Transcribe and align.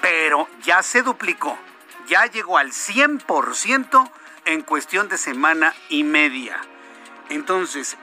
pero 0.00 0.48
ya 0.62 0.82
se 0.82 1.02
duplicó, 1.02 1.58
ya 2.06 2.26
llegó 2.26 2.58
al 2.58 2.70
100% 2.70 4.10
en 4.44 4.62
cuestión 4.62 5.08
de 5.08 5.18
semana 5.18 5.74
y 5.88 6.04
media. 6.04 6.60
Entonces, 7.28 7.96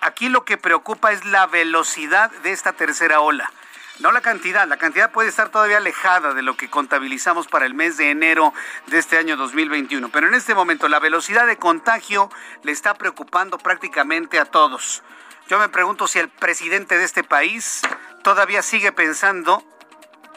aquí 0.00 0.30
lo 0.30 0.44
que 0.44 0.56
preocupa 0.56 1.12
es 1.12 1.24
la 1.26 1.46
velocidad 1.46 2.30
de 2.42 2.52
esta 2.52 2.72
tercera 2.72 3.20
ola. 3.20 3.52
No 3.98 4.12
la 4.12 4.20
cantidad, 4.20 4.68
la 4.68 4.76
cantidad 4.76 5.10
puede 5.10 5.30
estar 5.30 5.48
todavía 5.48 5.78
alejada 5.78 6.34
de 6.34 6.42
lo 6.42 6.54
que 6.56 6.68
contabilizamos 6.68 7.48
para 7.48 7.64
el 7.64 7.72
mes 7.72 7.96
de 7.96 8.10
enero 8.10 8.52
de 8.88 8.98
este 8.98 9.16
año 9.16 9.38
2021, 9.38 10.10
pero 10.10 10.28
en 10.28 10.34
este 10.34 10.54
momento 10.54 10.86
la 10.88 11.00
velocidad 11.00 11.46
de 11.46 11.56
contagio 11.56 12.30
le 12.62 12.72
está 12.72 12.92
preocupando 12.94 13.56
prácticamente 13.56 14.38
a 14.38 14.44
todos. 14.44 15.02
Yo 15.48 15.58
me 15.58 15.70
pregunto 15.70 16.06
si 16.08 16.18
el 16.18 16.28
presidente 16.28 16.98
de 16.98 17.04
este 17.04 17.24
país 17.24 17.80
todavía 18.22 18.62
sigue 18.62 18.92
pensando 18.92 19.64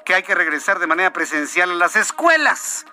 que 0.06 0.16
hay 0.16 0.24
que 0.24 0.36
regresar 0.36 0.80
de 0.80 0.88
manera 0.88 1.12
presencial 1.12 1.72
a 1.72 1.76
las 1.76 1.98
escuelas. 1.98 2.86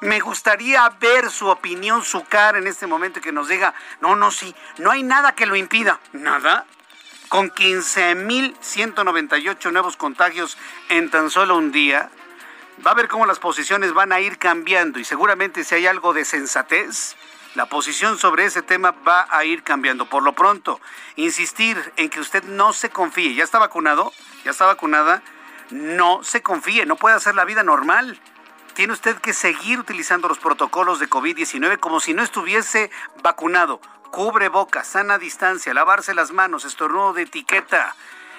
Me 0.00 0.18
gustaría 0.18 0.88
ver 0.98 1.30
su 1.30 1.46
opinión, 1.46 2.02
su 2.04 2.24
cara 2.24 2.58
en 2.58 2.66
este 2.66 2.88
momento 2.88 3.20
y 3.20 3.22
que 3.22 3.32
nos 3.32 3.46
diga, 3.46 3.72
no, 4.00 4.16
no, 4.16 4.32
sí, 4.32 4.52
no 4.78 4.90
hay 4.90 5.04
nada 5.04 5.34
que 5.36 5.46
lo 5.46 5.54
impida. 5.54 6.00
¿Nada? 6.12 6.66
Con 7.30 7.50
15.198 7.52 9.72
nuevos 9.72 9.96
contagios 9.96 10.58
en 10.88 11.10
tan 11.10 11.30
solo 11.30 11.56
un 11.56 11.70
día, 11.70 12.10
va 12.84 12.90
a 12.90 12.94
ver 12.94 13.06
cómo 13.06 13.24
las 13.24 13.38
posiciones 13.38 13.92
van 13.92 14.12
a 14.12 14.18
ir 14.18 14.36
cambiando 14.36 14.98
y 14.98 15.04
seguramente 15.04 15.62
si 15.62 15.76
hay 15.76 15.86
algo 15.86 16.12
de 16.12 16.24
sensatez, 16.24 17.14
la 17.54 17.66
posición 17.66 18.18
sobre 18.18 18.46
ese 18.46 18.62
tema 18.62 18.96
va 19.06 19.28
a 19.30 19.44
ir 19.44 19.62
cambiando. 19.62 20.06
Por 20.06 20.24
lo 20.24 20.32
pronto, 20.32 20.80
insistir 21.14 21.92
en 21.96 22.10
que 22.10 22.18
usted 22.18 22.42
no 22.42 22.72
se 22.72 22.90
confíe. 22.90 23.36
¿Ya 23.36 23.44
está 23.44 23.60
vacunado? 23.60 24.12
¿Ya 24.44 24.50
está 24.50 24.66
vacunada? 24.66 25.22
No 25.70 26.24
se 26.24 26.42
confíe, 26.42 26.84
no 26.84 26.96
puede 26.96 27.14
hacer 27.14 27.36
la 27.36 27.44
vida 27.44 27.62
normal. 27.62 28.18
Tiene 28.80 28.94
usted 28.94 29.18
que 29.18 29.34
seguir 29.34 29.78
utilizando 29.78 30.26
los 30.26 30.38
protocolos 30.38 31.00
de 31.00 31.10
COVID-19 31.10 31.78
como 31.80 32.00
si 32.00 32.14
no 32.14 32.22
estuviese 32.22 32.90
vacunado 33.22 33.78
cubre 34.10 34.48
boca, 34.48 34.84
sana 34.84 35.18
distancia, 35.18 35.74
lavarse 35.74 36.14
las 36.14 36.32
manos, 36.32 36.64
estornudo 36.64 37.12
de 37.12 37.24
etiqueta, 37.24 37.94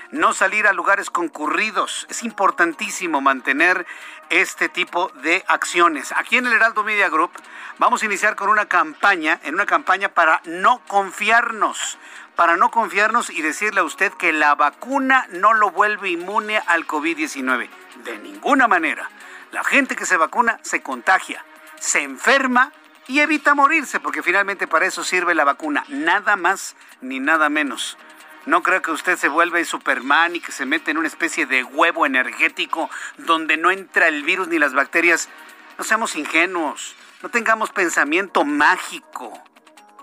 no 0.10 0.33
salir 0.33 0.66
a 0.66 0.74
lugares 0.74 1.12
concurridos. 1.12 2.07
Es 2.10 2.24
importantísimo 2.24 3.21
mantener 3.21 3.86
este 4.31 4.68
tipo 4.68 5.12
de 5.21 5.45
acciones. 5.48 6.12
Aquí 6.18 6.38
en 6.38 6.48
el 6.48 6.54
Heraldo 6.54 6.83
Media 6.83 7.07
Group 7.07 7.33
vamos 7.77 8.01
a 8.01 8.07
iniciar 8.07 8.36
con 8.36 8.50
una 8.50 8.66
campaña, 8.66 9.39
en 9.44 9.54
una 9.54 9.68
campaña 9.68 10.10
para 10.10 10.42
no 10.45 10.81
confiarnos, 10.88 12.00
para 12.36 12.57
no 12.57 12.71
confiarnos 12.71 13.30
y 13.30 13.44
decirle 13.44 13.81
a 13.81 13.83
usted 13.83 14.12
que 14.13 14.33
la 14.33 14.56
vacuna 14.56 15.27
no 15.30 15.54
lo 15.54 15.69
vuelve 15.69 16.10
inmune 16.10 16.57
al 16.66 16.88
COVID-19. 16.88 17.69
De 18.06 18.18
ninguna 18.18 18.68
manera. 18.68 19.07
La 19.51 19.63
gente 19.63 19.95
que 19.95 20.06
se 20.06 20.18
vacuna 20.18 20.59
se 20.62 20.81
contagia, 20.81 21.44
se 21.80 22.01
enferma 22.01 22.71
y 23.07 23.19
evita 23.19 23.53
morirse, 23.53 24.00
porque 24.00 24.24
finalmente 24.24 24.68
para 24.68 24.86
eso 24.86 25.03
sirve 25.03 25.36
la 25.36 25.44
vacuna, 25.44 25.83
nada 25.89 26.38
más 26.38 26.75
ni 27.01 27.19
nada 27.19 27.50
menos. 27.50 27.98
No 28.45 28.63
creo 28.63 28.81
que 28.81 28.92
usted 28.92 29.18
se 29.18 29.27
vuelva 29.27 29.63
Superman 29.63 30.36
y 30.36 30.39
que 30.39 30.51
se 30.51 30.65
mete 30.65 30.92
en 30.92 30.98
una 30.98 31.07
especie 31.07 31.45
de 31.45 31.63
huevo 31.63 32.06
energético 32.06 32.89
donde 33.18 33.57
no 33.57 33.69
entra 33.69 34.07
el 34.07 34.24
virus 34.24 34.48
ni 34.48 34.57
las 34.57 34.74
bacterias. 34.74 35.30
No 35.77 35.83
seamos 35.83 36.15
ingenuos, 36.15 36.95
no 37.21 37.30
tengamos 37.30 37.69
pensamiento 37.71 38.45
mágico. 38.45 39.44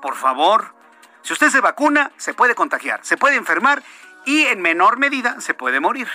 Por 0.01 0.15
favor, 0.15 0.73
si 1.23 1.33
usted 1.33 1.51
se 1.51 1.61
vacuna, 1.61 2.13
se 2.17 2.35
puede 2.35 2.55
contagiar, 2.55 3.01
se 3.03 3.17
puede 3.17 3.37
enfermar 3.37 3.83
y 4.25 4.45
en 4.47 4.61
menor 4.61 4.99
medida 4.99 5.41
se 5.41 5.55
puede 5.55 5.81
morir. 5.81 6.09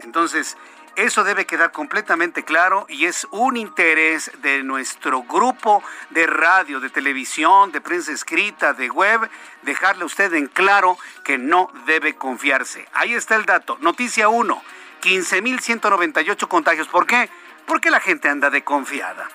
Entonces, 0.00 0.58
eso 0.96 1.24
debe 1.24 1.46
quedar 1.46 1.72
completamente 1.72 2.44
claro 2.44 2.86
y 2.88 3.06
es 3.06 3.26
un 3.30 3.56
interés 3.56 4.30
de 4.42 4.62
nuestro 4.62 5.22
grupo 5.22 5.82
de 6.10 6.26
radio, 6.26 6.80
de 6.80 6.90
televisión, 6.90 7.72
de 7.72 7.80
prensa 7.80 8.12
escrita, 8.12 8.72
de 8.72 8.90
web, 8.90 9.28
dejarle 9.62 10.02
a 10.02 10.06
usted 10.06 10.32
en 10.34 10.46
claro 10.46 10.98
que 11.24 11.38
no 11.38 11.70
debe 11.86 12.14
confiarse. 12.14 12.86
Ahí 12.92 13.14
está 13.14 13.36
el 13.36 13.46
dato. 13.46 13.78
Noticia 13.80 14.28
1, 14.28 14.62
15.198 15.02 16.48
contagios. 16.48 16.88
¿Por 16.88 17.06
qué? 17.06 17.30
Porque 17.66 17.90
la 17.90 18.00
gente 18.00 18.28
anda 18.28 18.50
de 18.50 18.62
confiada. 18.64 19.28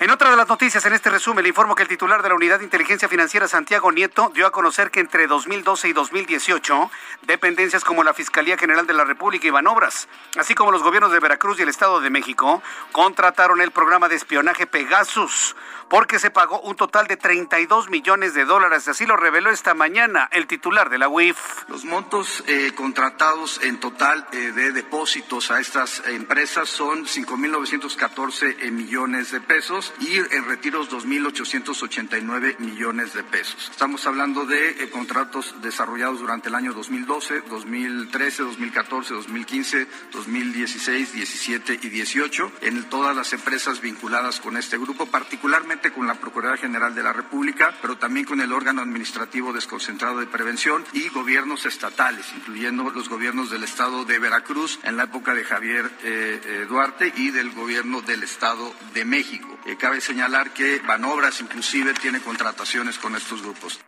En 0.00 0.08
otra 0.08 0.30
de 0.30 0.36
las 0.38 0.48
noticias, 0.48 0.86
en 0.86 0.94
este 0.94 1.10
resumen, 1.10 1.42
le 1.42 1.50
informo 1.50 1.74
que 1.74 1.82
el 1.82 1.88
titular 1.88 2.22
de 2.22 2.30
la 2.30 2.34
Unidad 2.34 2.58
de 2.58 2.64
Inteligencia 2.64 3.06
Financiera, 3.06 3.46
Santiago 3.46 3.92
Nieto, 3.92 4.32
dio 4.34 4.46
a 4.46 4.50
conocer 4.50 4.90
que 4.90 5.00
entre 5.00 5.26
2012 5.26 5.88
y 5.88 5.92
2018, 5.92 6.90
dependencias 7.20 7.84
como 7.84 8.02
la 8.02 8.14
Fiscalía 8.14 8.56
General 8.56 8.86
de 8.86 8.94
la 8.94 9.04
República 9.04 9.46
y 9.46 9.50
Banobras, 9.50 10.08
así 10.38 10.54
como 10.54 10.72
los 10.72 10.82
gobiernos 10.82 11.12
de 11.12 11.20
Veracruz 11.20 11.58
y 11.58 11.64
el 11.64 11.68
Estado 11.68 12.00
de 12.00 12.08
México, 12.08 12.62
contrataron 12.92 13.60
el 13.60 13.72
programa 13.72 14.08
de 14.08 14.14
espionaje 14.14 14.66
Pegasus, 14.66 15.54
porque 15.90 16.18
se 16.18 16.30
pagó 16.30 16.60
un 16.60 16.76
total 16.76 17.06
de 17.06 17.18
32 17.18 17.90
millones 17.90 18.32
de 18.32 18.46
dólares. 18.46 18.88
Así 18.88 19.04
lo 19.04 19.18
reveló 19.18 19.50
esta 19.50 19.74
mañana 19.74 20.30
el 20.32 20.46
titular 20.46 20.88
de 20.88 20.96
la 20.96 21.08
UIF. 21.08 21.64
Los 21.68 21.84
montos 21.84 22.42
eh, 22.46 22.72
contratados 22.74 23.60
en 23.62 23.80
total 23.80 24.26
eh, 24.32 24.52
de 24.52 24.72
depósitos 24.72 25.50
a 25.50 25.60
estas 25.60 26.06
empresas 26.06 26.70
son 26.70 27.04
5.914 27.04 28.56
eh, 28.60 28.70
millones 28.70 29.32
de 29.32 29.40
pesos 29.40 29.89
y 30.00 30.16
en 30.16 30.44
retiros 30.46 30.90
2.889 30.90 32.58
millones 32.58 33.12
de 33.14 33.24
pesos. 33.24 33.68
Estamos 33.70 34.06
hablando 34.06 34.46
de 34.46 34.88
contratos 34.90 35.54
desarrollados 35.62 36.20
durante 36.20 36.48
el 36.48 36.54
año 36.54 36.72
2012, 36.72 37.42
2013, 37.48 38.42
2014, 38.42 39.14
2015, 39.14 39.86
2016, 40.12 41.12
17 41.12 41.80
y 41.82 41.88
18 41.88 42.52
en 42.62 42.88
todas 42.88 43.16
las 43.16 43.32
empresas 43.32 43.80
vinculadas 43.80 44.40
con 44.40 44.56
este 44.56 44.78
grupo, 44.78 45.06
particularmente 45.06 45.92
con 45.92 46.06
la 46.06 46.14
Procuraduría 46.14 46.60
General 46.60 46.94
de 46.94 47.02
la 47.02 47.12
República, 47.12 47.74
pero 47.80 47.98
también 47.98 48.26
con 48.26 48.40
el 48.40 48.52
órgano 48.52 48.82
administrativo 48.82 49.52
desconcentrado 49.52 50.18
de 50.18 50.26
prevención 50.26 50.84
y 50.92 51.08
gobiernos 51.08 51.66
estatales, 51.66 52.26
incluyendo 52.36 52.90
los 52.90 53.08
gobiernos 53.08 53.50
del 53.50 53.64
estado 53.64 54.04
de 54.04 54.18
Veracruz 54.18 54.78
en 54.82 54.96
la 54.96 55.04
época 55.04 55.34
de 55.34 55.44
Javier 55.44 55.90
eh, 56.02 56.40
eh, 56.44 56.66
Duarte 56.68 57.12
y 57.16 57.30
del 57.30 57.50
gobierno 57.50 58.00
del 58.02 58.22
estado 58.22 58.74
de 58.94 59.04
México. 59.04 59.58
Eh, 59.66 59.76
cabe 59.80 60.00
señalar 60.00 60.50
que 60.50 60.78
Banobras 60.80 61.40
inclusive 61.40 61.94
tiene 61.94 62.20
contrataciones 62.20 62.98
con 62.98 63.16
estos 63.16 63.42
grupos. 63.42 63.80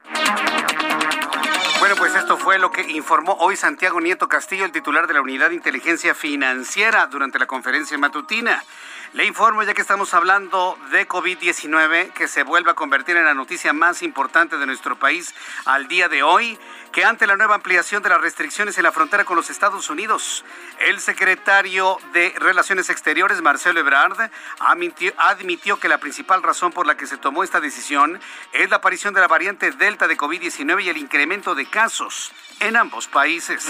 Bueno, 1.79 1.97
pues 1.97 2.15
esto 2.15 2.39
fue 2.39 2.59
lo 2.59 2.73
que 2.73 2.83
informó 2.93 3.35
hoy 3.35 3.57
Santiago 3.57 4.01
Nieto 4.01 4.29
Castillo, 4.29 4.65
el 4.65 4.73
titular 4.73 5.07
de 5.07 5.15
la 5.15 5.21
Unidad 5.21 5.51
de 5.51 5.57
Inteligencia 5.57 6.15
Financiera, 6.15 7.07
durante 7.07 7.39
la 7.39 7.47
conferencia 7.47 7.99
matutina. 7.99 8.65
Le 9.15 9.27
informo, 9.27 9.63
ya 9.63 9.75
que 9.75 9.83
estamos 9.83 10.15
hablando 10.15 10.79
de 10.91 11.07
COVID-19, 11.07 12.15
que 12.15 12.29
se 12.29 12.45
vuelve 12.45 12.71
a 12.71 12.75
convertir 12.75 13.15
en 13.19 13.27
la 13.27 13.35
noticia 13.35 13.75
más 13.75 14.03
importante 14.03 14.57
de 14.57 14.65
nuestro 14.65 14.99
país 14.99 15.35
al 15.67 15.87
día 15.87 16.09
de 16.09 16.23
hoy, 16.23 16.59
que 16.93 17.05
ante 17.05 17.27
la 17.27 17.37
nueva 17.37 17.55
ampliación 17.55 18.03
de 18.03 18.09
las 18.09 18.23
restricciones 18.23 18.79
en 18.79 18.85
la 18.85 18.93
frontera 18.93 19.27
con 19.27 19.37
los 19.37 19.51
Estados 19.51 19.91
Unidos, 19.91 20.47
el 20.87 20.99
secretario 20.99 21.99
de 22.15 22.35
Relaciones 22.39 22.89
Exteriores, 22.89 23.43
Marcelo 23.43 23.81
Ebrard, 23.81 24.31
admitió, 24.59 25.79
que 25.79 25.89
la 25.89 25.99
principal 25.99 26.43
razón 26.43 26.73
por 26.73 26.87
la 26.87 26.97
que 26.97 27.07
se 27.07 27.19
tomó 27.19 27.45
esta 27.45 27.61
decisión 27.61 28.19
es 28.53 28.71
la 28.71 28.77
aparición 28.77 29.13
de 29.13 29.21
la 29.21 29.29
variante 29.29 29.73
Delta 29.73 30.09
de 30.09 30.17
COVID-19 30.17 30.85
y 30.85 30.89
el 30.89 30.97
incremento 30.97 31.55
de 31.55 31.67
casos 31.67 32.33
en 32.61 32.77
ambos 32.77 33.09
países. 33.09 33.67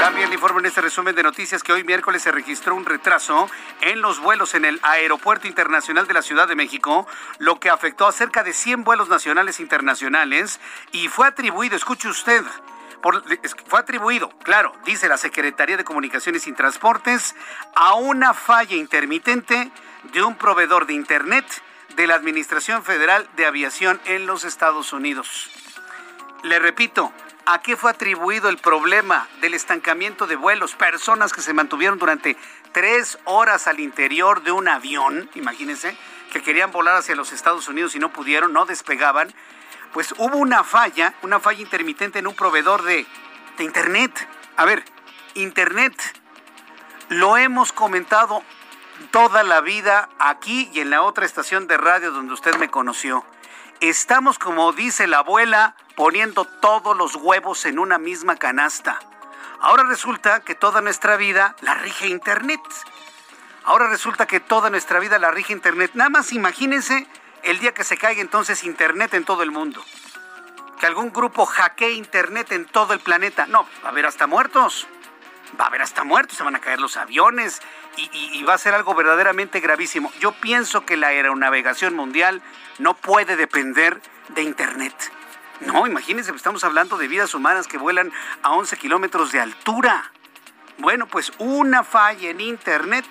También 0.00 0.30
le 0.30 0.34
informo 0.34 0.58
en 0.60 0.66
este 0.66 0.80
resumen 0.80 1.14
de 1.14 1.22
noticias 1.22 1.62
que 1.62 1.72
hoy 1.72 1.84
miércoles 1.84 2.22
se 2.22 2.32
registró 2.32 2.74
un 2.74 2.84
retraso 2.84 3.48
en 3.80 4.00
los 4.00 4.20
vuelos 4.20 4.54
en 4.54 4.63
el 4.64 4.80
Aeropuerto 4.82 5.46
Internacional 5.46 6.06
de 6.06 6.14
la 6.14 6.22
Ciudad 6.22 6.48
de 6.48 6.56
México, 6.56 7.06
lo 7.38 7.60
que 7.60 7.70
afectó 7.70 8.06
a 8.06 8.12
cerca 8.12 8.42
de 8.42 8.52
100 8.52 8.84
vuelos 8.84 9.08
nacionales 9.08 9.58
e 9.58 9.62
internacionales 9.62 10.60
y 10.92 11.08
fue 11.08 11.26
atribuido, 11.26 11.76
escuche 11.76 12.08
usted, 12.08 12.42
fue 13.66 13.80
atribuido, 13.80 14.30
claro, 14.42 14.72
dice 14.84 15.08
la 15.08 15.18
Secretaría 15.18 15.76
de 15.76 15.84
Comunicaciones 15.84 16.46
y 16.46 16.52
Transportes, 16.52 17.34
a 17.74 17.94
una 17.94 18.32
falla 18.32 18.76
intermitente 18.76 19.70
de 20.12 20.22
un 20.22 20.36
proveedor 20.36 20.86
de 20.86 20.94
Internet 20.94 21.44
de 21.96 22.06
la 22.06 22.14
Administración 22.14 22.82
Federal 22.82 23.28
de 23.36 23.46
Aviación 23.46 24.00
en 24.06 24.26
los 24.26 24.44
Estados 24.44 24.92
Unidos. 24.92 25.50
Le 26.42 26.58
repito, 26.58 27.12
¿A 27.46 27.60
qué 27.60 27.76
fue 27.76 27.90
atribuido 27.90 28.48
el 28.48 28.56
problema 28.56 29.28
del 29.42 29.52
estancamiento 29.52 30.26
de 30.26 30.34
vuelos? 30.34 30.76
Personas 30.76 31.34
que 31.34 31.42
se 31.42 31.52
mantuvieron 31.52 31.98
durante 31.98 32.38
tres 32.74 33.18
horas 33.24 33.68
al 33.68 33.80
interior 33.80 34.42
de 34.42 34.52
un 34.52 34.68
avión, 34.68 35.30
imagínense, 35.34 35.96
que 36.32 36.42
querían 36.42 36.72
volar 36.72 36.96
hacia 36.96 37.14
los 37.14 37.32
Estados 37.32 37.68
Unidos 37.68 37.94
y 37.94 38.00
no 38.00 38.12
pudieron, 38.12 38.52
no 38.52 38.66
despegaban. 38.66 39.32
Pues 39.92 40.12
hubo 40.18 40.36
una 40.36 40.64
falla, 40.64 41.14
una 41.22 41.38
falla 41.38 41.62
intermitente 41.62 42.18
en 42.18 42.26
un 42.26 42.34
proveedor 42.34 42.82
de, 42.82 43.06
Internet. 43.60 44.28
A 44.56 44.64
ver, 44.64 44.84
Internet 45.34 45.94
lo 47.08 47.36
hemos 47.36 47.72
comentado 47.72 48.42
toda 49.12 49.44
la 49.44 49.60
vida 49.60 50.08
aquí 50.18 50.68
y 50.74 50.80
en 50.80 50.90
la 50.90 51.02
otra 51.02 51.24
estación 51.24 51.68
de 51.68 51.76
radio 51.76 52.10
donde 52.10 52.34
usted 52.34 52.56
me 52.56 52.68
conoció. 52.68 53.24
Estamos, 53.78 54.40
como 54.40 54.72
dice 54.72 55.06
la 55.06 55.18
abuela, 55.18 55.76
poniendo 55.94 56.44
todos 56.44 56.96
los 56.96 57.14
huevos 57.14 57.64
en 57.66 57.78
una 57.78 57.98
misma 57.98 58.34
canasta. 58.34 58.98
Ahora 59.64 59.84
resulta 59.84 60.40
que 60.40 60.54
toda 60.54 60.82
nuestra 60.82 61.16
vida 61.16 61.56
la 61.62 61.72
rige 61.72 62.06
Internet. 62.06 62.60
Ahora 63.64 63.88
resulta 63.88 64.26
que 64.26 64.38
toda 64.38 64.68
nuestra 64.68 65.00
vida 65.00 65.18
la 65.18 65.30
rige 65.30 65.54
Internet. 65.54 65.92
Nada 65.94 66.10
más 66.10 66.34
imagínense 66.34 67.06
el 67.42 67.58
día 67.60 67.72
que 67.72 67.82
se 67.82 67.96
caiga 67.96 68.20
entonces 68.20 68.62
Internet 68.64 69.14
en 69.14 69.24
todo 69.24 69.42
el 69.42 69.50
mundo. 69.50 69.82
Que 70.78 70.84
algún 70.84 71.14
grupo 71.14 71.46
hackee 71.46 71.92
Internet 71.92 72.52
en 72.52 72.66
todo 72.66 72.92
el 72.92 73.00
planeta. 73.00 73.46
No, 73.46 73.66
va 73.82 73.88
a 73.88 73.92
haber 73.92 74.04
hasta 74.04 74.26
muertos. 74.26 74.86
Va 75.58 75.64
a 75.64 75.68
haber 75.68 75.80
hasta 75.80 76.04
muertos, 76.04 76.36
se 76.36 76.44
van 76.44 76.56
a 76.56 76.60
caer 76.60 76.78
los 76.78 76.98
aviones 76.98 77.62
y, 77.96 78.10
y 78.12 78.42
va 78.42 78.52
a 78.52 78.58
ser 78.58 78.74
algo 78.74 78.94
verdaderamente 78.94 79.60
gravísimo. 79.60 80.12
Yo 80.20 80.32
pienso 80.32 80.84
que 80.84 80.98
la 80.98 81.06
aeronavegación 81.06 81.94
mundial 81.94 82.42
no 82.78 82.92
puede 82.92 83.34
depender 83.36 84.02
de 84.28 84.42
Internet. 84.42 84.94
No, 85.60 85.86
imagínense, 85.86 86.32
estamos 86.34 86.64
hablando 86.64 86.96
de 86.96 87.08
vidas 87.08 87.34
humanas 87.34 87.68
que 87.68 87.78
vuelan 87.78 88.12
a 88.42 88.50
11 88.52 88.76
kilómetros 88.76 89.32
de 89.32 89.40
altura. 89.40 90.10
Bueno, 90.78 91.06
pues 91.06 91.32
una 91.38 91.84
falla 91.84 92.30
en 92.30 92.40
Internet 92.40 93.06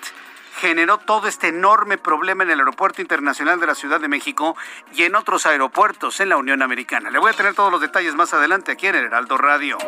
generó 0.56 0.98
todo 0.98 1.26
este 1.26 1.48
enorme 1.48 1.98
problema 1.98 2.44
en 2.44 2.50
el 2.50 2.60
Aeropuerto 2.60 3.02
Internacional 3.02 3.58
de 3.58 3.66
la 3.66 3.74
Ciudad 3.74 4.00
de 4.00 4.08
México 4.08 4.56
y 4.94 5.02
en 5.02 5.16
otros 5.16 5.46
aeropuertos 5.46 6.20
en 6.20 6.28
la 6.28 6.36
Unión 6.36 6.62
Americana. 6.62 7.10
Le 7.10 7.18
voy 7.18 7.32
a 7.32 7.34
tener 7.34 7.54
todos 7.54 7.72
los 7.72 7.80
detalles 7.80 8.14
más 8.14 8.32
adelante 8.34 8.72
aquí 8.72 8.86
en 8.86 8.94
el 8.94 9.04
Heraldo 9.04 9.36
Radio. 9.36 9.78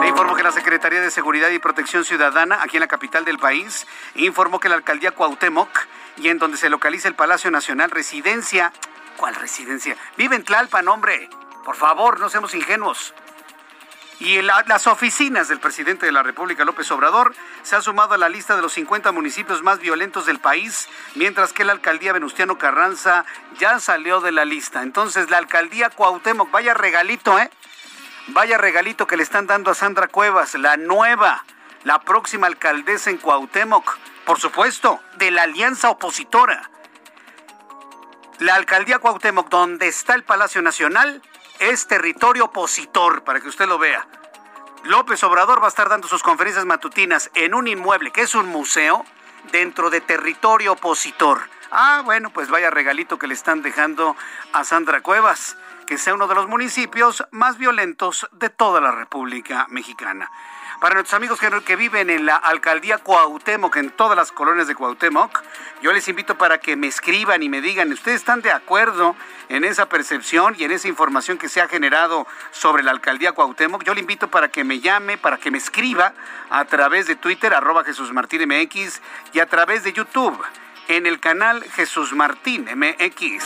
Le 0.00 0.08
informo 0.08 0.36
que 0.36 0.42
la 0.42 0.52
Secretaría 0.52 1.00
de 1.00 1.10
Seguridad 1.10 1.50
y 1.50 1.58
Protección 1.58 2.04
Ciudadana, 2.04 2.60
aquí 2.62 2.76
en 2.76 2.82
la 2.82 2.88
capital 2.88 3.24
del 3.24 3.38
país, 3.38 3.86
informó 4.14 4.60
que 4.60 4.68
la 4.68 4.76
alcaldía 4.76 5.10
Cuauhtémoc 5.10 5.70
y 6.18 6.28
en 6.28 6.38
donde 6.38 6.56
se 6.56 6.70
localiza 6.70 7.08
el 7.08 7.14
Palacio 7.14 7.50
Nacional, 7.50 7.90
residencia. 7.90 8.72
¿Cuál 9.16 9.34
residencia? 9.34 9.96
Vive 10.16 10.36
en 10.36 10.44
Tlalpan, 10.44 10.86
hombre. 10.88 11.28
Por 11.66 11.74
favor, 11.74 12.20
no 12.20 12.30
seamos 12.30 12.54
ingenuos. 12.54 13.12
Y 14.20 14.40
las 14.40 14.86
oficinas 14.86 15.48
del 15.48 15.58
presidente 15.58 16.06
de 16.06 16.12
la 16.12 16.22
República, 16.22 16.64
López 16.64 16.88
Obrador, 16.92 17.34
se 17.64 17.74
han 17.74 17.82
sumado 17.82 18.14
a 18.14 18.18
la 18.18 18.28
lista 18.28 18.54
de 18.54 18.62
los 18.62 18.72
50 18.74 19.10
municipios 19.10 19.64
más 19.64 19.80
violentos 19.80 20.26
del 20.26 20.38
país, 20.38 20.88
mientras 21.16 21.52
que 21.52 21.64
la 21.64 21.72
alcaldía 21.72 22.12
Venustiano 22.12 22.56
Carranza 22.56 23.24
ya 23.58 23.80
salió 23.80 24.20
de 24.20 24.30
la 24.30 24.44
lista. 24.44 24.84
Entonces, 24.84 25.28
la 25.28 25.38
alcaldía 25.38 25.90
Cuauhtémoc, 25.90 26.52
vaya 26.52 26.72
regalito, 26.72 27.36
¿eh? 27.36 27.50
Vaya 28.28 28.58
regalito 28.58 29.08
que 29.08 29.16
le 29.16 29.24
están 29.24 29.48
dando 29.48 29.72
a 29.72 29.74
Sandra 29.74 30.06
Cuevas, 30.06 30.54
la 30.54 30.76
nueva, 30.76 31.44
la 31.82 32.00
próxima 32.00 32.46
alcaldesa 32.46 33.10
en 33.10 33.18
Cuauhtémoc, 33.18 33.98
por 34.24 34.38
supuesto, 34.38 35.00
de 35.16 35.32
la 35.32 35.42
alianza 35.42 35.90
opositora. 35.90 36.70
La 38.38 38.54
alcaldía 38.54 39.00
Cuauhtémoc, 39.00 39.48
donde 39.48 39.88
está 39.88 40.14
el 40.14 40.22
Palacio 40.22 40.62
Nacional, 40.62 41.22
es 41.58 41.86
territorio 41.86 42.46
opositor, 42.46 43.24
para 43.24 43.40
que 43.40 43.48
usted 43.48 43.66
lo 43.66 43.78
vea. 43.78 44.06
López 44.84 45.22
Obrador 45.24 45.60
va 45.60 45.66
a 45.66 45.68
estar 45.68 45.88
dando 45.88 46.08
sus 46.08 46.22
conferencias 46.22 46.64
matutinas 46.64 47.30
en 47.34 47.54
un 47.54 47.66
inmueble 47.66 48.12
que 48.12 48.22
es 48.22 48.34
un 48.34 48.46
museo 48.46 49.04
dentro 49.50 49.90
de 49.90 50.00
territorio 50.00 50.72
opositor. 50.72 51.40
Ah, 51.70 52.02
bueno, 52.04 52.30
pues 52.30 52.48
vaya 52.48 52.70
regalito 52.70 53.18
que 53.18 53.26
le 53.26 53.34
están 53.34 53.62
dejando 53.62 54.16
a 54.52 54.64
Sandra 54.64 55.00
Cuevas, 55.02 55.56
que 55.86 55.98
sea 55.98 56.14
uno 56.14 56.28
de 56.28 56.34
los 56.34 56.48
municipios 56.48 57.24
más 57.30 57.58
violentos 57.58 58.28
de 58.32 58.50
toda 58.50 58.80
la 58.80 58.92
República 58.92 59.66
Mexicana. 59.68 60.30
Para 60.80 60.94
nuestros 60.94 61.14
amigos 61.14 61.40
que, 61.40 61.50
que 61.64 61.76
viven 61.76 62.10
en 62.10 62.26
la 62.26 62.36
alcaldía 62.36 62.98
Cuauhtémoc, 62.98 63.76
en 63.76 63.90
todas 63.90 64.16
las 64.16 64.30
colonias 64.30 64.66
de 64.66 64.74
Cuauhtémoc, 64.74 65.42
yo 65.80 65.92
les 65.92 66.06
invito 66.08 66.36
para 66.36 66.58
que 66.58 66.76
me 66.76 66.86
escriban 66.86 67.42
y 67.42 67.48
me 67.48 67.62
digan, 67.62 67.90
¿ustedes 67.92 68.18
están 68.18 68.42
de 68.42 68.50
acuerdo 68.50 69.16
en 69.48 69.64
esa 69.64 69.88
percepción 69.88 70.54
y 70.58 70.64
en 70.64 70.72
esa 70.72 70.88
información 70.88 71.38
que 71.38 71.48
se 71.48 71.62
ha 71.62 71.68
generado 71.68 72.26
sobre 72.50 72.82
la 72.82 72.90
alcaldía 72.90 73.32
Cuauhtémoc? 73.32 73.84
Yo 73.84 73.94
le 73.94 74.00
invito 74.00 74.28
para 74.28 74.48
que 74.48 74.64
me 74.64 74.80
llame, 74.80 75.16
para 75.16 75.38
que 75.38 75.50
me 75.50 75.58
escriba 75.58 76.12
a 76.50 76.64
través 76.66 77.06
de 77.06 77.16
Twitter, 77.16 77.54
arroba 77.54 77.82
Jesús 77.82 78.12
Martín 78.12 78.46
MX, 78.46 79.00
y 79.32 79.40
a 79.40 79.46
través 79.46 79.82
de 79.82 79.94
YouTube, 79.94 80.38
en 80.88 81.06
el 81.06 81.20
canal 81.20 81.64
Jesús 81.64 82.12
Martín 82.12 82.68
MX. 82.74 83.44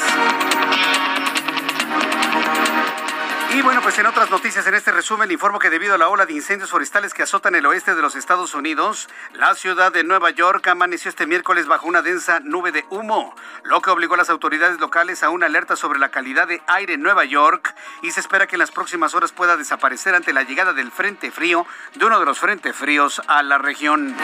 Y 3.53 3.63
bueno, 3.63 3.83
pues 3.83 3.99
en 3.99 4.07
otras 4.07 4.31
noticias, 4.31 4.65
en 4.69 4.75
este 4.75 4.93
resumen, 4.93 5.29
informo 5.31 5.59
que 5.59 5.71
debido 5.71 5.95
a 5.95 5.99
la 5.99 6.09
ola 6.09 6.25
de 6.25 6.33
incendios 6.33 6.71
forestales 6.71 7.13
que 7.13 7.25
azotan 7.25 7.57
el 7.57 7.67
oeste 7.67 7.97
de 7.97 8.01
los 8.01 8.15
Estados 8.15 8.55
Unidos, 8.55 9.09
la 9.35 9.57
ciudad 9.57 9.91
de 9.91 10.05
Nueva 10.05 10.31
York 10.31 10.69
amaneció 10.69 11.09
este 11.09 11.27
miércoles 11.27 11.67
bajo 11.67 11.89
una 11.89 12.01
densa 12.01 12.39
nube 12.39 12.71
de 12.71 12.85
humo, 12.91 13.35
lo 13.65 13.83
que 13.83 13.91
obligó 13.91 14.15
a 14.15 14.19
las 14.19 14.31
autoridades 14.31 14.79
locales 14.79 15.25
a 15.25 15.31
una 15.31 15.47
alerta 15.47 15.75
sobre 15.75 15.99
la 15.99 16.11
calidad 16.11 16.47
de 16.47 16.63
aire 16.69 16.95
en 16.95 17.03
Nueva 17.03 17.25
York 17.25 17.75
y 18.03 18.13
se 18.13 18.21
espera 18.21 18.47
que 18.47 18.55
en 18.55 18.61
las 18.61 18.71
próximas 18.71 19.15
horas 19.17 19.33
pueda 19.33 19.57
desaparecer 19.57 20.15
ante 20.15 20.33
la 20.33 20.45
llegada 20.45 20.73
del 20.73 20.93
frente 20.93 21.33
frío, 21.33 21.67
de 21.97 22.05
uno 22.05 22.21
de 22.21 22.27
los 22.27 22.39
frentes 22.39 22.77
fríos 22.77 23.21
a 23.27 23.43
la 23.43 23.59
región. 23.59 24.15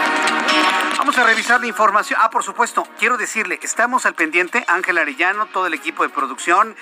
Vamos 0.98 1.18
a 1.18 1.24
revisar 1.24 1.60
la 1.60 1.66
información. 1.66 2.20
Ah, 2.22 2.30
por 2.30 2.44
supuesto, 2.44 2.86
quiero 3.00 3.16
decirle, 3.16 3.58
estamos 3.62 4.06
al 4.06 4.14
pendiente, 4.14 4.64
Ángel 4.68 4.98
Arellano, 4.98 5.46
todo 5.46 5.66
el 5.66 5.74
equipo 5.74 6.04
de 6.04 6.10
producción 6.10 6.76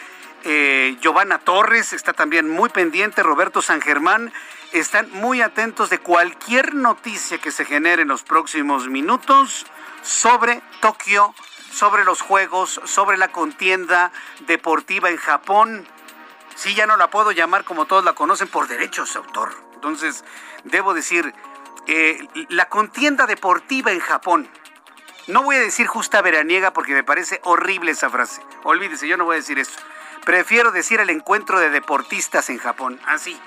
eh, 0.45 0.97
Giovanna 1.01 1.39
Torres 1.39 1.93
está 1.93 2.13
también 2.13 2.49
muy 2.49 2.69
pendiente, 2.69 3.23
Roberto 3.23 3.63
San 3.63 3.81
Germán, 3.81 4.33
están 4.73 5.11
muy 5.13 5.41
atentos 5.41 5.91
de 5.91 5.99
cualquier 5.99 6.75
noticia 6.75 7.39
que 7.39 7.51
se 7.51 7.65
genere 7.65 8.03
en 8.03 8.09
los 8.09 8.23
próximos 8.23 8.89
minutos 8.89 9.67
sobre 10.03 10.61
Tokio, 10.81 11.35
sobre 11.73 12.05
los 12.05 12.21
Juegos, 12.21 12.81
sobre 12.85 13.17
la 13.17 13.29
contienda 13.29 14.13
deportiva 14.47 15.11
en 15.11 15.17
Japón. 15.17 15.87
Sí, 16.57 16.75
ya 16.75 16.87
no 16.87 16.97
la 16.97 17.09
puedo 17.09 17.33
llamar 17.33 17.65
como 17.65 17.87
todos 17.87 18.05
la 18.05 18.13
conocen 18.13 18.49
por 18.49 18.69
derechos 18.69 19.15
de 19.15 19.21
autor. 19.21 19.55
Entonces, 19.75 20.25
debo 20.65 20.95
decir, 20.95 21.35
eh, 21.87 22.19
la 22.49 22.69
contienda 22.69 23.27
deportiva 23.27 23.93
en 23.93 24.01
Japón. 24.01 24.49
No 25.27 25.43
voy 25.43 25.57
a 25.57 25.61
decir 25.61 25.87
justa 25.87 26.21
veraniega 26.21 26.73
porque 26.73 26.93
me 26.93 27.03
parece 27.03 27.41
horrible 27.45 27.93
esa 27.93 28.11
frase. 28.11 28.43
Olvídese, 28.63 29.09
yo 29.09 29.17
no 29.17 29.25
voy 29.25 29.37
a 29.37 29.39
decir 29.39 29.59
eso. 29.59 29.79
Prefiero 30.25 30.73
decir 30.73 31.01
el 31.01 31.11
encuentro 31.11 31.61
de 31.61 31.69
deportistas 31.69 32.49
en 32.49 32.57
Japón. 32.57 32.99
Así, 33.07 33.39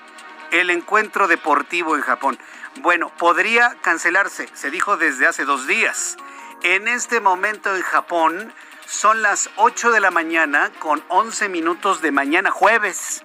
el 0.51 0.69
encuentro 0.69 1.27
deportivo 1.27 1.96
en 1.96 2.01
Japón. 2.01 2.38
Bueno, 2.81 3.12
podría 3.17 3.75
cancelarse, 3.81 4.48
se 4.53 4.69
dijo 4.69 4.96
desde 4.96 5.25
hace 5.25 5.43
dos 5.43 5.65
días. 5.65 6.17
En 6.62 6.88
este 6.88 7.19
momento 7.19 7.75
en 7.75 7.81
Japón 7.81 8.53
son 8.86 9.24
las 9.24 9.50
8 9.55 9.91
de 9.91 10.00
la 10.00 10.12
mañana 10.12 10.72
con 10.79 11.03
11 11.07 11.50
minutos 11.50 12.01
de 12.01 12.12
mañana 12.12 12.51
jueves. 12.51 13.24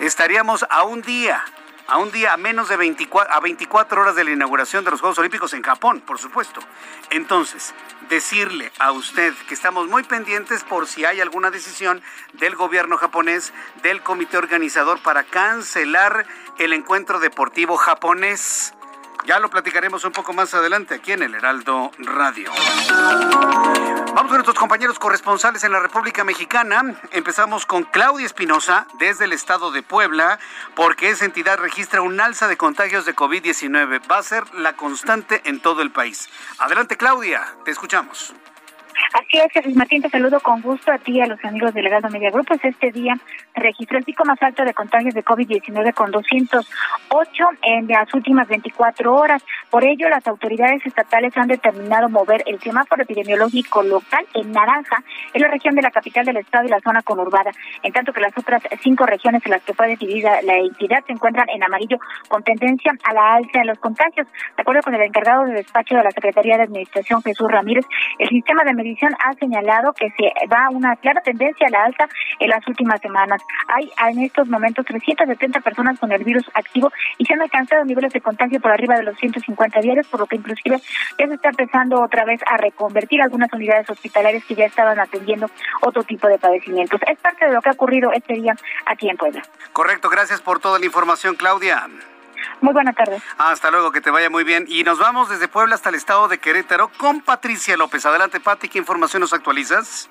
Estaríamos 0.00 0.66
a 0.68 0.82
un 0.82 1.02
día 1.02 1.44
a 1.88 1.96
un 1.96 2.12
día 2.12 2.34
a 2.34 2.36
menos 2.36 2.68
de 2.68 2.76
24, 2.76 3.34
a 3.34 3.40
24 3.40 4.00
horas 4.00 4.14
de 4.14 4.22
la 4.22 4.30
inauguración 4.30 4.84
de 4.84 4.90
los 4.90 5.00
Juegos 5.00 5.18
Olímpicos 5.18 5.54
en 5.54 5.62
Japón, 5.62 6.02
por 6.06 6.18
supuesto. 6.18 6.60
Entonces, 7.10 7.74
decirle 8.10 8.70
a 8.78 8.92
usted 8.92 9.34
que 9.48 9.54
estamos 9.54 9.88
muy 9.88 10.02
pendientes 10.02 10.64
por 10.64 10.86
si 10.86 11.06
hay 11.06 11.20
alguna 11.20 11.50
decisión 11.50 12.02
del 12.34 12.56
gobierno 12.56 12.98
japonés, 12.98 13.54
del 13.82 14.02
comité 14.02 14.36
organizador 14.36 15.02
para 15.02 15.24
cancelar 15.24 16.26
el 16.58 16.74
encuentro 16.74 17.20
deportivo 17.20 17.78
japonés. 17.78 18.74
Ya 19.26 19.38
lo 19.38 19.50
platicaremos 19.50 20.04
un 20.04 20.12
poco 20.12 20.32
más 20.32 20.54
adelante 20.54 20.94
aquí 20.94 21.12
en 21.12 21.22
el 21.22 21.34
Heraldo 21.34 21.90
Radio. 21.98 22.50
Vamos 24.14 24.30
con 24.30 24.36
nuestros 24.36 24.56
compañeros 24.56 24.98
corresponsales 24.98 25.62
en 25.64 25.72
la 25.72 25.80
República 25.80 26.24
Mexicana. 26.24 26.98
Empezamos 27.12 27.66
con 27.66 27.84
Claudia 27.84 28.26
Espinosa 28.26 28.86
desde 28.98 29.26
el 29.26 29.32
estado 29.32 29.70
de 29.70 29.82
Puebla, 29.82 30.38
porque 30.74 31.10
esa 31.10 31.24
entidad 31.24 31.58
registra 31.58 32.00
un 32.00 32.20
alza 32.20 32.48
de 32.48 32.56
contagios 32.56 33.04
de 33.04 33.14
COVID-19. 33.14 34.00
Va 34.10 34.18
a 34.18 34.22
ser 34.22 34.52
la 34.54 34.74
constante 34.74 35.42
en 35.44 35.60
todo 35.60 35.82
el 35.82 35.92
país. 35.92 36.28
Adelante, 36.58 36.96
Claudia, 36.96 37.46
te 37.64 37.70
escuchamos. 37.70 38.34
Así 39.12 39.38
es, 39.38 39.52
Jesús 39.52 39.74
Martín, 39.74 40.02
te 40.02 40.08
saludo 40.08 40.40
con 40.40 40.60
gusto 40.60 40.92
a 40.92 40.98
ti 40.98 41.12
y 41.12 41.20
a 41.20 41.26
los 41.26 41.42
amigos 41.44 41.72
del 41.74 41.84
Legado 41.84 42.08
Media 42.08 42.30
Group. 42.30 42.46
Pues 42.48 42.64
este 42.64 42.90
día 42.90 43.14
registró 43.54 43.98
el 43.98 44.04
pico 44.04 44.24
más 44.24 44.40
alto 44.42 44.64
de 44.64 44.74
contagios 44.74 45.14
de 45.14 45.24
COVID-19 45.24 45.94
con 45.94 46.10
208 46.10 47.44
en 47.62 47.88
las 47.88 48.12
últimas 48.14 48.48
24 48.48 49.14
horas. 49.14 49.42
Por 49.70 49.84
ello, 49.84 50.08
las 50.08 50.26
autoridades 50.26 50.84
estatales 50.84 51.36
han 51.36 51.48
determinado 51.48 52.08
mover 52.08 52.42
el 52.46 52.60
semáforo 52.60 53.02
epidemiológico 53.02 53.82
local 53.82 54.26
en 54.34 54.52
naranja 54.52 55.02
en 55.32 55.42
la 55.42 55.48
región 55.48 55.74
de 55.74 55.82
la 55.82 55.90
capital 55.90 56.24
del 56.24 56.38
estado 56.38 56.66
y 56.66 56.70
la 56.70 56.80
zona 56.80 57.02
conurbada, 57.02 57.50
en 57.82 57.92
tanto 57.92 58.12
que 58.12 58.20
las 58.20 58.36
otras 58.36 58.62
cinco 58.82 59.06
regiones 59.06 59.44
en 59.44 59.52
las 59.52 59.62
que 59.62 59.74
fue 59.74 59.88
decidida 59.88 60.42
la 60.42 60.56
entidad 60.58 61.04
se 61.06 61.12
encuentran 61.12 61.48
en 61.50 61.62
amarillo 61.62 61.98
con 62.28 62.42
tendencia 62.42 62.92
a 63.04 63.12
la 63.12 63.34
alza 63.34 63.60
de 63.60 63.66
los 63.66 63.78
contagios. 63.78 64.26
De 64.56 64.62
acuerdo 64.62 64.82
con 64.82 64.94
el 64.94 65.02
encargado 65.02 65.44
de 65.44 65.54
despacho 65.54 65.96
de 65.96 66.04
la 66.04 66.10
Secretaría 66.10 66.56
de 66.56 66.64
Administración, 66.64 67.22
Jesús 67.22 67.50
Ramírez, 67.50 67.84
el 68.18 68.28
sistema 68.28 68.64
de 68.64 68.74
ha 69.18 69.34
señalado 69.34 69.92
que 69.92 70.08
se 70.10 70.32
va 70.46 70.68
una 70.70 70.96
clara 70.96 71.20
tendencia 71.22 71.66
a 71.66 71.70
la 71.70 71.84
alza 71.84 72.08
en 72.38 72.50
las 72.50 72.66
últimas 72.66 73.00
semanas. 73.00 73.42
Hay 73.68 73.90
en 74.10 74.20
estos 74.20 74.48
momentos 74.48 74.84
370 74.86 75.60
personas 75.60 75.98
con 75.98 76.12
el 76.12 76.24
virus 76.24 76.44
activo 76.54 76.92
y 77.18 77.24
se 77.24 77.34
han 77.34 77.42
alcanzado 77.42 77.84
niveles 77.84 78.12
de 78.12 78.20
contagio 78.20 78.60
por 78.60 78.70
arriba 78.70 78.96
de 78.96 79.04
los 79.04 79.18
150 79.18 79.80
diarios, 79.80 80.06
por 80.08 80.20
lo 80.20 80.26
que 80.26 80.36
inclusive 80.36 80.80
ya 81.18 81.26
se 81.26 81.34
está 81.34 81.48
empezando 81.48 82.00
otra 82.00 82.24
vez 82.24 82.40
a 82.46 82.56
reconvertir 82.56 83.20
algunas 83.22 83.52
unidades 83.52 83.88
hospitalarias 83.90 84.44
que 84.44 84.54
ya 84.54 84.66
estaban 84.66 84.98
atendiendo 84.98 85.50
otro 85.80 86.02
tipo 86.04 86.28
de 86.28 86.38
padecimientos. 86.38 87.00
Es 87.06 87.18
parte 87.18 87.46
de 87.46 87.52
lo 87.52 87.60
que 87.60 87.70
ha 87.70 87.72
ocurrido 87.72 88.12
este 88.12 88.34
día 88.34 88.54
aquí 88.86 89.08
en 89.08 89.16
Puebla. 89.16 89.42
Correcto, 89.72 90.08
gracias 90.08 90.40
por 90.40 90.60
toda 90.60 90.78
la 90.78 90.86
información, 90.86 91.36
Claudia. 91.36 91.86
Muy 92.60 92.72
buenas 92.72 92.94
tardes. 92.94 93.22
Hasta 93.38 93.70
luego, 93.70 93.92
que 93.92 94.00
te 94.00 94.10
vaya 94.10 94.30
muy 94.30 94.44
bien. 94.44 94.64
Y 94.68 94.84
nos 94.84 94.98
vamos 94.98 95.28
desde 95.28 95.48
Puebla 95.48 95.74
hasta 95.74 95.88
el 95.88 95.94
estado 95.94 96.28
de 96.28 96.38
Querétaro 96.38 96.90
con 96.98 97.20
Patricia 97.20 97.76
López. 97.76 98.04
Adelante, 98.06 98.40
Pati, 98.40 98.68
¿qué 98.68 98.78
información 98.78 99.20
nos 99.20 99.32
actualizas? 99.32 100.08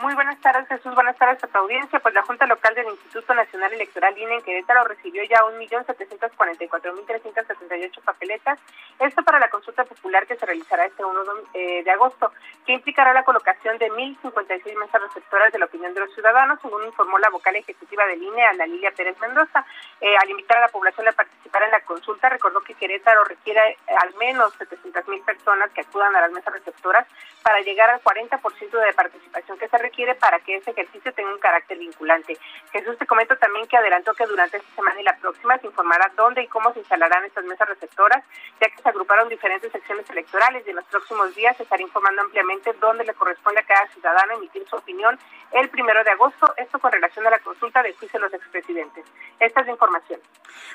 Muy 0.00 0.14
buenas 0.14 0.40
tardes, 0.40 0.68
Jesús. 0.68 0.94
Buenas 0.94 1.16
tardes 1.16 1.42
a 1.42 1.48
tu 1.48 1.58
audiencia. 1.58 1.98
Pues 1.98 2.14
la 2.14 2.22
Junta 2.22 2.46
Local 2.46 2.72
del 2.72 2.86
Instituto 2.86 3.34
Nacional 3.34 3.72
Electoral 3.72 4.16
INE 4.16 4.36
en 4.36 4.42
Querétaro 4.42 4.84
recibió 4.84 5.24
ya 5.24 5.40
1.744.378 5.40 8.02
papeletas. 8.04 8.60
Esto 9.00 9.24
para 9.24 9.40
la 9.40 9.50
consulta 9.50 9.82
popular 9.82 10.24
que 10.28 10.36
se 10.36 10.46
realizará 10.46 10.86
este 10.86 11.04
1 11.04 11.20
eh, 11.54 11.82
de 11.82 11.90
agosto, 11.90 12.30
que 12.64 12.74
implicará 12.74 13.12
la 13.12 13.24
colocación 13.24 13.76
de 13.78 13.90
1.056 13.90 14.78
mesas 14.78 15.02
receptoras 15.02 15.52
de 15.52 15.58
la 15.58 15.64
opinión 15.64 15.92
de 15.92 15.98
los 15.98 16.14
ciudadanos, 16.14 16.60
según 16.62 16.84
informó 16.84 17.18
la 17.18 17.30
vocal 17.30 17.56
ejecutiva 17.56 18.06
del 18.06 18.22
INE, 18.22 18.44
Ana 18.44 18.66
Lilia 18.66 18.92
Pérez 18.92 19.18
Mendoza. 19.18 19.66
Eh, 20.00 20.16
al 20.16 20.30
invitar 20.30 20.58
a 20.58 20.60
la 20.60 20.68
población 20.68 21.08
a 21.08 21.12
participar 21.12 21.64
en 21.64 21.72
la 21.72 21.80
consulta, 21.80 22.28
recordó 22.28 22.60
que 22.60 22.74
Querétaro 22.74 23.24
requiere 23.24 23.70
eh, 23.70 23.76
al 24.00 24.14
menos 24.14 24.56
700.000 24.60 25.24
personas 25.24 25.72
que 25.72 25.80
acudan 25.80 26.14
a 26.14 26.20
las 26.20 26.30
mesas 26.30 26.54
receptoras 26.54 27.04
para 27.42 27.58
llegar 27.62 27.90
al 27.90 28.00
40% 28.00 28.70
de 28.70 28.92
participación 28.92 29.58
que 29.58 29.68
se 29.68 29.87
requiere 29.88 30.14
para 30.14 30.38
que 30.40 30.56
ese 30.56 30.70
ejercicio 30.70 31.12
tenga 31.14 31.32
un 31.32 31.38
carácter 31.38 31.78
vinculante. 31.78 32.36
Jesús, 32.72 32.96
te 32.98 33.06
comento 33.06 33.36
también 33.36 33.66
que 33.66 33.76
adelantó 33.76 34.12
que 34.14 34.26
durante 34.26 34.58
esta 34.58 34.74
semana 34.74 35.00
y 35.00 35.04
la 35.04 35.16
próxima 35.16 35.58
se 35.58 35.66
informará 35.66 36.12
dónde 36.14 36.42
y 36.42 36.46
cómo 36.46 36.72
se 36.72 36.80
instalarán 36.80 37.24
estas 37.24 37.44
mesas 37.44 37.68
receptoras, 37.68 38.22
ya 38.60 38.68
que 38.68 38.82
se 38.82 38.88
agruparon 38.88 39.28
diferentes 39.28 39.72
secciones 39.72 40.08
electorales 40.10 40.64
y 40.66 40.70
en 40.70 40.76
los 40.76 40.84
próximos 40.86 41.34
días 41.34 41.56
se 41.56 41.62
estará 41.62 41.82
informando 41.82 42.22
ampliamente 42.22 42.72
dónde 42.74 43.04
le 43.04 43.14
corresponde 43.14 43.60
a 43.60 43.66
cada 43.66 43.86
ciudadano 43.88 44.34
emitir 44.34 44.66
su 44.68 44.76
opinión 44.76 45.18
el 45.52 45.68
primero 45.70 46.04
de 46.04 46.10
agosto, 46.10 46.52
esto 46.58 46.78
con 46.78 46.92
relación 46.92 47.26
a 47.26 47.30
la 47.30 47.38
consulta 47.38 47.82
de 47.82 47.94
juicio 47.94 48.20
de 48.20 48.26
los 48.26 48.34
expresidentes. 48.34 49.04
Esta 49.40 49.60
es 49.60 49.66
la 49.66 49.72
información. 49.72 50.20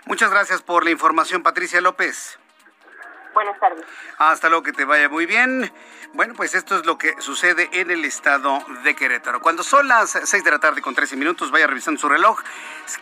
Muchas 0.05 0.31
gracias 0.31 0.61
por 0.63 0.83
la 0.83 0.89
información, 0.89 1.43
Patricia 1.43 1.79
López. 1.81 2.39
Buenas 3.33 3.59
tardes. 3.59 3.85
Hasta 4.17 4.49
luego, 4.49 4.63
que 4.63 4.73
te 4.73 4.85
vaya 4.85 5.09
muy 5.09 5.25
bien. 5.25 5.71
Bueno, 6.13 6.35
pues 6.35 6.53
esto 6.53 6.77
es 6.77 6.85
lo 6.85 6.97
que 6.99 7.15
sucede 7.19 7.69
en 7.73 7.89
el 7.89 8.05
estado 8.05 8.63
de 8.83 8.95
Querétaro. 8.95 9.41
Cuando 9.41 9.63
son 9.63 9.87
las 9.87 10.11
6 10.11 10.43
de 10.43 10.51
la 10.51 10.59
tarde 10.59 10.81
con 10.81 10.93
13 10.93 11.15
minutos, 11.15 11.49
vaya 11.49 11.65
revisando 11.65 11.99
su 11.99 12.07
reloj. 12.07 12.39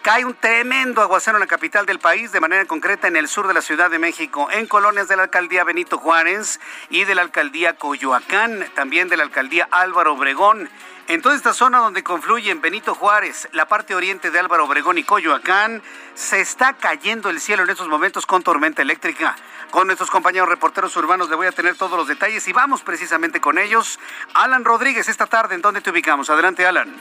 Cae 0.02 0.24
un 0.24 0.34
tremendo 0.34 1.02
aguacero 1.02 1.36
en 1.36 1.42
la 1.42 1.48
capital 1.48 1.86
del 1.86 2.00
país, 2.00 2.32
de 2.32 2.40
manera 2.40 2.64
concreta 2.66 3.10
en 3.10 3.18
el 3.18 3.28
sur 3.28 3.50
de 3.50 3.54
la 3.54 3.62
Ciudad 3.62 3.90
de 3.90 4.00
México, 4.00 4.48
en 4.50 4.66
colonias 4.66 5.10
de 5.10 5.18
la 5.18 5.24
alcaldía 5.24 5.66
Benito 5.66 5.98
Juárez 5.98 6.62
y 6.90 7.04
de 7.04 7.16
la 7.16 7.24
alcaldía 7.24 7.76
Coyoacán, 7.76 8.66
también 8.76 9.10
de 9.10 9.18
la 9.18 9.24
alcaldía 9.24 9.68
Álvaro 9.72 10.14
Obregón. 10.14 10.70
En 11.12 11.22
toda 11.22 11.36
esta 11.36 11.54
zona 11.54 11.80
donde 11.80 12.04
confluyen 12.04 12.62
Benito 12.62 12.96
Juárez, 12.96 13.50
la 13.52 13.68
parte 13.68 13.94
oriente 13.94 14.32
de 14.32 14.40
Álvaro 14.40 14.64
Obregón 14.64 14.98
y 14.98 15.04
Coyoacán, 15.04 15.84
se 16.14 16.40
está 16.40 16.72
cayendo 16.72 17.30
el 17.30 17.42
cielo 17.42 17.64
en 17.64 17.70
estos 17.70 17.90
momentos 17.90 18.26
con 18.26 18.44
tormenta 18.44 18.82
eléctrica. 18.82 19.36
Con 19.72 19.88
nuestros 19.88 20.10
compañeros 20.10 20.48
reporteros 20.48 20.96
urbanos 20.96 21.30
le 21.30 21.36
voy 21.36 21.48
a 21.48 21.52
tener 21.52 21.76
todos 21.76 21.98
los 21.98 22.08
detalles 22.08 22.48
y 22.48 22.54
vamos 22.54 22.82
precisamente 22.84 23.42
con 23.42 23.58
ellos. 23.58 24.00
Alan 24.34 24.64
Rodríguez, 24.64 25.10
esta 25.10 25.26
tarde, 25.26 25.56
¿en 25.56 25.62
dónde 25.62 25.82
te 25.82 25.90
ubicamos? 25.90 26.30
Adelante, 26.30 26.66
Alan. 26.66 26.96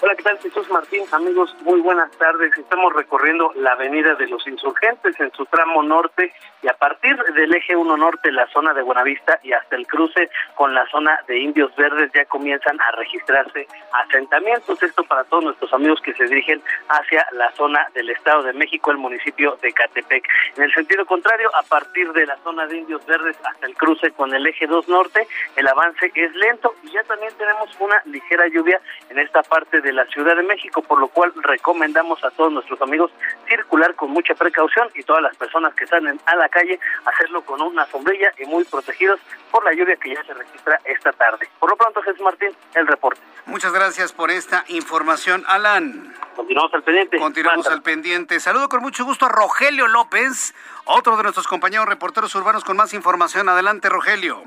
Hola, 0.00 0.14
¿qué 0.14 0.22
tal 0.22 0.38
Jesús 0.38 0.70
Martín? 0.70 1.02
Amigos, 1.10 1.56
muy 1.62 1.80
buenas 1.80 2.12
tardes. 2.18 2.56
Estamos 2.56 2.92
recorriendo 2.92 3.50
la 3.56 3.72
Avenida 3.72 4.14
de 4.14 4.28
los 4.28 4.46
Insurgentes 4.46 5.18
en 5.18 5.32
su 5.32 5.44
tramo 5.46 5.82
norte 5.82 6.32
y 6.62 6.68
a 6.68 6.74
partir 6.74 7.16
del 7.34 7.52
eje 7.52 7.74
1 7.74 7.96
norte, 7.96 8.30
la 8.30 8.46
zona 8.52 8.72
de 8.74 8.82
Buenavista 8.82 9.40
y 9.42 9.52
hasta 9.52 9.74
el 9.74 9.88
cruce 9.88 10.30
con 10.54 10.72
la 10.72 10.86
zona 10.86 11.18
de 11.26 11.40
Indios 11.40 11.74
Verdes 11.74 12.12
ya 12.14 12.24
comienzan 12.26 12.80
a 12.80 12.92
registrarse 12.92 13.66
asentamientos. 13.92 14.80
Esto 14.80 15.02
para 15.02 15.24
todos 15.24 15.42
nuestros 15.42 15.72
amigos 15.72 16.00
que 16.00 16.14
se 16.14 16.26
dirigen 16.26 16.62
hacia 16.88 17.26
la 17.32 17.50
zona 17.52 17.84
del 17.92 18.10
Estado 18.10 18.44
de 18.44 18.52
México, 18.52 18.92
el 18.92 18.98
municipio 18.98 19.58
de 19.60 19.72
Catepec. 19.72 20.24
En 20.58 20.62
el 20.62 20.74
sentido 20.74 21.06
contrario, 21.06 21.50
a 21.56 21.62
partir 21.62 22.12
de 22.12 22.24
la 22.24 22.36
zona 22.44 22.68
de 22.68 22.76
Indios 22.76 23.04
Verdes 23.04 23.36
hasta 23.44 23.66
el 23.66 23.74
cruce 23.74 24.12
con 24.12 24.32
el 24.32 24.46
eje 24.46 24.68
2 24.68 24.88
norte, 24.88 25.26
el 25.56 25.66
avance 25.66 26.12
es 26.14 26.34
lento 26.36 26.72
y 26.84 26.92
ya 26.92 27.02
también 27.02 27.32
tenemos 27.36 27.68
una 27.80 28.00
ligera 28.04 28.46
lluvia 28.46 28.80
en 29.10 29.18
esta 29.18 29.42
parte 29.42 29.80
de 29.80 29.87
de 29.88 29.94
la 29.94 30.04
Ciudad 30.06 30.36
de 30.36 30.42
México, 30.42 30.82
por 30.82 31.00
lo 31.00 31.08
cual 31.08 31.32
recomendamos 31.42 32.22
a 32.22 32.30
todos 32.30 32.52
nuestros 32.52 32.80
amigos 32.82 33.10
circular 33.48 33.94
con 33.94 34.10
mucha 34.10 34.34
precaución 34.34 34.90
y 34.94 35.02
todas 35.02 35.22
las 35.22 35.34
personas 35.36 35.74
que 35.74 35.86
salen 35.86 36.20
a 36.26 36.36
la 36.36 36.46
calle 36.50 36.78
hacerlo 37.06 37.40
con 37.40 37.62
una 37.62 37.86
sombrilla 37.86 38.30
y 38.38 38.44
muy 38.44 38.64
protegidos 38.64 39.18
por 39.50 39.64
la 39.64 39.72
lluvia 39.72 39.96
que 39.96 40.14
ya 40.14 40.22
se 40.24 40.34
registra 40.34 40.78
esta 40.84 41.12
tarde. 41.12 41.48
Por 41.58 41.70
lo 41.70 41.76
pronto, 41.76 42.02
Jesús 42.02 42.20
Martín, 42.20 42.50
el 42.74 42.86
reporte. 42.86 43.18
Muchas 43.46 43.72
gracias 43.72 44.12
por 44.12 44.30
esta 44.30 44.62
información, 44.68 45.42
Alan. 45.46 46.14
Continuamos 46.36 46.74
al 46.74 46.82
pendiente. 46.82 47.18
Continuamos 47.18 47.66
al 47.68 47.82
pendiente. 47.82 48.40
Saludo 48.40 48.68
con 48.68 48.82
mucho 48.82 49.06
gusto 49.06 49.24
a 49.24 49.30
Rogelio 49.30 49.88
López, 49.88 50.54
otro 50.84 51.16
de 51.16 51.22
nuestros 51.22 51.48
compañeros 51.48 51.88
reporteros 51.88 52.34
urbanos 52.34 52.62
con 52.62 52.76
más 52.76 52.92
información. 52.92 53.48
Adelante, 53.48 53.88
Rogelio. 53.88 54.44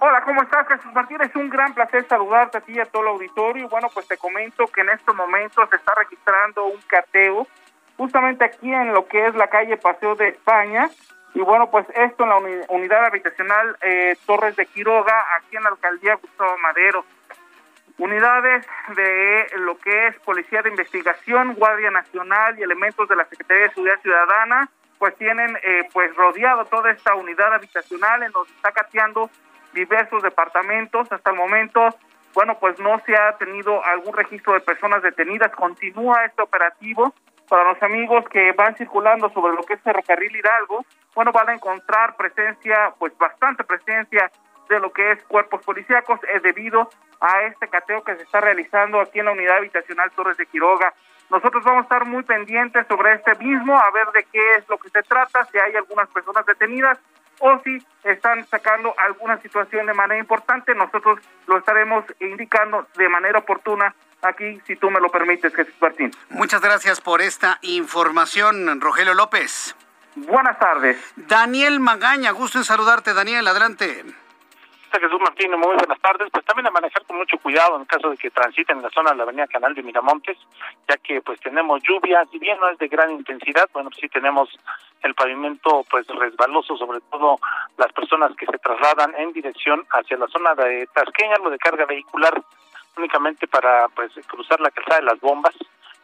Hola, 0.00 0.22
¿cómo 0.22 0.40
estás, 0.42 0.68
Jesús 0.68 0.92
Martín? 0.92 1.20
Es 1.20 1.34
un 1.34 1.50
gran 1.50 1.74
placer 1.74 2.06
saludarte 2.06 2.58
a 2.58 2.60
ti 2.60 2.72
y 2.72 2.78
a 2.78 2.86
todo 2.86 3.02
el 3.02 3.08
auditorio. 3.08 3.68
Bueno, 3.68 3.88
pues 3.92 4.06
te 4.06 4.16
comento 4.16 4.68
que 4.68 4.82
en 4.82 4.90
estos 4.90 5.12
momentos 5.16 5.68
se 5.70 5.74
está 5.74 5.92
registrando 5.96 6.66
un 6.66 6.80
cateo 6.82 7.48
justamente 7.96 8.44
aquí 8.44 8.72
en 8.72 8.92
lo 8.94 9.08
que 9.08 9.26
es 9.26 9.34
la 9.34 9.48
calle 9.48 9.76
Paseo 9.76 10.14
de 10.14 10.28
España. 10.28 10.88
Y 11.34 11.40
bueno, 11.40 11.68
pues 11.68 11.84
esto 11.96 12.22
en 12.22 12.28
la 12.28 12.36
unidad 12.68 13.06
habitacional 13.06 13.76
eh, 13.80 14.16
Torres 14.24 14.54
de 14.54 14.66
Quiroga, 14.66 15.24
aquí 15.36 15.56
en 15.56 15.64
la 15.64 15.70
alcaldía 15.70 16.14
Gustavo 16.14 16.56
Madero. 16.58 17.04
Unidades 17.98 18.64
de 18.94 19.46
lo 19.56 19.78
que 19.78 20.06
es 20.06 20.20
Policía 20.20 20.62
de 20.62 20.70
Investigación, 20.70 21.54
Guardia 21.54 21.90
Nacional 21.90 22.56
y 22.56 22.62
elementos 22.62 23.08
de 23.08 23.16
la 23.16 23.24
Secretaría 23.24 23.64
de 23.64 23.70
Seguridad 23.70 24.00
Ciudadana, 24.00 24.70
pues 24.96 25.16
tienen 25.16 25.58
eh, 25.64 25.88
pues 25.92 26.14
rodeado 26.14 26.64
toda 26.66 26.92
esta 26.92 27.16
unidad 27.16 27.52
habitacional 27.52 28.22
en 28.22 28.30
donde 28.30 28.52
está 28.52 28.70
cateando 28.70 29.28
diversos 29.72 30.22
departamentos. 30.22 31.10
Hasta 31.10 31.30
el 31.30 31.36
momento, 31.36 31.88
bueno, 32.34 32.58
pues 32.58 32.78
no 32.78 33.00
se 33.06 33.16
ha 33.16 33.36
tenido 33.36 33.84
algún 33.84 34.14
registro 34.14 34.54
de 34.54 34.60
personas 34.60 35.02
detenidas. 35.02 35.52
Continúa 35.54 36.24
este 36.24 36.42
operativo. 36.42 37.14
Para 37.48 37.64
los 37.64 37.82
amigos 37.82 38.24
que 38.28 38.52
van 38.52 38.76
circulando 38.76 39.30
sobre 39.30 39.54
lo 39.54 39.62
que 39.62 39.74
es 39.74 39.80
Ferrocarril 39.80 40.36
Hidalgo, 40.36 40.84
bueno, 41.14 41.32
van 41.32 41.48
a 41.48 41.54
encontrar 41.54 42.14
presencia, 42.16 42.92
pues 42.98 43.16
bastante 43.16 43.64
presencia 43.64 44.30
de 44.68 44.78
lo 44.80 44.92
que 44.92 45.12
es 45.12 45.24
cuerpos 45.24 45.64
policíacos 45.64 46.20
es 46.32 46.42
debido 46.42 46.90
a 47.20 47.42
este 47.42 47.68
cateo 47.68 48.04
que 48.04 48.16
se 48.16 48.22
está 48.22 48.40
realizando 48.40 49.00
aquí 49.00 49.18
en 49.18 49.24
la 49.24 49.32
unidad 49.32 49.56
habitacional 49.56 50.10
Torres 50.12 50.36
de 50.36 50.46
Quiroga. 50.46 50.92
Nosotros 51.30 51.64
vamos 51.64 51.80
a 51.80 51.82
estar 51.84 52.06
muy 52.06 52.22
pendientes 52.22 52.86
sobre 52.86 53.14
este 53.14 53.34
mismo, 53.36 53.78
a 53.78 53.90
ver 53.90 54.06
de 54.12 54.24
qué 54.24 54.52
es 54.52 54.68
lo 54.68 54.78
que 54.78 54.88
se 54.90 55.02
trata, 55.02 55.44
si 55.46 55.58
hay 55.58 55.74
algunas 55.74 56.08
personas 56.08 56.44
detenidas 56.46 56.98
o 57.40 57.60
si 57.64 57.78
están 58.04 58.46
sacando 58.46 58.94
alguna 58.98 59.40
situación 59.40 59.86
de 59.86 59.94
manera 59.94 60.20
importante, 60.20 60.74
nosotros 60.74 61.20
lo 61.46 61.58
estaremos 61.58 62.04
indicando 62.20 62.86
de 62.96 63.08
manera 63.08 63.38
oportuna 63.38 63.94
aquí, 64.22 64.60
si 64.66 64.76
tú 64.76 64.90
me 64.90 65.00
lo 65.00 65.08
permites, 65.10 65.54
Jesús 65.54 65.74
Martín. 65.80 66.10
Muchas 66.30 66.60
gracias 66.60 67.00
por 67.00 67.20
esta 67.20 67.58
información, 67.62 68.80
Rogelio 68.80 69.14
López. 69.14 69.76
Buenas 70.16 70.58
tardes. 70.58 70.96
Daniel 71.16 71.78
Magaña, 71.80 72.32
gusto 72.32 72.58
en 72.58 72.64
saludarte, 72.64 73.14
Daniel, 73.14 73.46
adelante. 73.46 74.04
Jesús 74.90 75.20
Martín, 75.20 75.50
muy 75.52 75.76
buenas 75.76 76.00
tardes. 76.00 76.28
Pues 76.32 76.44
también 76.44 76.66
a 76.66 76.70
manejar 76.70 77.04
con 77.04 77.18
mucho 77.18 77.36
cuidado 77.38 77.76
en 77.76 77.84
caso 77.84 78.10
de 78.10 78.16
que 78.16 78.30
transiten 78.30 78.78
en 78.78 78.82
la 78.82 78.90
zona 78.90 79.10
de 79.10 79.16
la 79.18 79.22
avenida 79.24 79.46
Canal 79.46 79.74
de 79.74 79.82
Miramontes, 79.82 80.38
ya 80.88 80.96
que 80.96 81.20
pues 81.20 81.38
tenemos 81.40 81.82
lluvia, 81.82 82.24
si 82.32 82.38
bien 82.38 82.58
no 82.58 82.68
es 82.70 82.78
de 82.78 82.88
gran 82.88 83.10
intensidad, 83.10 83.68
bueno, 83.72 83.90
pues 83.90 84.00
sí 84.00 84.08
tenemos 84.08 84.48
el 85.02 85.14
pavimento 85.14 85.84
pues 85.90 86.06
resbaloso, 86.06 86.76
sobre 86.76 87.00
todo 87.10 87.38
las 87.76 87.92
personas 87.92 88.34
que 88.36 88.46
se 88.46 88.58
trasladan 88.58 89.14
en 89.16 89.32
dirección 89.32 89.84
hacia 89.90 90.16
la 90.16 90.28
zona 90.28 90.54
de 90.54 90.88
Tasqueña, 90.92 91.36
lo 91.42 91.50
de 91.50 91.58
carga 91.58 91.86
vehicular, 91.86 92.42
únicamente 92.96 93.46
para 93.46 93.88
pues 93.88 94.12
cruzar 94.26 94.60
la 94.60 94.70
calzada 94.70 95.00
de 95.00 95.06
las 95.06 95.20
bombas 95.20 95.54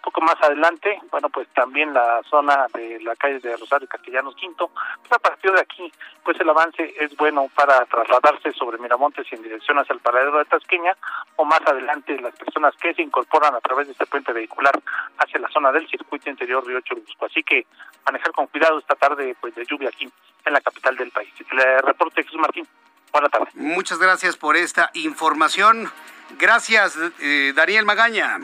poco 0.04 0.20
más 0.20 0.36
adelante, 0.42 1.00
bueno, 1.10 1.30
pues 1.30 1.48
también 1.54 1.94
la 1.94 2.22
zona 2.28 2.66
de 2.74 3.00
la 3.00 3.16
calle 3.16 3.40
de 3.40 3.56
Rosario 3.56 3.88
Castellanos 3.88 4.36
Quinto, 4.36 4.70
pues 5.00 5.12
a 5.12 5.18
partir 5.18 5.50
de 5.50 5.60
aquí, 5.60 5.90
pues 6.22 6.38
el 6.40 6.50
avance 6.50 6.94
es 7.00 7.16
bueno 7.16 7.48
para 7.54 7.84
trasladarse 7.86 8.52
sobre 8.52 8.78
Miramontes 8.78 9.26
y 9.30 9.34
en 9.34 9.42
dirección 9.42 9.78
hacia 9.78 9.94
el 9.94 10.00
paradero 10.00 10.38
de 10.38 10.44
Tasqueña, 10.44 10.94
o 11.36 11.44
más 11.44 11.60
adelante 11.66 12.20
las 12.20 12.34
personas 12.36 12.74
que 12.76 12.92
se 12.92 13.00
incorporan 13.00 13.54
a 13.54 13.60
través 13.60 13.86
de 13.86 13.92
este 13.92 14.04
puente 14.04 14.32
vehicular 14.32 14.78
hacia 15.18 15.40
la 15.40 15.48
zona 15.48 15.72
del 15.72 15.88
circuito 15.88 16.28
interior 16.28 16.66
Río 16.66 16.82
Churubusco. 16.82 17.24
Así 17.24 17.42
que 17.42 17.66
manejar 18.04 18.32
con 18.32 18.46
cuidado 18.48 18.78
esta 18.78 18.96
tarde 18.96 19.34
pues 19.40 19.54
de 19.54 19.64
lluvia 19.64 19.88
aquí 19.88 20.06
en 20.44 20.52
la 20.52 20.60
capital 20.60 20.96
del 20.96 21.10
país. 21.10 21.32
El 21.50 21.82
reporte 21.82 22.22
Jesús 22.22 22.38
Martín. 22.38 22.68
Buenas 23.10 23.30
tardes. 23.30 23.54
Muchas 23.54 23.98
gracias 23.98 24.36
por 24.36 24.56
esta 24.56 24.90
información. 24.94 25.90
Gracias, 26.38 26.98
eh, 27.20 27.52
Daniel 27.54 27.86
Magaña. 27.86 28.38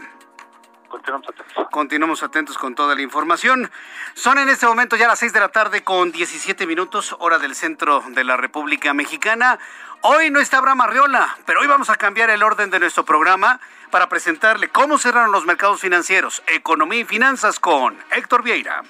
Continuamos 0.90 1.29
atentos. 1.29 2.22
Atentos 2.22 2.59
con 2.59 2.74
toda 2.74 2.94
la 2.94 3.03
información. 3.03 3.70
Son 4.14 4.38
en 4.38 4.48
este 4.48 4.66
momento 4.66 4.96
ya 4.96 5.07
las 5.07 5.20
6 5.20 5.33
de 5.33 5.40
la 5.40 5.48
tarde 5.48 5.85
con 5.85 6.11
17 6.11 6.66
minutos, 6.66 7.16
hora 7.20 7.38
del 7.38 7.55
centro 7.55 8.03
de 8.09 8.24
la 8.24 8.37
República 8.37 8.92
Mexicana. 8.92 9.59
Hoy 10.02 10.30
no 10.30 10.40
está 10.40 10.58
Abraham 10.58 10.80
Arriola, 10.80 11.36
pero 11.44 11.60
hoy 11.60 11.66
vamos 11.66 11.90
a 11.90 11.96
cambiar 11.96 12.30
el 12.30 12.42
orden 12.42 12.70
de 12.70 12.80
nuestro 12.80 13.04
programa 13.04 13.60
para 13.90 14.08
presentarle 14.08 14.70
cómo 14.70 14.96
cerraron 14.96 15.30
los 15.30 15.44
mercados 15.44 15.78
financieros, 15.78 16.42
economía 16.46 17.00
y 17.00 17.04
finanzas 17.04 17.60
con 17.60 17.98
Héctor 18.10 18.42
Vieira. 18.42 18.82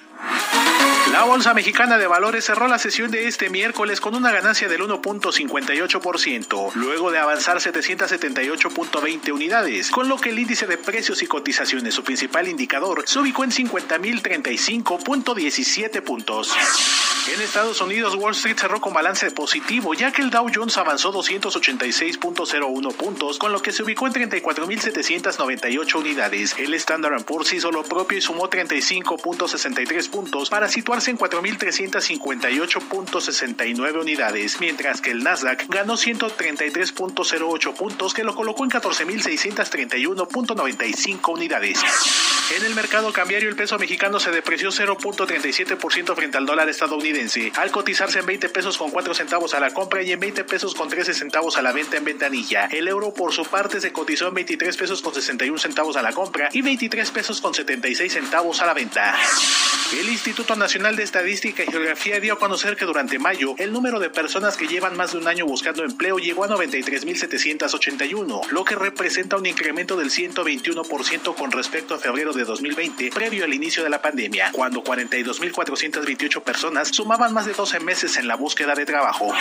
La 1.10 1.24
Bolsa 1.24 1.52
Mexicana 1.52 1.98
de 1.98 2.06
Valores 2.06 2.44
cerró 2.44 2.68
la 2.68 2.78
sesión 2.78 3.10
de 3.10 3.26
este 3.26 3.50
miércoles 3.50 4.00
con 4.00 4.14
una 4.14 4.30
ganancia 4.30 4.68
del 4.68 4.82
1.58%, 4.82 6.74
luego 6.74 7.10
de 7.10 7.18
avanzar 7.18 7.56
778.20 7.56 9.32
unidades, 9.32 9.90
con 9.90 10.08
lo 10.08 10.18
que 10.18 10.30
el 10.30 10.38
índice 10.38 10.68
de 10.68 10.78
precios 10.78 11.24
y 11.24 11.26
cotizaciones, 11.26 11.94
su 11.94 12.04
principal 12.04 12.46
indicador, 12.46 13.02
se 13.06 13.18
ubicó 13.18 13.42
en 13.42 13.50
50.035.17 13.50 16.02
puntos. 16.02 16.54
En 17.34 17.40
Estados 17.40 17.80
Unidos, 17.80 18.14
Wall 18.14 18.32
Street 18.32 18.58
cerró 18.58 18.80
con 18.80 18.94
balance 18.94 19.28
positivo, 19.32 19.94
ya 19.94 20.12
que 20.12 20.22
el 20.22 20.30
Dow 20.30 20.48
Jones 20.54 20.78
avanzó 20.78 20.99
286.01 21.04 22.94
puntos, 22.94 23.38
con 23.38 23.52
lo 23.52 23.62
que 23.62 23.72
se 23.72 23.82
ubicó 23.82 24.06
en 24.06 24.12
34.798 24.14 25.94
unidades. 25.96 26.54
El 26.58 26.74
Standard 26.74 27.24
Poor's 27.24 27.52
hizo 27.52 27.72
lo 27.72 27.82
propio 27.82 28.18
y 28.18 28.20
sumó 28.20 28.50
35.63 28.50 30.10
puntos 30.10 30.50
para 30.50 30.68
situarse 30.68 31.10
en 31.10 31.18
4.358.69 31.18 34.00
unidades, 34.00 34.60
mientras 34.60 35.00
que 35.00 35.12
el 35.12 35.24
Nasdaq 35.24 35.66
ganó 35.68 35.94
133.08 35.94 37.74
puntos 37.74 38.14
que 38.14 38.24
lo 38.24 38.34
colocó 38.34 38.64
en 38.64 38.70
14.631.95 38.70 41.32
unidades. 41.32 41.78
En 42.56 42.64
el 42.64 42.74
mercado 42.74 43.12
cambiario 43.12 43.48
el 43.48 43.54
peso 43.56 43.78
mexicano 43.78 44.18
se 44.18 44.32
depreció 44.32 44.70
0.37% 44.70 46.16
frente 46.16 46.36
al 46.36 46.46
dólar 46.46 46.68
estadounidense, 46.68 47.52
al 47.56 47.70
cotizarse 47.70 48.18
en 48.18 48.26
20 48.26 48.48
pesos 48.48 48.76
con 48.76 48.90
4 48.90 49.14
centavos 49.14 49.54
a 49.54 49.60
la 49.60 49.70
compra 49.70 50.02
y 50.02 50.10
en 50.12 50.20
20 50.20 50.44
pesos 50.44 50.74
con 50.74 50.89
13 50.90 51.14
centavos 51.14 51.56
a 51.56 51.62
la 51.62 51.72
venta 51.72 51.96
en 51.96 52.04
ventanilla. 52.04 52.66
El 52.66 52.88
euro 52.88 53.14
por 53.14 53.32
su 53.32 53.46
parte 53.46 53.80
se 53.80 53.92
cotizó 53.92 54.28
en 54.28 54.34
23 54.34 54.76
pesos 54.76 55.00
con 55.00 55.14
61 55.14 55.58
centavos 55.58 55.96
a 55.96 56.02
la 56.02 56.12
compra 56.12 56.50
y 56.52 56.60
23 56.60 57.10
pesos 57.10 57.40
con 57.40 57.54
76 57.54 58.12
centavos 58.12 58.60
a 58.60 58.66
la 58.66 58.74
venta. 58.74 59.16
El 59.98 60.08
Instituto 60.08 60.54
Nacional 60.56 60.96
de 60.96 61.02
Estadística 61.02 61.64
y 61.64 61.66
Geografía 61.66 62.20
dio 62.20 62.34
a 62.34 62.38
conocer 62.38 62.76
que 62.76 62.84
durante 62.84 63.18
mayo 63.18 63.54
el 63.58 63.72
número 63.72 63.98
de 64.00 64.10
personas 64.10 64.56
que 64.56 64.68
llevan 64.68 64.96
más 64.96 65.12
de 65.12 65.18
un 65.18 65.28
año 65.28 65.46
buscando 65.46 65.84
empleo 65.84 66.18
llegó 66.18 66.44
a 66.44 66.48
93.781, 66.48 68.48
lo 68.50 68.64
que 68.64 68.74
representa 68.74 69.36
un 69.36 69.46
incremento 69.46 69.96
del 69.96 70.10
121% 70.10 71.34
con 71.34 71.52
respecto 71.52 71.94
a 71.94 71.98
febrero 71.98 72.32
de 72.32 72.44
2020, 72.44 73.10
previo 73.10 73.44
al 73.44 73.54
inicio 73.54 73.84
de 73.84 73.90
la 73.90 74.02
pandemia, 74.02 74.50
cuando 74.52 74.82
42.428 74.82 76.42
personas 76.42 76.88
sumaban 76.88 77.32
más 77.32 77.46
de 77.46 77.54
12 77.54 77.78
meses 77.80 78.16
en 78.16 78.26
la 78.28 78.36
búsqueda 78.36 78.74
de 78.74 78.86
trabajo. 78.86 79.32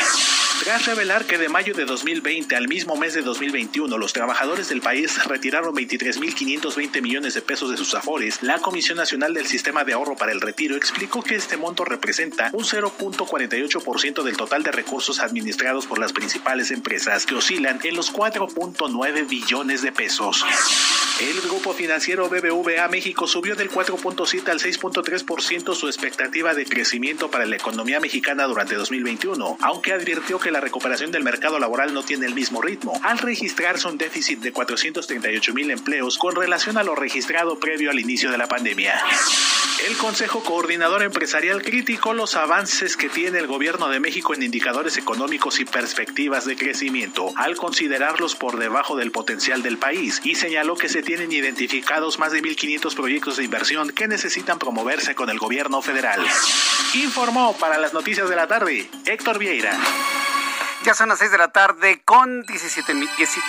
Tras 0.64 0.86
revelar 0.86 1.26
que 1.26 1.39
de 1.40 1.48
mayo 1.48 1.74
de 1.74 1.86
2020 1.86 2.54
al 2.56 2.68
mismo 2.68 2.98
mes 2.98 3.14
de 3.14 3.22
2021 3.22 3.98
los 3.98 4.12
trabajadores 4.12 4.68
del 4.68 4.82
país 4.82 5.26
retiraron 5.26 5.74
23.520 5.74 7.02
millones 7.02 7.34
de 7.34 7.42
pesos 7.42 7.72
de 7.72 7.78
sus 7.78 7.96
afores, 7.96 8.44
la 8.44 8.60
Comisión 8.60 8.98
Nacional 8.98 9.34
del 9.34 9.48
Sistema 9.48 9.86
de 9.86 9.94
Ahorro 9.94 10.18
para 10.18 10.34
el 10.34 10.42
Retiro 10.42 10.76
explicó 10.76 11.24
que 11.24 11.36
este 11.36 11.56
monto 11.56 11.86
representa 11.86 12.50
un 12.52 12.66
0.48% 12.66 14.24
del 14.24 14.36
total 14.36 14.64
de 14.64 14.72
recursos 14.72 15.22
administrados 15.22 15.86
por 15.86 15.98
las 15.98 16.12
principales 16.12 16.72
empresas, 16.72 17.26
que 17.26 17.36
oscilan 17.36 17.80
en 17.84 17.96
los 17.96 18.14
4.9 18.14 19.28
billones 19.28 19.82
de 19.82 19.94
pesos. 19.94 20.44
El 21.22 21.40
grupo 21.42 21.74
financiero 21.74 22.30
BBVA 22.30 22.88
México 22.90 23.28
subió 23.28 23.56
del 23.56 23.70
4.7 23.70 24.50
al 24.50 24.60
6.3% 24.60 25.76
su 25.76 25.88
expectativa 25.88 26.54
de 26.54 26.66
crecimiento 26.66 27.32
para 27.32 27.46
la 27.46 27.56
economía 27.56 28.00
mexicana 28.00 28.46
durante 28.46 28.76
2021, 28.76 29.58
aunque 29.62 29.94
advirtió 29.94 30.40
que 30.40 30.52
la 30.52 30.60
recuperación 30.62 31.12
del 31.12 31.24
mercado 31.24 31.29
laboral 31.60 31.94
no 31.94 32.04
tiene 32.04 32.26
el 32.26 32.34
mismo 32.34 32.62
ritmo, 32.62 33.00
al 33.04 33.18
registrarse 33.18 33.88
un 33.88 33.98
déficit 33.98 34.40
de 34.40 34.52
438 34.52 35.54
mil 35.54 35.70
empleos 35.72 36.18
con 36.18 36.36
relación 36.36 36.78
a 36.78 36.84
lo 36.84 36.96
registrado 36.96 37.60
previo 37.60 37.92
al 37.92 38.00
inicio 38.00 38.32
de 38.32 38.38
la 38.38 38.48
pandemia. 38.48 39.00
El 39.88 39.96
Consejo 39.96 40.44
Coordinador 40.44 41.04
Empresarial 41.04 41.62
criticó 41.62 42.14
los 42.14 42.36
avances 42.36 42.98
que 42.98 43.08
tiene 43.08 43.40
el 43.40 43.48
gobierno 43.48 43.88
de 43.88 44.02
México 44.02 44.34
en 44.34 44.44
indicadores 44.44 44.98
económicos 44.98 45.60
y 45.62 45.66
perspectivas 45.66 46.46
de 46.46 46.58
crecimiento, 46.58 47.32
al 47.38 47.56
considerarlos 47.56 48.36
por 48.36 48.58
debajo 48.58 48.98
del 48.98 49.12
potencial 49.12 49.64
del 49.64 49.78
país, 49.78 50.20
y 50.24 50.36
señaló 50.36 50.76
que 50.76 50.90
se 50.90 51.02
tienen 51.02 51.32
identificados 51.32 52.20
más 52.20 52.34
de 52.34 52.42
1.500 52.42 52.94
proyectos 52.94 53.38
de 53.38 53.46
inversión 53.46 53.90
que 53.92 54.08
necesitan 54.08 54.60
promoverse 54.60 55.16
con 55.16 55.30
el 55.30 55.40
gobierno 55.40 55.82
federal. 55.82 56.20
Informó 56.96 57.56
para 57.58 57.78
las 57.78 57.94
noticias 57.94 58.30
de 58.30 58.36
la 58.36 58.48
tarde 58.48 58.90
Héctor 59.06 59.40
Vieira. 59.40 59.78
Ya 60.84 60.94
son 60.94 61.10
las 61.10 61.20
6 61.20 61.32
de 61.32 61.38
la 61.38 61.52
tarde 61.52 62.02
con 62.06 62.44
17, 62.44 62.94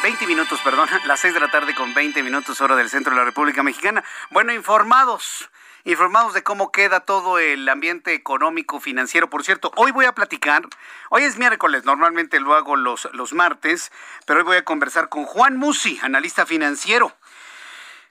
20 0.02 0.26
minutos, 0.26 0.60
perdón, 0.64 0.88
las 1.06 1.20
6 1.20 1.32
de 1.32 1.40
la 1.40 1.50
tarde 1.50 1.76
con 1.76 1.94
20 1.94 2.24
minutos 2.24 2.60
hora 2.60 2.74
del 2.74 2.90
centro 2.90 3.12
de 3.12 3.18
la 3.18 3.24
República 3.24 3.62
Mexicana. 3.62 4.02
Bueno, 4.30 4.52
informados 4.52 5.48
informados 5.84 6.34
de 6.34 6.42
cómo 6.42 6.72
queda 6.72 7.00
todo 7.00 7.38
el 7.38 7.68
ambiente 7.68 8.14
económico 8.14 8.80
financiero. 8.80 9.30
Por 9.30 9.44
cierto, 9.44 9.70
hoy 9.76 9.92
voy 9.92 10.04
a 10.04 10.12
platicar, 10.12 10.62
hoy 11.08 11.22
es 11.22 11.38
miércoles, 11.38 11.84
normalmente 11.84 12.40
lo 12.40 12.54
hago 12.54 12.76
los, 12.76 13.08
los 13.12 13.32
martes, 13.32 13.92
pero 14.26 14.40
hoy 14.40 14.44
voy 14.44 14.56
a 14.56 14.64
conversar 14.64 15.08
con 15.08 15.24
Juan 15.24 15.56
Musi, 15.56 15.98
analista 16.02 16.46
financiero. 16.46 17.16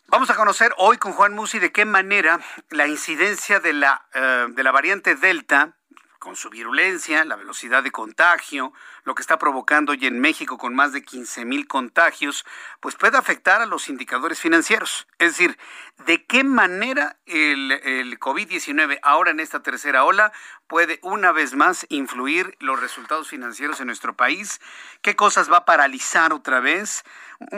Vamos 0.08 0.29
a 0.32 0.36
conocer 0.36 0.73
hoy 0.77 0.97
con 0.97 1.13
Juan 1.13 1.34
Musi 1.34 1.60
de 1.60 1.71
qué 1.71 1.86
manera 1.86 2.39
la 2.69 2.88
incidencia 2.88 3.60
de 3.60 3.73
la, 3.73 4.05
eh, 4.13 4.47
de 4.49 4.63
la 4.63 4.71
variante 4.71 5.15
Delta 5.15 5.75
con 6.19 6.36
su 6.36 6.49
virulencia, 6.49 7.25
la 7.25 7.38
velocidad 7.38 7.82
de 7.82 7.91
contagio, 7.91 8.73
lo 9.03 9.15
que 9.15 9.21
está 9.21 9.39
provocando 9.39 9.93
hoy 9.93 10.05
en 10.05 10.19
México 10.19 10.58
con 10.58 10.75
más 10.75 10.91
de 10.91 11.01
15 11.01 11.45
mil 11.45 11.65
contagios, 11.67 12.45
pues 12.82 12.95
puede 12.95 13.17
afectar 13.17 13.62
a 13.62 13.65
los 13.65 13.89
indicadores 13.89 14.39
financieros. 14.39 15.08
Es 15.17 15.38
decir, 15.38 15.58
de 16.05 16.25
qué 16.25 16.43
manera 16.43 17.17
el, 17.25 17.71
el 17.71 18.19
COVID-19 18.19 18.99
ahora 19.01 19.32
en 19.32 19.39
esta 19.39 19.63
tercera 19.63 20.03
ola 20.03 20.32
puede 20.67 20.99
una 21.01 21.32
vez 21.32 21.55
más 21.55 21.86
influir 21.89 22.55
los 22.60 22.79
resultados 22.79 23.29
financieros 23.29 23.79
en 23.79 23.88
nuestro 23.88 24.15
país, 24.15 24.62
qué 25.01 25.15
cosas 25.15 25.51
va 25.51 25.58
a 25.58 25.65
paralizar 25.65 26.34
otra 26.34 26.60
vez, 26.60 27.03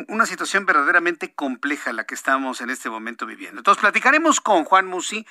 una 0.08 0.26
situación 0.26 0.65
verdaderamente 0.65 1.34
compleja 1.34 1.91
la 1.91 2.06
que 2.06 2.15
estamos 2.15 2.62
en 2.62 2.69
este 2.69 2.89
momento 2.89 3.26
viviendo. 3.26 3.60
Entonces 3.60 3.82
platicaremos 3.82 4.39
con 4.39 4.63
Juan 4.63 4.86
Musi 4.86 5.26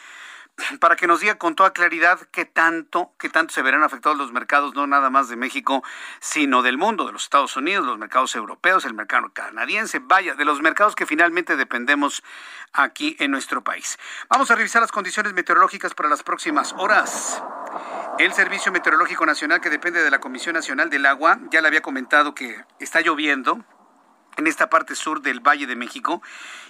para 0.80 0.96
que 0.96 1.06
nos 1.06 1.20
diga 1.20 1.36
con 1.36 1.54
toda 1.54 1.72
claridad 1.72 2.20
qué 2.32 2.44
tanto, 2.44 3.12
qué 3.18 3.28
tanto 3.28 3.52
se 3.54 3.62
verán 3.62 3.82
afectados 3.82 4.18
los 4.18 4.32
mercados, 4.32 4.74
no 4.74 4.86
nada 4.86 5.10
más 5.10 5.28
de 5.28 5.36
México, 5.36 5.82
sino 6.20 6.62
del 6.62 6.78
mundo, 6.78 7.06
de 7.06 7.12
los 7.12 7.24
Estados 7.24 7.56
Unidos, 7.56 7.86
los 7.86 7.98
mercados 7.98 8.34
europeos, 8.34 8.84
el 8.84 8.94
mercado 8.94 9.32
canadiense, 9.32 10.00
vaya, 10.00 10.34
de 10.34 10.44
los 10.44 10.60
mercados 10.60 10.94
que 10.94 11.06
finalmente 11.06 11.56
dependemos 11.56 12.22
aquí 12.72 13.16
en 13.18 13.30
nuestro 13.30 13.62
país. 13.62 13.98
Vamos 14.28 14.50
a 14.50 14.54
revisar 14.54 14.82
las 14.82 14.92
condiciones 14.92 15.32
meteorológicas 15.32 15.94
para 15.94 16.08
las 16.08 16.22
próximas 16.22 16.74
horas. 16.76 17.42
El 18.18 18.32
Servicio 18.32 18.72
Meteorológico 18.72 19.24
Nacional, 19.24 19.60
que 19.60 19.70
depende 19.70 20.02
de 20.02 20.10
la 20.10 20.20
Comisión 20.20 20.54
Nacional 20.54 20.90
del 20.90 21.06
Agua, 21.06 21.38
ya 21.50 21.60
le 21.60 21.68
había 21.68 21.82
comentado 21.82 22.34
que 22.34 22.64
está 22.78 23.00
lloviendo, 23.00 23.64
en 24.36 24.46
esta 24.46 24.70
parte 24.70 24.94
sur 24.94 25.22
del 25.22 25.40
Valle 25.40 25.66
de 25.66 25.76
México. 25.76 26.22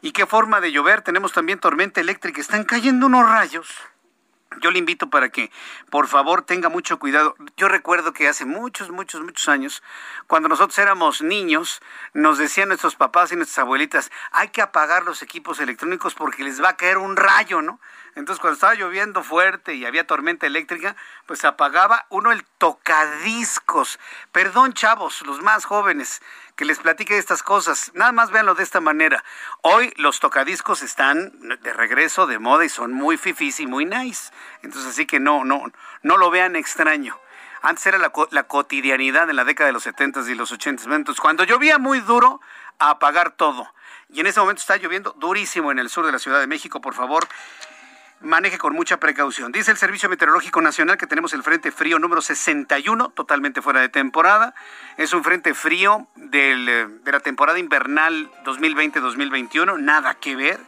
¿Y 0.02 0.12
qué 0.12 0.26
forma 0.26 0.60
de 0.60 0.72
llover? 0.72 1.02
Tenemos 1.02 1.32
también 1.32 1.58
tormenta 1.58 2.00
eléctrica. 2.00 2.40
Están 2.40 2.64
cayendo 2.64 3.06
unos 3.06 3.28
rayos. 3.28 3.68
Yo 4.60 4.72
le 4.72 4.80
invito 4.80 5.08
para 5.10 5.28
que, 5.28 5.52
por 5.90 6.08
favor, 6.08 6.42
tenga 6.42 6.68
mucho 6.68 6.98
cuidado. 6.98 7.36
Yo 7.56 7.68
recuerdo 7.68 8.12
que 8.12 8.26
hace 8.26 8.44
muchos, 8.44 8.90
muchos, 8.90 9.22
muchos 9.22 9.48
años, 9.48 9.80
cuando 10.26 10.48
nosotros 10.48 10.76
éramos 10.78 11.22
niños, 11.22 11.80
nos 12.14 12.36
decían 12.36 12.68
nuestros 12.68 12.96
papás 12.96 13.30
y 13.30 13.36
nuestras 13.36 13.60
abuelitas, 13.60 14.10
hay 14.32 14.48
que 14.48 14.60
apagar 14.60 15.04
los 15.04 15.22
equipos 15.22 15.60
electrónicos 15.60 16.14
porque 16.14 16.42
les 16.42 16.60
va 16.60 16.70
a 16.70 16.76
caer 16.76 16.98
un 16.98 17.16
rayo, 17.16 17.62
¿no? 17.62 17.80
Entonces, 18.16 18.40
cuando 18.40 18.54
estaba 18.54 18.74
lloviendo 18.74 19.22
fuerte 19.22 19.74
y 19.74 19.86
había 19.86 20.04
tormenta 20.04 20.46
eléctrica, 20.46 20.96
pues 21.26 21.44
apagaba 21.44 22.06
uno 22.08 22.32
el 22.32 22.44
tocadiscos. 22.58 24.00
Perdón, 24.32 24.72
chavos, 24.72 25.22
los 25.22 25.40
más 25.42 25.64
jóvenes, 25.64 26.20
que 26.60 26.66
les 26.66 26.78
platique 26.78 27.16
estas 27.16 27.42
cosas. 27.42 27.90
Nada 27.94 28.12
más 28.12 28.30
véanlo 28.30 28.54
de 28.54 28.62
esta 28.62 28.82
manera. 28.82 29.24
Hoy 29.62 29.94
los 29.96 30.20
tocadiscos 30.20 30.82
están 30.82 31.32
de 31.62 31.72
regreso 31.72 32.26
de 32.26 32.38
moda 32.38 32.66
y 32.66 32.68
son 32.68 32.92
muy 32.92 33.16
fifís 33.16 33.60
y 33.60 33.66
muy 33.66 33.86
nice. 33.86 34.30
Entonces, 34.62 34.90
así 34.90 35.06
que 35.06 35.20
no, 35.20 35.42
no, 35.42 35.72
no 36.02 36.18
lo 36.18 36.30
vean 36.30 36.56
extraño. 36.56 37.18
Antes 37.62 37.86
era 37.86 37.96
la, 37.96 38.12
la 38.30 38.42
cotidianidad 38.42 39.30
en 39.30 39.36
la 39.36 39.44
década 39.44 39.68
de 39.68 39.72
los 39.72 39.84
70 39.84 40.20
y 40.30 40.34
los 40.34 40.52
80 40.52 40.94
Entonces, 40.94 41.18
cuando 41.18 41.44
llovía 41.44 41.78
muy 41.78 42.00
duro, 42.00 42.42
a 42.78 42.90
apagar 42.90 43.30
todo. 43.30 43.72
Y 44.10 44.20
en 44.20 44.26
ese 44.26 44.40
momento 44.40 44.60
está 44.60 44.76
lloviendo 44.76 45.12
durísimo 45.12 45.72
en 45.72 45.78
el 45.78 45.88
sur 45.88 46.04
de 46.04 46.12
la 46.12 46.18
Ciudad 46.18 46.40
de 46.40 46.46
México. 46.46 46.82
Por 46.82 46.92
favor, 46.92 47.26
maneje 48.20 48.58
con 48.58 48.74
mucha 48.74 48.98
precaución. 48.98 49.52
Dice 49.52 49.70
el 49.70 49.76
Servicio 49.76 50.08
Meteorológico 50.08 50.60
Nacional 50.60 50.98
que 50.98 51.06
tenemos 51.06 51.32
el 51.32 51.42
Frente 51.42 51.72
Frío 51.72 51.98
número 51.98 52.20
61, 52.20 53.10
totalmente 53.10 53.62
fuera 53.62 53.80
de 53.80 53.88
temporada. 53.88 54.54
Es 54.96 55.12
un 55.12 55.24
Frente 55.24 55.54
Frío 55.54 56.06
de 56.16 56.88
la 57.04 57.20
temporada 57.20 57.58
invernal 57.58 58.30
2020-2021, 58.44 59.78
nada 59.80 60.14
que 60.14 60.36
ver. 60.36 60.60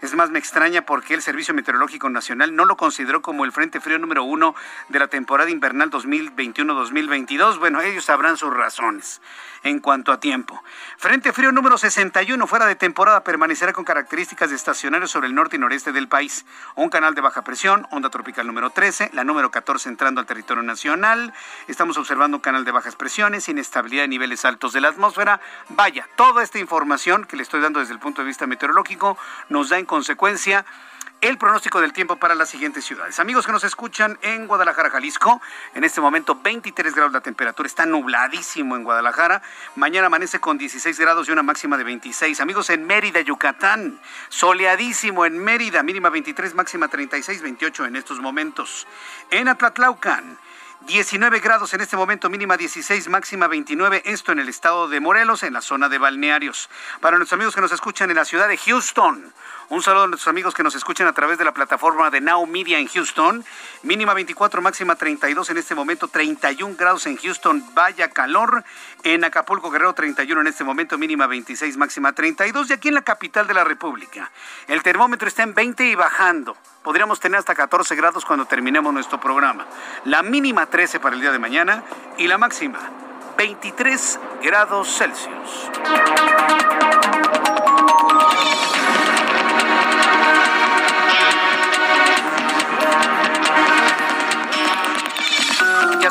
Es 0.00 0.14
más, 0.14 0.30
me 0.30 0.38
extraña 0.38 0.82
porque 0.82 1.14
el 1.14 1.22
Servicio 1.22 1.54
Meteorológico 1.54 2.08
Nacional 2.08 2.54
no 2.54 2.64
lo 2.64 2.76
consideró 2.76 3.20
como 3.20 3.44
el 3.44 3.50
Frente 3.50 3.80
Frío 3.80 3.98
número 3.98 4.22
uno 4.22 4.54
de 4.88 4.98
la 5.00 5.08
temporada 5.08 5.50
invernal 5.50 5.90
2021-2022. 5.90 7.58
Bueno, 7.58 7.80
ellos 7.80 8.04
sabrán 8.04 8.36
sus 8.36 8.54
razones 8.54 9.20
en 9.64 9.80
cuanto 9.80 10.12
a 10.12 10.20
tiempo. 10.20 10.62
Frente 10.98 11.32
Frío 11.32 11.50
número 11.50 11.78
61, 11.78 12.46
fuera 12.46 12.66
de 12.66 12.76
temporada, 12.76 13.24
permanecerá 13.24 13.72
con 13.72 13.84
características 13.84 14.50
de 14.50 14.56
estacionarios 14.56 15.10
sobre 15.10 15.26
el 15.26 15.34
norte 15.34 15.56
y 15.56 15.58
noreste 15.58 15.90
del 15.90 16.06
país. 16.06 16.46
Un 16.76 16.90
canal 16.90 17.16
de 17.16 17.20
baja 17.20 17.42
presión, 17.42 17.86
onda 17.90 18.10
tropical 18.10 18.46
número 18.46 18.70
13, 18.70 19.10
la 19.14 19.24
número 19.24 19.50
14 19.50 19.88
entrando 19.88 20.20
al 20.20 20.26
territorio 20.26 20.62
nacional. 20.62 21.34
Estamos 21.66 21.98
observando 21.98 22.36
un 22.36 22.40
canal 22.40 22.64
de 22.64 22.70
bajas 22.70 22.94
presiones, 22.94 23.48
inestabilidad 23.48 24.02
de 24.02 24.08
niveles 24.08 24.44
altos 24.44 24.72
de 24.72 24.80
la 24.80 24.88
atmósfera. 24.88 25.40
Vaya, 25.70 26.08
toda 26.16 26.44
esta 26.44 26.58
información 26.58 27.24
que 27.24 27.36
le 27.36 27.42
estoy 27.42 27.60
dando 27.60 27.80
desde 27.80 27.94
el 27.94 27.98
punto 27.98 28.22
de 28.22 28.28
vista 28.28 28.46
meteorológico 28.46 29.18
nos 29.48 29.68
da 29.68 29.78
en 29.78 29.86
consecuencia 29.88 30.64
el 31.20 31.36
pronóstico 31.36 31.80
del 31.80 31.92
tiempo 31.92 32.16
para 32.16 32.36
las 32.36 32.48
siguientes 32.48 32.84
ciudades. 32.84 33.18
Amigos 33.18 33.44
que 33.44 33.50
nos 33.50 33.64
escuchan 33.64 34.16
en 34.22 34.46
Guadalajara, 34.46 34.90
Jalisco, 34.90 35.42
en 35.74 35.82
este 35.82 36.00
momento 36.00 36.38
23 36.40 36.94
grados 36.94 37.12
la 37.12 37.20
temperatura, 37.20 37.66
está 37.66 37.86
nubladísimo 37.86 38.76
en 38.76 38.84
Guadalajara. 38.84 39.42
Mañana 39.74 40.06
amanece 40.06 40.38
con 40.38 40.58
16 40.58 40.96
grados 41.00 41.28
y 41.28 41.32
una 41.32 41.42
máxima 41.42 41.76
de 41.76 41.82
26. 41.82 42.40
Amigos 42.40 42.70
en 42.70 42.86
Mérida, 42.86 43.20
Yucatán, 43.20 44.00
soleadísimo 44.28 45.26
en 45.26 45.38
Mérida, 45.38 45.82
mínima 45.82 46.08
23, 46.08 46.54
máxima 46.54 46.86
36, 46.86 47.42
28 47.42 47.86
en 47.86 47.96
estos 47.96 48.20
momentos. 48.20 48.86
En 49.30 49.48
Atlatlaucan, 49.48 50.38
19 50.86 51.40
grados 51.40 51.74
en 51.74 51.80
este 51.80 51.96
momento, 51.96 52.30
mínima 52.30 52.56
16, 52.56 53.08
máxima 53.08 53.48
29, 53.48 54.02
esto 54.06 54.30
en 54.32 54.38
el 54.38 54.48
estado 54.48 54.88
de 54.88 55.00
Morelos, 55.00 55.42
en 55.42 55.52
la 55.52 55.60
zona 55.60 55.88
de 55.88 55.98
balnearios. 55.98 56.70
Para 57.00 57.16
nuestros 57.16 57.36
amigos 57.36 57.54
que 57.54 57.60
nos 57.60 57.72
escuchan 57.72 58.10
en 58.10 58.16
la 58.16 58.24
ciudad 58.24 58.48
de 58.48 58.56
Houston, 58.56 59.34
un 59.70 59.82
saludo 59.82 60.04
a 60.04 60.06
nuestros 60.06 60.28
amigos 60.28 60.54
que 60.54 60.62
nos 60.62 60.74
escuchan 60.74 61.06
a 61.06 61.12
través 61.12 61.36
de 61.38 61.44
la 61.44 61.52
plataforma 61.52 62.10
de 62.10 62.20
Now 62.20 62.46
Media 62.46 62.78
en 62.78 62.88
Houston. 62.88 63.44
Mínima 63.82 64.14
24, 64.14 64.62
máxima 64.62 64.96
32 64.96 65.50
en 65.50 65.58
este 65.58 65.74
momento, 65.74 66.08
31 66.08 66.74
grados 66.76 67.06
en 67.06 67.16
Houston, 67.16 67.62
vaya 67.74 68.08
calor. 68.10 68.64
En 69.02 69.24
Acapulco, 69.24 69.70
Guerrero, 69.70 69.92
31 69.92 70.40
en 70.40 70.46
este 70.46 70.64
momento, 70.64 70.96
mínima 70.96 71.26
26, 71.26 71.76
máxima 71.76 72.12
32. 72.12 72.70
Y 72.70 72.72
aquí 72.72 72.88
en 72.88 72.94
la 72.94 73.02
capital 73.02 73.46
de 73.46 73.54
la 73.54 73.64
República, 73.64 74.30
el 74.68 74.82
termómetro 74.82 75.28
está 75.28 75.42
en 75.42 75.54
20 75.54 75.86
y 75.86 75.94
bajando. 75.94 76.56
Podríamos 76.82 77.20
tener 77.20 77.38
hasta 77.38 77.54
14 77.54 77.94
grados 77.94 78.24
cuando 78.24 78.46
terminemos 78.46 78.92
nuestro 78.94 79.20
programa. 79.20 79.66
La 80.04 80.22
mínima 80.22 80.66
13 80.66 80.98
para 80.98 81.14
el 81.14 81.20
día 81.20 81.32
de 81.32 81.38
mañana 81.38 81.84
y 82.16 82.26
la 82.26 82.38
máxima 82.38 82.78
23 83.36 84.20
grados 84.42 84.88
Celsius. 84.96 85.70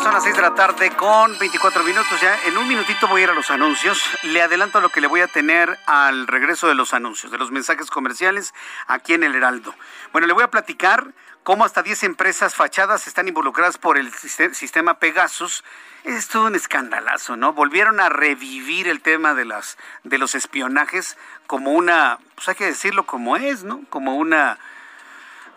Son 0.08 0.14
las 0.14 0.24
6 0.24 0.38
de 0.38 0.42
la 0.42 0.56
tarde 0.56 0.92
con 0.92 1.38
24 1.38 1.84
minutos. 1.84 2.22
Ya 2.22 2.40
en 2.46 2.58
un 2.58 2.66
minutito 2.66 3.10
voy 3.10 3.20
a 3.20 3.24
ir 3.26 3.30
a 3.32 3.34
los 3.34 3.52
anuncios. 3.52 4.02
Le 4.24 4.42
adelanto 4.42 4.80
lo 4.80 4.88
que 4.88 5.02
le 5.02 5.08
voy 5.08 5.20
a 5.20 5.28
tener 5.28 5.78
al 5.86 6.28
regreso 6.28 6.70
de 6.70 6.76
los 6.76 6.94
anuncios, 6.94 7.30
de 7.30 7.38
los 7.38 7.52
mensajes 7.52 7.90
comerciales 7.90 8.54
aquí 8.88 9.16
en 9.16 9.26
el 9.26 9.36
Heraldo. 9.36 9.76
Bueno, 10.14 10.26
le 10.26 10.32
voy 10.32 10.44
a 10.44 10.50
platicar 10.50 11.08
cómo 11.44 11.66
hasta 11.66 11.84
10 11.84 12.04
empresas 12.04 12.56
fachadas 12.56 13.06
están 13.06 13.28
involucradas 13.28 13.78
por 13.78 13.98
el 13.98 14.14
sistema 14.14 14.94
Pegasus. 14.94 15.66
Es 16.06 16.30
todo 16.30 16.46
un 16.46 16.56
escandalazo, 16.56 17.36
¿no? 17.36 17.52
Volvieron 17.52 18.00
a 18.00 18.08
revivir 18.08 18.88
el 18.88 19.02
tema 19.02 19.34
de, 19.34 19.44
las, 19.44 19.78
de 20.06 20.18
los 20.18 20.36
espionajes 20.36 21.18
como 21.48 21.72
una 21.72 22.20
pues 22.36 22.48
hay 22.48 22.56
que 22.56 22.66
decirlo 22.66 23.06
como 23.06 23.36
es, 23.36 23.66
¿no? 23.66 23.82
Como 23.90 24.16
una 24.16 24.58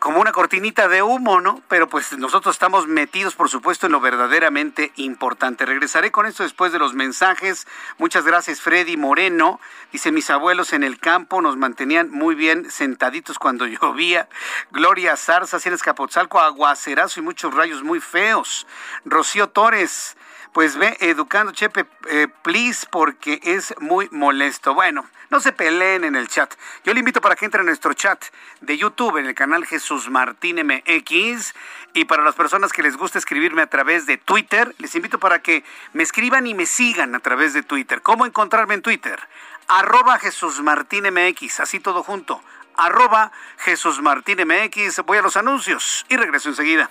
como 0.00 0.20
una 0.20 0.32
cortinita 0.32 0.88
de 0.88 1.02
humo, 1.02 1.40
¿no? 1.40 1.62
Pero 1.68 1.88
pues 1.88 2.16
nosotros 2.18 2.56
estamos 2.56 2.88
metidos, 2.88 3.36
por 3.36 3.48
supuesto, 3.48 3.86
en 3.86 3.92
lo 3.92 4.00
verdaderamente 4.00 4.92
importante. 4.96 5.66
Regresaré 5.66 6.10
con 6.10 6.26
esto 6.26 6.42
después 6.42 6.72
de 6.72 6.78
los 6.78 6.94
mensajes. 6.94 7.66
Muchas 7.98 8.24
gracias, 8.24 8.60
Freddy 8.60 8.96
Moreno. 8.96 9.60
Dice, 9.92 10.10
mis 10.10 10.30
abuelos 10.30 10.72
en 10.72 10.82
el 10.82 10.98
campo 10.98 11.42
nos 11.42 11.56
mantenían 11.56 12.10
muy 12.10 12.34
bien 12.34 12.70
sentaditos 12.70 13.38
cuando 13.38 13.66
llovía. 13.66 14.28
Gloria 14.70 15.16
Zarza, 15.16 15.60
Cienes 15.60 15.82
Capotzalco, 15.82 16.40
aguacerazo 16.40 17.20
y 17.20 17.22
muchos 17.22 17.54
rayos 17.54 17.82
muy 17.82 18.00
feos. 18.00 18.66
Rocío 19.04 19.50
Torres, 19.50 20.16
pues 20.52 20.76
ve 20.76 20.96
educando, 21.00 21.52
Chepe, 21.52 21.86
eh, 22.08 22.28
please, 22.42 22.86
porque 22.90 23.38
es 23.42 23.74
muy 23.80 24.08
molesto. 24.10 24.74
Bueno, 24.74 25.06
no 25.30 25.40
se 25.40 25.52
peleen 25.52 26.04
en 26.04 26.16
el 26.16 26.28
chat. 26.28 26.52
Yo 26.84 26.92
le 26.92 27.00
invito 27.00 27.20
para 27.20 27.36
que 27.36 27.44
entre 27.44 27.60
en 27.60 27.66
nuestro 27.66 27.94
chat 27.94 28.22
de 28.60 28.76
YouTube 28.76 29.16
en 29.16 29.26
el 29.26 29.34
canal 29.34 29.64
Jesús 29.64 30.10
Martín 30.10 30.56
MX. 30.66 31.54
Y 31.94 32.04
para 32.04 32.22
las 32.22 32.34
personas 32.34 32.72
que 32.72 32.82
les 32.82 32.96
gusta 32.96 33.18
escribirme 33.18 33.62
a 33.62 33.66
través 33.66 34.06
de 34.06 34.18
Twitter, 34.18 34.74
les 34.78 34.94
invito 34.94 35.18
para 35.18 35.40
que 35.40 35.64
me 35.92 36.02
escriban 36.02 36.46
y 36.46 36.54
me 36.54 36.66
sigan 36.66 37.14
a 37.14 37.20
través 37.20 37.54
de 37.54 37.62
Twitter. 37.62 38.02
¿Cómo 38.02 38.26
encontrarme 38.26 38.74
en 38.74 38.82
Twitter? 38.82 39.20
Arroba 39.68 40.18
Jesús 40.18 40.60
Martín 40.60 41.04
MX, 41.12 41.60
así 41.60 41.80
todo 41.80 42.02
junto. 42.02 42.42
Arroba 42.76 43.30
Jesús 43.58 44.00
Martín 44.00 44.38
MX. 44.46 45.04
Voy 45.06 45.18
a 45.18 45.22
los 45.22 45.36
anuncios 45.36 46.04
y 46.08 46.16
regreso 46.16 46.48
enseguida. 46.48 46.90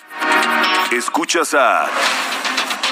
Escuchas 0.92 1.54
a 1.54 1.88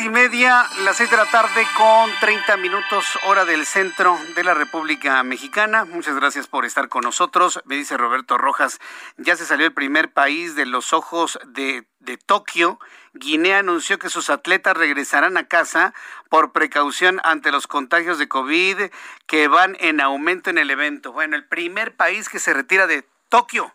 Y 0.00 0.08
media, 0.10 0.66
las 0.84 0.98
seis 0.98 1.10
de 1.10 1.16
la 1.16 1.26
tarde 1.26 1.66
con 1.76 2.10
30 2.20 2.56
minutos 2.58 3.18
hora 3.24 3.44
del 3.44 3.64
centro 3.64 4.18
de 4.36 4.44
la 4.44 4.54
República 4.54 5.22
Mexicana. 5.22 5.84
Muchas 5.84 6.14
gracias 6.14 6.46
por 6.46 6.64
estar 6.64 6.88
con 6.88 7.02
nosotros. 7.02 7.60
Me 7.64 7.76
dice 7.76 7.96
Roberto 7.96 8.38
Rojas, 8.38 8.80
ya 9.16 9.34
se 9.36 9.46
salió 9.46 9.66
el 9.66 9.72
primer 9.72 10.12
país 10.12 10.54
de 10.54 10.66
los 10.66 10.92
ojos 10.92 11.38
de, 11.46 11.86
de 12.00 12.16
Tokio. 12.16 12.78
Guinea 13.14 13.58
anunció 13.58 13.98
que 13.98 14.10
sus 14.10 14.30
atletas 14.30 14.76
regresarán 14.76 15.36
a 15.36 15.48
casa 15.48 15.94
por 16.28 16.52
precaución 16.52 17.20
ante 17.24 17.50
los 17.50 17.66
contagios 17.66 18.18
de 18.18 18.28
COVID 18.28 18.90
que 19.26 19.48
van 19.48 19.76
en 19.80 20.00
aumento 20.00 20.50
en 20.50 20.58
el 20.58 20.70
evento. 20.70 21.12
Bueno, 21.12 21.34
el 21.34 21.46
primer 21.46 21.96
país 21.96 22.28
que 22.28 22.38
se 22.38 22.52
retira 22.52 22.86
de 22.86 23.08
Tokio. 23.28 23.74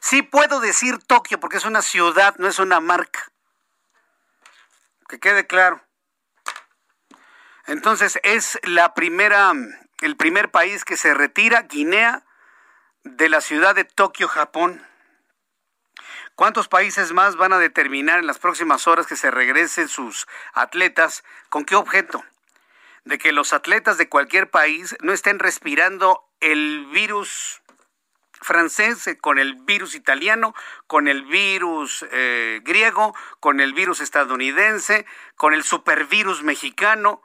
Sí 0.00 0.22
puedo 0.22 0.60
decir 0.60 0.98
Tokio 0.98 1.40
porque 1.40 1.56
es 1.56 1.64
una 1.64 1.82
ciudad, 1.82 2.34
no 2.38 2.46
es 2.46 2.58
una 2.58 2.80
marca 2.80 3.32
que 5.08 5.18
quede 5.18 5.46
claro. 5.46 5.82
Entonces 7.66 8.18
es 8.22 8.58
la 8.62 8.94
primera, 8.94 9.52
el 10.00 10.16
primer 10.16 10.50
país 10.50 10.84
que 10.84 10.96
se 10.96 11.14
retira, 11.14 11.62
Guinea, 11.62 12.24
de 13.02 13.28
la 13.28 13.40
ciudad 13.40 13.74
de 13.74 13.84
Tokio, 13.84 14.28
Japón. 14.28 14.86
¿Cuántos 16.34 16.68
países 16.68 17.12
más 17.12 17.36
van 17.36 17.52
a 17.52 17.58
determinar 17.58 18.18
en 18.18 18.26
las 18.26 18.38
próximas 18.38 18.86
horas 18.86 19.06
que 19.06 19.16
se 19.16 19.30
regresen 19.30 19.88
sus 19.88 20.26
atletas? 20.52 21.24
¿Con 21.48 21.64
qué 21.64 21.76
objeto? 21.76 22.24
De 23.04 23.18
que 23.18 23.32
los 23.32 23.52
atletas 23.52 23.96
de 23.96 24.08
cualquier 24.08 24.50
país 24.50 24.96
no 25.00 25.12
estén 25.12 25.38
respirando 25.38 26.28
el 26.40 26.86
virus 26.92 27.62
francés, 28.46 29.06
eh, 29.08 29.18
con 29.18 29.38
el 29.38 29.54
virus 29.54 29.94
italiano, 29.94 30.54
con 30.86 31.08
el 31.08 31.24
virus 31.24 32.06
eh, 32.12 32.60
griego, 32.62 33.14
con 33.40 33.60
el 33.60 33.74
virus 33.74 34.00
estadounidense, 34.00 35.04
con 35.34 35.52
el 35.52 35.64
supervirus 35.64 36.42
mexicano, 36.42 37.20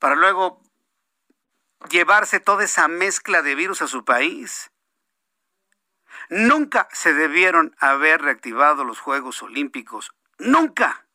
para 0.00 0.16
luego 0.16 0.60
llevarse 1.90 2.40
toda 2.40 2.64
esa 2.64 2.88
mezcla 2.88 3.42
de 3.42 3.54
virus 3.54 3.82
a 3.82 3.88
su 3.88 4.04
país. 4.04 4.70
Nunca 6.30 6.88
se 6.92 7.12
debieron 7.12 7.76
haber 7.78 8.22
reactivado 8.22 8.84
los 8.84 9.00
Juegos 9.00 9.42
Olímpicos. 9.42 10.12
Nunca. 10.38 11.06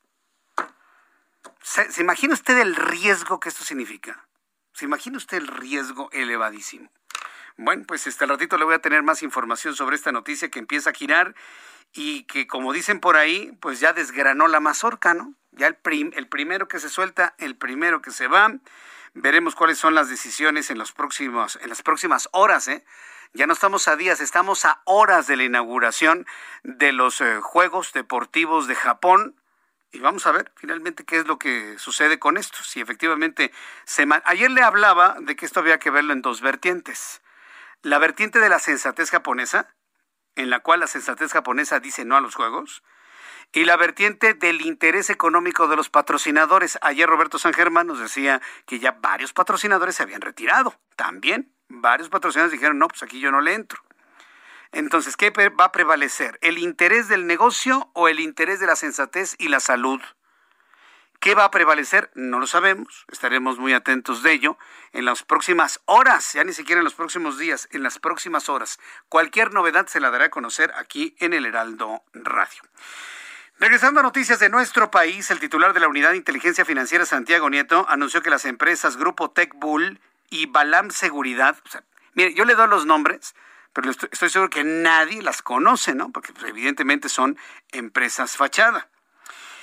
¿Se, 1.63 1.91
¿Se, 1.91 2.01
imagina 2.01 2.34
usted 2.34 2.58
el 2.60 2.75
riesgo 2.75 3.39
que 3.39 3.49
esto 3.49 3.63
significa? 3.63 4.27
¿Se 4.73 4.86
imagina 4.86 5.17
usted 5.17 5.38
el 5.38 5.47
riesgo 5.47 6.10
elevadísimo? 6.12 6.91
Bueno, 7.60 7.86
pues 7.88 8.06
este 8.06 8.28
ratito 8.28 8.56
le 8.60 8.65
voy 8.65 8.76
a 8.76 8.82
tener 8.84 9.02
más 9.02 9.24
información 9.24 9.76
sobre 9.76 9.96
esta 9.96 10.12
noticia 10.12 10.50
que 10.50 10.60
empieza 10.60 10.91
a 10.91 10.93
girar 10.93 11.34
y 11.91 12.24
que, 12.26 12.46
como 12.46 12.72
dicen 12.72 13.00
por 13.00 13.17
ahí, 13.17 13.52
pues 13.60 13.80
ya 13.80 13.93
desgranó 13.93 14.48
la 14.48 14.60
mazorca, 14.60 15.15
¿no? 15.15 15.34
Ya 15.54 15.65
el, 15.65 15.78
el 16.15 16.28
primero 16.28 16.67
que 16.67 16.80
se 16.80 16.88
suelta, 16.88 17.34
el 17.39 17.56
primero 17.56 18.04
que 18.04 18.12
se 18.12 18.28
va. 18.28 18.54
Veremos 19.15 19.56
cuáles 19.56 19.80
son 19.80 19.96
las 19.96 20.08
decisiones 20.08 20.70
en, 20.70 20.78
los 20.78 20.91
próximos, 20.91 21.58
en 21.60 21.70
las 21.70 21.82
próximas 21.82 22.30
horas, 22.32 22.67
¿eh? 22.67 22.86
Ya 23.34 23.48
no 23.48 23.54
estamos 23.54 23.88
a 23.88 23.96
días, 23.96 24.22
estamos 24.22 24.63
a 24.63 24.82
horas 24.86 25.26
de 25.26 25.36
la 25.36 25.43
inauguración 25.43 26.28
de 26.62 26.91
los 26.91 27.22
eh, 27.22 27.39
Juegos 27.41 27.91
Deportivos 27.91 28.67
de 28.67 28.76
Japón. 28.76 29.36
Y 29.91 30.00
vamos 30.00 30.28
a 30.28 30.32
ver 30.32 30.52
finalmente 30.56 31.06
qué 31.06 31.17
es 31.17 31.26
lo 31.26 31.39
que 31.39 31.80
sucede 31.80 32.20
con 32.20 32.38
esto. 32.38 32.60
Si 32.63 32.82
efectivamente 32.82 33.52
se... 33.86 34.08
Ayer 34.26 34.52
le 34.52 34.62
hablaba 34.62 35.17
de 35.22 35.36
que 35.36 35.48
esto 35.48 35.60
había 35.60 35.80
que 35.80 35.89
verlo 35.89 36.13
en 36.13 36.22
dos 36.22 36.41
vertientes 36.41 37.22
la 37.82 38.00
vertiente 38.00 38.40
de 38.40 38.50
la 38.50 38.60
sensatez 38.60 39.10
japonesa, 39.10 39.76
en 40.36 40.50
la 40.50 40.60
cual 40.60 40.80
la 40.80 40.88
sensatez 40.88 41.32
japonesa 41.32 41.80
dice 41.80 42.06
no 42.06 42.16
a 42.16 42.22
los 42.22 42.36
juegos, 42.36 42.84
y 43.54 43.66
la 43.66 43.78
vertiente 43.78 44.34
del 44.34 44.62
interés 44.62 45.10
económico 45.10 45.68
de 45.68 45.76
los 45.76 45.90
patrocinadores. 45.90 46.78
Ayer 46.82 47.08
Roberto 47.08 47.40
San 47.40 47.54
Germán 47.54 47.88
nos 47.88 48.00
decía 48.00 48.42
que 48.66 48.80
ya 48.80 48.92
varios 48.92 49.34
patrocinadores 49.34 49.96
se 49.96 50.04
habían 50.04 50.22
retirado. 50.22 50.80
También 50.96 51.54
varios 51.70 52.10
patrocinadores 52.10 52.52
dijeron, 52.52 52.78
no, 52.78 52.88
pues 52.88 53.04
aquí 53.04 53.20
yo 53.20 53.32
no 53.32 53.42
le 53.42 53.54
entro. 53.54 53.82
Entonces, 54.72 55.16
¿qué 55.16 55.32
va 55.32 55.66
a 55.66 55.72
prevalecer? 55.72 56.38
¿El 56.42 56.58
interés 56.58 57.08
del 57.08 57.26
negocio 57.26 57.90
o 57.94 58.10
el 58.10 58.20
interés 58.20 58.60
de 58.60 58.68
la 58.68 58.76
sensatez 58.76 59.36
y 59.40 59.48
la 59.48 59.60
salud? 59.60 60.02
¿Qué 61.28 61.36
va 61.36 61.44
a 61.44 61.52
prevalecer? 61.52 62.10
No 62.16 62.40
lo 62.40 62.48
sabemos. 62.48 63.06
Estaremos 63.12 63.60
muy 63.60 63.74
atentos 63.74 64.24
de 64.24 64.32
ello 64.32 64.58
en 64.94 65.04
las 65.04 65.24
próximas 65.24 65.82
horas, 65.84 66.32
ya 66.32 66.46
ni 66.46 66.54
siquiera 66.54 66.80
en 66.80 66.86
los 66.86 66.94
próximos 66.94 67.38
días, 67.38 67.68
en 67.74 67.84
las 67.84 68.00
próximas 68.00 68.48
horas. 68.48 68.80
Cualquier 69.10 69.52
novedad 69.52 69.88
se 69.88 70.00
la 70.00 70.10
dará 70.10 70.28
a 70.28 70.30
conocer 70.30 70.72
aquí 70.78 71.18
en 71.20 71.34
el 71.34 71.46
Heraldo 71.46 72.02
Radio. 72.13 72.62
Regresando 73.60 74.00
a 74.00 74.04
noticias 74.04 74.40
de 74.40 74.48
nuestro 74.48 74.90
país, 74.90 75.30
el 75.30 75.42
titular 75.42 75.74
de 75.74 75.82
la 75.82 75.90
Unidad 75.90 76.12
de 76.12 76.16
Inteligencia 76.16 76.63
Financiera, 76.63 77.06
Santiago 77.06 77.50
Nieto, 77.50 77.86
anunció 77.90 78.24
que 78.24 78.30
las 78.30 78.46
empresas 78.46 78.96
Grupo 78.96 79.30
Tech 79.30 79.52
Bull 79.54 80.00
y 80.30 80.46
Balam 80.46 80.92
Seguridad, 80.92 81.58
o 81.66 81.70
sea, 81.70 81.84
mire, 82.13 82.36
yo 82.36 82.46
le 82.46 82.56
doy 82.56 82.70
los 82.70 82.86
nombres, 82.86 83.36
pero 83.74 83.92
estoy, 83.92 84.30
seguro 84.30 84.50
que 84.50 84.63
nadie 84.63 85.22
las 85.22 85.42
conoce, 85.42 85.94
¿no? 85.94 86.10
Porque 86.10 86.32
pues, 86.32 86.46
evidentemente 86.46 87.10
son 87.10 87.38
empresas 87.74 88.38
fachada. 88.38 88.88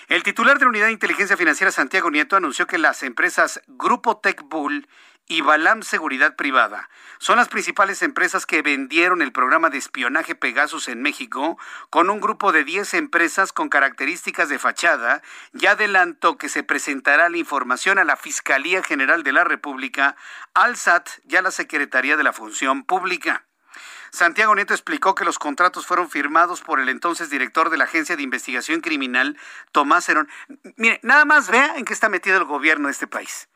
El 0.08 0.22
titular 0.22 0.58
de 0.58 0.66
la 0.66 0.68
Unidad 0.68 0.86
de 0.86 0.92
Inteligencia 0.92 1.36
Financiera, 1.36 1.72
Santiago 1.72 2.10
Nieto, 2.10 2.36
anunció 2.36 2.66
que 2.66 2.76
las 2.76 3.02
empresas 3.02 3.62
Grupo 3.68 4.18
Tech 4.18 4.42
Bull 4.42 4.86
y 5.26 5.40
Balam 5.40 5.82
Seguridad 5.82 6.36
Privada 6.36 6.90
son 7.18 7.38
las 7.38 7.48
principales 7.48 8.02
empresas 8.02 8.44
que 8.44 8.60
vendieron 8.60 9.22
el 9.22 9.32
programa 9.32 9.70
de 9.70 9.78
espionaje 9.78 10.34
Pegasus 10.34 10.88
en 10.88 11.00
México 11.00 11.58
con 11.88 12.10
un 12.10 12.20
grupo 12.20 12.52
de 12.52 12.64
10 12.64 12.92
empresas 12.92 13.54
con 13.54 13.70
características 13.70 14.50
de 14.50 14.58
fachada 14.58 15.22
y 15.54 15.64
adelantó 15.64 16.36
que 16.36 16.50
se 16.50 16.62
presentará 16.62 17.30
la 17.30 17.38
información 17.38 17.98
a 17.98 18.04
la 18.04 18.16
Fiscalía 18.16 18.82
General 18.82 19.22
de 19.22 19.32
la 19.32 19.44
República, 19.44 20.16
al 20.52 20.76
SAT 20.76 21.08
y 21.26 21.36
a 21.36 21.42
la 21.42 21.50
Secretaría 21.50 22.18
de 22.18 22.24
la 22.24 22.34
Función 22.34 22.84
Pública. 22.84 23.46
Santiago 24.14 24.54
Nieto 24.54 24.74
explicó 24.74 25.16
que 25.16 25.24
los 25.24 25.40
contratos 25.40 25.86
fueron 25.86 26.08
firmados 26.08 26.60
por 26.60 26.78
el 26.78 26.88
entonces 26.88 27.30
director 27.30 27.68
de 27.68 27.76
la 27.76 27.84
Agencia 27.84 28.14
de 28.14 28.22
Investigación 28.22 28.80
Criminal, 28.80 29.36
Tomás 29.72 30.08
Herón. 30.08 30.28
Mire, 30.76 31.00
nada 31.02 31.24
más 31.24 31.48
vea 31.48 31.76
en 31.76 31.84
qué 31.84 31.92
está 31.92 32.08
metido 32.08 32.36
el 32.36 32.44
gobierno 32.44 32.86
de 32.86 32.92
este 32.92 33.08
país. 33.08 33.48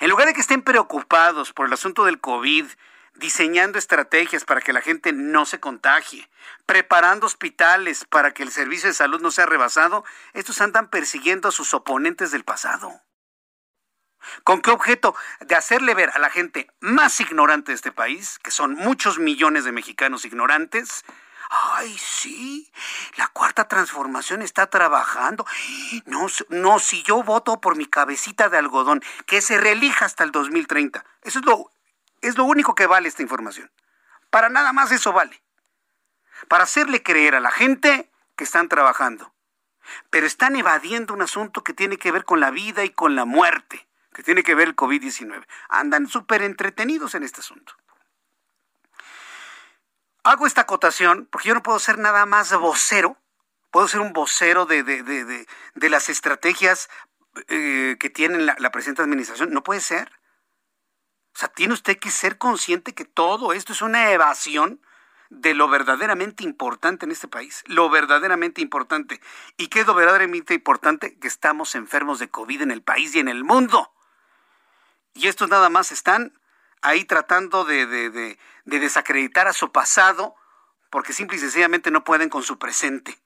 En 0.00 0.08
lugar 0.08 0.26
de 0.26 0.32
que 0.32 0.40
estén 0.40 0.62
preocupados 0.62 1.52
por 1.52 1.66
el 1.66 1.72
asunto 1.74 2.06
del 2.06 2.18
COVID, 2.18 2.64
diseñando 3.14 3.78
estrategias 3.78 4.46
para 4.46 4.62
que 4.62 4.72
la 4.72 4.80
gente 4.80 5.12
no 5.12 5.44
se 5.44 5.60
contagie, 5.60 6.28
preparando 6.64 7.26
hospitales 7.26 8.06
para 8.06 8.32
que 8.32 8.42
el 8.42 8.50
servicio 8.50 8.88
de 8.88 8.94
salud 8.94 9.20
no 9.20 9.30
sea 9.30 9.44
rebasado, 9.44 10.02
estos 10.32 10.62
andan 10.62 10.88
persiguiendo 10.88 11.48
a 11.48 11.52
sus 11.52 11.74
oponentes 11.74 12.30
del 12.30 12.44
pasado. 12.44 13.02
¿Con 14.44 14.60
qué 14.60 14.70
objeto? 14.70 15.14
De 15.40 15.54
hacerle 15.54 15.94
ver 15.94 16.10
a 16.14 16.18
la 16.18 16.30
gente 16.30 16.68
más 16.80 17.20
ignorante 17.20 17.72
de 17.72 17.76
este 17.76 17.92
país, 17.92 18.38
que 18.40 18.50
son 18.50 18.74
muchos 18.74 19.18
millones 19.18 19.64
de 19.64 19.72
mexicanos 19.72 20.24
ignorantes, 20.24 21.04
Ay, 21.48 21.96
sí, 21.98 22.72
la 23.16 23.28
cuarta 23.28 23.68
transformación 23.68 24.42
está 24.42 24.66
trabajando. 24.68 25.46
No, 26.04 26.26
no, 26.48 26.78
si 26.78 27.02
yo 27.02 27.22
voto 27.22 27.60
por 27.60 27.76
mi 27.76 27.86
cabecita 27.86 28.48
de 28.48 28.58
algodón, 28.58 29.02
que 29.26 29.40
se 29.40 29.58
reelija 29.58 30.06
hasta 30.06 30.24
el 30.24 30.32
2030. 30.32 31.04
Eso 31.22 31.38
es 31.38 31.44
lo, 31.44 31.70
es 32.20 32.36
lo 32.36 32.44
único 32.44 32.74
que 32.74 32.86
vale 32.86 33.08
esta 33.08 33.22
información. 33.22 33.70
Para 34.30 34.48
nada 34.48 34.72
más 34.72 34.90
eso 34.90 35.12
vale. 35.12 35.40
Para 36.48 36.64
hacerle 36.64 37.02
creer 37.02 37.34
a 37.34 37.40
la 37.40 37.50
gente 37.50 38.10
que 38.36 38.44
están 38.44 38.68
trabajando. 38.68 39.32
Pero 40.10 40.26
están 40.26 40.56
evadiendo 40.56 41.14
un 41.14 41.22
asunto 41.22 41.62
que 41.62 41.72
tiene 41.72 41.96
que 41.96 42.10
ver 42.10 42.24
con 42.24 42.40
la 42.40 42.50
vida 42.50 42.84
y 42.84 42.90
con 42.90 43.14
la 43.14 43.24
muerte 43.24 43.85
que 44.16 44.22
tiene 44.22 44.42
que 44.42 44.54
ver 44.54 44.68
el 44.68 44.76
COVID-19. 44.76 45.46
Andan 45.68 46.08
súper 46.08 46.40
entretenidos 46.40 47.14
en 47.14 47.22
este 47.22 47.40
asunto. 47.40 47.74
Hago 50.24 50.46
esta 50.46 50.62
acotación 50.62 51.28
porque 51.30 51.48
yo 51.48 51.54
no 51.54 51.62
puedo 51.62 51.78
ser 51.78 51.98
nada 51.98 52.24
más 52.24 52.50
vocero, 52.58 53.18
puedo 53.70 53.86
ser 53.88 54.00
un 54.00 54.14
vocero 54.14 54.64
de, 54.64 54.82
de, 54.82 55.90
las 55.90 56.08
estrategias 56.08 56.88
eh, 57.48 57.98
que 58.00 58.08
tiene 58.08 58.38
la, 58.38 58.56
la 58.58 58.72
presente 58.72 59.02
administración. 59.02 59.50
No 59.50 59.62
puede 59.62 59.82
ser. 59.82 60.10
O 61.34 61.38
sea, 61.38 61.48
tiene 61.48 61.74
usted 61.74 61.98
que 61.98 62.10
ser 62.10 62.38
consciente 62.38 62.94
que 62.94 63.04
todo 63.04 63.52
esto 63.52 63.74
es 63.74 63.82
una 63.82 64.12
evasión 64.12 64.80
de 65.28 65.52
lo 65.52 65.68
verdaderamente 65.68 66.42
importante 66.42 67.04
en 67.04 67.12
este 67.12 67.28
país, 67.28 67.62
lo 67.66 67.90
verdaderamente 67.90 68.62
importante. 68.62 69.20
¿Y 69.58 69.66
qué 69.66 69.80
es 69.80 69.86
lo 69.86 69.94
verdaderamente 69.94 70.54
importante? 70.54 71.18
Que 71.18 71.28
estamos 71.28 71.74
enfermos 71.74 72.18
de 72.18 72.30
COVID 72.30 72.62
en 72.62 72.70
el 72.70 72.82
país 72.82 73.14
y 73.14 73.18
en 73.18 73.28
el 73.28 73.44
mundo. 73.44 73.92
Y 75.16 75.28
estos 75.28 75.48
nada 75.48 75.70
más 75.70 75.92
están 75.92 76.38
ahí 76.82 77.04
tratando 77.04 77.64
de, 77.64 78.36
desacreditar 78.64 79.48
a 79.48 79.54
su 79.54 79.72
pasado 79.72 80.36
porque 80.90 81.14
simple 81.14 81.38
y 81.38 81.40
sencillamente 81.40 81.90
no 81.90 82.04
pueden 82.04 82.28
con 82.28 82.42
su 82.42 82.58
presente. 82.58 83.18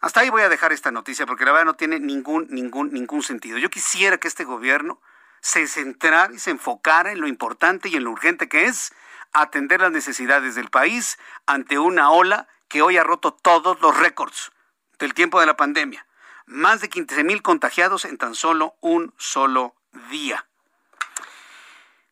Hasta 0.00 0.20
ahí 0.20 0.30
voy 0.30 0.42
a 0.42 0.48
dejar 0.48 0.72
esta 0.72 0.90
noticia 0.90 1.26
porque 1.26 1.44
la 1.44 1.52
verdad 1.52 1.66
no 1.66 1.76
tiene 1.76 2.00
ningún, 2.00 2.46
ningún, 2.48 2.92
ningún 2.92 3.22
sentido. 3.22 3.58
Yo 3.58 3.68
quisiera 3.68 4.18
que 4.18 4.28
este 4.28 4.44
gobierno 4.44 5.00
se 5.40 5.66
centrara 5.68 6.32
y 6.32 6.38
se 6.38 6.50
enfocara 6.50 7.12
en 7.12 7.20
lo 7.20 7.28
importante 7.28 7.90
y 7.90 7.96
en 7.96 8.04
lo 8.04 8.12
urgente 8.12 8.48
que 8.48 8.64
es 8.64 8.94
atender 9.32 9.82
las 9.82 9.92
necesidades 9.92 10.54
del 10.54 10.70
país 10.70 11.18
ante 11.44 11.78
una 11.78 12.10
ola 12.10 12.48
que 12.68 12.80
hoy 12.80 12.96
ha 12.96 13.04
roto 13.04 13.34
todos 13.34 13.80
los 13.82 13.96
récords 13.96 14.52
del 14.98 15.12
tiempo 15.12 15.38
de 15.38 15.46
la 15.46 15.56
pandemia 15.56 16.05
más 16.46 16.80
de 16.80 16.88
15 16.88 17.24
mil 17.24 17.42
contagiados 17.42 18.04
en 18.04 18.18
tan 18.18 18.34
solo 18.34 18.74
un 18.80 19.12
solo 19.16 19.74
día. 20.10 20.46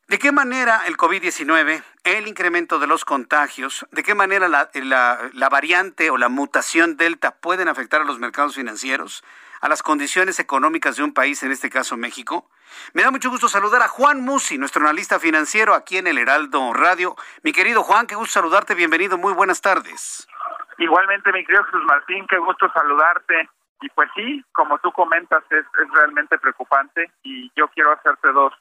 ¿De 0.09 0.19
qué 0.19 0.33
manera 0.33 0.83
el 0.87 0.99
COVID-19, 0.99 1.83
el 2.05 2.29
incremento 2.29 2.79
de 2.79 2.87
los 2.87 3.07
contagios, 3.07 3.87
de 3.91 4.03
qué 4.03 4.15
manera 4.15 4.49
la, 4.49 4.71
la, 4.75 5.49
variante 5.49 6.11
o 6.11 6.19
la 6.19 6.29
mutación 6.29 6.99
Delta 6.99 7.37
pueden 7.37 7.69
afectar 7.69 8.03
a 8.03 8.05
los 8.05 8.19
mercados 8.19 8.55
financieros, 8.55 9.25
a 9.63 9.69
las 9.69 9.83
condiciones 9.83 10.39
económicas 10.41 10.97
de 10.97 11.05
un 11.05 11.15
país, 11.15 11.43
en 11.43 11.53
este 11.53 11.71
caso 11.71 11.97
México? 11.97 12.51
Me 12.93 13.03
da 13.03 13.11
mucho 13.11 13.31
gusto 13.31 13.49
saludar 13.49 13.81
a 13.81 13.89
Juan 13.89 14.21
Musi, 14.21 14.59
nuestro 14.59 14.83
analista 14.83 15.19
financiero 15.19 15.73
aquí 15.73 15.97
en 15.97 16.07
el 16.07 16.19
Heraldo 16.19 16.75
Radio. 16.75 17.17
Mi 17.43 17.53
querido 17.53 17.83
Juan, 17.83 18.07
qué 18.07 18.15
gusto 18.15 18.35
saludarte, 18.35 18.75
bienvenido, 18.75 19.17
muy 19.17 19.33
buenas 19.33 19.63
tardes. 19.63 20.29
Igualmente, 20.77 21.33
mi 21.33 21.47
querido 21.47 21.65
Jesús 21.65 21.83
Martín, 21.87 22.27
qué 22.29 22.37
gusto 22.37 22.71
saludarte. 22.75 23.49
Y 23.85 23.91
pues 23.91 24.09
sí, 24.15 24.43
como 24.53 24.79
tú 24.79 24.91
comentas, 24.93 25.45
es, 25.51 25.67
es 25.67 25.91
realmente 25.93 26.39
preocupante 26.39 27.13
y 27.23 27.53
yo 27.55 27.69
quiero 27.69 27.93
hacerte 27.93 28.33
dos, 28.33 28.55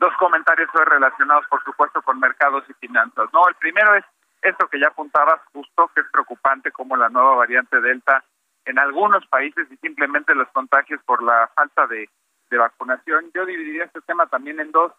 dos 0.00 0.12
comentarios 0.18 0.68
relacionados, 0.74 1.46
por 1.46 1.62
supuesto, 1.62 2.02
con 2.02 2.18
mercados 2.18 2.64
y 2.68 2.72
finanzas. 2.74 3.32
No, 3.32 3.46
el 3.46 3.54
primero 3.54 3.94
es 3.94 4.04
esto 4.42 4.66
que 4.66 4.80
ya 4.80 4.88
apuntabas 4.88 5.40
justo, 5.52 5.88
que 5.94 6.00
es 6.00 6.08
preocupante 6.10 6.72
como 6.72 6.96
la 6.96 7.08
nueva 7.10 7.36
variante 7.36 7.80
Delta 7.80 8.24
en 8.64 8.80
algunos 8.80 9.24
países 9.28 9.70
y 9.70 9.76
simplemente 9.76 10.34
los 10.34 10.48
contagios 10.48 11.00
por 11.04 11.22
la 11.22 11.48
falta 11.54 11.86
de, 11.86 12.10
de 12.50 12.58
vacunación. 12.58 13.30
Yo 13.34 13.46
dividiría 13.46 13.84
este 13.84 14.00
tema 14.00 14.26
también 14.26 14.58
en 14.58 14.72
dos. 14.72 14.92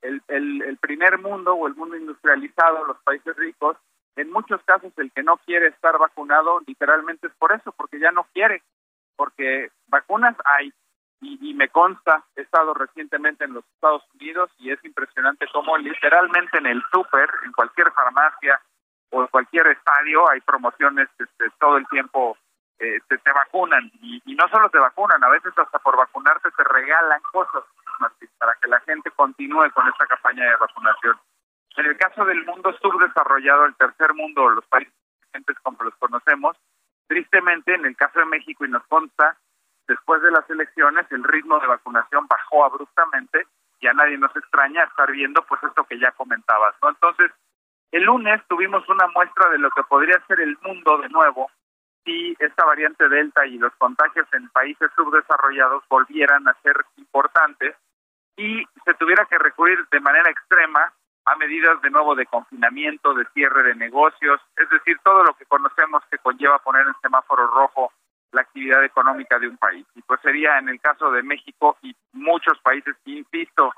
El, 0.00 0.22
el, 0.28 0.62
el 0.62 0.76
primer 0.76 1.18
mundo 1.18 1.54
o 1.54 1.66
el 1.66 1.74
mundo 1.74 1.96
industrializado, 1.96 2.84
los 2.84 2.98
países 2.98 3.34
ricos, 3.34 3.76
en 4.14 4.30
muchos 4.30 4.62
casos 4.62 4.92
el 4.96 5.10
que 5.10 5.24
no 5.24 5.38
quiere 5.38 5.66
estar 5.66 5.98
vacunado 5.98 6.60
literalmente 6.68 7.26
es 7.26 7.32
por 7.34 7.50
eso, 7.50 7.72
porque 7.72 7.98
ya 7.98 8.12
no 8.12 8.22
quiere 8.32 8.62
porque 9.18 9.70
vacunas 9.88 10.36
hay 10.44 10.72
y, 11.20 11.52
me 11.54 11.68
consta, 11.68 12.24
he 12.36 12.42
estado 12.42 12.72
recientemente 12.74 13.44
en 13.44 13.54
los 13.54 13.64
Estados 13.74 14.04
Unidos 14.14 14.50
y 14.58 14.70
es 14.70 14.82
impresionante 14.84 15.48
cómo 15.52 15.76
literalmente 15.76 16.58
en 16.58 16.66
el 16.66 16.80
súper, 16.92 17.28
en 17.44 17.50
cualquier 17.52 17.90
farmacia 17.90 18.60
o 19.10 19.22
en 19.22 19.26
cualquier 19.26 19.66
estadio 19.66 20.30
hay 20.30 20.40
promociones 20.42 21.08
este, 21.18 21.50
todo 21.58 21.76
el 21.76 21.88
tiempo 21.88 22.38
eh, 22.78 23.00
te, 23.08 23.32
vacunan 23.32 23.90
y, 24.00 24.22
no 24.36 24.48
solo 24.48 24.70
te 24.70 24.78
vacunan, 24.78 25.22
a 25.24 25.28
veces 25.28 25.52
hasta 25.58 25.80
por 25.80 25.96
vacunarte 25.96 26.52
te 26.52 26.62
regalan 26.62 27.20
cosas 27.32 27.64
para 28.38 28.54
que 28.62 28.68
la 28.68 28.78
gente 28.80 29.10
continúe 29.10 29.68
con 29.74 29.88
esta 29.88 30.06
campaña 30.06 30.44
de 30.44 30.56
vacunación. 30.56 31.18
En 31.76 31.86
el 31.86 31.96
caso 31.96 32.24
del 32.24 32.44
mundo 32.44 32.72
subdesarrollado, 32.80 33.64
el 33.64 33.74
tercer 33.74 34.14
mundo, 34.14 34.48
los 34.50 34.64
países 34.66 34.94
como 35.62 35.82
los 35.82 35.94
conocemos, 35.96 36.56
Tristemente, 37.08 37.74
en 37.74 37.86
el 37.86 37.96
caso 37.96 38.20
de 38.20 38.26
México, 38.26 38.64
y 38.64 38.68
nos 38.68 38.86
consta, 38.86 39.36
después 39.88 40.22
de 40.22 40.30
las 40.30 40.48
elecciones 40.50 41.10
el 41.10 41.24
ritmo 41.24 41.58
de 41.58 41.66
vacunación 41.66 42.26
bajó 42.28 42.64
abruptamente 42.64 43.46
y 43.80 43.86
a 43.86 43.94
nadie 43.94 44.18
nos 44.18 44.34
extraña 44.36 44.84
estar 44.84 45.10
viendo 45.10 45.42
pues 45.46 45.62
esto 45.62 45.84
que 45.84 45.98
ya 45.98 46.12
comentabas, 46.12 46.74
¿no? 46.82 46.90
Entonces, 46.90 47.32
el 47.90 48.04
lunes 48.04 48.42
tuvimos 48.48 48.86
una 48.88 49.06
muestra 49.08 49.48
de 49.50 49.58
lo 49.58 49.70
que 49.70 49.82
podría 49.84 50.20
ser 50.26 50.40
el 50.40 50.58
mundo 50.62 50.98
de 50.98 51.08
nuevo 51.08 51.50
si 52.04 52.36
esta 52.38 52.64
variante 52.64 53.08
Delta 53.08 53.46
y 53.46 53.58
los 53.58 53.74
contagios 53.76 54.26
en 54.32 54.48
países 54.50 54.90
subdesarrollados 54.94 55.84
volvieran 55.88 56.46
a 56.48 56.54
ser 56.62 56.76
importantes 56.96 57.74
y 58.36 58.64
se 58.84 58.94
tuviera 58.94 59.24
que 59.24 59.38
recurrir 59.38 59.78
de 59.90 60.00
manera 60.00 60.30
extrema 60.30 60.92
a 61.28 61.36
medidas 61.36 61.80
de 61.82 61.90
nuevo 61.90 62.14
de 62.14 62.26
confinamiento, 62.26 63.12
de 63.12 63.26
cierre 63.34 63.62
de 63.62 63.74
negocios, 63.74 64.40
es 64.56 64.68
decir, 64.70 64.98
todo 65.04 65.24
lo 65.24 65.34
que 65.34 65.44
conocemos 65.44 66.02
que 66.10 66.18
conlleva 66.18 66.58
poner 66.60 66.86
en 66.86 66.94
semáforo 67.02 67.46
rojo 67.48 67.92
la 68.32 68.40
actividad 68.40 68.82
económica 68.82 69.38
de 69.38 69.48
un 69.48 69.58
país. 69.58 69.86
Y 69.94 70.02
pues 70.02 70.20
sería 70.22 70.58
en 70.58 70.70
el 70.70 70.80
caso 70.80 71.10
de 71.10 71.22
México 71.22 71.76
y 71.82 71.94
muchos 72.12 72.58
países, 72.60 72.96
insisto, 73.04 73.72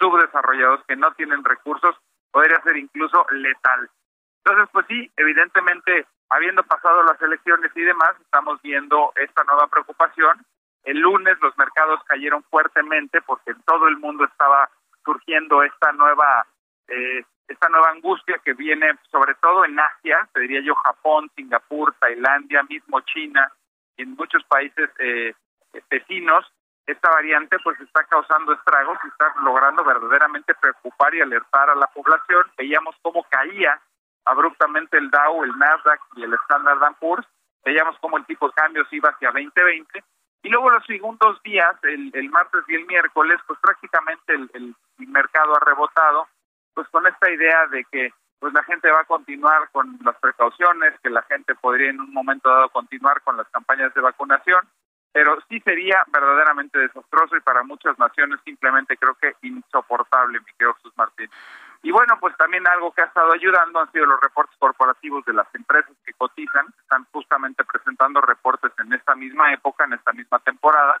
subdesarrollados 0.00 0.84
que 0.86 0.96
no 0.96 1.12
tienen 1.12 1.44
recursos, 1.44 1.94
podría 2.32 2.60
ser 2.62 2.76
incluso 2.76 3.24
letal. 3.30 3.88
Entonces, 4.44 4.68
pues 4.72 4.86
sí, 4.88 5.10
evidentemente, 5.16 6.06
habiendo 6.28 6.62
pasado 6.64 7.04
las 7.04 7.20
elecciones 7.22 7.70
y 7.74 7.82
demás, 7.82 8.14
estamos 8.20 8.60
viendo 8.62 9.12
esta 9.16 9.44
nueva 9.44 9.68
preocupación. 9.68 10.44
El 10.82 10.98
lunes 10.98 11.36
los 11.40 11.56
mercados 11.56 12.00
cayeron 12.04 12.42
fuertemente 12.44 13.20
porque 13.22 13.52
en 13.52 13.62
todo 13.62 13.86
el 13.88 13.96
mundo 13.98 14.24
estaba 14.24 14.68
surgiendo 15.04 15.62
esta 15.62 15.92
nueva 15.92 16.46
eh, 16.88 17.24
esta 17.48 17.68
nueva 17.68 17.90
angustia 17.90 18.38
que 18.44 18.54
viene 18.54 18.92
sobre 19.10 19.34
todo 19.36 19.64
en 19.64 19.78
Asia, 19.78 20.28
te 20.32 20.40
diría 20.40 20.60
yo 20.60 20.74
Japón, 20.74 21.30
Singapur, 21.36 21.94
Tailandia, 22.00 22.62
mismo 22.64 23.00
China 23.02 23.52
y 23.96 24.02
en 24.02 24.14
muchos 24.14 24.42
países 24.44 24.90
eh, 24.98 25.34
vecinos, 25.90 26.44
esta 26.86 27.10
variante 27.10 27.56
pues 27.64 27.80
está 27.80 28.04
causando 28.04 28.52
estragos 28.52 28.98
y 29.04 29.08
está 29.08 29.34
logrando 29.42 29.84
verdaderamente 29.84 30.54
preocupar 30.54 31.14
y 31.14 31.20
alertar 31.20 31.70
a 31.70 31.74
la 31.74 31.86
población. 31.88 32.46
Veíamos 32.56 32.94
cómo 33.02 33.24
caía 33.24 33.80
abruptamente 34.24 34.96
el 34.98 35.10
Dow, 35.10 35.44
el 35.44 35.56
Nasdaq 35.58 36.00
y 36.16 36.22
el 36.22 36.34
Standard 36.34 36.78
Poor's. 37.00 37.26
Veíamos 37.64 37.96
cómo 38.00 38.18
el 38.18 38.26
tipo 38.26 38.46
de 38.46 38.54
cambio 38.54 38.86
se 38.88 38.96
iba 38.96 39.10
hacia 39.10 39.32
2020 39.32 40.04
y 40.46 40.48
luego 40.48 40.70
los 40.70 40.84
segundos 40.86 41.42
días, 41.42 41.74
el, 41.82 42.12
el 42.14 42.30
martes 42.30 42.62
y 42.68 42.76
el 42.76 42.86
miércoles, 42.86 43.40
pues 43.48 43.58
prácticamente 43.60 44.32
el, 44.32 44.48
el, 44.54 44.74
mercado 45.08 45.56
ha 45.56 45.60
rebotado, 45.64 46.28
pues 46.76 46.86
con 46.88 47.06
esta 47.06 47.30
idea 47.30 47.66
de 47.68 47.84
que 47.90 48.12
pues 48.38 48.52
la 48.52 48.62
gente 48.64 48.90
va 48.90 49.00
a 49.00 49.06
continuar 49.06 49.70
con 49.72 49.98
las 50.04 50.14
precauciones, 50.16 50.92
que 51.02 51.08
la 51.08 51.22
gente 51.22 51.54
podría 51.54 51.88
en 51.88 52.00
un 52.00 52.12
momento 52.12 52.50
dado 52.50 52.68
continuar 52.68 53.22
con 53.22 53.38
las 53.38 53.48
campañas 53.48 53.94
de 53.94 54.02
vacunación, 54.02 54.60
pero 55.10 55.38
sí 55.48 55.58
sería 55.60 56.04
verdaderamente 56.08 56.78
desastroso 56.78 57.34
y 57.34 57.40
para 57.40 57.62
muchas 57.62 57.98
naciones 57.98 58.38
simplemente 58.44 58.98
creo 58.98 59.14
que 59.14 59.34
insoportable, 59.40 60.38
mi 60.38 60.52
querido 60.52 60.74
Jesús 60.74 60.92
Martín. 60.96 61.30
Y 61.82 61.90
bueno, 61.92 62.18
pues 62.20 62.36
también 62.36 62.68
algo 62.68 62.92
que 62.92 63.00
ha 63.00 63.06
estado 63.06 63.32
ayudando 63.32 63.80
han 63.80 63.90
sido 63.90 64.04
los 64.04 64.20
reportes 64.20 64.56
corporativos 64.58 65.24
de 65.24 65.32
las 65.32 65.46
empresas 65.54 65.96
que 66.04 66.12
cotizan, 66.12 66.66
están 66.82 67.06
justamente 67.10 67.64
presentando 67.64 68.20
reportes 68.20 68.72
en 68.78 68.92
esta 68.92 69.14
misma 69.14 69.50
época, 69.54 69.84
en 69.84 69.94
esta 69.94 70.12
misma 70.12 70.40
temporada, 70.40 71.00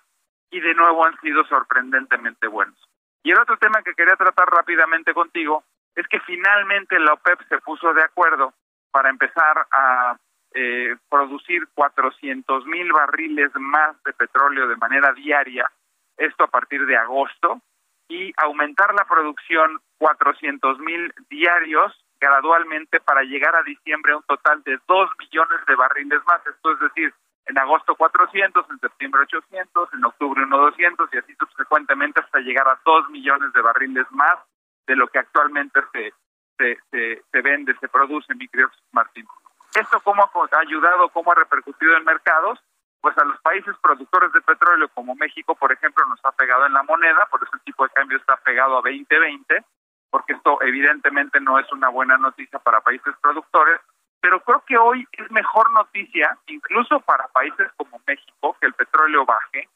y 0.50 0.58
de 0.58 0.74
nuevo 0.74 1.04
han 1.04 1.20
sido 1.20 1.44
sorprendentemente 1.44 2.46
buenos. 2.46 2.78
Y 3.26 3.32
el 3.32 3.40
otro 3.40 3.56
tema 3.56 3.82
que 3.82 3.94
quería 3.94 4.14
tratar 4.14 4.46
rápidamente 4.46 5.12
contigo 5.12 5.64
es 5.96 6.06
que 6.06 6.20
finalmente 6.20 6.96
la 7.00 7.14
OPEP 7.14 7.40
se 7.48 7.58
puso 7.58 7.92
de 7.92 8.02
acuerdo 8.02 8.54
para 8.92 9.10
empezar 9.10 9.66
a 9.72 10.16
eh, 10.54 10.94
producir 11.10 11.66
400 11.74 12.66
mil 12.66 12.92
barriles 12.92 13.50
más 13.56 14.00
de 14.04 14.12
petróleo 14.12 14.68
de 14.68 14.76
manera 14.76 15.12
diaria, 15.12 15.68
esto 16.16 16.44
a 16.44 16.46
partir 16.46 16.86
de 16.86 16.96
agosto, 16.96 17.60
y 18.06 18.32
aumentar 18.36 18.94
la 18.94 19.04
producción 19.06 19.80
400 19.98 20.78
mil 20.78 21.12
diarios 21.28 22.00
gradualmente 22.20 23.00
para 23.00 23.22
llegar 23.22 23.56
a 23.56 23.64
diciembre 23.64 24.12
a 24.12 24.18
un 24.18 24.22
total 24.22 24.62
de 24.62 24.78
2 24.86 25.10
millones 25.18 25.66
de 25.66 25.74
barriles 25.74 26.20
más. 26.28 26.46
Esto 26.46 26.74
es 26.74 26.78
decir, 26.78 27.12
en 27.46 27.58
agosto 27.58 27.94
400, 27.94 28.66
en 28.70 28.78
septiembre 28.80 29.22
800, 29.22 29.94
en 29.94 30.04
octubre 30.04 30.42
1 30.42 30.58
200 30.58 31.08
y 31.12 31.18
así 31.18 31.34
subsecuentemente 31.36 32.20
hasta 32.20 32.40
llegar 32.40 32.68
a 32.68 32.78
2 32.84 33.10
millones 33.10 33.52
de 33.52 33.62
barriles 33.62 34.06
más 34.10 34.38
de 34.86 34.96
lo 34.96 35.06
que 35.08 35.18
actualmente 35.18 35.80
se, 35.92 36.12
se, 36.58 36.78
se, 36.90 37.22
se 37.30 37.42
vende, 37.42 37.76
se 37.78 37.88
produce, 37.88 38.34
mi 38.34 38.48
querido 38.48 38.70
Martín. 38.92 39.26
¿Esto 39.74 40.00
cómo 40.00 40.22
ha 40.22 40.58
ayudado, 40.58 41.08
cómo 41.10 41.32
ha 41.32 41.34
repercutido 41.34 41.96
en 41.96 42.04
mercados? 42.04 42.58
Pues 43.00 43.16
a 43.18 43.24
los 43.24 43.38
países 43.42 43.76
productores 43.82 44.32
de 44.32 44.40
petróleo 44.40 44.88
como 44.94 45.14
México, 45.14 45.54
por 45.54 45.70
ejemplo, 45.70 46.04
nos 46.06 46.18
ha 46.24 46.32
pegado 46.32 46.66
en 46.66 46.72
la 46.72 46.82
moneda, 46.82 47.28
por 47.30 47.42
eso 47.42 47.52
el 47.54 47.60
tipo 47.60 47.84
de 47.84 47.92
cambio 47.92 48.18
está 48.18 48.36
pegado 48.38 48.78
a 48.78 48.82
2020, 48.82 49.64
porque 50.10 50.32
esto 50.32 50.58
evidentemente 50.62 51.40
no 51.40 51.58
es 51.58 51.70
una 51.72 51.90
buena 51.90 52.16
noticia 52.16 52.58
para 52.58 52.80
países 52.80 53.14
productores, 53.20 53.80
pero 54.20 54.40
creo 54.40 54.62
que 54.66 54.76
hoy 54.76 55.06
es 55.12 55.30
mejor 55.30 55.70
noticia, 55.72 56.38
incluso 56.46 57.00
para 57.00 57.28
países 57.28 57.70
como 57.76 58.00
México, 58.06 58.56
que 58.60 58.66
el 58.66 58.74
petróleo 58.74 59.24
baje, 59.24 59.68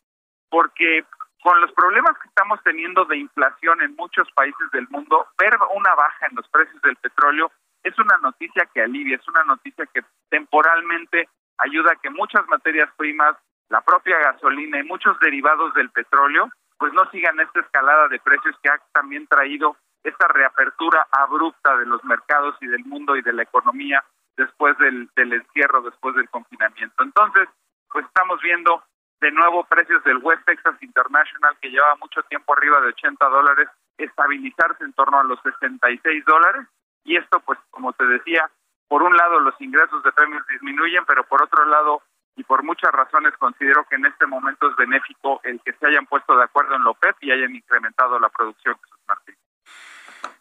porque 0.48 1.04
con 1.42 1.60
los 1.60 1.72
problemas 1.72 2.18
que 2.18 2.28
estamos 2.28 2.60
teniendo 2.62 3.04
de 3.04 3.16
inflación 3.16 3.80
en 3.80 3.96
muchos 3.96 4.30
países 4.32 4.70
del 4.72 4.88
mundo, 4.90 5.26
ver 5.38 5.56
una 5.74 5.94
baja 5.94 6.26
en 6.26 6.36
los 6.36 6.48
precios 6.48 6.80
del 6.82 6.96
petróleo 6.96 7.50
es 7.82 7.98
una 7.98 8.18
noticia 8.18 8.68
que 8.74 8.82
alivia, 8.82 9.16
es 9.16 9.28
una 9.28 9.44
noticia 9.44 9.86
que 9.86 10.02
temporalmente 10.28 11.28
ayuda 11.58 11.92
a 11.92 11.96
que 11.96 12.10
muchas 12.10 12.46
materias 12.48 12.90
primas, 12.96 13.36
la 13.68 13.80
propia 13.80 14.18
gasolina 14.18 14.80
y 14.80 14.84
muchos 14.84 15.18
derivados 15.20 15.72
del 15.74 15.90
petróleo, 15.90 16.50
pues 16.78 16.92
no 16.92 17.08
sigan 17.10 17.40
esta 17.40 17.60
escalada 17.60 18.08
de 18.08 18.18
precios 18.20 18.56
que 18.62 18.68
ha 18.68 18.78
también 18.92 19.26
traído 19.26 19.76
esta 20.02 20.28
reapertura 20.28 21.06
abrupta 21.12 21.76
de 21.76 21.86
los 21.86 22.02
mercados 22.04 22.56
y 22.60 22.66
del 22.66 22.84
mundo 22.84 23.16
y 23.16 23.22
de 23.22 23.32
la 23.32 23.42
economía 23.42 24.02
después 24.40 24.76
del, 24.78 25.08
del 25.16 25.32
encierro, 25.34 25.82
después 25.82 26.16
del 26.16 26.28
confinamiento. 26.30 27.02
Entonces, 27.04 27.48
pues 27.92 28.06
estamos 28.06 28.40
viendo 28.40 28.82
de 29.20 29.30
nuevo 29.30 29.64
precios 29.64 30.02
del 30.04 30.16
West 30.18 30.42
Texas 30.46 30.76
International, 30.80 31.56
que 31.60 31.70
lleva 31.70 31.94
mucho 31.96 32.22
tiempo 32.24 32.54
arriba 32.54 32.80
de 32.80 32.88
80 32.88 33.28
dólares, 33.28 33.68
estabilizarse 33.98 34.82
en 34.82 34.94
torno 34.94 35.20
a 35.20 35.24
los 35.24 35.38
66 35.42 36.24
dólares. 36.24 36.66
Y 37.04 37.16
esto, 37.16 37.40
pues, 37.40 37.58
como 37.70 37.92
te 37.92 38.06
decía, 38.06 38.50
por 38.88 39.02
un 39.02 39.14
lado 39.14 39.38
los 39.40 39.54
ingresos 39.60 40.02
de 40.02 40.12
premios 40.12 40.46
disminuyen, 40.46 41.04
pero 41.06 41.24
por 41.24 41.42
otro 41.42 41.66
lado, 41.66 42.02
y 42.36 42.44
por 42.44 42.62
muchas 42.62 42.92
razones, 42.92 43.36
considero 43.38 43.84
que 43.84 43.96
en 43.96 44.06
este 44.06 44.26
momento 44.26 44.70
es 44.70 44.76
benéfico 44.76 45.40
el 45.44 45.60
que 45.60 45.74
se 45.74 45.86
hayan 45.86 46.06
puesto 46.06 46.34
de 46.36 46.44
acuerdo 46.44 46.74
en 46.76 46.84
lo 46.84 46.94
PEP 46.94 47.16
y 47.20 47.32
hayan 47.32 47.54
incrementado 47.54 48.18
la 48.18 48.30
producción, 48.30 48.76
Jesús 48.82 49.00
Martín. 49.06 49.36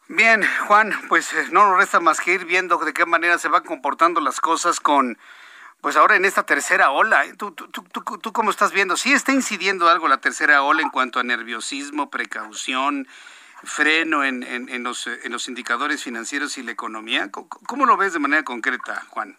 Bien, 0.09 0.43
Juan, 0.65 0.91
pues 1.07 1.31
eh, 1.35 1.49
no 1.51 1.69
nos 1.69 1.77
resta 1.77 1.99
más 1.99 2.19
que 2.19 2.33
ir 2.33 2.45
viendo 2.45 2.79
de 2.79 2.93
qué 2.93 3.05
manera 3.05 3.37
se 3.37 3.47
van 3.47 3.63
comportando 3.63 4.19
las 4.19 4.41
cosas 4.41 4.79
con 4.79 5.19
pues 5.81 5.97
ahora 5.97 6.15
en 6.15 6.25
esta 6.25 6.47
tercera 6.47 6.89
ola, 6.89 7.25
¿eh? 7.25 7.35
¿tú, 7.37 7.51
tú, 7.51 7.67
tú, 7.67 7.83
tú, 7.83 8.33
cómo 8.33 8.49
estás 8.49 8.73
viendo? 8.73 8.97
¿Sí 8.97 9.13
está 9.13 9.33
incidiendo 9.33 9.87
algo 9.87 10.07
la 10.07 10.17
tercera 10.17 10.63
ola 10.63 10.81
en 10.81 10.89
cuanto 10.89 11.19
a 11.19 11.23
nerviosismo, 11.23 12.09
precaución, 12.09 13.05
freno 13.63 14.23
en, 14.23 14.41
en, 14.43 14.83
los, 14.83 15.05
en 15.05 15.31
los 15.31 15.47
indicadores 15.47 16.03
financieros 16.03 16.57
y 16.57 16.63
la 16.63 16.71
economía? 16.71 17.29
¿Cómo, 17.31 17.85
lo 17.85 17.95
ves 17.95 18.13
de 18.13 18.19
manera 18.19 18.41
concreta, 18.41 19.03
Juan? 19.11 19.37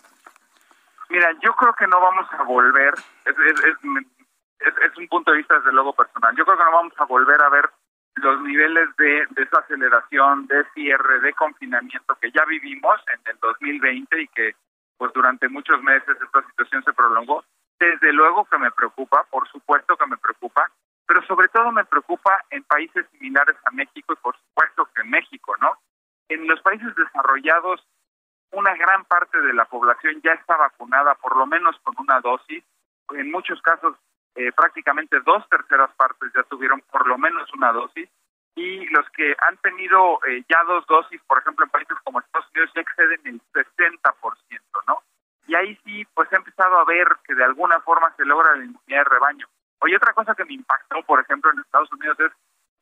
Mira, 1.09 1.33
yo 1.43 1.53
creo 1.57 1.75
que 1.75 1.89
no 1.89 2.01
vamos 2.01 2.29
a 2.31 2.45
volver, 2.45 2.95
es, 3.25 4.97
un 4.97 5.09
punto 5.09 5.33
de 5.33 5.39
vista 5.39 5.59
desde 5.59 5.73
luego 5.73 5.95
personal, 5.95 6.33
yo 6.37 6.45
creo 6.45 6.57
que 6.57 6.64
no 6.64 6.73
vamos 6.73 6.95
a 6.97 7.05
volver 7.07 7.43
a 7.43 7.49
ver 7.49 7.68
los 8.17 8.43
niveles 8.43 8.89
de 8.97 9.27
desaceleración, 9.31 10.47
de 10.47 10.65
cierre, 10.75 11.21
de 11.21 11.33
confinamiento 11.33 12.17
que 12.21 12.31
ya 12.33 12.45
vivimos 12.45 13.01
en 13.15 13.21
el 13.33 13.39
2020 13.41 14.23
y 14.23 14.29
que 14.29 14.55
pues 14.99 15.13
durante 15.15 15.49
muchos 15.49 15.83
meses 15.83 16.17
esta 16.23 16.47
situación 16.47 16.85
se 16.85 16.93
prolongó. 16.93 17.45
Desde 17.79 18.13
luego 18.13 18.45
que 18.45 18.59
me 18.59 18.71
preocupa, 18.71 19.25
por 19.31 19.49
supuesto 19.49 19.97
que 19.97 20.07
me 20.07 20.19
preocupa, 20.19 20.71
pero 21.07 21.23
sobre 21.27 21.49
todo 21.49 21.73
me 21.73 21.85
preocupa 21.85 22.45
en 22.51 22.63
países 22.65 23.07
similares 23.13 23.57
a 23.65 23.71
México 23.71 24.13
y 24.13 24.17
por 24.17 24.37
supuesto 24.37 24.89
que 24.95 25.01
en 25.01 25.11
México, 25.11 25.57
¿no? 25.61 25.73
En 26.29 26.47
los 26.47 26.61
países 26.61 26.95
desarrollados, 26.95 27.85
una 28.53 28.75
gran 28.75 29.05
parte 29.05 29.41
de 29.41 29.55
la 29.55 29.65
población 29.65 30.21
ya 30.23 30.33
está 30.33 30.57
vacunada, 30.57 31.15
por 31.15 31.37
lo 31.37 31.47
menos 31.47 31.77
con 31.83 31.95
una 31.99 32.21
dosis. 32.21 32.63
En 33.11 33.31
muchos 33.31 33.61
casos, 33.63 33.97
eh, 34.35 34.53
prácticamente 34.53 35.20
dos 35.20 35.49
terceras 35.49 35.91
partes 35.97 36.31
ya 36.35 36.43
tuvieron 36.45 36.81
por 36.91 37.07
lo 37.07 37.18
menos 37.18 37.53
una 37.55 37.72
dosis 37.72 38.09
y 38.55 38.87
los 38.87 39.09
que 39.11 39.35
han 39.47 39.57
tenido 39.59 40.20
eh, 40.26 40.43
ya 40.49 40.62
dos 40.64 40.85
dosis, 40.87 41.20
por 41.26 41.39
ejemplo, 41.39 41.64
en 41.64 41.70
países 41.70 41.97
como 42.05 42.20
Estados 42.20 42.49
Unidos, 42.53 42.70
ya 42.74 42.81
exceden 42.83 43.20
el 43.24 43.41
60%, 43.53 44.61
¿no? 44.87 44.99
Y 45.47 45.55
ahí 45.55 45.78
sí, 45.85 46.07
pues 46.14 46.31
he 46.33 46.37
empezado 46.37 46.78
a 46.78 46.85
ver 46.85 47.09
que 47.24 47.35
de 47.35 47.45
alguna 47.45 47.81
forma 47.81 48.12
se 48.16 48.24
logra 48.24 48.57
la 48.57 48.64
inmunidad 48.64 49.05
de 49.05 49.05
rebaño. 49.05 49.47
Oye, 49.81 49.97
otra 49.97 50.12
cosa 50.12 50.35
que 50.35 50.45
me 50.45 50.55
impactó, 50.55 51.03
por 51.03 51.20
ejemplo, 51.20 51.51
en 51.51 51.61
Estados 51.61 51.91
Unidos 51.93 52.20
es 52.20 52.33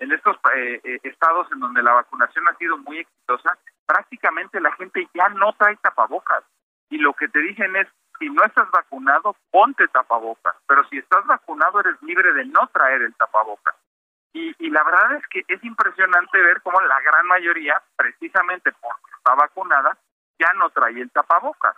en 0.00 0.12
estos 0.12 0.36
eh, 0.54 0.80
eh, 0.84 0.98
estados 1.02 1.50
en 1.52 1.60
donde 1.60 1.82
la 1.82 1.92
vacunación 1.92 2.46
ha 2.48 2.56
sido 2.56 2.78
muy 2.78 2.98
exitosa, 2.98 3.58
prácticamente 3.86 4.60
la 4.60 4.72
gente 4.72 5.08
ya 5.14 5.28
no 5.28 5.52
trae 5.54 5.76
tapabocas. 5.76 6.44
Y 6.90 6.98
lo 6.98 7.12
que 7.14 7.28
te 7.28 7.40
dicen 7.40 7.74
es, 7.76 7.86
si 8.18 8.28
no 8.30 8.44
estás 8.44 8.70
vacunado, 8.70 9.36
ponte 9.50 9.86
tapabocas. 9.88 10.56
Pero 10.66 10.86
si 10.88 10.98
estás 10.98 11.26
vacunado, 11.26 11.80
eres 11.80 12.00
libre 12.02 12.32
de 12.32 12.44
no 12.46 12.66
traer 12.68 13.02
el 13.02 13.14
tapabocas. 13.14 13.74
Y, 14.32 14.70
la 14.70 14.84
verdad 14.84 15.16
es 15.16 15.26
que 15.28 15.44
es 15.48 15.64
impresionante 15.64 16.40
ver 16.40 16.60
cómo 16.62 16.80
la 16.82 17.00
gran 17.00 17.26
mayoría, 17.26 17.82
precisamente 17.96 18.70
porque 18.80 19.10
está 19.16 19.34
vacunada, 19.34 19.96
ya 20.38 20.52
no 20.54 20.70
trae 20.70 21.00
el 21.00 21.10
tapabocas. 21.10 21.74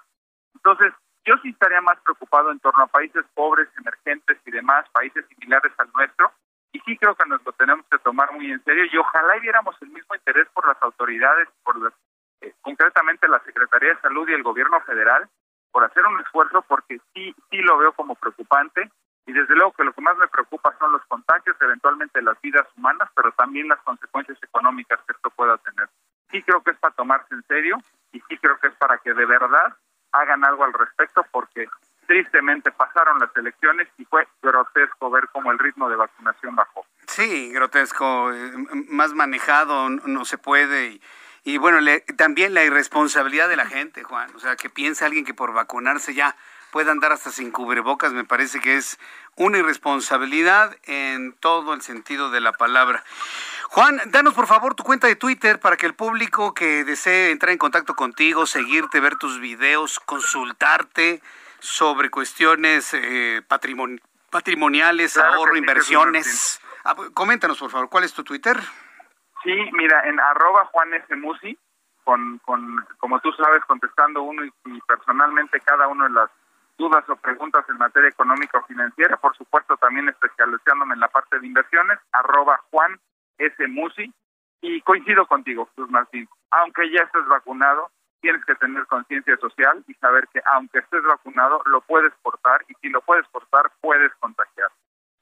Entonces, 0.55 0.93
yo 1.24 1.36
sí 1.38 1.51
estaría 1.51 1.80
más 1.80 1.99
preocupado 2.01 2.51
en 2.51 2.61
torno 2.61 2.82
a 2.82 2.88
países 2.88 3.24
pobres, 3.34 3.68
emergentes 3.78 4.38
y 4.45 4.51
demás, 4.51 4.84
países 4.91 5.24
similares 5.28 5.72
al 5.78 5.91
nuestro, 5.95 6.32
y 6.72 6.80
sí 6.80 6.97
creo 6.97 7.14
que 7.14 7.28
nos 7.28 7.45
lo 7.45 7.53
tenemos 7.53 7.86
que 7.91 7.99
tomar 7.99 8.32
muy 8.32 8.51
en 8.51 8.62
serio 8.64 8.84
y 8.84 8.97
ojalá 8.97 9.36
viéramos 9.41 9.74
el 9.82 9.88
mismo 9.88 10.14
interés 10.14 10.49
por 10.53 10.66
las 10.66 10.80
autoridades, 10.82 11.49
por 11.64 11.76
eh, 12.41 12.55
concretamente 12.61 13.28
la 13.28 13.41
Secretaría 13.41 13.95
de 13.95 14.01
Salud 14.01 14.28
y 14.28 14.34
el 14.34 14.43
Gobierno 14.43 14.80
Federal, 14.82 15.28
por 15.73 15.85
hacer 15.85 16.05
un 16.07 16.21
esfuerzo 16.21 16.62
porque 16.62 17.01
sí, 17.14 17.35
sí 17.51 17.59
lo 17.59 17.79
veo 17.79 17.93
como 17.93 18.14
preocupante 18.14 18.91
y 19.27 19.33
desde 19.33 19.55
luego 19.55 19.73
que 19.73 19.85
lo 19.85 19.93
que 19.93 20.01
más 20.01 20.16
me 20.16 20.29
preocupa 20.29 20.75
son 20.79 20.93
los 20.93 21.05
contagios, 21.07 21.57
eventualmente 21.61 22.23
las 22.23 22.41
vidas 22.41 22.66
humanas, 22.77 23.09
pero 23.14 23.31
también 23.33 23.68
las 23.68 23.81
consecuencias 23.81 24.39
económicas 24.43 24.99
que 25.07 25.12
esto 25.12 25.31
pueda 25.31 25.57
tener. 25.59 25.89
Sí 26.31 26.43
creo 26.43 26.62
que 26.62 26.73
es 26.73 26.79
para 26.79 26.95
tomarse 26.95 27.35
en 27.35 27.45
serio 27.45 27.79
y 28.12 28.21
sí 28.21 28.37
creo 28.39 28.59
que 28.59 28.68
es 28.68 28.75
para 28.75 28.99
que 28.99 29.14
de 29.14 29.27
verdad 29.27 29.77
hagan 30.12 30.45
algo 30.45 30.64
al 30.64 30.73
respecto 30.73 31.25
porque 31.31 31.68
tristemente 32.07 32.73
pasaron 32.73 33.21
las 33.21 33.31
elecciones 33.37 33.89
y 33.99 34.05
fue 34.05 34.27
grotesco 34.43 35.11
ver 35.11 35.29
cómo 35.33 35.53
el 35.53 35.59
ritmo 35.61 35.89
de 35.89 35.95
vacunación 35.95 36.57
bajó. 36.57 36.85
Sí, 37.07 37.53
grotesco, 37.53 38.33
eh, 38.33 38.53
más 38.89 39.14
manejado 39.14 39.91
no 39.91 40.25
se 40.25 40.39
puede 40.39 40.87
y, 40.89 41.03
y 41.45 41.59
bueno, 41.59 41.78
también 42.16 42.55
la 42.55 42.64
irresponsabilidad 42.64 43.49
de 43.49 43.57
la 43.57 43.66
gente, 43.66 44.03
Juan, 44.03 44.30
o 44.34 44.41
sea, 44.41 44.57
que 44.57 44.70
piensa 44.70 45.07
alguien 45.07 45.24
que 45.24 45.34
por 45.34 45.53
vacunarse 45.53 46.14
ya 46.14 46.36
pueda 46.70 46.93
andar 46.93 47.12
hasta 47.12 47.30
sin 47.32 47.51
cubrebocas, 47.51 48.12
me 48.12 48.24
parece 48.24 48.61
que 48.61 48.76
es 48.76 48.99
una 49.36 49.59
irresponsabilidad 49.59 50.76
en 50.84 51.32
todo 51.32 51.74
el 51.74 51.82
sentido 51.82 52.30
de 52.30 52.41
la 52.41 52.53
palabra. 52.53 53.03
Juan, 53.70 54.01
danos 54.07 54.34
por 54.34 54.47
favor 54.47 54.74
tu 54.74 54.84
cuenta 54.84 55.07
de 55.07 55.16
Twitter 55.16 55.61
para 55.61 55.76
que 55.76 55.86
el 55.86 55.95
público 55.95 56.55
que 56.55 56.84
desee 56.84 57.30
entrar 57.30 57.51
en 57.51 57.59
contacto 57.59 57.97
contigo, 57.97 58.47
seguirte, 58.47 59.01
ver 59.01 59.16
tus 59.16 59.41
videos, 59.41 60.01
consultarte, 60.01 61.22
sobre 61.61 62.11
cuestiones 62.11 62.91
eh, 62.95 63.43
patrimoniales, 64.30 65.16
ahorro, 65.16 65.57
inversiones. 65.57 66.61
Ah, 66.84 66.97
coméntanos, 67.14 67.59
por 67.59 67.70
favor, 67.70 67.88
¿cuál 67.91 68.05
es 68.05 68.12
tu 68.12 68.24
Twitter? 68.24 68.59
Sí, 69.43 69.70
mira, 69.72 70.03
en 70.09 70.20
arroba 70.20 70.66
Juan 70.66 70.95
S. 70.95 71.16
Musi, 71.16 71.59
con, 72.05 72.38
con, 72.38 72.84
como 72.99 73.20
tú 73.20 73.32
sabes, 73.32 73.64
contestando 73.64 74.22
uno 74.22 74.45
y, 74.45 74.80
personalmente 74.86 75.61
cada 75.61 75.88
uno 75.88 76.05
de 76.05 76.11
las 76.11 76.30
dudas 76.76 77.09
o 77.09 77.16
preguntas 77.16 77.64
en 77.68 77.78
materia 77.78 78.09
económica 78.09 78.59
o 78.59 78.66
financiera, 78.66 79.16
por 79.16 79.36
supuesto 79.36 79.76
también 79.76 80.09
especializándome 80.09 80.95
en 80.95 81.01
la 81.01 81.09
parte 81.09 81.38
de 81.38 81.47
inversiones, 81.47 81.99
arroba 82.12 82.61
Juan 82.70 82.99
S. 83.38 83.68
Musi, 83.68 84.12
y 84.62 84.80
coincido 84.82 85.26
contigo, 85.26 85.66
Jesús 85.70 85.91
Martín, 85.91 86.28
aunque 86.51 86.91
ya 86.91 87.03
estés 87.03 87.26
vacunado, 87.26 87.91
tienes 88.20 88.45
que 88.45 88.55
tener 88.57 88.86
conciencia 88.86 89.36
social 89.38 89.82
y 89.88 89.95
saber 89.95 90.28
que 90.28 90.41
aunque 90.53 90.80
estés 90.80 91.03
vacunado, 91.03 91.62
lo 91.66 91.80
puedes 91.80 92.12
portar 92.22 92.64
y 92.68 92.74
si 92.74 92.88
lo 92.91 93.01
puedes 93.01 93.26
portar, 93.28 93.70
puedes 93.80 94.12
contagiar. 94.16 94.68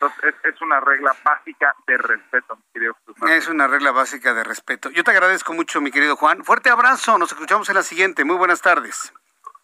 Entonces, 0.00 0.32
es, 0.44 0.60
una 0.62 0.78
regla 0.78 1.12
básica 1.24 1.74
de 1.88 1.98
respeto, 1.98 2.54
mi 2.54 2.62
querido 2.72 2.94
Jesús 3.00 3.30
Es 3.30 3.48
una 3.48 3.66
regla 3.66 3.90
básica 3.90 4.32
de 4.32 4.44
respeto. 4.44 4.90
Yo 4.90 5.02
te 5.02 5.10
agradezco 5.10 5.52
mucho, 5.54 5.80
mi 5.80 5.90
querido 5.90 6.14
Juan. 6.14 6.44
Fuerte 6.44 6.70
abrazo, 6.70 7.18
nos 7.18 7.32
escuchamos 7.32 7.68
en 7.68 7.74
la 7.74 7.82
siguiente. 7.82 8.24
Muy 8.24 8.36
buenas 8.36 8.62
tardes. 8.62 9.12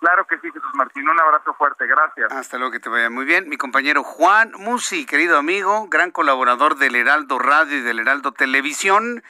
Claro 0.01 0.27
que 0.27 0.37
sí, 0.41 0.51
Jesús 0.51 0.75
Martín. 0.75 1.09
Un 1.09 1.21
abrazo 1.21 1.55
fuerte, 1.55 1.87
gracias. 1.87 2.33
Hasta 2.33 2.59
luego, 2.59 2.73
que 2.73 2.81
te 2.81 2.89
vaya 2.89 3.11
muy 3.11 3.25
bien. 3.25 3.49
Mi 3.49 3.57
compañero 3.57 4.03
Juan 4.03 4.51
Musi, 4.59 5.07
querido 5.07 5.39
amigo, 5.39 5.87
gran 5.87 6.11
colaborador 6.11 6.79
del 6.79 6.97
Heraldo 6.97 7.39
Radio 7.39 7.77
y 7.77 7.83
del 7.83 8.01
Heraldo 8.01 8.33
Televisión. 8.33 9.23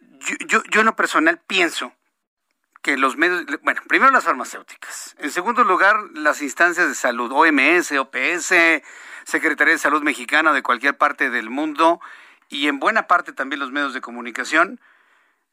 Yo, 0.00 0.34
yo, 0.48 0.62
yo 0.64 0.80
en 0.80 0.86
lo 0.86 0.96
personal 0.96 1.40
pienso 1.46 1.92
que 2.88 2.96
los 2.96 3.18
medios, 3.18 3.44
bueno, 3.60 3.82
primero 3.86 4.10
las 4.10 4.24
farmacéuticas, 4.24 5.14
en 5.18 5.30
segundo 5.30 5.62
lugar 5.62 5.94
las 6.14 6.40
instancias 6.40 6.88
de 6.88 6.94
salud, 6.94 7.30
OMS, 7.30 7.92
OPS, 7.92 8.54
Secretaría 9.24 9.74
de 9.74 9.78
Salud 9.78 10.02
Mexicana 10.02 10.54
de 10.54 10.62
cualquier 10.62 10.96
parte 10.96 11.28
del 11.28 11.50
mundo 11.50 12.00
y 12.48 12.66
en 12.66 12.78
buena 12.78 13.06
parte 13.06 13.34
también 13.34 13.60
los 13.60 13.72
medios 13.72 13.92
de 13.92 14.00
comunicación, 14.00 14.80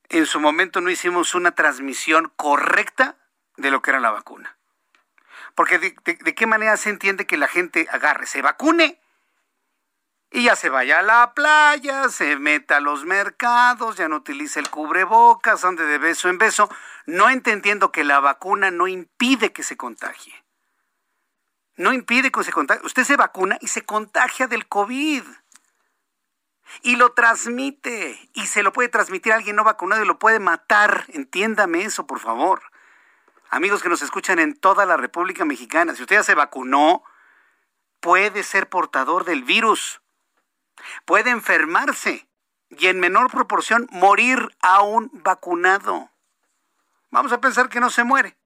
en 0.08 0.26
su 0.26 0.40
momento 0.40 0.80
no 0.80 0.90
hicimos 0.90 1.36
una 1.36 1.52
transmisión 1.52 2.32
correcta 2.38 3.18
de 3.58 3.70
lo 3.70 3.82
que 3.82 3.92
era 3.92 4.00
la 4.00 4.12
vacuna. 4.12 4.56
Porque 5.56 5.78
de, 5.78 5.94
de 6.06 6.36
qué 6.36 6.48
manera 6.48 6.78
se 6.78 6.90
entiende 6.90 7.28
que 7.28 7.36
la 7.36 7.50
gente 7.50 7.86
agarre, 7.92 8.28
se 8.28 8.42
vacune 8.42 8.98
y 10.36 10.44
ya 10.44 10.58
se 10.58 10.68
vaya 10.68 11.00
a 11.00 11.02
la 11.02 11.34
playa, 11.34 12.10
se 12.10 12.36
meta 12.36 12.76
a 12.76 12.80
los 12.82 13.06
mercados, 13.06 13.96
ya 13.96 14.10
no 14.10 14.18
utilice 14.18 14.60
el 14.60 14.70
cubrebocas, 14.70 15.64
ande 15.64 15.86
de 15.86 15.98
beso 15.98 16.28
en 16.28 16.38
beso, 16.38 16.70
no 17.06 17.30
entendiendo 17.30 17.94
que 17.94 18.04
la 18.04 18.20
vacuna 18.20 18.70
no 18.70 18.90
impide 18.90 19.54
que 19.54 19.64
se 19.64 19.78
contagie. 19.78 20.34
No 21.78 21.94
impide 21.94 22.34
que 22.34 22.44
se 22.44 22.52
contagie. 22.52 22.86
Usted 22.86 23.06
se 23.06 23.16
vacuna 23.16 23.58
y 23.62 23.68
se 23.68 23.86
contagia 23.86 24.48
del 24.48 24.68
COVID. 24.68 25.24
Y 26.82 26.98
lo 26.98 27.14
transmite. 27.14 28.30
Y 28.34 28.48
se 28.48 28.62
lo 28.62 28.74
puede 28.74 28.90
transmitir 28.90 29.32
a 29.32 29.38
alguien 29.38 29.56
no 29.56 29.64
vacunado 29.64 30.04
y 30.04 30.06
lo 30.06 30.20
puede 30.20 30.40
matar. 30.40 31.06
Entiéndame 31.14 31.84
eso, 31.84 32.08
por 32.08 32.20
favor. 32.20 32.62
Amigos 33.50 33.82
que 33.82 33.88
nos 33.90 34.02
escuchan 34.02 34.40
en 34.40 34.54
toda 34.60 34.86
la 34.86 34.98
República 34.98 35.46
Mexicana, 35.46 35.96
si 35.96 36.02
usted 36.02 36.18
ya 36.18 36.24
se 36.24 36.36
vacunó, 36.36 37.06
puede 38.02 38.44
ser 38.44 38.68
portador 38.68 39.24
del 39.24 39.44
virus 39.44 40.02
puede 41.06 41.30
enfermarse 41.30 42.28
y 42.70 42.88
en 42.88 43.00
menor 43.00 43.32
proporción 43.32 43.88
morir 43.92 44.56
aún 44.62 45.10
vacunado. 45.14 46.10
Vamos 47.12 47.32
a 47.32 47.42
pensar 47.42 47.70
que 47.70 47.80
no 47.80 47.90
se 47.90 48.04
muere 48.04 48.38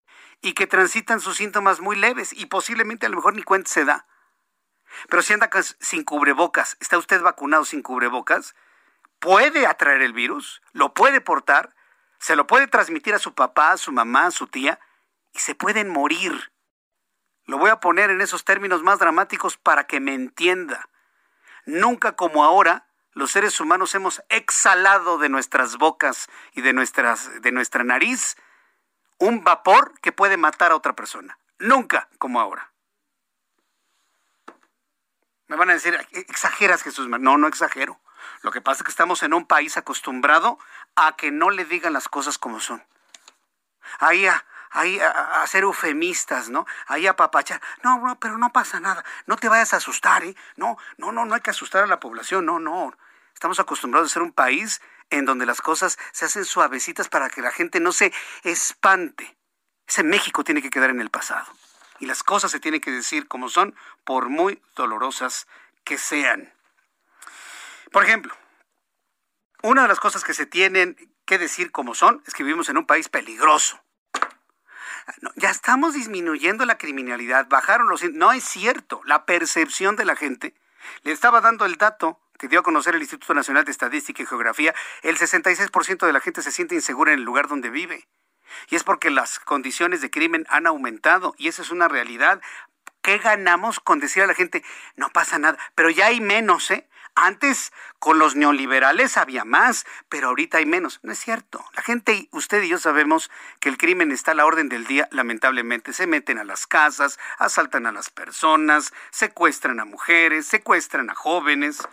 y 0.42 0.54
que 0.54 0.68
transitan 0.68 1.22
sus 1.22 1.38
síntomas 1.38 1.80
muy 1.80 1.96
leves 1.96 2.34
y 2.34 2.46
posiblemente 2.46 3.06
a 3.06 3.10
lo 3.10 3.18
mejor 3.18 3.36
ni 3.36 3.44
cuenta 3.44 3.70
se 3.70 3.86
da. 3.86 4.06
Pero 5.10 5.22
si 5.22 5.34
anda 5.34 5.50
sin 5.80 6.04
cubrebocas, 6.04 6.78
está 6.80 6.98
usted 6.98 7.22
vacunado 7.22 7.66
sin 7.66 7.82
cubrebocas, 7.82 8.56
puede 9.20 9.66
atraer 9.66 10.02
el 10.02 10.14
virus, 10.14 10.62
lo 10.72 10.94
puede 10.94 11.22
portar, 11.22 11.76
se 12.20 12.36
lo 12.36 12.48
puede 12.48 12.68
transmitir 12.68 13.14
a 13.14 13.20
su 13.20 13.34
papá, 13.34 13.72
a 13.72 13.78
su 13.78 13.92
mamá, 13.92 14.28
a 14.28 14.32
su 14.32 14.48
tía 14.48 14.80
y 15.34 15.40
se 15.40 15.56
pueden 15.56 15.90
morir. 15.90 16.52
Lo 17.46 17.58
voy 17.58 17.70
a 17.70 17.80
poner 17.80 18.10
en 18.10 18.22
esos 18.22 18.46
términos 18.46 18.84
más 18.84 19.00
dramáticos 19.00 19.58
para 19.58 19.88
que 19.88 20.00
me 20.00 20.14
entienda. 20.14 20.90
Nunca 21.66 22.16
como 22.16 22.44
ahora 22.44 22.88
los 23.14 23.32
seres 23.32 23.60
humanos 23.60 23.96
hemos 23.96 24.22
exhalado 24.30 25.18
de 25.18 25.30
nuestras 25.30 25.78
bocas 25.78 26.30
y 26.54 26.62
de, 26.62 26.74
nuestras, 26.74 27.42
de 27.42 27.52
nuestra 27.52 27.84
nariz 27.84 28.38
un 29.18 29.44
vapor 29.44 30.00
que 30.02 30.12
puede 30.12 30.38
matar 30.38 30.72
a 30.72 30.76
otra 30.76 30.94
persona. 30.94 31.38
Nunca 31.58 32.08
como 32.18 32.40
ahora. 32.40 32.72
Me 35.48 35.56
van 35.56 35.70
a 35.70 35.74
decir, 35.74 35.98
exageras 36.12 36.84
Jesús. 36.84 37.08
No, 37.10 37.38
no 37.38 37.48
exagero. 37.48 38.00
Lo 38.42 38.52
que 38.52 38.62
pasa 38.62 38.80
es 38.80 38.84
que 38.84 38.92
estamos 38.92 39.24
en 39.24 39.34
un 39.34 39.46
país 39.46 39.76
acostumbrado 39.78 40.60
a 40.96 41.16
que 41.16 41.32
no 41.32 41.50
le 41.50 41.66
digan 41.66 41.94
las 41.94 42.08
cosas 42.08 42.38
como 42.38 42.60
son. 42.60 42.84
Ahí 44.00 44.28
ahí 44.72 45.00
a, 45.00 45.46
ser 45.48 45.64
eufemistas, 45.64 46.50
¿no? 46.50 46.66
Ahí 46.88 47.08
a 47.08 47.16
papachar. 47.16 47.62
No, 47.84 48.00
no, 48.00 48.20
pero 48.20 48.38
no 48.38 48.52
pasa 48.52 48.80
nada. 48.80 49.04
No 49.26 49.38
te 49.38 49.50
vayas 49.50 49.74
a 49.74 49.78
asustar, 49.78 50.24
¿eh? 50.24 50.36
No, 50.56 50.78
no, 50.98 51.12
no, 51.12 51.26
no 51.26 51.36
hay 51.36 51.42
que 51.42 51.50
asustar 51.50 51.84
a 51.84 51.88
la 51.88 52.00
población. 52.00 52.46
No, 52.46 52.60
no. 52.60 52.96
Estamos 53.34 53.60
acostumbrados 53.60 54.12
a 54.12 54.14
ser 54.14 54.22
un 54.22 54.34
país 54.34 54.82
en 55.10 55.26
donde 55.26 55.46
las 55.46 55.62
cosas 55.62 55.98
se 56.12 56.26
hacen 56.26 56.46
suavecitas 56.46 57.10
para 57.10 57.30
que 57.30 57.42
la 57.42 57.52
gente 57.52 57.80
no 57.80 57.92
se 57.92 58.14
espante. 58.44 59.38
Ese 59.88 60.04
México 60.04 60.44
tiene 60.44 60.62
que 60.62 60.70
quedar 60.70 60.92
en 60.92 61.02
el 61.02 61.10
pasado. 61.10 61.48
Y 62.00 62.06
las 62.06 62.24
cosas 62.24 62.52
se 62.52 62.60
tienen 62.60 62.82
que 62.82 62.92
decir 62.92 63.28
como 63.28 63.50
son, 63.50 63.76
por 64.04 64.30
muy 64.30 64.62
dolorosas 64.76 65.48
que 65.84 65.98
sean. 65.98 66.54
Por 67.92 68.04
ejemplo, 68.04 68.36
una 69.64 69.82
de 69.82 69.88
las 69.88 70.00
cosas 70.00 70.24
que 70.24 70.34
se 70.34 70.46
tienen 70.46 70.96
que 71.26 71.38
decir 71.38 71.72
como 71.72 71.96
son 71.96 72.24
es 72.28 72.34
que 72.34 72.44
vivimos 72.44 72.70
en 72.70 72.78
un 72.78 72.86
país 72.86 73.10
peligroso 73.10 73.82
ya 75.36 75.50
estamos 75.50 75.94
disminuyendo 75.94 76.66
la 76.66 76.78
criminalidad, 76.78 77.48
bajaron 77.48 77.90
los... 77.90 78.04
No 78.14 78.32
es 78.32 78.44
cierto, 78.44 79.02
la 79.06 79.26
percepción 79.26 79.96
de 79.96 80.06
la 80.06 80.16
gente. 80.16 80.54
Le 81.04 81.12
estaba 81.12 81.42
dando 81.42 81.66
el 81.66 81.78
dato 81.78 82.20
que 82.40 82.48
dio 82.48 82.62
a 82.62 82.64
conocer 82.64 82.96
el 82.96 83.02
Instituto 83.02 83.34
Nacional 83.34 83.66
de 83.66 83.72
Estadística 83.72 84.24
y 84.24 84.26
Geografía, 84.26 84.74
el 85.04 85.18
66% 85.18 86.06
de 86.08 86.14
la 86.14 86.22
gente 86.22 86.42
se 86.42 86.52
siente 86.52 86.74
insegura 86.74 87.12
en 87.12 87.20
el 87.20 87.26
lugar 87.26 87.48
donde 87.50 87.70
vive. 87.70 88.08
Y 88.70 88.76
es 88.76 88.84
porque 88.84 89.12
las 89.12 89.40
condiciones 89.40 90.02
de 90.02 90.10
crimen 90.10 90.46
han 90.50 90.66
aumentado 90.66 91.36
y 91.38 91.50
esa 91.50 91.62
es 91.62 91.70
una 91.70 91.88
realidad. 91.88 92.42
¿Qué 93.02 93.18
ganamos 93.18 93.80
con 93.80 94.00
decir 94.00 94.24
a 94.24 94.28
la 94.28 94.34
gente, 94.34 94.64
no 94.96 95.10
pasa 95.10 95.38
nada? 95.38 95.58
Pero 95.76 95.90
ya 95.90 96.08
hay 96.08 96.22
menos, 96.22 96.72
¿eh? 96.72 96.89
Antes 97.22 97.74
con 98.00 98.18
los 98.18 98.38
neoliberales 98.38 99.18
había 99.18 99.44
más, 99.44 99.86
pero 100.08 100.30
ahorita 100.30 100.60
hay 100.60 100.66
menos. 100.66 101.02
No 101.04 101.12
es 101.12 101.20
cierto. 101.20 101.62
La 101.76 101.82
gente, 101.82 102.30
usted 102.32 102.64
y 102.64 102.70
yo 102.70 102.78
sabemos 102.78 103.30
que 103.60 103.68
el 103.68 103.78
crimen 103.78 104.14
está 104.14 104.32
a 104.32 104.36
la 104.36 104.46
orden 104.46 104.70
del 104.70 104.86
día, 104.86 105.10
lamentablemente. 105.12 105.92
Se 105.92 106.08
meten 106.08 106.38
a 106.38 106.46
las 106.46 106.66
casas, 106.66 107.20
asaltan 107.38 107.86
a 107.88 107.92
las 107.92 108.10
personas, 108.10 108.94
secuestran 109.12 109.82
a 109.82 109.86
mujeres, 109.86 110.48
secuestran 110.48 111.10
a 111.10 111.16
jóvenes. 111.16 111.86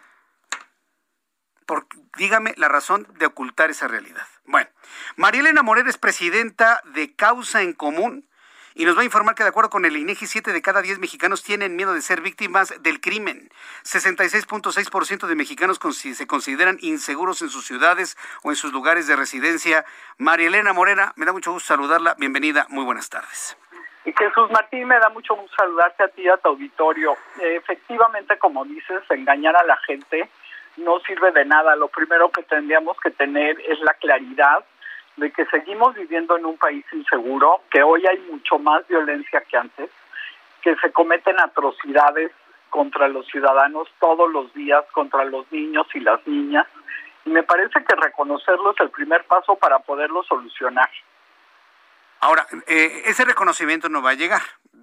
Por, 1.66 1.88
dígame 2.16 2.54
la 2.56 2.68
razón 2.68 3.08
de 3.18 3.26
ocultar 3.26 3.70
esa 3.70 3.88
realidad. 3.88 4.28
Bueno, 4.44 4.70
María 5.16 5.40
Elena 5.40 5.64
Morera 5.64 5.90
es 5.90 5.98
presidenta 5.98 6.80
de 6.94 7.16
Causa 7.16 7.62
en 7.62 7.72
Común 7.72 8.28
y 8.76 8.84
nos 8.84 8.96
va 8.96 9.00
a 9.00 9.04
informar 9.04 9.34
que 9.34 9.42
de 9.42 9.48
acuerdo 9.48 9.70
con 9.70 9.86
el 9.86 9.96
INEGI, 9.96 10.26
7 10.26 10.52
de 10.52 10.60
cada 10.60 10.82
10 10.82 10.98
mexicanos 10.98 11.42
tienen 11.42 11.76
miedo 11.76 11.94
de 11.94 12.02
ser 12.02 12.20
víctimas 12.20 12.82
del 12.82 13.00
crimen. 13.00 13.48
66.6% 13.84 15.26
de 15.26 15.34
mexicanos 15.34 15.78
se 15.78 16.26
consideran 16.26 16.76
inseguros 16.82 17.40
en 17.40 17.48
sus 17.48 17.64
ciudades 17.64 18.18
o 18.42 18.50
en 18.50 18.56
sus 18.56 18.74
lugares 18.74 19.06
de 19.06 19.16
residencia. 19.16 19.86
María 20.18 20.48
Elena 20.48 20.74
Morena, 20.74 21.14
me 21.16 21.24
da 21.24 21.32
mucho 21.32 21.52
gusto 21.52 21.68
saludarla. 21.68 22.16
Bienvenida, 22.18 22.66
muy 22.68 22.84
buenas 22.84 23.08
tardes. 23.08 23.56
Y 24.04 24.12
Jesús 24.12 24.50
Martín, 24.50 24.86
me 24.86 24.98
da 24.98 25.08
mucho 25.08 25.34
gusto 25.34 25.56
saludarte 25.56 26.04
a 26.04 26.08
ti 26.08 26.22
y 26.22 26.28
a 26.28 26.36
tu 26.36 26.50
auditorio. 26.50 27.16
efectivamente, 27.40 28.38
como 28.38 28.66
dices, 28.66 29.02
engañar 29.08 29.56
a 29.56 29.64
la 29.64 29.78
gente 29.86 30.28
no 30.76 31.00
sirve 31.00 31.32
de 31.32 31.46
nada. 31.46 31.74
Lo 31.76 31.88
primero 31.88 32.30
que 32.30 32.42
tendríamos 32.42 32.98
que 33.02 33.10
tener 33.10 33.58
es 33.66 33.80
la 33.80 33.94
claridad 33.94 34.62
de 35.16 35.30
que 35.30 35.46
seguimos 35.46 35.94
viviendo 35.94 36.36
en 36.36 36.44
un 36.44 36.58
país 36.58 36.84
inseguro, 36.92 37.62
que 37.70 37.82
hoy 37.82 38.04
hay 38.06 38.18
mucho 38.30 38.58
más 38.58 38.86
violencia 38.86 39.40
que 39.42 39.56
antes, 39.56 39.90
que 40.62 40.76
se 40.76 40.92
cometen 40.92 41.40
atrocidades 41.40 42.32
contra 42.70 43.08
los 43.08 43.26
ciudadanos 43.26 43.88
todos 43.98 44.30
los 44.30 44.52
días, 44.52 44.84
contra 44.92 45.24
los 45.24 45.50
niños 45.50 45.86
y 45.94 46.00
las 46.00 46.26
niñas, 46.26 46.66
y 47.24 47.30
me 47.30 47.42
parece 47.42 47.84
que 47.84 47.96
reconocerlo 47.96 48.72
es 48.72 48.80
el 48.80 48.90
primer 48.90 49.24
paso 49.24 49.56
para 49.56 49.78
poderlo 49.80 50.22
solucionar. 50.24 50.90
Ahora, 52.20 52.46
eh, 52.66 53.02
ese 53.06 53.24
reconocimiento 53.24 53.88
no 53.88 54.02
va 54.02 54.10
a 54.10 54.14
llegar. 54.14 54.42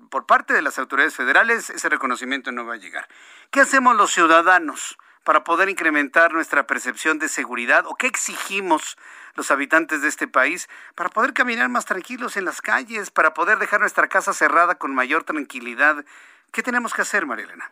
Por 0.10 0.26
parte 0.26 0.54
de 0.54 0.62
las 0.62 0.78
autoridades 0.78 1.16
federales, 1.16 1.70
ese 1.70 1.90
reconocimiento 1.90 2.52
no 2.52 2.66
va 2.66 2.76
a 2.76 2.78
llegar. 2.78 3.08
¿Qué 3.52 3.62
hacemos 3.62 3.96
los 3.96 4.12
ciudadanos? 4.12 4.98
Para 5.24 5.44
poder 5.44 5.70
incrementar 5.70 6.34
nuestra 6.34 6.64
percepción 6.68 7.20
de 7.20 7.28
seguridad 7.28 7.86
o 7.88 7.96
qué 7.96 8.08
exigimos 8.08 8.98
los 9.36 9.52
habitantes 9.52 10.02
de 10.02 10.10
este 10.10 10.28
país 10.28 10.70
para 10.96 11.10
poder 11.10 11.34
caminar 11.34 11.70
más 11.70 11.86
tranquilos 11.86 12.38
en 12.38 12.46
las 12.46 12.62
calles, 12.62 13.10
para 13.10 13.34
poder 13.34 13.58
dejar 13.58 13.80
nuestra 13.80 14.08
casa 14.08 14.34
cerrada 14.34 14.76
con 14.76 14.94
mayor 14.94 15.24
tranquilidad? 15.24 16.04
¿Qué 16.52 16.62
tenemos 16.62 16.94
que 16.94 17.02
hacer, 17.02 17.26
María 17.26 17.46
Elena? 17.46 17.72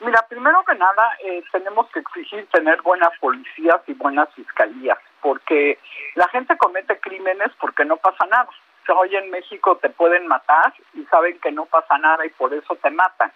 Mira, 0.00 0.26
primero 0.28 0.64
que 0.64 0.74
nada, 0.74 1.16
eh, 1.24 1.44
tenemos 1.52 1.88
que 1.90 2.00
exigir 2.00 2.48
tener 2.48 2.82
buenas 2.82 3.16
policías 3.20 3.80
y 3.86 3.92
buenas 3.94 4.28
fiscalías, 4.34 4.98
porque 5.20 5.78
la 6.16 6.26
gente 6.28 6.56
comete 6.56 6.98
crímenes 6.98 7.52
porque 7.60 7.84
no 7.84 7.96
pasa 7.98 8.26
nada. 8.26 8.48
hoy 8.88 9.14
en 9.14 9.30
México 9.30 9.76
te 9.76 9.90
pueden 9.90 10.26
matar 10.26 10.74
y 10.94 11.04
saben 11.04 11.38
que 11.38 11.52
no 11.52 11.66
pasa 11.66 11.98
nada 11.98 12.26
y 12.26 12.30
por 12.30 12.52
eso 12.52 12.74
te 12.76 12.90
matan. 12.90 13.32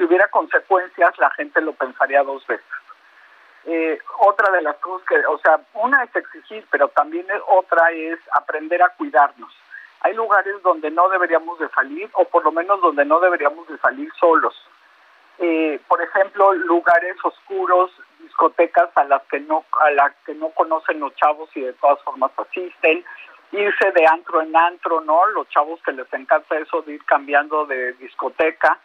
Si 0.00 0.04
hubiera 0.06 0.28
consecuencias, 0.28 1.12
la 1.18 1.28
gente 1.32 1.60
lo 1.60 1.74
pensaría 1.74 2.22
dos 2.22 2.46
veces. 2.46 2.64
Eh, 3.66 3.98
otra 4.20 4.50
de 4.50 4.62
las 4.62 4.76
cosas 4.76 5.06
que, 5.06 5.18
o 5.26 5.36
sea, 5.40 5.60
una 5.74 6.04
es 6.04 6.16
exigir, 6.16 6.66
pero 6.70 6.88
también 6.88 7.26
otra 7.48 7.90
es 7.90 8.18
aprender 8.32 8.82
a 8.82 8.88
cuidarnos. 8.96 9.54
Hay 10.00 10.14
lugares 10.14 10.54
donde 10.62 10.90
no 10.90 11.06
deberíamos 11.10 11.58
de 11.58 11.68
salir, 11.68 12.08
o 12.14 12.24
por 12.24 12.44
lo 12.44 12.50
menos 12.50 12.80
donde 12.80 13.04
no 13.04 13.20
deberíamos 13.20 13.68
de 13.68 13.76
salir 13.76 14.10
solos. 14.18 14.54
Eh, 15.38 15.78
por 15.86 16.00
ejemplo, 16.00 16.54
lugares 16.54 17.16
oscuros, 17.22 17.90
discotecas 18.20 18.88
a 18.94 19.04
las 19.04 19.22
que 19.24 19.40
no 19.40 19.66
a 19.82 19.90
las 19.90 20.14
que 20.24 20.32
no 20.34 20.48
conocen 20.48 20.98
los 20.98 21.14
chavos 21.16 21.50
y 21.54 21.60
de 21.60 21.74
todas 21.74 22.02
formas 22.04 22.30
asisten, 22.38 23.04
irse 23.52 23.92
de 23.92 24.06
antro 24.06 24.40
en 24.40 24.56
antro, 24.56 25.02
¿no? 25.02 25.26
Los 25.34 25.46
chavos 25.50 25.78
que 25.82 25.92
les 25.92 26.10
encanta 26.14 26.56
eso 26.56 26.80
de 26.80 26.94
ir 26.94 27.04
cambiando 27.04 27.66
de 27.66 27.92
discoteca 27.94 28.78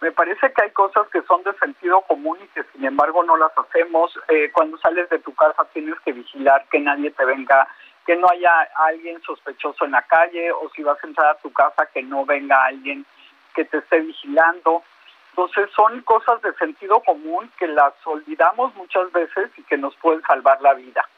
me 0.00 0.12
parece 0.12 0.52
que 0.52 0.62
hay 0.62 0.70
cosas 0.70 1.08
que 1.08 1.22
son 1.22 1.42
de 1.42 1.54
sentido 1.54 2.02
común 2.02 2.38
y 2.42 2.48
que 2.48 2.64
sin 2.72 2.84
embargo 2.84 3.22
no 3.22 3.36
las 3.36 3.52
hacemos. 3.56 4.18
Eh, 4.28 4.50
cuando 4.52 4.76
sales 4.78 5.08
de 5.08 5.18
tu 5.20 5.34
casa 5.34 5.64
tienes 5.72 5.98
que 6.00 6.12
vigilar 6.12 6.66
que 6.70 6.80
nadie 6.80 7.10
te 7.12 7.24
venga, 7.24 7.66
que 8.04 8.16
no 8.16 8.28
haya 8.28 8.68
alguien 8.76 9.20
sospechoso 9.22 9.84
en 9.84 9.92
la 9.92 10.02
calle 10.02 10.52
o 10.52 10.68
si 10.74 10.82
vas 10.82 11.02
a 11.02 11.06
entrar 11.06 11.28
a 11.28 11.38
tu 11.38 11.52
casa 11.52 11.88
que 11.92 12.02
no 12.02 12.26
venga 12.26 12.64
alguien 12.64 13.06
que 13.54 13.64
te 13.64 13.78
esté 13.78 14.00
vigilando. 14.00 14.82
Entonces 15.30 15.70
son 15.74 16.02
cosas 16.02 16.42
de 16.42 16.52
sentido 16.54 17.00
común 17.00 17.50
que 17.58 17.66
las 17.66 17.94
olvidamos 18.04 18.74
muchas 18.74 19.10
veces 19.12 19.50
y 19.56 19.62
que 19.62 19.78
nos 19.78 19.96
pueden 19.96 20.22
salvar 20.22 20.60
la 20.60 20.74
vida. 20.74 21.08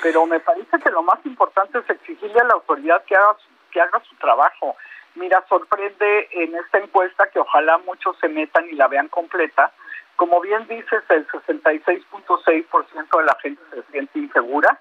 Pero 0.00 0.26
me 0.26 0.40
parece 0.40 0.78
que 0.78 0.90
lo 0.90 1.02
más 1.02 1.18
importante 1.24 1.78
es 1.78 1.90
exigirle 1.90 2.40
a 2.40 2.44
la 2.44 2.54
autoridad 2.54 3.04
que 3.04 3.16
haga, 3.16 3.36
que 3.70 3.80
haga 3.80 4.00
su 4.08 4.14
trabajo 4.16 4.76
Mira, 5.14 5.44
sorprende 5.48 6.28
en 6.32 6.54
esta 6.54 6.78
encuesta 6.78 7.28
que 7.30 7.38
ojalá 7.38 7.78
muchos 7.78 8.16
se 8.18 8.28
metan 8.28 8.68
y 8.68 8.72
la 8.72 8.88
vean 8.88 9.08
completa. 9.08 9.72
Como 10.16 10.40
bien 10.40 10.66
dices, 10.68 11.02
el 11.08 11.26
66.6% 11.28 13.18
de 13.18 13.24
la 13.24 13.36
gente 13.42 13.62
se 13.74 13.82
siente 13.90 14.18
insegura, 14.18 14.78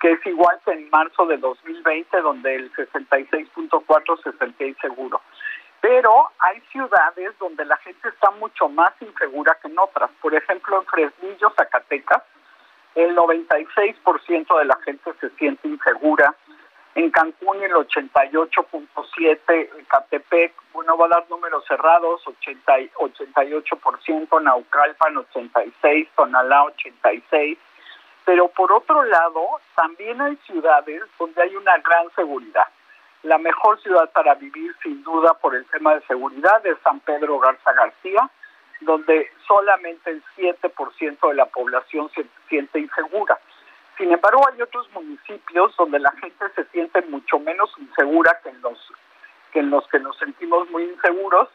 que 0.00 0.12
es 0.12 0.26
igual 0.26 0.58
que 0.64 0.72
en 0.72 0.88
marzo 0.90 1.26
de 1.26 1.36
2020, 1.36 2.20
donde 2.22 2.54
el 2.54 2.72
66.4% 2.72 4.22
se 4.22 4.32
sentía 4.38 4.66
inseguro. 4.68 5.20
Pero 5.80 6.30
hay 6.38 6.60
ciudades 6.72 7.38
donde 7.38 7.64
la 7.66 7.76
gente 7.78 8.08
está 8.08 8.30
mucho 8.30 8.70
más 8.70 8.92
insegura 9.00 9.58
que 9.60 9.68
en 9.68 9.78
otras. 9.78 10.10
Por 10.22 10.34
ejemplo, 10.34 10.80
en 10.80 10.86
Fresnillo, 10.86 11.52
Zacatecas, 11.56 12.22
el 12.94 13.14
96% 13.14 14.58
de 14.58 14.64
la 14.64 14.76
gente 14.76 15.12
se 15.20 15.28
siente 15.30 15.68
insegura 15.68 16.34
en 16.94 17.10
Cancún 17.10 17.62
el 17.62 17.72
88.7%, 17.72 19.86
Catepec, 19.88 20.52
bueno, 20.72 20.96
va 20.96 21.06
a 21.06 21.08
dar 21.08 21.28
números 21.28 21.64
cerrados, 21.66 22.24
80, 22.26 22.72
88%, 22.96 24.42
Naucalpan 24.42 25.14
86%, 25.14 26.08
Tonalá 26.14 26.64
86%, 26.64 27.58
pero 28.24 28.48
por 28.48 28.72
otro 28.72 29.02
lado, 29.04 29.46
también 29.74 30.20
hay 30.20 30.36
ciudades 30.46 31.02
donde 31.18 31.42
hay 31.42 31.56
una 31.56 31.76
gran 31.78 32.10
seguridad. 32.14 32.66
La 33.22 33.38
mejor 33.38 33.80
ciudad 33.82 34.10
para 34.12 34.34
vivir, 34.34 34.74
sin 34.82 35.02
duda, 35.02 35.34
por 35.34 35.54
el 35.54 35.64
tema 35.66 35.94
de 35.94 36.06
seguridad 36.06 36.64
es 36.66 36.76
San 36.82 37.00
Pedro 37.00 37.38
Garza 37.38 37.72
García, 37.72 38.30
donde 38.80 39.30
solamente 39.46 40.10
el 40.10 40.22
7% 40.36 41.28
de 41.28 41.34
la 41.34 41.46
población 41.46 42.10
se 42.14 42.26
siente 42.48 42.80
insegura. 42.80 43.38
Sin 43.96 44.12
embargo, 44.12 44.46
hay 44.52 44.60
otros 44.60 44.90
municipios 44.92 45.76
donde 45.76 46.00
la 46.00 46.10
gente 46.12 46.46
se 46.54 46.64
siente 46.66 47.02
mucho 47.02 47.38
menos 47.38 47.70
insegura 47.78 48.40
que 48.42 48.50
en 48.50 48.60
los 48.60 48.92
que 49.52 49.60
en 49.60 49.70
los 49.70 49.86
que 49.86 50.00
nos 50.00 50.18
sentimos 50.18 50.68
muy 50.70 50.82
inseguros, 50.82 51.48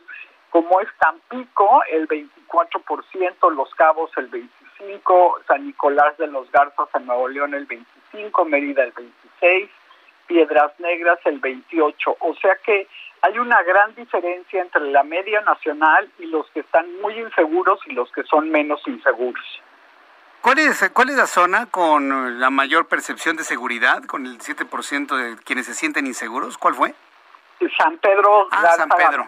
como 0.50 0.80
es 0.80 0.88
Tampico, 1.00 1.84
el 1.92 2.08
24%, 2.08 3.52
Los 3.54 3.76
Cabos 3.76 4.10
el 4.18 4.32
25%, 4.32 5.46
San 5.46 5.68
Nicolás 5.68 6.18
de 6.18 6.28
los 6.28 6.50
Garzas 6.52 6.88
en 6.96 7.06
Nuevo 7.06 7.28
León 7.28 7.54
el 7.54 7.68
25%, 7.68 8.46
Mérida 8.48 8.84
el 8.84 8.94
26%, 8.94 9.70
Piedras 10.28 10.80
Negras 10.80 11.20
el 11.26 11.42
28%. 11.42 12.16
O 12.20 12.34
sea 12.36 12.56
que 12.66 12.88
hay 13.22 13.38
una 13.38 13.62
gran 13.64 13.94
diferencia 13.96 14.62
entre 14.62 14.90
la 14.92 15.04
media 15.04 15.42
nacional 15.42 16.10
y 16.20 16.26
los 16.28 16.50
que 16.52 16.62
están 16.62 16.86
muy 17.02 17.20
inseguros 17.20 17.80
y 17.86 17.94
los 17.94 18.10
que 18.12 18.24
son 18.24 18.50
menos 18.50 18.82
inseguros. 18.88 19.62
¿Cuál 20.42 20.60
es, 20.60 20.90
¿Cuál 20.94 21.10
es 21.10 21.18
la 21.18 21.28
zona 21.28 21.66
con 21.66 22.40
la 22.40 22.50
mayor 22.50 22.88
percepción 22.88 23.36
de 23.36 23.44
seguridad, 23.44 24.04
con 24.06 24.26
el 24.26 24.40
7% 24.40 25.16
de 25.16 25.38
quienes 25.44 25.66
se 25.66 25.74
sienten 25.74 26.08
inseguros? 26.08 26.58
¿Cuál 26.58 26.76
fue? 26.76 26.96
San 27.78 27.98
Pedro. 27.98 28.48
Ah, 28.52 28.74
San 28.78 28.90
Pedro. 28.90 29.28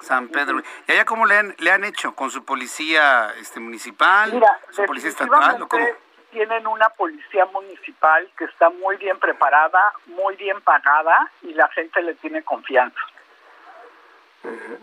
San 0.00 0.28
Pedro. 0.28 0.62
¿Y 0.86 0.92
allá 0.92 1.04
cómo 1.04 1.26
le 1.26 1.36
han, 1.36 1.54
le 1.58 1.70
han 1.70 1.84
hecho? 1.84 2.14
¿Con 2.14 2.30
su 2.30 2.44
policía 2.44 3.32
este 3.40 3.60
municipal? 3.60 4.32
Mira, 4.32 4.58
¿Su 4.70 4.84
policía 4.84 5.10
estatal? 5.10 5.62
¿o 5.62 5.68
cómo? 5.68 5.86
Tienen 6.30 6.66
una 6.66 6.88
policía 6.90 7.46
municipal 7.46 8.28
que 8.36 8.44
está 8.44 8.68
muy 8.68 8.96
bien 8.96 9.18
preparada, 9.18 9.80
muy 10.06 10.36
bien 10.36 10.60
pagada 10.60 11.30
y 11.42 11.54
la 11.54 11.68
gente 11.68 12.02
le 12.02 12.14
tiene 12.16 12.42
confianza. 12.42 13.00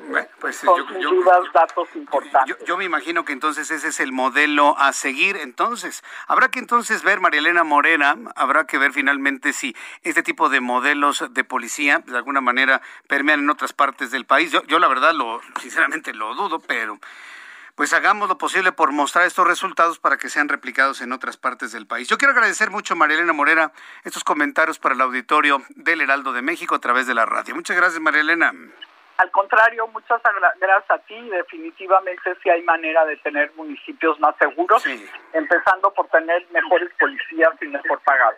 Bueno, 0.09 0.24
pues 0.39 0.61
yo, 0.61 0.75
datos 1.53 1.87
importantes. 1.95 2.57
Yo, 2.65 2.77
me 2.77 2.85
imagino 2.85 3.25
que 3.25 3.33
entonces 3.33 3.71
ese 3.71 3.87
es 3.87 3.99
el 3.99 4.11
modelo 4.11 4.77
a 4.77 4.93
seguir. 4.93 5.37
Entonces, 5.37 6.03
habrá 6.27 6.49
que 6.49 6.59
entonces 6.59 7.03
ver, 7.03 7.19
María 7.19 7.39
Elena 7.39 7.63
Morena, 7.63 8.15
habrá 8.35 8.65
que 8.65 8.77
ver 8.77 8.91
finalmente 8.91 9.53
si 9.53 9.75
este 10.03 10.23
tipo 10.23 10.49
de 10.49 10.59
modelos 10.59 11.25
de 11.31 11.43
policía 11.43 12.03
de 12.05 12.17
alguna 12.17 12.41
manera 12.41 12.81
permean 13.07 13.41
en 13.41 13.49
otras 13.49 13.73
partes 13.73 14.11
del 14.11 14.25
país. 14.25 14.51
Yo, 14.51 14.63
yo 14.63 14.79
la 14.79 14.87
verdad, 14.87 15.13
lo 15.13 15.41
sinceramente 15.61 16.13
lo 16.13 16.35
dudo, 16.35 16.59
pero 16.59 16.99
pues 17.75 17.91
hagamos 17.93 18.29
lo 18.29 18.37
posible 18.37 18.71
por 18.71 18.91
mostrar 18.93 19.25
estos 19.25 19.45
resultados 19.45 19.99
para 19.99 20.17
que 20.17 20.29
sean 20.29 20.47
replicados 20.47 21.01
en 21.01 21.11
otras 21.11 21.37
partes 21.37 21.71
del 21.73 21.85
país. 21.85 22.07
Yo 22.07 22.17
quiero 22.17 22.33
agradecer 22.33 22.71
mucho 22.71 22.93
a 22.93 22.97
María 22.97 23.17
Elena 23.17 23.33
Morena 23.33 23.71
estos 24.03 24.23
comentarios 24.23 24.79
para 24.79 24.95
el 24.95 25.01
auditorio 25.01 25.61
del 25.69 26.01
Heraldo 26.01 26.31
de 26.31 26.41
México 26.41 26.75
a 26.75 26.79
través 26.79 27.05
de 27.05 27.13
la 27.13 27.25
radio. 27.25 27.53
Muchas 27.53 27.75
gracias, 27.75 28.01
María 28.01 28.21
Elena. 28.21 28.53
Al 29.17 29.31
contrario, 29.31 29.87
muchas 29.87 30.21
gracias 30.59 30.91
a 30.91 30.97
ti. 30.99 31.29
Definitivamente 31.29 32.35
sí 32.43 32.49
hay 32.49 32.61
manera 32.63 33.05
de 33.05 33.15
tener 33.17 33.51
municipios 33.55 34.19
más 34.19 34.35
seguros, 34.37 34.83
empezando 35.33 35.93
por 35.93 36.07
tener 36.09 36.45
mejores 36.51 36.91
policías 36.99 37.51
y 37.61 37.67
mejor 37.67 38.01
pagados. 38.01 38.35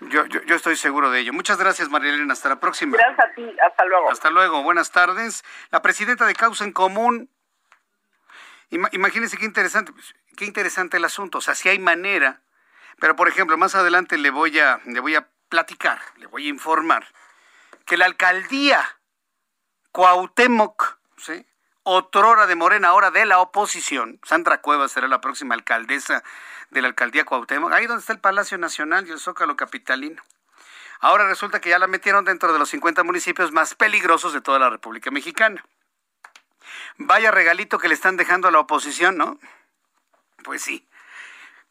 Yo, 0.00 0.26
yo, 0.26 0.54
estoy 0.54 0.76
seguro 0.76 1.10
de 1.10 1.20
ello. 1.20 1.32
Muchas 1.32 1.58
gracias, 1.58 1.88
María 1.88 2.12
Elena. 2.12 2.34
Hasta 2.34 2.50
la 2.50 2.60
próxima. 2.60 2.96
Gracias 2.96 3.18
a 3.26 3.34
ti. 3.34 3.56
Hasta 3.66 3.84
luego. 3.86 4.10
Hasta 4.10 4.30
luego. 4.30 4.62
Buenas 4.62 4.92
tardes. 4.92 5.44
La 5.70 5.80
presidenta 5.80 6.26
de 6.26 6.34
Causa 6.34 6.64
en 6.64 6.72
Común. 6.72 7.30
Imagínense 8.70 9.38
qué 9.38 9.46
interesante, 9.46 9.92
pues, 9.92 10.14
qué 10.36 10.44
interesante 10.44 10.98
el 10.98 11.04
asunto. 11.04 11.38
O 11.38 11.40
sea, 11.40 11.54
si 11.54 11.70
hay 11.70 11.78
manera, 11.78 12.42
pero 13.00 13.16
por 13.16 13.28
ejemplo, 13.28 13.56
más 13.56 13.74
adelante 13.74 14.18
le 14.18 14.30
voy 14.30 14.58
a, 14.58 14.80
le 14.84 15.00
voy 15.00 15.14
a 15.14 15.26
platicar, 15.48 15.98
le 16.16 16.26
voy 16.26 16.46
a 16.46 16.50
informar 16.50 17.06
que 17.86 17.96
la 17.96 18.04
alcaldía 18.04 18.97
Cuauhtémoc, 19.92 20.98
¿sí? 21.16 21.46
otrora 21.90 22.46
de 22.46 22.54
Morena, 22.54 22.88
ahora 22.88 23.10
de 23.10 23.24
la 23.24 23.38
oposición. 23.38 24.20
Sandra 24.22 24.60
Cuevas 24.60 24.92
será 24.92 25.08
la 25.08 25.22
próxima 25.22 25.54
alcaldesa 25.54 26.22
de 26.70 26.82
la 26.82 26.88
alcaldía 26.88 27.24
Cuauhtémoc, 27.24 27.72
ahí 27.72 27.86
donde 27.86 28.00
está 28.00 28.12
el 28.12 28.20
Palacio 28.20 28.58
Nacional 28.58 29.06
y 29.08 29.12
el 29.12 29.18
Zócalo 29.18 29.56
Capitalino. 29.56 30.22
Ahora 31.00 31.26
resulta 31.26 31.60
que 31.60 31.70
ya 31.70 31.78
la 31.78 31.86
metieron 31.86 32.24
dentro 32.24 32.52
de 32.52 32.58
los 32.58 32.68
50 32.68 33.04
municipios 33.04 33.52
más 33.52 33.74
peligrosos 33.74 34.34
de 34.34 34.40
toda 34.40 34.58
la 34.58 34.68
República 34.68 35.10
Mexicana. 35.10 35.64
Vaya 36.98 37.30
regalito 37.30 37.78
que 37.78 37.88
le 37.88 37.94
están 37.94 38.16
dejando 38.16 38.48
a 38.48 38.50
la 38.50 38.58
oposición, 38.58 39.16
¿no? 39.16 39.38
Pues 40.44 40.60
sí. 40.60 40.86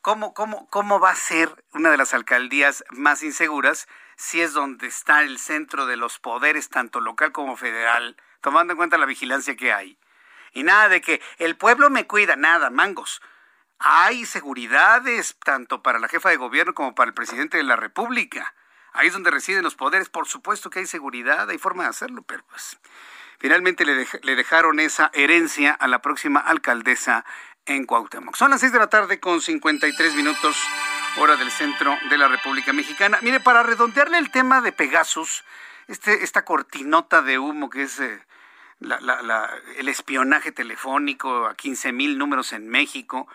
¿Cómo, 0.02 0.34
cómo, 0.34 0.68
cómo 0.70 1.00
va 1.00 1.12
a 1.12 1.16
ser 1.16 1.64
una 1.74 1.92
de 1.92 1.98
las 1.98 2.14
alcaldías 2.14 2.84
más 2.90 3.22
inseguras 3.22 3.88
si 4.18 4.42
es 4.42 4.52
donde 4.52 4.88
está 4.88 5.22
el 5.22 5.38
centro 5.38 5.86
de 5.86 5.96
los 5.96 6.20
poderes, 6.20 6.70
tanto 6.70 7.00
local 7.00 7.32
como 7.32 7.56
federal, 7.56 8.18
tomando 8.42 8.74
en 8.74 8.78
cuenta 8.78 8.98
la 8.98 9.06
vigilancia 9.06 9.56
que 9.56 9.72
hay. 9.72 9.98
Y 10.52 10.64
nada 10.64 10.90
de 10.90 11.02
que 11.02 11.22
el 11.38 11.56
pueblo 11.56 11.90
me 11.90 12.08
cuida, 12.08 12.36
nada, 12.36 12.70
mangos. 12.72 13.22
Hay 13.78 14.26
seguridades 14.26 15.38
tanto 15.46 15.84
para 15.84 16.00
la 16.00 16.08
jefa 16.08 16.30
de 16.30 16.38
gobierno 16.38 16.74
como 16.74 16.96
para 16.96 17.10
el 17.10 17.14
presidente 17.14 17.58
de 17.58 17.64
la 17.64 17.76
República. 17.76 18.56
Ahí 18.92 19.08
es 19.08 19.14
donde 19.14 19.30
residen 19.30 19.64
los 19.64 19.76
poderes. 19.76 20.10
Por 20.10 20.28
supuesto 20.28 20.72
que 20.72 20.80
hay 20.80 20.88
seguridad, 20.88 21.48
hay 21.48 21.60
forma 21.60 21.84
de 21.84 21.90
hacerlo, 21.90 22.24
pero 22.24 22.44
pues 22.50 22.80
finalmente 23.38 23.86
le, 23.86 24.08
le 24.24 24.36
dejaron 24.36 24.80
esa 24.80 25.12
herencia 25.14 25.74
a 25.74 25.88
la 25.88 26.02
próxima 26.02 26.40
alcaldesa 26.40 27.24
en 27.68 27.86
Cuauhtémoc. 27.86 28.36
Son 28.36 28.50
las 28.50 28.62
6 28.62 28.72
de 28.72 28.80
la 28.80 28.90
tarde 28.90 29.20
con 29.20 29.42
53 29.42 30.16
minutos, 30.16 30.58
hora 31.20 31.36
del 31.36 31.52
centro 31.52 31.98
de 32.10 32.18
la 32.18 32.28
República 32.28 32.74
Mexicana. 32.74 33.20
Mire, 33.22 33.40
para 33.40 33.64
redondearle 33.64 34.18
el 34.18 34.32
tema 34.32 34.62
de 34.62 34.72
Pegasus, 34.72 35.44
este, 35.88 36.24
esta 36.24 36.46
cortinota 36.46 37.22
de 37.22 37.40
humo 37.40 37.70
que 37.70 37.84
es 37.84 38.00
eh, 38.00 38.22
el 39.78 39.88
espionaje 39.90 40.52
telefónico 40.52 41.48
a 41.48 41.56
15 41.56 41.92
mil 41.92 42.18
números 42.18 42.54
en 42.54 42.68
México, 42.68 43.28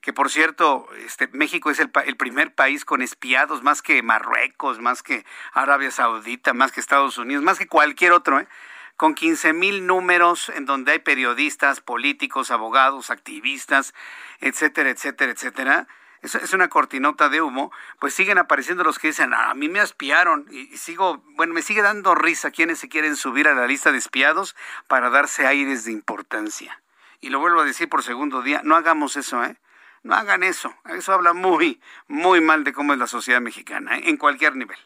que 0.00 0.12
por 0.12 0.30
cierto, 0.30 0.88
este, 1.04 1.28
México 1.28 1.70
es 1.70 1.80
el, 1.80 1.90
el, 2.06 2.16
primer 2.16 2.54
país 2.54 2.84
con 2.84 3.02
espiados, 3.02 3.62
más 3.62 3.82
que 3.82 4.02
Marruecos, 4.02 4.80
más 4.80 5.02
que 5.02 5.24
Arabia 5.52 5.90
Saudita, 5.90 6.54
más 6.54 6.72
que 6.72 6.80
Estados 6.80 7.18
Unidos, 7.18 7.44
más 7.44 7.58
que 7.58 7.66
cualquier 7.66 8.12
otro, 8.12 8.40
¿eh? 8.40 8.48
con 8.96 9.14
15 9.14 9.52
mil 9.52 9.86
números 9.86 10.48
en 10.48 10.66
donde 10.66 10.92
hay 10.92 10.98
periodistas, 10.98 11.80
políticos, 11.80 12.50
abogados, 12.50 13.10
activistas, 13.10 13.94
etcétera, 14.40 14.90
etcétera, 14.90 15.32
etcétera. 15.32 15.88
Es, 16.22 16.52
una 16.52 16.68
cortinota 16.68 17.28
de 17.28 17.40
humo, 17.40 17.72
pues 17.98 18.14
siguen 18.14 18.38
apareciendo 18.38 18.82
los 18.84 18.98
que 18.98 19.08
dicen, 19.08 19.32
ah, 19.32 19.50
a 19.50 19.54
mí 19.54 19.68
me 19.68 19.80
espiaron 19.80 20.46
y, 20.50 20.76
sigo, 20.76 21.22
bueno, 21.36 21.54
me 21.54 21.62
sigue 21.62 21.82
dando 21.82 22.14
risa 22.14 22.50
quienes 22.50 22.78
se 22.78 22.88
quieren 22.88 23.16
subir 23.16 23.48
a 23.48 23.54
la 23.54 23.66
lista 23.66 23.92
de 23.92 23.98
espiados 23.98 24.56
para 24.88 25.10
darse 25.10 25.46
aires 25.46 25.84
de 25.84 25.92
importancia. 25.92 26.80
Y 27.20 27.30
lo 27.30 27.40
vuelvo 27.40 27.60
a 27.60 27.64
decir 27.64 27.88
por 27.88 28.02
segundo 28.02 28.42
día, 28.42 28.60
no 28.64 28.76
hagamos 28.76 29.16
eso, 29.16 29.44
¿eh? 29.44 29.56
No 30.02 30.14
hagan 30.14 30.42
eso. 30.42 30.74
Eso 30.86 31.12
habla 31.12 31.32
muy, 31.32 31.80
muy 32.06 32.40
mal 32.40 32.64
de 32.64 32.72
cómo 32.72 32.92
es 32.92 32.98
la 32.98 33.08
sociedad 33.08 33.40
mexicana, 33.40 33.98
¿eh? 33.98 34.02
en 34.06 34.16
cualquier 34.16 34.56
nivel 34.56 34.78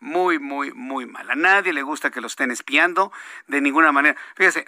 muy, 0.00 0.38
muy, 0.38 0.72
muy 0.72 1.06
mal. 1.06 1.30
A 1.30 1.34
nadie 1.34 1.72
le 1.72 1.82
gusta 1.82 2.10
que 2.10 2.20
lo 2.20 2.26
estén 2.26 2.50
espiando 2.50 3.12
de 3.46 3.60
ninguna 3.60 3.92
manera. 3.92 4.18
Fíjese, 4.34 4.66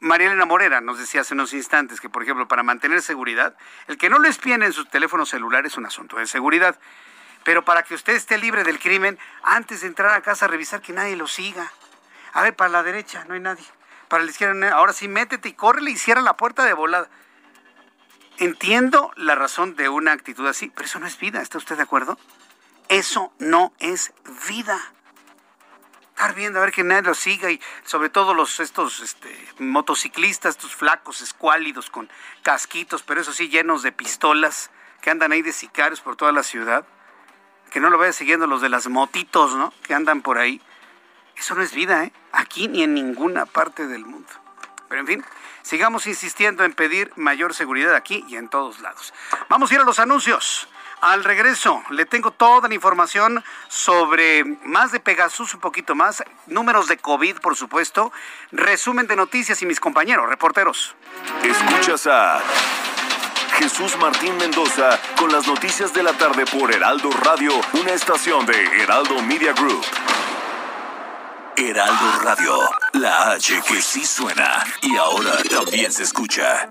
María 0.00 0.26
Elena 0.26 0.44
Morera 0.44 0.80
nos 0.80 0.98
decía 0.98 1.22
hace 1.22 1.34
unos 1.34 1.52
instantes 1.54 2.00
que, 2.00 2.08
por 2.08 2.22
ejemplo, 2.22 2.48
para 2.48 2.62
mantener 2.62 3.02
seguridad, 3.02 3.56
el 3.86 3.96
que 3.96 4.10
no 4.10 4.18
lo 4.18 4.28
espíen 4.28 4.62
en 4.62 4.72
su 4.72 4.84
teléfono 4.84 5.26
celular 5.26 5.66
es 5.66 5.76
un 5.76 5.86
asunto 5.86 6.18
de 6.18 6.26
seguridad. 6.26 6.78
Pero 7.44 7.64
para 7.64 7.82
que 7.82 7.94
usted 7.94 8.14
esté 8.14 8.36
libre 8.36 8.64
del 8.64 8.78
crimen, 8.78 9.18
antes 9.42 9.80
de 9.80 9.86
entrar 9.86 10.14
a 10.14 10.20
casa, 10.20 10.46
revisar 10.48 10.82
que 10.82 10.92
nadie 10.92 11.16
lo 11.16 11.26
siga. 11.26 11.72
A 12.32 12.42
ver, 12.42 12.54
para 12.54 12.70
la 12.70 12.82
derecha 12.82 13.24
no 13.26 13.34
hay 13.34 13.40
nadie. 13.40 13.64
Para 14.08 14.24
la 14.24 14.30
izquierda, 14.30 14.72
ahora 14.72 14.92
sí, 14.92 15.08
métete 15.08 15.48
y 15.48 15.52
córrele 15.54 15.90
y 15.90 15.96
cierra 15.96 16.20
la 16.20 16.36
puerta 16.36 16.64
de 16.64 16.74
volada. 16.74 17.08
Entiendo 18.38 19.12
la 19.16 19.34
razón 19.34 19.76
de 19.76 19.88
una 19.88 20.12
actitud 20.12 20.46
así, 20.46 20.70
pero 20.74 20.86
eso 20.86 20.98
no 20.98 21.06
es 21.06 21.18
vida. 21.18 21.40
¿Está 21.40 21.58
usted 21.58 21.76
de 21.76 21.82
acuerdo? 21.82 22.18
Eso 22.88 23.32
no 23.38 23.72
es 23.80 24.12
vida. 24.48 24.80
Estar 26.10 26.34
viendo 26.34 26.58
a 26.58 26.62
ver 26.62 26.72
que 26.72 26.82
nadie 26.82 27.02
lo 27.02 27.14
siga 27.14 27.50
y 27.50 27.60
sobre 27.84 28.08
todo 28.08 28.34
los 28.34 28.58
estos 28.60 29.00
este, 29.00 29.32
motociclistas, 29.58 30.56
estos 30.56 30.74
flacos, 30.74 31.20
escuálidos 31.20 31.90
con 31.90 32.10
casquitos, 32.42 33.02
pero 33.02 33.20
eso 33.20 33.32
sí 33.32 33.48
llenos 33.48 33.82
de 33.82 33.92
pistolas 33.92 34.70
que 35.00 35.10
andan 35.10 35.32
ahí 35.32 35.42
de 35.42 35.52
sicarios 35.52 36.00
por 36.00 36.16
toda 36.16 36.32
la 36.32 36.42
ciudad. 36.42 36.86
Que 37.70 37.80
no 37.80 37.90
lo 37.90 37.98
vaya 37.98 38.12
siguiendo 38.12 38.46
los 38.46 38.62
de 38.62 38.70
las 38.70 38.88
motitos, 38.88 39.54
¿no? 39.54 39.72
Que 39.82 39.94
andan 39.94 40.22
por 40.22 40.38
ahí. 40.38 40.60
Eso 41.36 41.54
no 41.54 41.62
es 41.62 41.72
vida, 41.72 42.04
¿eh? 42.04 42.12
Aquí 42.32 42.66
ni 42.66 42.82
en 42.82 42.94
ninguna 42.94 43.44
parte 43.44 43.86
del 43.86 44.06
mundo. 44.06 44.32
Pero 44.88 45.02
en 45.02 45.06
fin, 45.06 45.24
sigamos 45.62 46.06
insistiendo 46.06 46.64
en 46.64 46.72
pedir 46.72 47.12
mayor 47.16 47.54
seguridad 47.54 47.94
aquí 47.94 48.24
y 48.26 48.36
en 48.36 48.48
todos 48.48 48.80
lados. 48.80 49.12
Vamos 49.50 49.70
a 49.70 49.74
ir 49.74 49.80
a 49.80 49.84
los 49.84 49.98
anuncios. 49.98 50.68
Al 51.00 51.22
regreso, 51.22 51.82
le 51.90 52.06
tengo 52.06 52.32
toda 52.32 52.68
la 52.68 52.74
información 52.74 53.44
sobre 53.68 54.44
más 54.64 54.90
de 54.90 54.98
Pegasus, 54.98 55.54
un 55.54 55.60
poquito 55.60 55.94
más, 55.94 56.24
números 56.46 56.88
de 56.88 56.96
COVID, 56.96 57.36
por 57.36 57.54
supuesto, 57.54 58.12
resumen 58.50 59.06
de 59.06 59.14
noticias 59.14 59.62
y 59.62 59.66
mis 59.66 59.78
compañeros, 59.78 60.28
reporteros. 60.28 60.96
Escuchas 61.42 62.08
a 62.08 62.40
Jesús 63.58 63.96
Martín 63.98 64.36
Mendoza 64.38 64.98
con 65.16 65.30
las 65.30 65.46
noticias 65.46 65.94
de 65.94 66.02
la 66.02 66.12
tarde 66.14 66.44
por 66.46 66.72
Heraldo 66.72 67.10
Radio, 67.24 67.52
una 67.74 67.92
estación 67.92 68.44
de 68.46 68.82
Heraldo 68.82 69.22
Media 69.22 69.52
Group. 69.52 69.84
Heraldo 71.56 72.20
Radio, 72.22 72.58
la 72.92 73.32
H 73.32 73.62
que 73.68 73.82
sí 73.82 74.04
suena 74.04 74.64
y 74.82 74.96
ahora 74.96 75.42
también 75.48 75.92
se 75.92 76.02
escucha. 76.04 76.70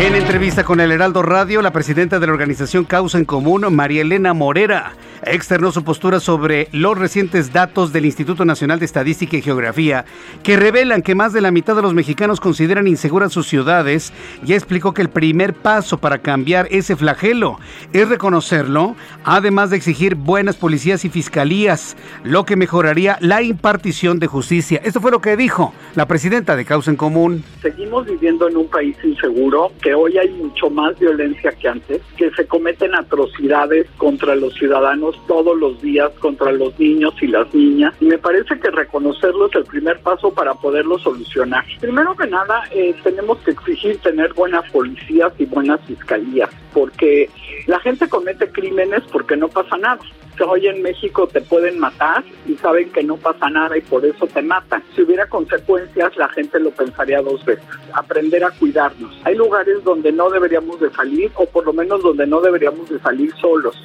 En 0.00 0.14
entrevista 0.14 0.64
con 0.64 0.80
el 0.80 0.92
Heraldo 0.92 1.20
Radio, 1.20 1.60
la 1.60 1.74
presidenta 1.74 2.18
de 2.18 2.26
la 2.26 2.32
organización 2.32 2.84
Causa 2.84 3.18
en 3.18 3.26
Común, 3.26 3.66
María 3.70 4.00
Elena 4.00 4.32
Morera, 4.32 4.94
externó 5.26 5.72
su 5.72 5.84
postura 5.84 6.20
sobre 6.20 6.68
los 6.72 6.96
recientes 6.96 7.52
datos 7.52 7.92
del 7.92 8.06
Instituto 8.06 8.46
Nacional 8.46 8.78
de 8.78 8.86
Estadística 8.86 9.36
y 9.36 9.42
Geografía 9.42 10.06
que 10.42 10.56
revelan 10.56 11.02
que 11.02 11.14
más 11.14 11.34
de 11.34 11.42
la 11.42 11.50
mitad 11.50 11.76
de 11.76 11.82
los 11.82 11.92
mexicanos 11.92 12.40
consideran 12.40 12.86
inseguras 12.86 13.30
sus 13.30 13.46
ciudades 13.46 14.14
y 14.46 14.54
explicó 14.54 14.94
que 14.94 15.02
el 15.02 15.10
primer 15.10 15.52
paso 15.52 15.98
para 15.98 16.18
cambiar 16.18 16.66
ese 16.70 16.96
flagelo 16.96 17.58
es 17.92 18.08
reconocerlo, 18.08 18.96
además 19.24 19.68
de 19.68 19.76
exigir 19.76 20.14
buenas 20.14 20.56
policías 20.56 21.04
y 21.04 21.10
fiscalías, 21.10 21.96
lo 22.24 22.46
que 22.46 22.56
mejoraría 22.56 23.18
la 23.20 23.42
impartición 23.42 24.18
de 24.18 24.28
justicia. 24.28 24.80
Esto 24.82 25.02
fue 25.02 25.10
lo 25.10 25.20
que 25.20 25.36
dijo 25.36 25.74
la 25.94 26.06
presidenta 26.06 26.56
de 26.56 26.64
Causa 26.64 26.90
en 26.90 26.96
Común. 26.96 27.44
Seguimos 27.60 28.06
viviendo 28.06 28.48
en 28.48 28.56
un 28.56 28.68
país 28.68 28.96
inseguro, 29.04 29.72
que 29.82 29.89
hoy 29.94 30.18
hay 30.18 30.28
mucho 30.30 30.70
más 30.70 30.98
violencia 30.98 31.52
que 31.52 31.68
antes, 31.68 32.02
que 32.16 32.30
se 32.30 32.46
cometen 32.46 32.94
atrocidades 32.94 33.86
contra 33.96 34.34
los 34.36 34.54
ciudadanos 34.54 35.16
todos 35.26 35.58
los 35.58 35.80
días 35.80 36.10
contra 36.20 36.52
los 36.52 36.78
niños 36.78 37.14
y 37.20 37.26
las 37.26 37.52
niñas 37.54 37.94
y 38.00 38.06
me 38.06 38.18
parece 38.18 38.58
que 38.58 38.70
reconocerlo 38.70 39.46
es 39.46 39.54
el 39.54 39.64
primer 39.64 40.00
paso 40.00 40.32
para 40.32 40.54
poderlo 40.54 40.98
solucionar. 40.98 41.64
Primero 41.80 42.16
que 42.16 42.26
nada, 42.26 42.64
eh, 42.72 42.94
tenemos 43.02 43.38
que 43.38 43.52
exigir 43.52 43.98
tener 43.98 44.32
buenas 44.34 44.68
policías 44.70 45.32
y 45.38 45.44
buenas 45.46 45.80
fiscalías, 45.86 46.50
porque 46.72 47.28
la 47.66 47.80
gente 47.80 48.08
comete 48.08 48.50
crímenes 48.50 49.02
porque 49.12 49.36
no 49.36 49.48
pasa 49.48 49.76
nada. 49.76 50.00
Hoy 50.46 50.66
en 50.68 50.80
México 50.80 51.26
te 51.26 51.42
pueden 51.42 51.78
matar 51.78 52.24
y 52.46 52.54
saben 52.56 52.90
que 52.92 53.02
no 53.02 53.18
pasa 53.18 53.50
nada 53.50 53.76
y 53.76 53.82
por 53.82 54.06
eso 54.06 54.26
te 54.26 54.40
matan. 54.40 54.82
Si 54.94 55.02
hubiera 55.02 55.26
consecuencias, 55.26 56.16
la 56.16 56.30
gente 56.30 56.58
lo 56.58 56.70
pensaría 56.70 57.20
dos 57.20 57.44
veces. 57.44 57.64
Aprender 57.92 58.42
a 58.44 58.50
cuidarnos. 58.50 59.14
Hay 59.24 59.34
lugares 59.34 59.79
donde 59.84 60.12
no 60.12 60.30
deberíamos 60.30 60.80
de 60.80 60.90
salir 60.92 61.30
o 61.34 61.46
por 61.46 61.64
lo 61.64 61.72
menos 61.72 62.02
donde 62.02 62.26
no 62.26 62.40
deberíamos 62.40 62.88
de 62.88 62.98
salir 63.00 63.32
solos. 63.40 63.76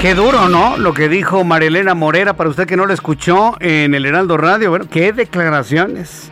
Qué 0.00 0.14
duro, 0.14 0.48
¿no? 0.48 0.78
Lo 0.78 0.94
que 0.94 1.08
dijo 1.08 1.44
Marilena 1.44 1.94
Morera, 1.94 2.34
para 2.34 2.48
usted 2.48 2.66
que 2.66 2.76
no 2.76 2.86
lo 2.86 2.94
escuchó 2.94 3.56
en 3.60 3.94
el 3.94 4.06
Heraldo 4.06 4.38
Radio. 4.38 4.70
Bueno, 4.70 4.86
qué 4.90 5.12
declaraciones. 5.12 6.30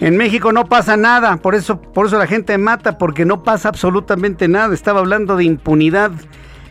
En 0.00 0.16
México 0.16 0.52
no 0.52 0.66
pasa 0.66 0.96
nada, 0.96 1.36
por 1.38 1.54
eso, 1.54 1.80
por 1.80 2.06
eso 2.06 2.18
la 2.18 2.26
gente 2.26 2.56
mata, 2.58 2.98
porque 2.98 3.24
no 3.24 3.42
pasa 3.42 3.68
absolutamente 3.68 4.48
nada. 4.48 4.74
Estaba 4.74 5.00
hablando 5.00 5.36
de 5.36 5.44
impunidad 5.44 6.12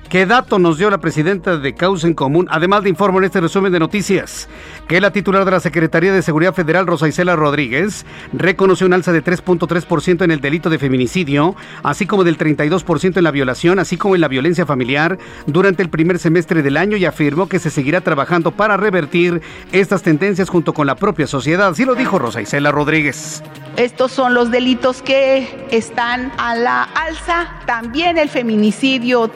¿Qué 0.10 0.28
dato 0.28 0.60
nos 0.60 0.78
dio 0.78 0.91
la 0.91 0.99
presidenta 0.99 1.58
de 1.58 1.74
Causa 1.74 2.06
en 2.06 2.14
Común? 2.14 2.47
Además 2.51 2.84
de 2.84 2.89
informo 2.89 3.18
en 3.18 3.26
este 3.26 3.41
resumen 3.41 3.72
de 3.72 3.80
noticias 3.80 4.47
que 4.88 5.01
la 5.01 5.12
titular 5.12 5.43
de 5.43 5.51
la 5.51 5.60
Secretaría 5.60 6.14
de 6.14 6.22
Seguridad 6.22 6.54
Federal, 6.54 6.86
Rosa 6.86 7.08
Isela 7.08 7.36
Rodríguez, 7.36 8.06
reconoció 8.32 8.86
un 8.86 8.93
alza 8.93 9.12
de 9.12 9.24
3.3% 9.24 10.24
en 10.24 10.30
el 10.30 10.39
delito 10.39 10.70
de 10.70 10.78
feminicidio, 10.78 11.56
así 11.82 12.06
como 12.06 12.24
del 12.24 12.38
32% 12.38 13.18
en 13.18 13.24
la 13.24 13.32
violación, 13.32 13.80
así 13.80 13.97
como 13.97 14.14
en 14.14 14.22
la 14.22 14.28
violencia 14.28 14.68
familiar 14.68 15.18
durante 15.47 15.82
el 15.82 15.89
primer 15.89 16.20
semestre 16.20 16.62
del 16.62 16.78
año 16.78 16.95
y 16.97 17.06
afirmó 17.06 17.49
que 17.49 17.58
se 17.58 17.72
seguirá 17.72 18.01
trabajando 18.01 18.51
para 18.51 18.78
revertir 18.78 19.41
estas 19.72 20.04
tendencias 20.04 20.47
junto 20.47 20.74
con 20.74 20.86
la 20.86 20.95
propia 20.95 21.26
sociedad. 21.26 21.70
Así 21.70 21.86
lo 21.86 21.95
dijo 21.95 22.20
Rosa 22.20 22.41
Isela 22.41 22.72
Rodríguez. 22.72 23.41
Estos 23.78 24.12
son 24.12 24.36
los 24.36 24.51
delitos 24.51 25.01
que 25.01 25.68
están 25.72 26.32
a 26.38 26.54
la 26.54 26.84
alza. 26.84 27.47
También 27.66 28.20
el 28.20 28.30
feminicidio 28.30 29.28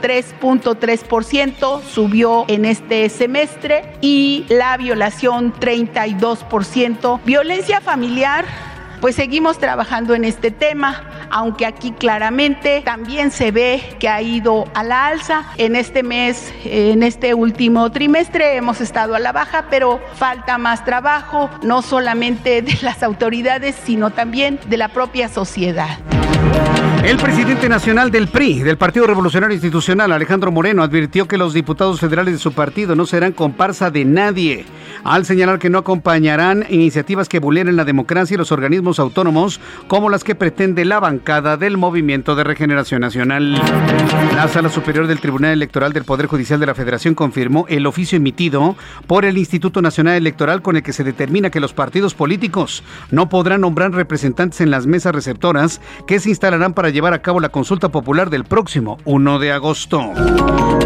3.3% 0.62 1.82
subió 1.84 2.46
en 2.48 2.66
este 2.66 3.10
semestre 3.10 3.94
y 4.02 4.46
la 4.50 4.78
violación 4.78 5.54
32%. 5.54 7.20
Violencia 7.24 7.82
familiar 7.82 8.46
pues 9.02 9.16
seguimos 9.16 9.60
trabajando 9.60 10.16
en 10.16 10.24
este 10.24 10.52
tema, 10.52 11.04
aunque 11.30 11.66
aquí 11.66 11.92
claramente 11.92 12.82
también 12.84 13.32
se 13.32 13.52
ve 13.52 13.96
que 14.00 14.10
ha 14.10 14.22
ido 14.22 14.66
a 14.74 14.84
la 14.84 15.08
alza. 15.08 15.46
En 15.58 15.76
este 15.76 16.02
mes, 16.04 16.52
en 16.66 17.04
este 17.04 17.34
último 17.34 17.92
trimestre 17.92 18.56
hemos 18.56 18.82
estado 18.82 19.16
a 19.16 19.20
la 19.20 19.32
baja, 19.32 19.66
pero 19.70 20.02
falta 20.16 20.58
más 20.58 20.84
trabajo, 20.84 21.50
no 21.62 21.82
solamente 21.82 22.62
de 22.62 22.78
las 22.82 23.04
autoridades, 23.04 23.76
sino 23.86 24.10
también 24.10 24.60
de 24.68 24.78
la 24.78 24.88
propia 24.90 25.30
sociedad. 25.30 26.00
El 27.08 27.16
presidente 27.16 27.70
nacional 27.70 28.12
del 28.12 28.28
PRI, 28.28 28.64
del 28.64 28.76
Partido 28.76 29.08
Revolucionario 29.08 29.54
Institucional, 29.54 30.12
Alejandro 30.12 30.52
Moreno, 30.52 30.84
advirtió 30.84 31.26
que 31.26 31.38
los 31.38 31.54
diputados 31.54 32.02
federales 32.02 32.34
de 32.34 32.40
su 32.40 32.52
partido 32.52 32.98
no 32.98 33.06
serán 33.06 33.32
comparsa 33.32 33.90
de 33.90 34.04
nadie, 34.04 34.66
al 35.06 35.24
señalar 35.26 35.58
que 35.58 35.70
no 35.70 35.78
acompañarán 35.78 36.66
iniciativas 36.70 37.30
que 37.30 37.40
vulneren 37.40 37.78
la 37.78 37.86
democracia 37.86 38.36
y 38.36 38.38
los 38.38 38.52
organismos 38.52 39.00
autónomos, 39.00 39.62
como 39.88 40.10
las 40.10 40.26
que 40.26 40.36
pretende 40.36 40.84
la 40.84 41.00
bancada 41.00 41.56
del 41.56 41.78
Movimiento 41.78 42.36
de 42.36 42.44
Regeneración 42.44 43.00
Nacional. 43.00 43.54
La 44.36 44.50
Sala 44.50 44.68
Superior 44.68 45.08
del 45.08 45.22
Tribunal 45.22 45.54
Electoral 45.54 45.94
del 45.94 46.04
Poder 46.04 46.26
Judicial 46.26 46.60
de 46.60 46.66
la 46.66 46.76
Federación 46.76 47.16
confirmó 47.16 47.66
el 47.70 47.86
oficio 47.86 48.18
emitido 48.18 48.76
por 49.08 49.24
el 49.24 49.38
Instituto 49.38 49.82
Nacional 49.82 50.16
Electoral 50.16 50.62
con 50.62 50.76
el 50.76 50.84
que 50.84 50.92
se 50.92 51.06
determina 51.06 51.52
que 51.52 51.62
los 51.62 51.72
partidos 51.72 52.14
políticos 52.14 52.84
no 53.12 53.30
podrán 53.30 53.62
nombrar 53.62 53.94
representantes 53.94 54.60
en 54.60 54.72
las 54.72 54.88
mesas 54.88 55.16
receptoras 55.16 55.80
que 56.06 56.20
se 56.20 56.28
instalarán 56.28 56.74
para 56.74 56.92
llevar 56.98 57.14
a 57.14 57.22
cabo 57.22 57.40
la 57.40 57.50
consulta 57.50 57.90
popular 57.90 58.32
del 58.32 58.44
próximo 58.44 58.98
1 59.06 59.38
de 59.38 59.52
agosto. 59.52 60.02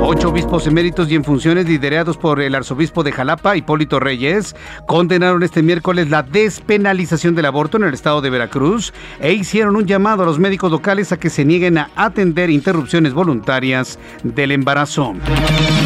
Ocho 0.01 0.29
obispos 0.29 0.67
eméritos 0.67 1.09
y 1.09 1.15
en 1.15 1.23
funciones 1.23 1.67
liderados 1.67 2.17
por 2.17 2.41
el 2.41 2.53
arzobispo 2.53 3.01
de 3.01 3.13
Jalapa, 3.13 3.55
Hipólito 3.55 3.97
Reyes, 3.97 4.53
condenaron 4.87 5.41
este 5.41 5.63
miércoles 5.63 6.09
la 6.09 6.21
despenalización 6.21 7.33
del 7.33 7.45
aborto 7.45 7.77
en 7.77 7.83
el 7.83 7.93
estado 7.93 8.19
de 8.19 8.29
Veracruz 8.29 8.93
e 9.21 9.31
hicieron 9.31 9.77
un 9.77 9.85
llamado 9.85 10.23
a 10.23 10.25
los 10.25 10.37
médicos 10.37 10.69
locales 10.69 11.13
a 11.13 11.17
que 11.17 11.29
se 11.29 11.45
nieguen 11.45 11.77
a 11.77 11.89
atender 11.95 12.49
interrupciones 12.49 13.13
voluntarias 13.13 13.97
del 14.23 14.51
embarazo. 14.51 15.13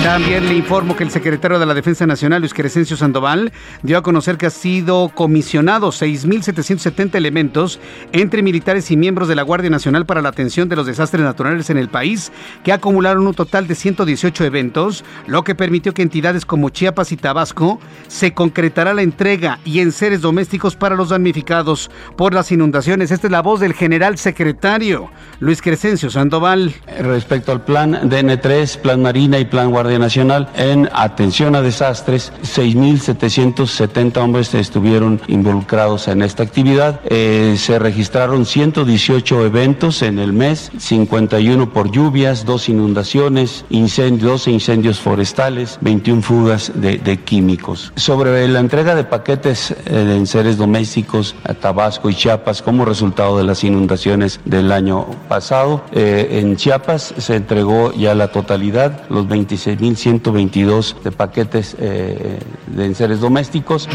También 0.02 0.48
le 0.48 0.56
informo 0.56 0.96
que 0.96 1.04
el 1.04 1.12
secretario 1.12 1.60
de 1.60 1.66
la 1.66 1.74
Defensa 1.74 2.08
Nacional, 2.08 2.42
Luis 2.42 2.54
Crescencio 2.54 2.98
Sandoval, 2.98 3.52
dio 3.84 3.98
a 3.98 4.04
conocer 4.04 4.38
que 4.38 4.46
ha 4.46 4.52
sido 4.52 5.10
comisionado 5.10 5.90
6.770 5.90 7.16
elementos 7.16 7.80
entre 8.12 8.42
militares 8.42 8.90
y 8.92 8.98
miembros 8.98 9.28
de 9.28 9.36
la 9.36 9.44
Guardia 9.44 9.70
Nacional 9.70 10.06
para 10.06 10.15
la 10.22 10.30
atención 10.30 10.70
de 10.70 10.76
los 10.76 10.86
desastres 10.86 11.24
naturales 11.24 11.70
en 11.70 11.78
el 11.78 11.90
país, 11.90 12.32
que 12.64 12.74
acumularon 12.74 13.28
un 13.28 13.34
total 13.34 13.68
de 13.68 13.76
118 13.76 14.44
eventos, 14.44 15.04
lo 15.28 15.44
que 15.44 15.56
permitió 15.56 15.94
que 15.94 16.02
entidades 16.02 16.46
como 16.46 16.70
Chiapas 16.70 17.12
y 17.12 17.18
Tabasco 17.18 17.80
se 18.08 18.34
concretará 18.34 18.94
la 18.94 19.02
entrega 19.02 19.60
y 19.66 19.80
enseres 19.80 20.22
domésticos 20.22 20.76
para 20.76 20.96
los 20.96 21.10
damnificados 21.10 21.90
por 22.16 22.34
las 22.34 22.52
inundaciones. 22.52 23.12
Esta 23.12 23.28
es 23.28 23.32
la 23.32 23.42
voz 23.42 23.60
del 23.60 23.74
general 23.74 24.18
secretario 24.18 25.10
Luis 25.40 25.62
Crescencio 25.62 26.10
Sandoval. 26.10 26.74
Respecto 27.00 27.52
al 27.52 27.64
plan 27.64 28.10
DN3, 28.10 28.80
Plan 28.80 29.02
Marina 29.02 29.40
y 29.40 29.46
Plan 29.46 29.72
Guardia 29.72 30.00
Nacional, 30.00 30.50
en 30.56 30.90
atención 30.94 31.56
a 31.56 31.62
desastres, 31.62 32.32
6.770 32.44 34.18
hombres 34.18 34.54
estuvieron 34.54 35.22
involucrados 35.28 36.08
en 36.08 36.22
esta 36.22 36.44
actividad. 36.44 37.02
Eh, 37.06 37.56
se 37.58 37.80
registraron 37.80 38.46
118 38.46 39.46
eventos 39.46 39.95
en 40.02 40.20
el 40.20 40.34
mes, 40.34 40.72
51 40.78 41.72
por 41.72 41.92
lluvias, 41.92 42.46
dos 42.46 42.70
inundaciones, 42.70 43.66
incendios, 43.70 44.32
12 44.32 44.52
incendios 44.52 45.00
forestales, 45.00 45.78
21 45.82 46.22
fugas 46.22 46.72
de, 46.76 46.98
de 46.98 47.18
químicos. 47.18 47.94
Sobre 47.96 48.48
la 48.48 48.60
entrega 48.60 48.96
de 48.96 49.04
paquetes 49.04 49.72
eh, 49.72 49.76
de 49.92 50.18
enseres 50.18 50.58
domésticos 50.58 51.36
a 51.44 51.54
Tabasco 51.54 52.10
y 52.10 52.16
Chiapas 52.16 52.62
como 52.62 52.86
resultado 52.86 53.38
de 53.38 53.44
las 53.44 53.64
inundaciones 53.64 54.40
del 54.46 54.72
año 54.72 55.06
pasado, 55.30 55.84
eh, 55.92 56.40
en 56.42 56.56
Chiapas 56.56 57.14
se 57.18 57.36
entregó 57.36 57.94
ya 57.94 58.16
la 58.16 58.32
totalidad, 58.32 59.04
los 59.10 59.28
26.122 59.28 61.02
de 61.02 61.12
paquetes 61.12 61.76
eh, 61.80 62.40
de 62.68 62.86
enseres 62.86 63.20
domésticos. 63.20 63.88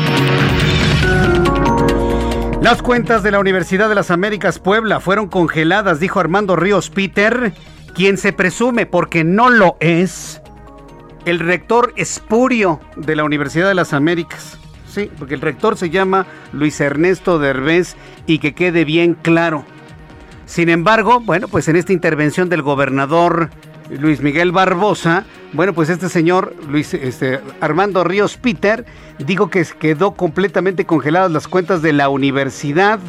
Las 2.63 2.83
cuentas 2.83 3.23
de 3.23 3.31
la 3.31 3.41
Universidad 3.41 3.89
de 3.89 3.95
las 3.95 4.11
Américas 4.11 4.59
Puebla 4.59 5.01
fueron 5.01 5.29
congeladas, 5.29 5.99
dijo 5.99 6.21
Armando 6.21 6.57
Ríos 6.57 6.91
Peter, 6.91 7.55
quien 7.95 8.19
se 8.19 8.35
presume, 8.35 8.85
porque 8.85 9.25
no 9.25 9.49
lo 9.49 9.79
es, 9.81 10.43
el 11.25 11.39
rector 11.39 11.95
espurio 11.97 12.79
de 12.97 13.17
la 13.17 13.25
Universidad 13.25 13.67
de 13.67 13.75
las 13.75 13.95
Américas. 13.95 14.59
Sí, 14.87 15.11
porque 15.19 15.35
el 15.35 15.41
rector 15.41 15.79
se 15.79 15.89
llama 15.89 16.27
Luis 16.53 16.79
Ernesto 16.83 17.39
Derbez 17.39 17.97
y 18.27 18.41
que 18.41 18.55
quede 18.55 18.85
bien 18.85 19.15
claro. 19.15 19.65
Sin 20.45 20.69
embargo, 20.69 21.21
bueno, 21.21 21.49
pues 21.49 21.67
en 21.69 21.77
esta 21.77 21.95
intervención 21.95 22.51
del 22.51 22.61
gobernador 22.61 23.49
Luis 23.99 24.21
Miguel 24.21 24.53
Barbosa, 24.53 25.25
bueno, 25.53 25.73
pues 25.73 25.89
este 25.89 26.09
señor 26.09 26.55
Luis 26.69 26.95
este, 26.95 27.41
Armando 27.61 28.05
Ríos 28.05 28.37
Peter 28.37 28.85
dijo 29.19 29.51
que 29.51 29.67
quedó 29.79 30.13
completamente 30.13 30.87
congeladas 30.87 31.31
las 31.33 31.49
cuentas 31.49 31.83
de 31.83 31.93
la 31.93 32.09
universidad. 32.09 33.01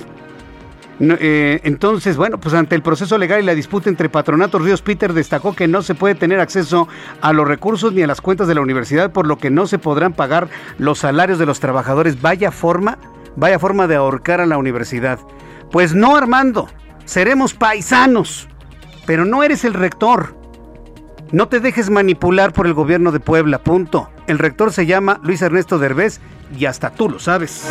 Eh, 1.00 1.62
entonces, 1.64 2.16
bueno, 2.16 2.40
pues 2.40 2.54
ante 2.54 2.76
el 2.76 2.84
proceso 2.84 3.18
legal 3.18 3.42
y 3.42 3.46
la 3.46 3.56
disputa 3.56 3.90
entre 3.90 4.10
Patronatos 4.10 4.62
Ríos 4.62 4.82
Peter 4.82 5.14
destacó 5.14 5.56
que 5.56 5.68
no 5.68 5.82
se 5.82 5.96
puede 5.96 6.16
tener 6.16 6.40
acceso 6.40 6.88
a 7.22 7.34
los 7.34 7.48
recursos 7.48 7.94
ni 7.94 8.04
a 8.04 8.08
las 8.08 8.22
cuentas 8.22 8.48
de 8.48 8.56
la 8.56 8.62
universidad, 8.62 9.12
por 9.12 9.26
lo 9.26 9.38
que 9.38 9.50
no 9.50 9.68
se 9.68 9.80
podrán 9.80 10.14
pagar 10.14 10.50
los 10.78 11.00
salarios 11.00 11.40
de 11.40 11.46
los 11.46 11.60
trabajadores. 11.60 12.22
Vaya 12.22 12.52
forma, 12.52 12.98
vaya 13.36 13.58
forma 13.58 13.88
de 13.88 13.96
ahorcar 13.96 14.42
a 14.42 14.46
la 14.46 14.58
universidad. 14.58 15.20
Pues 15.72 15.96
no, 15.96 16.16
Armando, 16.16 16.70
seremos 17.06 17.54
paisanos, 17.54 18.48
pero 19.06 19.26
no 19.26 19.42
eres 19.44 19.64
el 19.66 19.74
rector. 19.74 20.41
No 21.32 21.48
te 21.48 21.62
dejes 21.62 21.90
manipular 21.90 22.52
por 22.52 22.68
el 22.68 22.74
gobierno 22.74 23.14
de 23.14 23.22
Puebla, 23.22 23.60
punto. 23.60 24.10
El 24.28 24.38
rector 24.38 24.74
se 24.74 24.86
llama 24.86 25.22
Luis 25.24 25.42
Ernesto 25.42 25.80
Derbez 25.80 26.20
y 26.58 26.66
hasta 26.66 26.90
tú 26.90 27.10
lo 27.10 27.20
sabes. 27.20 27.70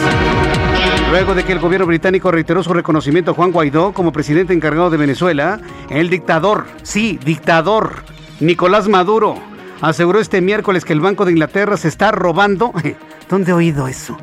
Luego 1.11 1.35
de 1.35 1.45
que 1.45 1.53
el 1.53 1.59
gobierno 1.59 1.87
británico 1.87 2.31
reiteró 2.31 2.63
su 2.63 2.73
reconocimiento 2.73 3.33
a 3.33 3.35
Juan 3.35 3.53
Guaidó 3.53 3.93
como 3.93 4.13
presidente 4.13 4.55
encargado 4.55 4.89
de 4.89 4.97
Venezuela, 4.97 5.61
el 5.91 6.09
dictador, 6.09 6.65
sí, 6.83 7.19
dictador, 7.23 7.97
Nicolás 8.41 8.89
Maduro, 8.89 9.37
aseguró 9.83 10.21
este 10.21 10.41
miércoles 10.41 10.87
que 10.87 10.95
el 10.95 11.01
Banco 11.01 11.27
de 11.27 11.33
Inglaterra 11.33 11.77
se 11.77 11.89
está 11.89 12.13
robando. 12.13 12.73
¿Dónde 13.29 13.51
he 13.51 13.55
oído 13.55 13.89
eso? 13.89 14.17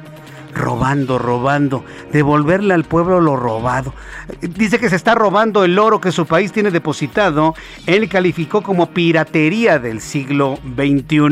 Robando, 0.53 1.17
robando, 1.17 1.83
devolverle 2.11 2.73
al 2.73 2.83
pueblo 2.83 3.21
lo 3.21 3.35
robado. 3.35 3.93
Dice 4.41 4.79
que 4.79 4.89
se 4.89 4.95
está 4.95 5.15
robando 5.15 5.63
el 5.63 5.77
oro 5.79 6.01
que 6.01 6.11
su 6.11 6.25
país 6.25 6.51
tiene 6.51 6.71
depositado. 6.71 7.55
Él 7.85 8.09
calificó 8.09 8.61
como 8.61 8.91
piratería 8.91 9.79
del 9.79 10.01
siglo 10.01 10.57
XXI. 10.75 11.27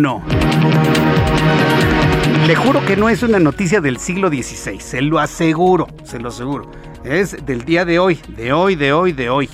Le 2.47 2.55
juro 2.55 2.85
que 2.85 2.95
no 2.95 3.09
es 3.09 3.23
una 3.23 3.39
noticia 3.39 3.81
del 3.81 3.97
siglo 3.97 4.29
XVI, 4.29 4.79
se 4.79 5.01
lo 5.01 5.19
aseguro, 5.19 5.87
se 6.03 6.19
lo 6.19 6.29
aseguro. 6.29 6.69
Es 7.03 7.43
del 7.45 7.65
día 7.65 7.85
de 7.85 7.97
hoy, 7.97 8.19
de 8.27 8.53
hoy, 8.53 8.75
de 8.75 8.93
hoy, 8.93 9.13
de 9.13 9.29
hoy. 9.29 9.49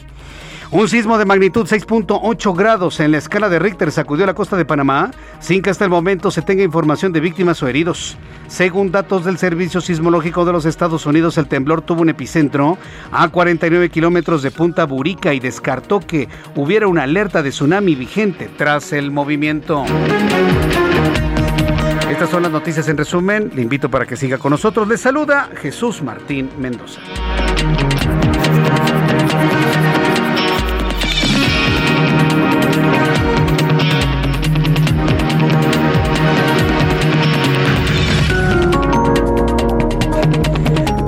Un 0.71 0.87
sismo 0.87 1.17
de 1.17 1.25
magnitud 1.25 1.67
6.8 1.67 2.55
grados 2.55 3.01
en 3.01 3.11
la 3.11 3.17
escala 3.17 3.49
de 3.49 3.59
Richter 3.59 3.91
sacudió 3.91 4.25
la 4.25 4.33
costa 4.33 4.55
de 4.55 4.63
Panamá 4.63 5.11
sin 5.41 5.61
que 5.61 5.69
hasta 5.69 5.83
el 5.83 5.89
momento 5.89 6.31
se 6.31 6.41
tenga 6.41 6.63
información 6.63 7.11
de 7.11 7.19
víctimas 7.19 7.61
o 7.61 7.67
heridos. 7.67 8.17
Según 8.47 8.89
datos 8.89 9.25
del 9.25 9.37
Servicio 9.37 9.81
Sismológico 9.81 10.45
de 10.45 10.53
los 10.53 10.63
Estados 10.63 11.05
Unidos, 11.05 11.37
el 11.37 11.47
temblor 11.47 11.81
tuvo 11.81 12.03
un 12.03 12.09
epicentro 12.09 12.77
a 13.11 13.27
49 13.27 13.89
kilómetros 13.89 14.43
de 14.43 14.51
Punta 14.51 14.85
Burica 14.85 15.33
y 15.33 15.41
descartó 15.41 15.99
que 15.99 16.29
hubiera 16.55 16.87
una 16.87 17.03
alerta 17.03 17.43
de 17.43 17.49
tsunami 17.49 17.93
vigente 17.93 18.49
tras 18.57 18.93
el 18.93 19.11
movimiento. 19.11 19.83
Estas 22.09 22.29
son 22.29 22.43
las 22.43 22.51
noticias 22.51 22.87
en 22.87 22.95
resumen. 22.95 23.51
Le 23.53 23.61
invito 23.61 23.91
para 23.91 24.05
que 24.05 24.15
siga 24.15 24.37
con 24.37 24.51
nosotros. 24.51 24.87
Le 24.87 24.97
saluda 24.97 25.49
Jesús 25.61 26.01
Martín 26.01 26.49
Mendoza. 26.57 27.01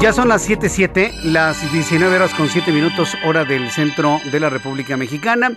Ya 0.04 0.12
son 0.12 0.28
las 0.28 0.49
7.7, 0.49 1.24
las 1.24 1.72
19 1.72 2.18
horas 2.18 2.34
con 2.34 2.49
7 2.49 2.74
minutos, 2.74 3.16
hora 3.26 3.45
del 3.45 3.70
centro 3.70 4.20
de 4.34 4.39
la 4.41 4.49
República 4.49 4.97
Mexicana. 4.97 5.54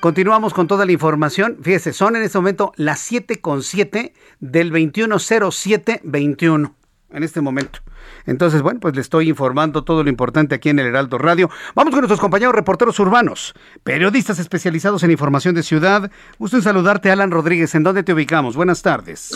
Continuamos 0.00 0.52
con 0.52 0.66
toda 0.66 0.84
la 0.84 0.92
información. 0.92 1.56
Fíjese, 1.62 1.94
son 1.94 2.14
en 2.14 2.22
este 2.22 2.36
momento 2.36 2.74
las 2.76 3.00
7 3.00 3.40
con 3.40 3.62
7 3.62 4.12
del 4.40 4.70
210721. 4.72 6.74
en 7.12 7.22
este 7.22 7.40
momento. 7.40 7.78
Entonces, 8.26 8.60
bueno, 8.60 8.78
pues 8.78 8.94
le 8.94 9.00
estoy 9.00 9.30
informando 9.30 9.84
todo 9.84 10.04
lo 10.04 10.10
importante 10.10 10.54
aquí 10.54 10.68
en 10.68 10.80
el 10.80 10.88
Heraldo 10.88 11.16
Radio. 11.16 11.48
Vamos 11.74 11.92
con 11.92 12.02
nuestros 12.02 12.20
compañeros 12.20 12.54
reporteros 12.54 13.00
urbanos, 13.00 13.54
periodistas 13.84 14.38
especializados 14.38 15.02
en 15.02 15.12
información 15.12 15.54
de 15.54 15.62
ciudad. 15.62 16.10
Gusto 16.38 16.58
en 16.58 16.62
saludarte, 16.62 17.10
Alan 17.10 17.30
Rodríguez. 17.30 17.74
¿En 17.74 17.84
dónde 17.84 18.02
te 18.02 18.12
ubicamos? 18.12 18.54
Buenas 18.54 18.82
tardes. 18.82 19.32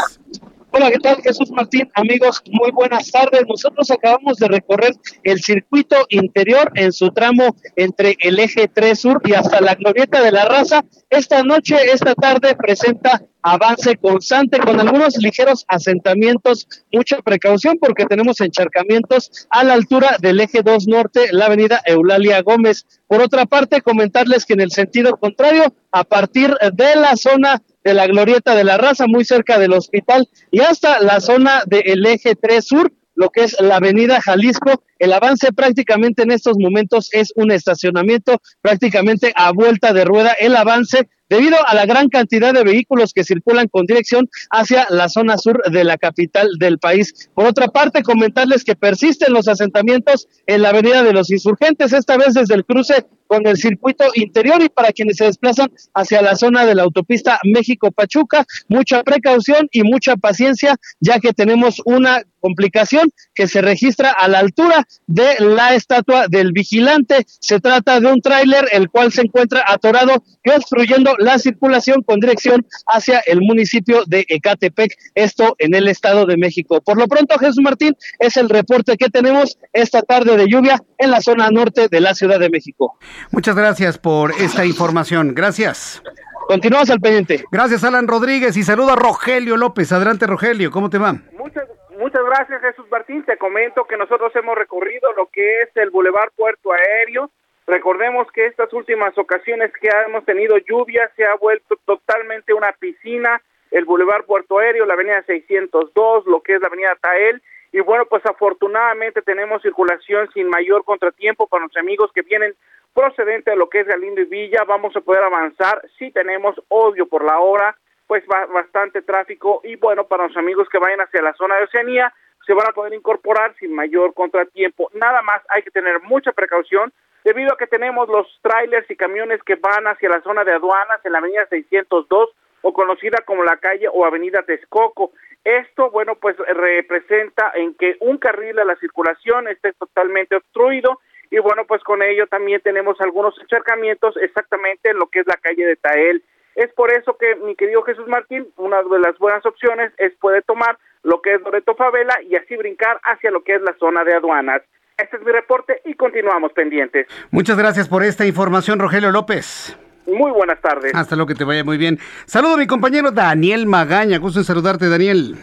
Hola, 0.74 0.90
¿qué 0.90 1.00
tal? 1.00 1.20
Jesús 1.22 1.50
Martín, 1.50 1.90
amigos, 1.92 2.42
muy 2.46 2.70
buenas 2.70 3.10
tardes. 3.10 3.42
Nosotros 3.46 3.90
acabamos 3.90 4.38
de 4.38 4.48
recorrer 4.48 4.94
el 5.22 5.42
circuito 5.42 5.96
interior 6.08 6.72
en 6.76 6.94
su 6.94 7.10
tramo 7.10 7.54
entre 7.76 8.16
el 8.20 8.38
eje 8.38 8.68
3 8.68 8.98
sur 8.98 9.20
y 9.22 9.34
hasta 9.34 9.60
la 9.60 9.74
glorieta 9.74 10.22
de 10.22 10.32
la 10.32 10.46
raza. 10.46 10.82
Esta 11.10 11.42
noche, 11.42 11.76
esta 11.92 12.14
tarde, 12.14 12.56
presenta 12.56 13.22
avance 13.42 13.96
constante 13.96 14.60
con 14.60 14.80
algunos 14.80 15.18
ligeros 15.18 15.66
asentamientos. 15.68 16.66
Mucha 16.90 17.18
precaución 17.18 17.76
porque 17.78 18.06
tenemos 18.06 18.40
encharcamientos 18.40 19.46
a 19.50 19.64
la 19.64 19.74
altura 19.74 20.16
del 20.22 20.40
eje 20.40 20.62
2 20.62 20.88
norte, 20.88 21.28
la 21.32 21.46
avenida 21.46 21.82
Eulalia 21.84 22.40
Gómez. 22.40 22.86
Por 23.08 23.20
otra 23.20 23.44
parte, 23.44 23.82
comentarles 23.82 24.46
que 24.46 24.54
en 24.54 24.62
el 24.62 24.70
sentido 24.70 25.18
contrario, 25.18 25.74
a 25.90 26.04
partir 26.04 26.56
de 26.72 26.96
la 26.96 27.14
zona 27.16 27.60
de 27.84 27.94
la 27.94 28.06
Glorieta 28.06 28.54
de 28.54 28.64
la 28.64 28.78
Raza, 28.78 29.06
muy 29.06 29.24
cerca 29.24 29.58
del 29.58 29.72
hospital, 29.72 30.28
y 30.50 30.60
hasta 30.60 31.00
la 31.00 31.20
zona 31.20 31.62
del 31.66 32.06
eje 32.06 32.34
3 32.34 32.64
sur, 32.64 32.92
lo 33.14 33.30
que 33.30 33.44
es 33.44 33.60
la 33.60 33.76
avenida 33.76 34.20
Jalisco. 34.20 34.82
El 34.98 35.12
avance 35.12 35.52
prácticamente 35.52 36.22
en 36.22 36.30
estos 36.30 36.56
momentos 36.58 37.08
es 37.12 37.32
un 37.36 37.50
estacionamiento 37.50 38.40
prácticamente 38.60 39.32
a 39.36 39.52
vuelta 39.52 39.92
de 39.92 40.04
rueda. 40.04 40.32
El 40.32 40.56
avance 40.56 41.08
debido 41.28 41.56
a 41.66 41.74
la 41.74 41.86
gran 41.86 42.08
cantidad 42.10 42.52
de 42.52 42.62
vehículos 42.62 43.14
que 43.14 43.24
circulan 43.24 43.66
con 43.68 43.86
dirección 43.86 44.28
hacia 44.50 44.86
la 44.90 45.08
zona 45.08 45.38
sur 45.38 45.62
de 45.70 45.82
la 45.82 45.96
capital 45.96 46.50
del 46.58 46.78
país. 46.78 47.30
Por 47.34 47.46
otra 47.46 47.68
parte, 47.68 48.02
comentarles 48.02 48.64
que 48.64 48.76
persisten 48.76 49.32
los 49.32 49.48
asentamientos 49.48 50.28
en 50.46 50.60
la 50.60 50.68
avenida 50.68 51.02
de 51.02 51.14
los 51.14 51.30
insurgentes, 51.30 51.94
esta 51.94 52.18
vez 52.18 52.34
desde 52.34 52.54
el 52.54 52.66
cruce 52.66 53.06
con 53.32 53.46
el 53.46 53.56
circuito 53.56 54.04
interior 54.14 54.62
y 54.62 54.68
para 54.68 54.92
quienes 54.92 55.16
se 55.16 55.24
desplazan 55.24 55.72
hacia 55.94 56.20
la 56.20 56.36
zona 56.36 56.66
de 56.66 56.74
la 56.74 56.82
autopista 56.82 57.40
México-Pachuca, 57.44 58.44
mucha 58.68 59.02
precaución 59.02 59.68
y 59.72 59.84
mucha 59.84 60.18
paciencia, 60.18 60.76
ya 61.00 61.18
que 61.18 61.32
tenemos 61.32 61.80
una 61.86 62.22
complicación 62.42 63.08
que 63.34 63.46
se 63.46 63.62
registra 63.62 64.10
a 64.10 64.28
la 64.28 64.40
altura 64.40 64.86
de 65.06 65.36
la 65.38 65.74
estatua 65.74 66.26
del 66.28 66.52
vigilante. 66.52 67.24
Se 67.26 67.60
trata 67.60 68.00
de 68.00 68.08
un 68.08 68.20
tráiler 68.20 68.66
el 68.72 68.90
cual 68.90 69.12
se 69.12 69.22
encuentra 69.22 69.64
atorado 69.66 70.22
y 70.44 70.50
obstruyendo 70.50 71.14
la 71.18 71.38
circulación 71.38 72.02
con 72.02 72.20
dirección 72.20 72.66
hacia 72.86 73.20
el 73.20 73.40
municipio 73.40 74.02
de 74.06 74.26
Ecatepec, 74.28 74.92
esto 75.14 75.54
en 75.58 75.74
el 75.74 75.88
Estado 75.88 76.26
de 76.26 76.36
México. 76.36 76.80
Por 76.80 76.98
lo 76.98 77.06
pronto, 77.06 77.38
Jesús 77.38 77.60
Martín, 77.62 77.96
es 78.18 78.36
el 78.36 78.48
reporte 78.48 78.96
que 78.96 79.08
tenemos 79.08 79.56
esta 79.72 80.02
tarde 80.02 80.36
de 80.36 80.48
lluvia 80.48 80.82
en 80.98 81.12
la 81.12 81.20
zona 81.20 81.48
norte 81.50 81.86
de 81.88 82.00
la 82.00 82.14
Ciudad 82.14 82.40
de 82.40 82.50
México. 82.50 82.98
Muchas 83.30 83.56
gracias 83.56 83.98
por 83.98 84.32
esta 84.32 84.64
información. 84.64 85.34
Gracias. 85.34 86.02
Continuamos 86.48 86.90
al 86.90 87.00
pendiente. 87.00 87.44
Gracias, 87.50 87.84
Alan 87.84 88.08
Rodríguez, 88.08 88.56
y 88.56 88.62
saludo 88.62 88.92
a 88.92 88.96
Rogelio 88.96 89.56
López. 89.56 89.92
Adelante, 89.92 90.26
Rogelio, 90.26 90.70
¿cómo 90.70 90.90
te 90.90 90.98
va? 90.98 91.14
Muchas, 91.38 91.68
muchas 91.98 92.24
gracias, 92.24 92.60
Jesús 92.60 92.86
Martín. 92.90 93.24
Te 93.24 93.38
comento 93.38 93.84
que 93.84 93.96
nosotros 93.96 94.32
hemos 94.34 94.56
recorrido 94.56 95.12
lo 95.16 95.26
que 95.26 95.62
es 95.62 95.68
el 95.76 95.90
Boulevard 95.90 96.30
Puerto 96.36 96.72
Aéreo, 96.72 97.30
Recordemos 97.66 98.26
que 98.32 98.46
estas 98.46 98.72
últimas 98.72 99.16
ocasiones 99.16 99.72
que 99.80 99.88
hemos 100.06 100.24
tenido 100.24 100.58
lluvia 100.58 101.10
se 101.16 101.24
ha 101.24 101.36
vuelto 101.36 101.76
totalmente 101.84 102.52
una 102.52 102.72
piscina, 102.72 103.40
el 103.70 103.84
Boulevard 103.84 104.24
Puerto 104.24 104.58
Aéreo, 104.58 104.84
la 104.84 104.94
avenida 104.94 105.22
602, 105.22 106.26
lo 106.26 106.42
que 106.42 106.56
es 106.56 106.60
la 106.60 106.66
avenida 106.66 106.96
Tael, 107.00 107.40
y 107.72 107.80
bueno, 107.80 108.04
pues 108.06 108.24
afortunadamente 108.26 109.22
tenemos 109.22 109.62
circulación 109.62 110.30
sin 110.32 110.48
mayor 110.48 110.84
contratiempo 110.84 111.46
para 111.46 111.64
los 111.64 111.76
amigos 111.76 112.10
que 112.14 112.22
vienen 112.22 112.54
procedente 112.94 113.50
de 113.50 113.56
lo 113.56 113.70
que 113.70 113.80
es 113.80 113.86
Galindo 113.86 114.20
y 114.20 114.26
Villa, 114.26 114.64
vamos 114.66 114.94
a 114.94 115.00
poder 115.00 115.24
avanzar, 115.24 115.82
si 115.98 116.10
tenemos 116.10 116.54
odio 116.68 117.06
por 117.06 117.24
la 117.24 117.38
hora, 117.38 117.76
pues 118.06 118.22
va 118.30 118.44
bastante 118.46 119.00
tráfico 119.00 119.62
y 119.64 119.76
bueno, 119.76 120.06
para 120.06 120.28
los 120.28 120.36
amigos 120.36 120.68
que 120.68 120.78
vayan 120.78 121.00
hacia 121.00 121.22
la 121.22 121.32
zona 121.32 121.56
de 121.56 121.64
Oceanía, 121.64 122.12
se 122.46 122.52
van 122.52 122.68
a 122.68 122.72
poder 122.72 122.92
incorporar 122.92 123.54
sin 123.58 123.74
mayor 123.74 124.12
contratiempo. 124.12 124.90
Nada 124.94 125.22
más 125.22 125.42
hay 125.48 125.62
que 125.62 125.70
tener 125.70 126.02
mucha 126.02 126.32
precaución 126.32 126.92
debido 127.24 127.54
a 127.54 127.56
que 127.56 127.66
tenemos 127.66 128.08
los 128.08 128.26
trailers 128.42 128.90
y 128.90 128.96
camiones 128.96 129.42
que 129.44 129.54
van 129.54 129.86
hacia 129.86 130.10
la 130.10 130.20
zona 130.22 130.44
de 130.44 130.52
aduanas 130.52 131.00
en 131.04 131.12
la 131.12 131.18
avenida 131.18 131.46
602 131.48 132.30
o 132.62 132.72
conocida 132.72 133.18
como 133.24 133.44
la 133.44 133.56
calle 133.56 133.88
o 133.92 134.04
avenida 134.04 134.42
Texcoco. 134.42 135.12
Esto, 135.44 135.90
bueno, 135.90 136.14
pues 136.16 136.36
representa 136.36 137.52
en 137.54 137.74
que 137.74 137.96
un 138.00 138.18
carril 138.18 138.54
de 138.54 138.64
la 138.64 138.76
circulación 138.76 139.48
esté 139.48 139.72
totalmente 139.72 140.36
obstruido 140.36 141.00
y 141.30 141.38
bueno, 141.38 141.64
pues 141.66 141.82
con 141.82 142.02
ello 142.02 142.26
también 142.26 142.60
tenemos 142.60 143.00
algunos 143.00 143.34
acercamientos 143.42 144.16
exactamente 144.18 144.90
en 144.90 144.98
lo 144.98 145.06
que 145.06 145.20
es 145.20 145.26
la 145.26 145.36
calle 145.36 145.64
de 145.64 145.76
Tael. 145.76 146.22
Es 146.54 146.70
por 146.74 146.92
eso 146.92 147.16
que, 147.16 147.36
mi 147.36 147.56
querido 147.56 147.82
Jesús 147.82 148.06
Martín, 148.06 148.48
una 148.58 148.82
de 148.82 148.98
las 148.98 149.18
buenas 149.18 149.44
opciones 149.46 149.92
es 149.96 150.12
poder 150.16 150.42
tomar 150.44 150.78
lo 151.02 151.22
que 151.22 151.34
es 151.34 151.40
Loreto 151.40 151.74
Favela 151.74 152.14
y 152.22 152.36
así 152.36 152.54
brincar 152.56 153.00
hacia 153.04 153.30
lo 153.30 153.42
que 153.42 153.54
es 153.54 153.62
la 153.62 153.74
zona 153.78 154.04
de 154.04 154.14
aduanas. 154.14 154.62
Este 154.98 155.16
es 155.16 155.22
mi 155.22 155.32
reporte 155.32 155.80
y 155.86 155.94
continuamos 155.94 156.52
pendientes. 156.52 157.06
Muchas 157.30 157.56
gracias 157.56 157.88
por 157.88 158.02
esta 158.02 158.26
información, 158.26 158.78
Rogelio 158.78 159.10
López. 159.10 159.76
Muy 160.06 160.30
buenas 160.32 160.60
tardes. 160.60 160.94
Hasta 160.94 161.14
luego, 161.16 161.28
que 161.28 161.34
te 161.34 161.44
vaya 161.44 161.64
muy 161.64 161.78
bien. 161.78 161.98
Saludo 162.26 162.54
a 162.54 162.56
mi 162.56 162.66
compañero 162.66 163.10
Daniel 163.10 163.66
Magaña. 163.66 164.18
Gusto 164.18 164.40
en 164.40 164.44
saludarte, 164.44 164.88
Daniel. 164.88 165.36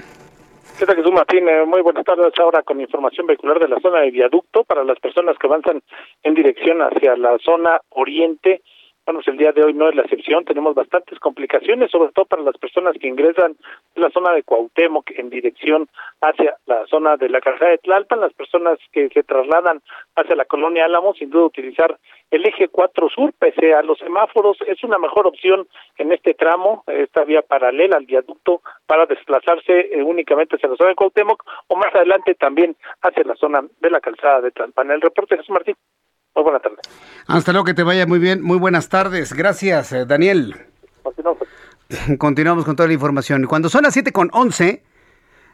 ¿Qué 0.78 0.86
tal, 0.86 0.96
Jesús 0.96 1.12
Martín? 1.12 1.48
Eh, 1.48 1.66
muy 1.66 1.82
buenas 1.82 2.06
tardes. 2.06 2.32
Ahora 2.40 2.64
con 2.64 2.80
información 2.80 3.28
vehicular 3.28 3.60
de 3.60 3.68
la 3.68 3.80
zona 3.82 4.00
de 4.02 4.12
viaducto 4.12 4.64
para 4.64 4.84
las 4.84 5.00
personas 5.00 5.38
que 5.38 5.48
avanzan 5.48 5.82
en 6.24 6.34
dirección 6.36 6.82
hacia 6.82 7.18
la 7.18 7.38
zona 7.44 7.82
oriente 7.90 8.62
bueno, 9.10 9.22
pues 9.26 9.28
el 9.30 9.38
día 9.38 9.52
de 9.54 9.64
hoy 9.64 9.74
no 9.74 9.90
es 9.90 9.96
la 9.96 10.04
excepción, 10.04 10.46
tenemos 10.46 10.76
bastantes 10.76 11.18
complicaciones, 11.18 11.90
sobre 11.90 12.12
todo 12.12 12.26
para 12.26 12.44
las 12.44 12.56
personas 12.60 12.96
que 13.02 13.08
ingresan 13.08 13.58
de 13.96 14.02
la 14.02 14.12
zona 14.12 14.34
de 14.34 14.44
Cuauhtémoc 14.44 15.10
en 15.18 15.32
dirección 15.32 15.90
hacia 16.22 16.58
la 16.68 16.86
zona 16.86 17.18
de 17.18 17.28
la 17.28 17.42
calzada 17.42 17.72
de 17.72 17.80
Tlalpan, 17.80 18.20
las 18.20 18.34
personas 18.34 18.78
que 18.92 19.10
se 19.10 19.24
trasladan 19.24 19.82
hacia 20.16 20.36
la 20.36 20.46
colonia 20.46 20.86
Álamo, 20.86 21.16
sin 21.16 21.32
duda 21.32 21.46
utilizar 21.46 21.98
el 22.32 22.46
eje 22.46 22.68
4 22.68 23.10
sur, 23.10 23.34
pese 23.38 23.74
a 23.74 23.82
los 23.82 23.98
semáforos, 24.00 24.58
es 24.68 24.84
una 24.84 24.98
mejor 24.98 25.28
opción 25.28 25.68
en 25.98 26.12
este 26.12 26.34
tramo, 26.34 26.84
esta 26.88 27.24
vía 27.24 27.42
paralela 27.42 27.98
al 27.98 28.06
viaducto 28.06 28.62
para 28.86 29.06
desplazarse 29.06 29.90
eh, 29.92 30.04
únicamente 30.04 30.56
hacia 30.56 30.70
la 30.70 30.76
zona 30.76 30.90
de 30.90 30.96
Cuauhtémoc 30.96 31.44
o 31.68 31.76
más 31.76 31.94
adelante 31.96 32.36
también 32.36 32.76
hacia 33.02 33.24
la 33.24 33.36
zona 33.36 33.64
de 33.80 33.90
la 33.90 34.00
calzada 34.00 34.42
de 34.42 34.52
Tlalpan. 34.52 34.92
El 34.92 35.02
reporte 35.02 35.38
Jesús 35.38 35.50
Martín. 35.52 35.76
Muy 36.36 36.44
buenas 36.44 36.62
tardes. 36.62 36.80
Hasta 37.28 37.52
luego, 37.52 37.66
que 37.66 37.74
te 37.74 37.84
vaya 37.84 38.06
muy 38.06 38.20
bien. 38.20 38.42
Muy 38.42 38.58
buenas 38.58 38.88
tardes. 38.90 39.34
Gracias, 39.34 39.92
eh, 39.92 40.06
Daniel. 40.06 40.56
Continuamos. 41.04 41.48
Continuamos 42.20 42.66
con 42.66 42.76
toda 42.76 42.88
la 42.88 42.94
información. 42.94 43.46
Cuando 43.48 43.70
son 43.70 43.84
las 43.84 43.94
7 43.94 44.12
con 44.12 44.30
11, 44.32 44.84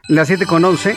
las 0.08 0.28
7 0.28 0.44
con 0.46 0.64
11, 0.64 0.94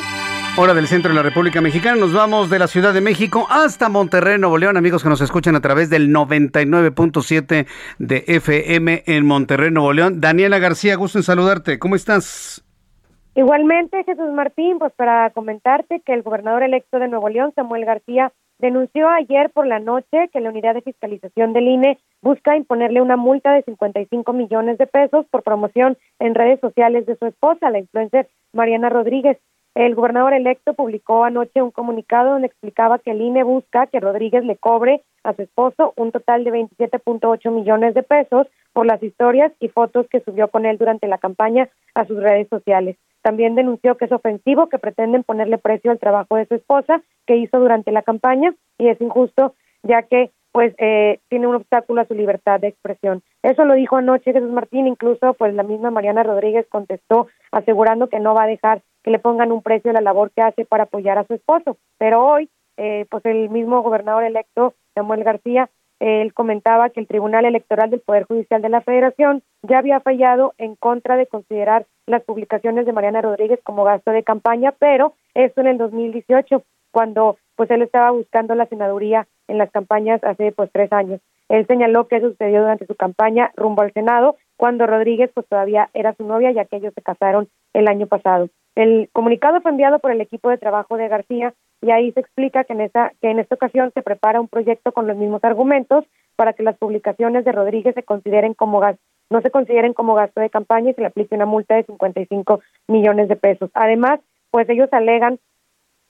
hora 0.57 0.73
del 0.73 0.87
centro 0.87 1.09
de 1.09 1.15
la 1.15 1.23
República 1.23 1.61
Mexicana, 1.61 1.97
nos 1.97 2.13
vamos 2.13 2.49
de 2.49 2.59
la 2.59 2.67
Ciudad 2.67 2.93
de 2.93 3.01
México 3.01 3.47
hasta 3.49 3.89
Monterrey, 3.89 4.37
Nuevo 4.37 4.57
León. 4.57 4.77
Amigos 4.77 5.03
que 5.03 5.09
nos 5.09 5.21
escuchan 5.21 5.55
a 5.55 5.61
través 5.61 5.89
del 5.89 6.13
99.7 6.13 7.67
de 7.99 8.23
FM 8.27 9.03
en 9.05 9.25
Monterrey, 9.25 9.71
Nuevo 9.71 9.93
León. 9.93 10.19
Daniela 10.19 10.59
García, 10.59 10.95
gusto 10.95 11.19
en 11.19 11.23
saludarte. 11.23 11.79
¿Cómo 11.79 11.95
estás? 11.95 12.65
Igualmente, 13.35 14.03
Jesús 14.03 14.31
Martín, 14.33 14.79
pues 14.79 14.91
para 14.93 15.29
comentarte 15.29 16.01
que 16.05 16.13
el 16.13 16.23
gobernador 16.23 16.63
electo 16.63 16.99
de 16.99 17.07
Nuevo 17.07 17.29
León, 17.29 17.53
Samuel 17.55 17.85
García, 17.85 18.31
denunció 18.59 19.07
ayer 19.07 19.49
por 19.51 19.65
la 19.65 19.79
noche 19.79 20.29
que 20.31 20.41
la 20.41 20.49
unidad 20.49 20.73
de 20.73 20.81
fiscalización 20.81 21.53
del 21.53 21.67
INE 21.67 21.97
busca 22.21 22.57
imponerle 22.57 23.01
una 23.01 23.15
multa 23.15 23.53
de 23.53 23.63
55 23.63 24.33
millones 24.33 24.77
de 24.77 24.87
pesos 24.87 25.25
por 25.31 25.43
promoción 25.43 25.97
en 26.19 26.35
redes 26.35 26.59
sociales 26.59 27.05
de 27.05 27.15
su 27.15 27.25
esposa, 27.25 27.69
la 27.69 27.79
influencer 27.79 28.27
Mariana 28.53 28.89
Rodríguez. 28.89 29.37
El 29.79 29.95
gobernador 29.95 30.33
electo 30.33 30.73
publicó 30.73 31.23
anoche 31.23 31.61
un 31.61 31.71
comunicado 31.71 32.31
donde 32.31 32.47
explicaba 32.47 32.99
que 32.99 33.11
el 33.11 33.21
INE 33.21 33.43
busca 33.43 33.87
que 33.87 34.01
Rodríguez 34.01 34.43
le 34.43 34.57
cobre 34.57 35.03
a 35.23 35.33
su 35.33 35.43
esposo 35.43 35.93
un 35.95 36.11
total 36.11 36.43
de 36.43 36.51
27.8 36.51 37.49
millones 37.49 37.93
de 37.93 38.03
pesos 38.03 38.47
por 38.73 38.85
las 38.85 39.01
historias 39.01 39.53
y 39.61 39.69
fotos 39.69 40.05
que 40.09 40.19
subió 40.19 40.49
con 40.49 40.65
él 40.65 40.77
durante 40.77 41.07
la 41.07 41.17
campaña 41.17 41.69
a 41.95 42.03
sus 42.03 42.21
redes 42.21 42.49
sociales. 42.49 42.97
También 43.21 43.55
denunció 43.55 43.95
que 43.95 44.03
es 44.03 44.11
ofensivo 44.11 44.67
que 44.67 44.79
pretenden 44.79 45.23
ponerle 45.23 45.57
precio 45.57 45.91
al 45.91 45.99
trabajo 45.99 46.35
de 46.35 46.45
su 46.47 46.55
esposa 46.55 47.01
que 47.25 47.37
hizo 47.37 47.57
durante 47.57 47.93
la 47.93 48.01
campaña 48.01 48.53
y 48.77 48.89
es 48.89 48.99
injusto 48.99 49.53
ya 49.83 50.01
que 50.01 50.31
pues 50.51 50.73
eh, 50.77 51.19
tiene 51.29 51.47
un 51.47 51.55
obstáculo 51.55 52.01
a 52.01 52.05
su 52.05 52.13
libertad 52.13 52.59
de 52.59 52.69
expresión. 52.69 53.21
Eso 53.43 53.65
lo 53.65 53.75
dijo 53.75 53.97
anoche 53.97 54.33
Jesús 54.33 54.49
Martín, 54.49 54.87
incluso 54.87 55.33
pues 55.35 55.53
la 55.53 55.63
misma 55.63 55.91
Mariana 55.91 56.23
Rodríguez 56.23 56.65
contestó 56.69 57.27
asegurando 57.51 58.09
que 58.09 58.19
no 58.19 58.33
va 58.33 58.43
a 58.43 58.47
dejar 58.47 58.81
que 59.03 59.11
le 59.11 59.19
pongan 59.19 59.51
un 59.51 59.61
precio 59.61 59.91
a 59.91 59.93
la 59.93 60.01
labor 60.01 60.31
que 60.31 60.41
hace 60.41 60.65
para 60.65 60.83
apoyar 60.83 61.17
a 61.17 61.25
su 61.25 61.33
esposo. 61.33 61.77
Pero 61.97 62.25
hoy, 62.25 62.49
eh, 62.77 63.05
pues 63.09 63.25
el 63.25 63.49
mismo 63.49 63.81
gobernador 63.81 64.23
electo, 64.23 64.73
Samuel 64.95 65.23
García, 65.23 65.69
él 65.99 66.33
comentaba 66.33 66.89
que 66.89 67.01
el 67.01 67.07
Tribunal 67.07 67.45
Electoral 67.45 67.89
del 67.89 67.99
Poder 67.99 68.23
Judicial 68.23 68.61
de 68.61 68.69
la 68.69 68.81
Federación 68.81 69.43
ya 69.63 69.79
había 69.79 69.99
fallado 69.99 70.53
en 70.57 70.75
contra 70.75 71.17
de 71.17 71.27
considerar 71.27 71.85
las 72.07 72.23
publicaciones 72.23 72.85
de 72.85 72.93
Mariana 72.93 73.21
Rodríguez 73.21 73.59
como 73.63 73.83
gasto 73.83 74.11
de 74.11 74.23
campaña, 74.23 74.73
pero 74.79 75.13
esto 75.33 75.61
en 75.61 75.67
el 75.67 75.77
2018, 75.77 76.63
cuando 76.91 77.37
pues 77.55 77.69
él 77.71 77.81
estaba 77.81 78.11
buscando 78.11 78.55
la 78.55 78.67
senaduría 78.67 79.27
en 79.47 79.57
las 79.57 79.71
campañas 79.71 80.23
hace 80.23 80.51
pues 80.51 80.69
tres 80.71 80.91
años. 80.93 81.19
Él 81.49 81.65
señaló 81.65 82.07
que 82.07 82.21
sucedió 82.21 82.61
durante 82.61 82.85
su 82.85 82.95
campaña 82.95 83.51
rumbo 83.55 83.81
al 83.81 83.91
Senado, 83.91 84.37
cuando 84.55 84.85
Rodríguez 84.85 85.31
pues 85.33 85.47
todavía 85.47 85.89
era 85.93 86.13
su 86.13 86.23
novia, 86.23 86.51
ya 86.51 86.65
que 86.65 86.77
ellos 86.77 86.93
se 86.93 87.01
casaron 87.01 87.49
el 87.73 87.87
año 87.87 88.07
pasado. 88.07 88.49
El 88.75 89.09
comunicado 89.11 89.59
fue 89.61 89.71
enviado 89.71 89.99
por 89.99 90.11
el 90.11 90.21
equipo 90.21 90.49
de 90.49 90.57
trabajo 90.57 90.95
de 90.95 91.07
García 91.07 91.53
y 91.81 91.91
ahí 91.91 92.11
se 92.11 92.19
explica 92.19 92.63
que 92.63 92.73
en 92.73 92.81
esta 92.81 93.11
que 93.21 93.31
en 93.31 93.39
esta 93.39 93.55
ocasión 93.55 93.91
se 93.93 94.03
prepara 94.03 94.39
un 94.39 94.47
proyecto 94.47 94.91
con 94.91 95.07
los 95.07 95.17
mismos 95.17 95.43
argumentos 95.43 96.05
para 96.35 96.53
que 96.53 96.63
las 96.63 96.77
publicaciones 96.77 97.43
de 97.43 97.51
Rodríguez 97.51 97.95
se 97.95 98.03
consideren 98.03 98.53
como 98.53 98.79
gasto, 98.79 99.01
no 99.29 99.41
se 99.41 99.51
consideren 99.51 99.93
como 99.93 100.13
gasto 100.13 100.39
de 100.39 100.49
campaña 100.49 100.91
y 100.91 100.93
se 100.93 101.01
le 101.01 101.07
aplique 101.07 101.35
una 101.35 101.45
multa 101.45 101.75
de 101.75 101.83
55 101.83 102.61
millones 102.87 103.27
de 103.27 103.35
pesos. 103.35 103.69
Además, 103.73 104.19
pues 104.51 104.69
ellos 104.69 104.89
alegan 104.91 105.39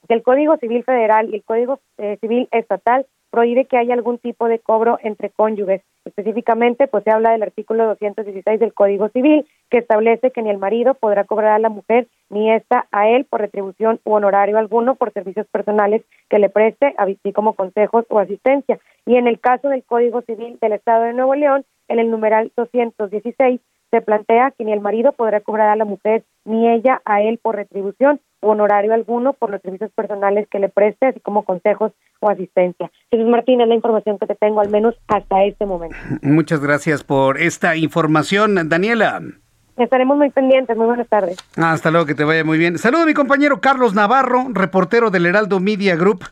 que 0.09 0.15
el 0.15 0.23
Código 0.23 0.57
Civil 0.57 0.83
Federal 0.83 1.29
y 1.29 1.35
el 1.35 1.43
Código 1.43 1.79
eh, 1.99 2.17
Civil 2.19 2.49
Estatal 2.51 3.05
prohíbe 3.29 3.65
que 3.65 3.77
haya 3.77 3.93
algún 3.93 4.17
tipo 4.17 4.47
de 4.47 4.57
cobro 4.57 4.97
entre 5.03 5.29
cónyuges. 5.29 5.83
Específicamente, 6.03 6.87
pues 6.87 7.03
se 7.03 7.11
habla 7.11 7.31
del 7.31 7.43
artículo 7.43 7.85
216 7.85 8.59
del 8.59 8.73
Código 8.73 9.09
Civil, 9.09 9.45
que 9.69 9.77
establece 9.77 10.31
que 10.31 10.41
ni 10.41 10.49
el 10.49 10.57
marido 10.57 10.95
podrá 10.95 11.25
cobrar 11.25 11.51
a 11.51 11.59
la 11.59 11.69
mujer 11.69 12.07
ni 12.31 12.51
esta 12.51 12.87
a 12.91 13.07
él 13.07 13.25
por 13.25 13.41
retribución 13.41 13.99
u 14.03 14.13
honorario 14.13 14.57
alguno 14.57 14.95
por 14.95 15.13
servicios 15.13 15.45
personales 15.51 16.01
que 16.27 16.39
le 16.39 16.49
preste, 16.49 16.95
así 16.97 17.31
como 17.31 17.53
consejos 17.53 18.03
o 18.09 18.17
asistencia. 18.17 18.79
Y 19.05 19.15
en 19.15 19.27
el 19.27 19.39
caso 19.39 19.69
del 19.69 19.83
Código 19.83 20.21
Civil 20.23 20.57
del 20.59 20.73
Estado 20.73 21.03
de 21.03 21.13
Nuevo 21.13 21.35
León, 21.35 21.65
en 21.87 21.99
el 21.99 22.09
numeral 22.09 22.51
216, 22.57 23.61
se 23.91 24.01
plantea 24.01 24.53
que 24.57 24.65
ni 24.65 24.73
el 24.73 24.81
marido 24.81 25.11
podrá 25.11 25.41
cobrar 25.41 25.69
a 25.69 25.75
la 25.75 25.85
mujer 25.85 26.23
ni 26.45 26.67
ella 26.67 27.01
a 27.05 27.21
él 27.21 27.39
por 27.39 27.55
retribución 27.55 28.19
honorario 28.41 28.93
alguno 28.93 29.33
por 29.33 29.49
los 29.49 29.61
servicios 29.61 29.91
personales 29.91 30.47
que 30.49 30.59
le 30.59 30.69
preste, 30.69 31.07
así 31.07 31.19
como 31.19 31.43
consejos 31.43 31.91
o 32.19 32.29
asistencia. 32.29 32.91
Jesús 33.11 33.27
Martín, 33.27 33.61
es 33.61 33.67
la 33.67 33.75
información 33.75 34.17
que 34.17 34.27
te 34.27 34.35
tengo, 34.35 34.61
al 34.61 34.69
menos 34.69 34.95
hasta 35.07 35.43
este 35.43 35.65
momento. 35.65 35.95
Muchas 36.21 36.59
gracias 36.59 37.03
por 37.03 37.39
esta 37.39 37.75
información, 37.75 38.69
Daniela. 38.69 39.21
Estaremos 39.77 40.17
muy 40.17 40.29
pendientes. 40.29 40.75
Muy 40.75 40.87
buenas 40.87 41.07
tardes. 41.07 41.37
Hasta 41.55 41.89
luego, 41.89 42.05
que 42.05 42.15
te 42.15 42.25
vaya 42.25 42.43
muy 42.43 42.57
bien. 42.57 42.77
Saludo 42.77 43.03
a 43.03 43.05
mi 43.05 43.13
compañero 43.13 43.61
Carlos 43.61 43.93
Navarro, 43.93 44.47
reportero 44.51 45.09
del 45.09 45.25
Heraldo 45.25 45.59
Media 45.59 45.95
Group. 45.95 46.25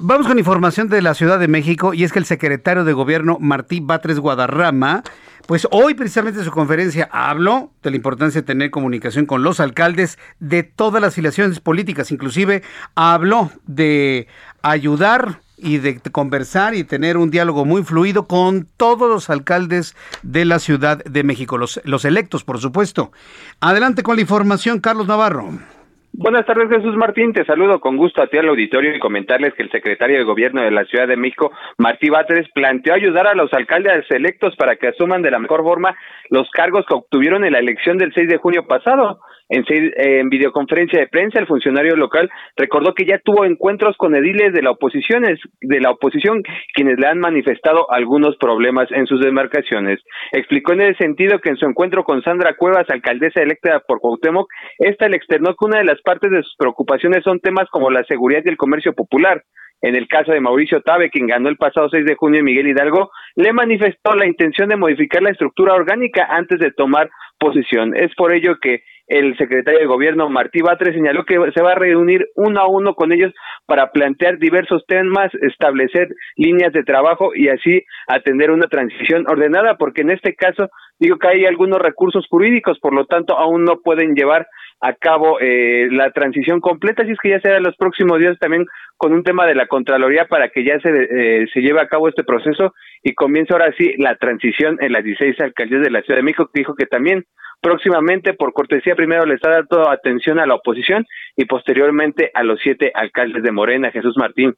Vamos 0.00 0.26
con 0.26 0.36
información 0.36 0.88
de 0.88 1.00
la 1.00 1.14
Ciudad 1.14 1.38
de 1.38 1.46
México 1.46 1.94
y 1.94 2.02
es 2.02 2.12
que 2.12 2.18
el 2.18 2.24
secretario 2.24 2.84
de 2.84 2.92
Gobierno 2.92 3.38
Martí 3.40 3.78
Batres 3.78 4.18
Guadarrama, 4.18 5.04
pues 5.46 5.68
hoy 5.70 5.94
precisamente 5.94 6.40
en 6.40 6.44
su 6.44 6.50
conferencia 6.50 7.08
habló 7.12 7.70
de 7.84 7.90
la 7.90 7.96
importancia 7.96 8.40
de 8.40 8.46
tener 8.46 8.72
comunicación 8.72 9.26
con 9.26 9.44
los 9.44 9.60
alcaldes 9.60 10.18
de 10.40 10.64
todas 10.64 11.00
las 11.00 11.14
filiaciones 11.14 11.60
políticas, 11.60 12.10
inclusive 12.10 12.64
habló 12.96 13.52
de 13.66 14.26
ayudar 14.60 15.40
y 15.56 15.78
de 15.78 16.00
conversar 16.00 16.74
y 16.74 16.82
tener 16.82 17.16
un 17.16 17.30
diálogo 17.30 17.64
muy 17.64 17.84
fluido 17.84 18.26
con 18.26 18.66
todos 18.76 19.08
los 19.08 19.30
alcaldes 19.30 19.94
de 20.24 20.44
la 20.46 20.58
Ciudad 20.58 21.04
de 21.04 21.22
México, 21.22 21.58
los, 21.58 21.80
los 21.84 22.04
electos, 22.04 22.42
por 22.42 22.58
supuesto. 22.58 23.12
Adelante 23.60 24.02
con 24.02 24.16
la 24.16 24.22
información, 24.22 24.80
Carlos 24.80 25.06
Navarro. 25.06 25.75
Buenas 26.18 26.46
tardes, 26.46 26.70
Jesús 26.70 26.96
Martín. 26.96 27.34
Te 27.34 27.44
saludo 27.44 27.78
con 27.78 27.98
gusto 27.98 28.22
a 28.22 28.26
ti 28.26 28.38
al 28.38 28.48
auditorio 28.48 28.96
y 28.96 28.98
comentarles 28.98 29.52
que 29.52 29.62
el 29.62 29.70
secretario 29.70 30.16
de 30.16 30.24
Gobierno 30.24 30.62
de 30.62 30.70
la 30.70 30.86
Ciudad 30.86 31.06
de 31.06 31.18
México, 31.18 31.52
Martí 31.76 32.08
Batres, 32.08 32.48
planteó 32.54 32.94
ayudar 32.94 33.26
a 33.26 33.34
los 33.34 33.52
alcaldes 33.52 34.10
electos 34.10 34.56
para 34.56 34.76
que 34.76 34.88
asuman 34.88 35.20
de 35.20 35.30
la 35.30 35.38
mejor 35.38 35.62
forma 35.62 35.94
los 36.30 36.50
cargos 36.52 36.86
que 36.86 36.94
obtuvieron 36.94 37.44
en 37.44 37.52
la 37.52 37.58
elección 37.58 37.98
del 37.98 38.14
6 38.14 38.30
de 38.30 38.38
junio 38.38 38.66
pasado. 38.66 39.20
En, 39.48 39.64
en, 39.68 40.28
videoconferencia 40.28 40.98
de 40.98 41.06
prensa, 41.06 41.38
el 41.38 41.46
funcionario 41.46 41.94
local 41.94 42.28
recordó 42.56 42.94
que 42.94 43.04
ya 43.04 43.18
tuvo 43.18 43.44
encuentros 43.44 43.96
con 43.96 44.14
ediles 44.16 44.52
de 44.52 44.62
la 44.62 44.72
oposición, 44.72 45.24
de 45.60 45.80
la 45.80 45.90
oposición, 45.90 46.42
quienes 46.74 46.98
le 46.98 47.06
han 47.06 47.18
manifestado 47.18 47.90
algunos 47.92 48.36
problemas 48.38 48.90
en 48.90 49.06
sus 49.06 49.20
demarcaciones. 49.20 50.00
Explicó 50.32 50.72
en 50.72 50.82
ese 50.82 50.98
sentido 50.98 51.38
que 51.38 51.50
en 51.50 51.56
su 51.56 51.66
encuentro 51.66 52.02
con 52.02 52.22
Sandra 52.22 52.54
Cuevas, 52.56 52.90
alcaldesa 52.90 53.42
electa 53.42 53.80
por 53.86 54.00
Cuauhtémoc, 54.00 54.48
esta 54.78 55.08
le 55.08 55.16
externó 55.16 55.50
que 55.50 55.66
una 55.66 55.78
de 55.78 55.84
las 55.84 56.00
partes 56.02 56.30
de 56.30 56.42
sus 56.42 56.56
preocupaciones 56.58 57.22
son 57.22 57.40
temas 57.40 57.68
como 57.70 57.90
la 57.90 58.04
seguridad 58.04 58.42
y 58.44 58.48
el 58.48 58.56
comercio 58.56 58.94
popular. 58.94 59.42
En 59.82 59.94
el 59.94 60.08
caso 60.08 60.32
de 60.32 60.40
Mauricio 60.40 60.80
Tabe, 60.80 61.10
quien 61.10 61.26
ganó 61.26 61.48
el 61.48 61.56
pasado 61.56 61.88
6 61.90 62.06
de 62.06 62.14
junio, 62.14 62.42
Miguel 62.42 62.68
Hidalgo, 62.68 63.10
le 63.36 63.52
manifestó 63.52 64.14
la 64.14 64.26
intención 64.26 64.68
de 64.70 64.76
modificar 64.76 65.22
la 65.22 65.30
estructura 65.30 65.74
orgánica 65.74 66.26
antes 66.30 66.58
de 66.58 66.72
tomar 66.72 67.10
posición. 67.38 67.94
Es 67.94 68.14
por 68.14 68.32
ello 68.32 68.56
que 68.60 68.82
el 69.06 69.36
secretario 69.36 69.80
de 69.80 69.86
Gobierno, 69.86 70.28
Martí 70.28 70.60
Batres, 70.62 70.94
señaló 70.94 71.24
que 71.24 71.38
se 71.54 71.62
va 71.62 71.72
a 71.72 71.76
reunir 71.76 72.26
uno 72.34 72.60
a 72.60 72.68
uno 72.68 72.94
con 72.94 73.12
ellos 73.12 73.32
para 73.66 73.92
plantear 73.92 74.38
diversos 74.38 74.84
temas, 74.86 75.32
establecer 75.42 76.08
líneas 76.36 76.72
de 76.72 76.82
trabajo 76.82 77.30
y 77.34 77.48
así 77.48 77.82
atender 78.08 78.50
una 78.50 78.66
transición 78.66 79.24
ordenada, 79.28 79.76
porque 79.76 80.02
en 80.02 80.10
este 80.10 80.34
caso 80.34 80.70
digo 80.98 81.18
que 81.18 81.28
hay 81.28 81.44
algunos 81.44 81.78
recursos 81.78 82.26
jurídicos, 82.28 82.78
por 82.80 82.94
lo 82.94 83.06
tanto 83.06 83.38
aún 83.38 83.64
no 83.64 83.80
pueden 83.80 84.14
llevar 84.14 84.46
a 84.80 84.92
cabo 84.92 85.38
eh, 85.40 85.88
la 85.90 86.10
transición 86.10 86.60
completa, 86.60 87.02
así 87.02 87.12
es 87.12 87.18
que 87.22 87.30
ya 87.30 87.40
será 87.40 87.60
los 87.60 87.76
próximos 87.76 88.18
días 88.18 88.38
también 88.38 88.66
con 88.96 89.12
un 89.12 89.22
tema 89.22 89.46
de 89.46 89.54
la 89.54 89.66
Contraloría 89.66 90.26
para 90.26 90.48
que 90.48 90.64
ya 90.64 90.78
se, 90.80 90.90
eh, 90.90 91.46
se 91.52 91.60
lleve 91.60 91.80
a 91.80 91.88
cabo 91.88 92.08
este 92.08 92.24
proceso 92.24 92.74
y 93.02 93.14
comience 93.14 93.52
ahora 93.52 93.72
sí 93.78 93.94
la 93.98 94.16
transición 94.16 94.78
en 94.80 94.92
las 94.92 95.04
16 95.04 95.40
alcaldías 95.40 95.82
de 95.82 95.90
la 95.90 96.02
Ciudad 96.02 96.18
de 96.18 96.24
México, 96.24 96.50
que 96.52 96.60
dijo 96.60 96.74
que 96.74 96.86
también 96.86 97.24
próximamente, 97.66 98.32
por 98.32 98.52
cortesía, 98.52 98.94
primero 98.94 99.26
le 99.26 99.34
está 99.34 99.50
dando 99.50 99.90
atención 99.90 100.38
a 100.38 100.46
la 100.46 100.54
oposición 100.54 101.04
y 101.34 101.46
posteriormente 101.46 102.30
a 102.32 102.44
los 102.44 102.60
siete 102.62 102.92
alcaldes 102.94 103.42
de 103.42 103.50
Morena, 103.50 103.90
Jesús 103.90 104.14
Martín. 104.16 104.54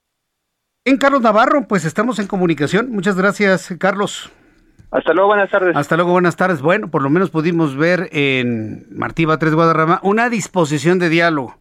En 0.85 0.99
Carlos 0.99 1.23
Navarro, 1.23 1.67
pues 1.67 1.87
estamos 1.87 2.19
en 2.19 2.27
comunicación. 2.27 2.91
Muchas 2.91 3.17
gracias, 3.17 3.75
Carlos. 3.81 4.31
Hasta 4.91 5.15
luego, 5.15 5.29
buenas 5.29 5.51
tardes. 5.51 5.75
Hasta 5.75 5.97
luego, 5.97 6.13
buenas 6.13 6.37
tardes. 6.37 6.61
Bueno, 6.61 6.91
por 6.91 7.01
lo 7.01 7.09
menos 7.09 7.31
pudimos 7.31 7.79
ver 7.79 8.11
en 8.13 8.85
Martí 8.91 9.25
Batres 9.25 9.55
Guadarrama 9.55 10.01
una 10.03 10.29
disposición 10.29 10.99
de 10.99 11.09
diálogo. 11.09 11.57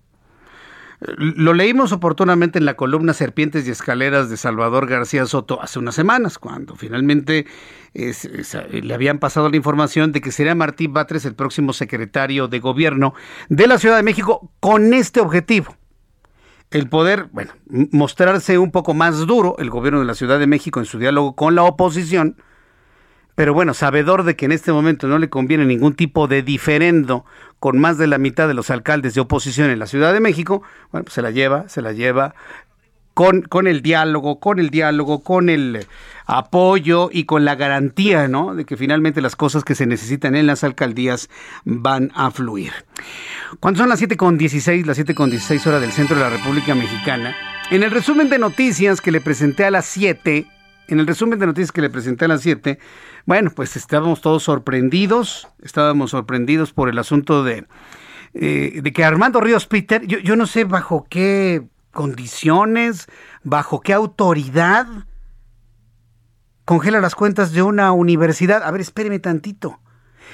Lo 0.99 1.53
leímos 1.53 1.91
oportunamente 1.91 2.57
en 2.57 2.65
la 2.65 2.73
columna 2.73 3.13
Serpientes 3.13 3.67
y 3.67 3.71
Escaleras 3.71 4.31
de 4.31 4.37
Salvador 4.37 4.87
García 4.87 5.27
Soto 5.27 5.61
hace 5.61 5.77
unas 5.77 5.93
semanas, 5.93 6.39
cuando 6.39 6.75
finalmente 6.75 7.45
le 7.93 8.93
habían 8.93 9.19
pasado 9.19 9.47
la 9.47 9.57
información 9.57 10.11
de 10.11 10.21
que 10.21 10.31
sería 10.31 10.55
Martí 10.55 10.87
Batres 10.87 11.25
el 11.25 11.35
próximo 11.35 11.73
secretario 11.73 12.47
de 12.47 12.59
gobierno 12.59 13.13
de 13.47 13.67
la 13.67 13.77
Ciudad 13.77 13.97
de 13.97 14.03
México 14.03 14.51
con 14.59 14.93
este 14.95 15.19
objetivo. 15.19 15.75
El 16.71 16.89
poder, 16.89 17.29
bueno, 17.31 17.51
mostrarse 17.91 18.57
un 18.57 18.71
poco 18.71 18.95
más 18.95 19.19
duro 19.27 19.55
el 19.59 19.69
gobierno 19.69 19.99
de 19.99 20.05
la 20.05 20.15
Ciudad 20.15 20.39
de 20.39 20.47
México 20.47 20.79
en 20.79 20.87
su 20.87 20.97
diálogo 20.97 21.35
con 21.35 21.53
la 21.53 21.63
oposición, 21.63 22.37
pero 23.35 23.53
bueno, 23.53 23.75
sabedor 23.75 24.23
de 24.23 24.35
que 24.35 24.45
en 24.45 24.51
este 24.51 24.71
momento 24.71 25.07
no 25.07 25.19
le 25.19 25.29
conviene 25.29 25.63
ningún 25.63 25.93
tipo 25.93 26.27
de 26.27 26.41
diferendo 26.41 27.23
con 27.59 27.79
más 27.79 27.97
de 27.97 28.07
la 28.07 28.17
mitad 28.17 28.47
de 28.47 28.53
los 28.53 28.69
alcaldes 28.69 29.13
de 29.13 29.21
oposición 29.21 29.69
en 29.69 29.79
la 29.79 29.87
Ciudad 29.87 30.13
de 30.13 30.19
México, 30.19 30.61
bueno, 30.91 31.05
pues 31.05 31.13
se 31.13 31.21
la 31.21 31.31
lleva, 31.31 31.67
se 31.69 31.81
la 31.81 31.91
lleva 31.91 32.35
con, 33.13 33.41
con 33.41 33.65
el 33.65 33.81
diálogo, 33.81 34.39
con 34.39 34.59
el 34.59 34.69
diálogo, 34.69 35.23
con 35.23 35.49
el 35.49 35.87
apoyo 36.27 37.09
y 37.11 37.23
con 37.23 37.45
la 37.45 37.55
garantía, 37.55 38.27
¿no? 38.27 38.53
De 38.53 38.63
que 38.63 38.77
finalmente 38.77 39.21
las 39.21 39.35
cosas 39.35 39.63
que 39.63 39.73
se 39.73 39.87
necesitan 39.87 40.35
en 40.35 40.45
las 40.45 40.63
alcaldías 40.63 41.29
van 41.65 42.11
a 42.13 42.29
fluir. 42.29 42.73
Cuando 43.59 43.79
son 43.79 43.89
las 43.89 44.01
7.16, 44.01 44.85
las 44.85 44.99
7.16 44.99 45.65
horas 45.65 45.81
del 45.81 45.93
centro 45.93 46.15
de 46.15 46.21
la 46.21 46.29
República 46.29 46.75
Mexicana, 46.75 47.35
en 47.71 47.81
el 47.81 47.89
resumen 47.89 48.29
de 48.29 48.37
noticias 48.37 49.01
que 49.01 49.11
le 49.11 49.19
presenté 49.19 49.65
a 49.65 49.71
las 49.71 49.85
7, 49.85 50.45
en 50.87 50.99
el 50.99 51.07
resumen 51.07 51.39
de 51.39 51.45
noticias 51.45 51.71
que 51.71 51.81
le 51.81 51.89
presenté 51.89 52.25
a 52.25 52.27
las 52.29 52.41
7, 52.41 52.79
bueno, 53.25 53.51
pues 53.53 53.75
estábamos 53.75 54.21
todos 54.21 54.43
sorprendidos, 54.43 55.47
estábamos 55.61 56.11
sorprendidos 56.11 56.73
por 56.73 56.89
el 56.89 56.97
asunto 56.97 57.43
de, 57.43 57.65
eh, 58.33 58.79
de 58.81 58.93
que 58.93 59.03
Armando 59.03 59.41
Ríos 59.41 59.67
Peter, 59.67 60.05
yo, 60.05 60.35
no 60.35 60.45
sé 60.45 60.63
bajo 60.63 61.05
qué 61.09 61.67
condiciones, 61.91 63.07
bajo 63.43 63.81
qué 63.81 63.93
autoridad 63.93 64.87
congela 66.65 67.01
las 67.01 67.15
cuentas 67.15 67.53
de 67.53 67.63
una 67.63 67.91
universidad. 67.91 68.63
A 68.63 68.71
ver, 68.71 68.81
espéreme 68.81 69.19
tantito. 69.19 69.79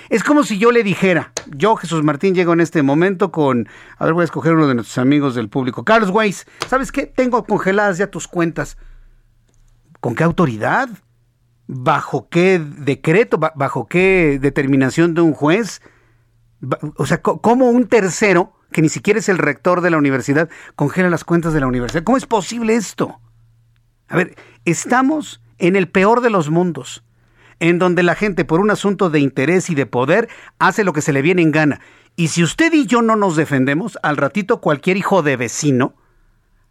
Es 0.09 0.23
como 0.23 0.43
si 0.43 0.57
yo 0.57 0.71
le 0.71 0.83
dijera, 0.83 1.31
yo 1.47 1.75
Jesús 1.75 2.03
Martín 2.03 2.35
llego 2.35 2.53
en 2.53 2.59
este 2.59 2.81
momento 2.81 3.31
con, 3.31 3.69
a 3.97 4.05
ver, 4.05 4.13
voy 4.13 4.23
a 4.23 4.25
escoger 4.25 4.53
uno 4.53 4.67
de 4.67 4.75
nuestros 4.75 4.97
amigos 4.97 5.35
del 5.35 5.49
público, 5.49 5.85
Carlos 5.85 6.09
Weiss, 6.09 6.45
¿sabes 6.67 6.91
qué? 6.91 7.05
Tengo 7.05 7.45
congeladas 7.45 7.99
ya 7.99 8.07
tus 8.07 8.27
cuentas. 8.27 8.77
¿Con 10.03 10.15
qué 10.15 10.25
autoridad? 10.25 10.89
¿Bajo 11.65 12.27
qué 12.27 12.59
decreto? 12.59 13.37
¿Bajo 13.37 13.87
qué 13.87 14.37
determinación 14.37 15.13
de 15.13 15.21
un 15.21 15.31
juez? 15.31 15.81
O 16.97 17.05
sea, 17.05 17.21
¿cómo 17.21 17.69
un 17.69 17.87
tercero, 17.87 18.51
que 18.73 18.81
ni 18.81 18.89
siquiera 18.89 19.19
es 19.19 19.29
el 19.29 19.37
rector 19.37 19.79
de 19.79 19.91
la 19.91 19.97
universidad, 19.97 20.49
congela 20.75 21.09
las 21.09 21.23
cuentas 21.23 21.53
de 21.53 21.61
la 21.61 21.67
universidad? 21.67 22.03
¿Cómo 22.03 22.17
es 22.17 22.25
posible 22.25 22.75
esto? 22.75 23.21
A 24.09 24.17
ver, 24.17 24.35
estamos 24.65 25.41
en 25.57 25.77
el 25.77 25.87
peor 25.87 26.19
de 26.19 26.31
los 26.31 26.49
mundos, 26.49 27.05
en 27.61 27.79
donde 27.79 28.03
la 28.03 28.15
gente 28.15 28.43
por 28.43 28.59
un 28.59 28.71
asunto 28.71 29.09
de 29.09 29.21
interés 29.21 29.69
y 29.69 29.75
de 29.75 29.85
poder 29.85 30.27
hace 30.59 30.83
lo 30.83 30.91
que 30.91 31.01
se 31.01 31.13
le 31.13 31.21
viene 31.21 31.43
en 31.43 31.51
gana. 31.51 31.79
Y 32.17 32.27
si 32.27 32.43
usted 32.43 32.73
y 32.73 32.87
yo 32.87 33.01
no 33.01 33.15
nos 33.15 33.37
defendemos, 33.37 33.97
al 34.03 34.17
ratito 34.17 34.59
cualquier 34.59 34.97
hijo 34.97 35.23
de 35.23 35.37
vecino, 35.37 35.95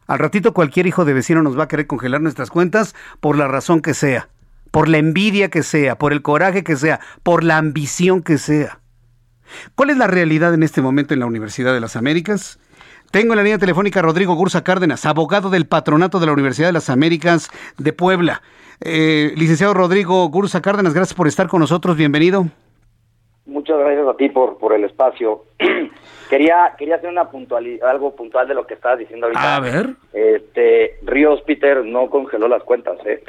al 0.06 0.18
ratito 0.18 0.52
cualquier 0.52 0.86
hijo 0.86 1.04
de 1.04 1.14
vecino 1.14 1.42
nos 1.42 1.58
va 1.58 1.64
a 1.64 1.68
querer 1.68 1.86
congelar 1.86 2.20
nuestras 2.20 2.50
cuentas 2.50 2.94
por 3.20 3.36
la 3.36 3.48
razón 3.48 3.80
que 3.80 3.94
sea, 3.94 4.28
por 4.70 4.88
la 4.88 4.98
envidia 4.98 5.50
que 5.50 5.62
sea, 5.62 5.96
por 5.96 6.12
el 6.12 6.22
coraje 6.22 6.64
que 6.64 6.76
sea, 6.76 7.00
por 7.22 7.44
la 7.44 7.58
ambición 7.58 8.22
que 8.22 8.38
sea. 8.38 8.80
¿Cuál 9.74 9.90
es 9.90 9.96
la 9.96 10.06
realidad 10.06 10.54
en 10.54 10.62
este 10.62 10.82
momento 10.82 11.14
en 11.14 11.20
la 11.20 11.26
Universidad 11.26 11.74
de 11.74 11.80
las 11.80 11.96
Américas? 11.96 12.58
Tengo 13.10 13.34
en 13.34 13.36
la 13.36 13.42
línea 13.42 13.58
telefónica 13.58 14.00
a 14.00 14.02
Rodrigo 14.02 14.34
Gursa 14.34 14.64
Cárdenas, 14.64 15.04
abogado 15.04 15.50
del 15.50 15.66
patronato 15.66 16.18
de 16.18 16.26
la 16.26 16.32
Universidad 16.32 16.68
de 16.68 16.72
las 16.72 16.88
Américas 16.88 17.50
de 17.76 17.92
Puebla. 17.92 18.42
Eh, 18.80 19.34
licenciado 19.36 19.74
Rodrigo 19.74 20.26
Gursa 20.28 20.62
Cárdenas, 20.62 20.94
gracias 20.94 21.14
por 21.14 21.28
estar 21.28 21.46
con 21.46 21.60
nosotros. 21.60 21.96
Bienvenido. 21.96 22.48
Muchas 23.44 23.78
gracias 23.78 24.06
a 24.06 24.16
ti 24.16 24.28
por, 24.28 24.58
por 24.58 24.72
el 24.72 24.84
espacio. 24.84 25.44
quería 26.30 26.74
quería 26.78 26.96
hacer 26.96 27.10
una 27.10 27.28
puntualidad, 27.28 27.90
algo 27.90 28.14
puntual 28.14 28.46
de 28.46 28.54
lo 28.54 28.66
que 28.66 28.74
estabas 28.74 29.00
diciendo 29.00 29.26
ahorita. 29.26 29.56
A 29.56 29.60
ver. 29.60 29.86
Este, 30.12 30.98
Ríos 31.02 31.42
Peter 31.42 31.84
no 31.84 32.08
congeló 32.08 32.46
las 32.48 32.62
cuentas, 32.62 32.98
¿eh? 33.04 33.22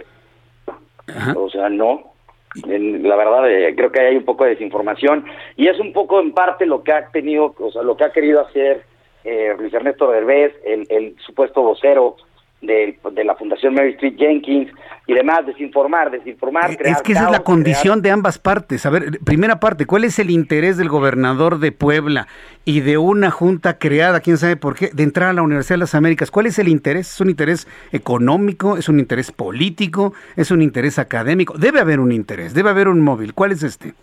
O 1.36 1.50
sea, 1.50 1.70
no. 1.70 2.14
la 2.56 3.16
verdad, 3.16 3.50
eh, 3.50 3.74
creo 3.76 3.92
que 3.92 4.02
hay 4.02 4.16
un 4.16 4.26
poco 4.26 4.44
de 4.44 4.52
desinformación 4.52 5.26
y 5.58 5.68
es 5.68 5.80
un 5.80 5.92
poco 5.92 6.20
en 6.20 6.34
parte 6.34 6.66
lo 6.66 6.84
que 6.84 6.94
ha 6.94 7.08
tenido, 7.10 7.56
o 7.58 7.72
sea, 7.72 7.82
lo 7.82 7.98
que 7.98 8.06
ha 8.06 8.12
querido 8.12 8.42
hacer 8.42 8.86
eh, 9.24 9.56
Luis 9.58 9.74
Ernesto 9.74 10.10
Derbez, 10.12 10.54
el, 10.64 10.86
el 10.90 11.16
supuesto 11.26 11.62
vocero 11.64 12.18
de, 12.64 12.98
de, 13.12 13.24
la 13.24 13.36
Fundación 13.36 13.74
Mary 13.74 13.92
Street 13.92 14.16
Jenkins 14.18 14.72
y 15.06 15.14
demás, 15.14 15.46
desinformar, 15.46 16.12
desinformar. 16.12 16.72
Eh, 16.72 16.78
es 16.86 17.02
que 17.02 17.12
esa 17.12 17.26
es 17.26 17.32
la 17.32 17.44
condición 17.44 18.02
de 18.02 18.12
ambas 18.12 18.40
partes. 18.40 18.86
A 18.86 18.90
ver, 18.90 19.20
primera 19.24 19.60
parte, 19.60 19.86
¿cuál 19.86 20.06
es 20.06 20.18
el 20.20 20.30
interés 20.30 20.78
del 20.78 20.90
gobernador 20.90 21.60
de 21.60 21.72
Puebla 21.72 22.28
y 22.64 22.80
de 22.80 22.98
una 22.98 23.30
junta 23.30 23.78
creada, 23.78 24.22
quién 24.22 24.38
sabe 24.38 24.56
por 24.56 24.76
qué, 24.76 24.90
de 24.94 25.04
entrar 25.04 25.30
a 25.30 25.34
la 25.34 25.42
Universidad 25.42 25.76
de 25.76 25.82
las 25.82 25.96
Américas? 25.96 26.32
¿Cuál 26.32 26.46
es 26.46 26.58
el 26.58 26.70
interés? 26.70 27.14
¿Es 27.14 27.22
un 27.22 27.30
interés 27.30 27.68
económico? 27.92 28.78
¿Es 28.78 28.88
un 28.88 29.00
interés 29.00 29.32
político? 29.32 30.14
¿Es 30.38 30.52
un 30.52 30.62
interés 30.62 31.00
académico? 31.00 31.58
Debe 31.58 31.82
haber 31.82 32.00
un 32.00 32.12
interés, 32.12 32.54
debe 32.54 32.70
haber 32.70 32.88
un 32.88 33.02
móvil. 33.02 33.34
¿Cuál 33.34 33.52
es 33.52 33.64
este? 33.64 33.94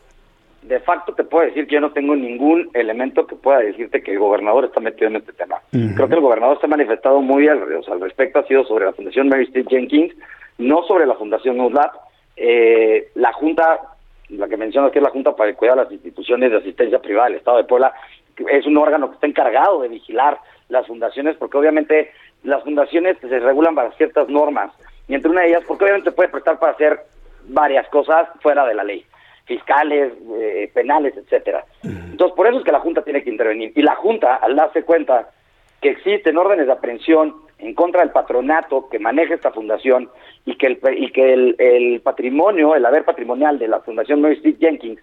De 0.71 0.79
facto 0.79 1.13
te 1.13 1.25
puedo 1.25 1.47
decir 1.47 1.67
que 1.67 1.75
yo 1.75 1.81
no 1.81 1.91
tengo 1.91 2.15
ningún 2.15 2.71
elemento 2.75 3.27
que 3.27 3.35
pueda 3.35 3.59
decirte 3.59 4.05
que 4.05 4.13
el 4.13 4.21
gobernador 4.21 4.67
está 4.67 4.79
metido 4.79 5.09
en 5.09 5.17
este 5.17 5.33
tema. 5.33 5.61
Creo 5.73 6.09
que 6.09 6.15
el 6.15 6.21
gobernador 6.21 6.61
se 6.61 6.67
ha 6.67 6.69
manifestado 6.69 7.21
muy 7.21 7.49
al, 7.49 7.61
al, 7.61 8.01
respecto, 8.01 8.39
ha 8.39 8.47
sido 8.47 8.65
sobre 8.65 8.85
la 8.85 8.93
Fundación 8.93 9.29
Mary 9.29 9.47
Street 9.47 9.67
Jenkins, 9.69 10.15
no 10.59 10.85
sobre 10.85 11.07
la 11.07 11.17
Fundación 11.17 11.61
USLAP. 11.61 11.93
Eh, 12.37 13.09
la 13.17 13.33
Junta, 13.33 13.81
la 14.29 14.47
que 14.47 14.57
mencionas 14.57 14.93
que 14.93 15.01
es 15.01 15.03
la 15.03 15.11
Junta 15.11 15.35
para 15.35 15.53
cuidar 15.55 15.77
las 15.77 15.91
instituciones 15.91 16.53
de 16.53 16.59
asistencia 16.59 17.01
privada 17.01 17.31
del 17.31 17.39
Estado 17.39 17.57
de 17.57 17.65
Puebla, 17.65 17.93
es 18.37 18.65
un 18.65 18.77
órgano 18.77 19.09
que 19.09 19.15
está 19.17 19.27
encargado 19.27 19.83
de 19.83 19.89
vigilar 19.89 20.39
las 20.69 20.87
fundaciones, 20.87 21.37
porque 21.37 21.59
obviamente 21.59 22.13
las 22.45 22.63
fundaciones 22.63 23.17
se 23.19 23.41
regulan 23.41 23.75
para 23.75 23.91
ciertas 23.97 24.29
normas, 24.29 24.71
y 25.09 25.17
entre 25.17 25.33
una 25.33 25.41
de 25.41 25.49
ellas, 25.49 25.65
porque 25.67 25.83
obviamente 25.83 26.13
puede 26.13 26.29
prestar 26.29 26.61
para 26.61 26.75
hacer 26.75 27.01
varias 27.49 27.89
cosas 27.89 28.29
fuera 28.41 28.65
de 28.67 28.75
la 28.75 28.85
ley 28.85 29.05
fiscales, 29.45 30.13
eh, 30.39 30.71
penales, 30.73 31.17
etcétera. 31.17 31.65
Entonces, 31.83 32.37
por 32.37 32.47
eso 32.47 32.59
es 32.59 32.65
que 32.65 32.73
la 32.73 32.81
Junta 32.81 33.03
tiene 33.03 33.23
que 33.23 33.31
intervenir. 33.31 33.73
Y 33.75 33.83
la 33.83 33.97
Junta, 33.97 34.37
al 34.37 34.57
darse 34.57 34.83
cuenta 34.83 35.31
que 35.81 35.91
existen 35.91 36.37
órdenes 36.37 36.67
de 36.67 36.73
aprehensión 36.73 37.35
en 37.59 37.75
contra 37.75 38.01
del 38.01 38.11
patronato 38.11 38.89
que 38.89 38.99
maneja 38.99 39.35
esta 39.35 39.51
fundación 39.51 40.09
y 40.45 40.57
que 40.57 40.67
el, 40.67 40.81
y 40.97 41.11
que 41.13 41.33
el, 41.33 42.01
patrimonio, 42.03 42.75
el 42.75 42.85
haber 42.87 43.05
patrimonial 43.05 43.59
de 43.59 43.69
la 43.69 43.81
Fundación 43.81 44.21
Mary 44.21 44.37
Street 44.37 44.57
Jenkins, 44.59 45.01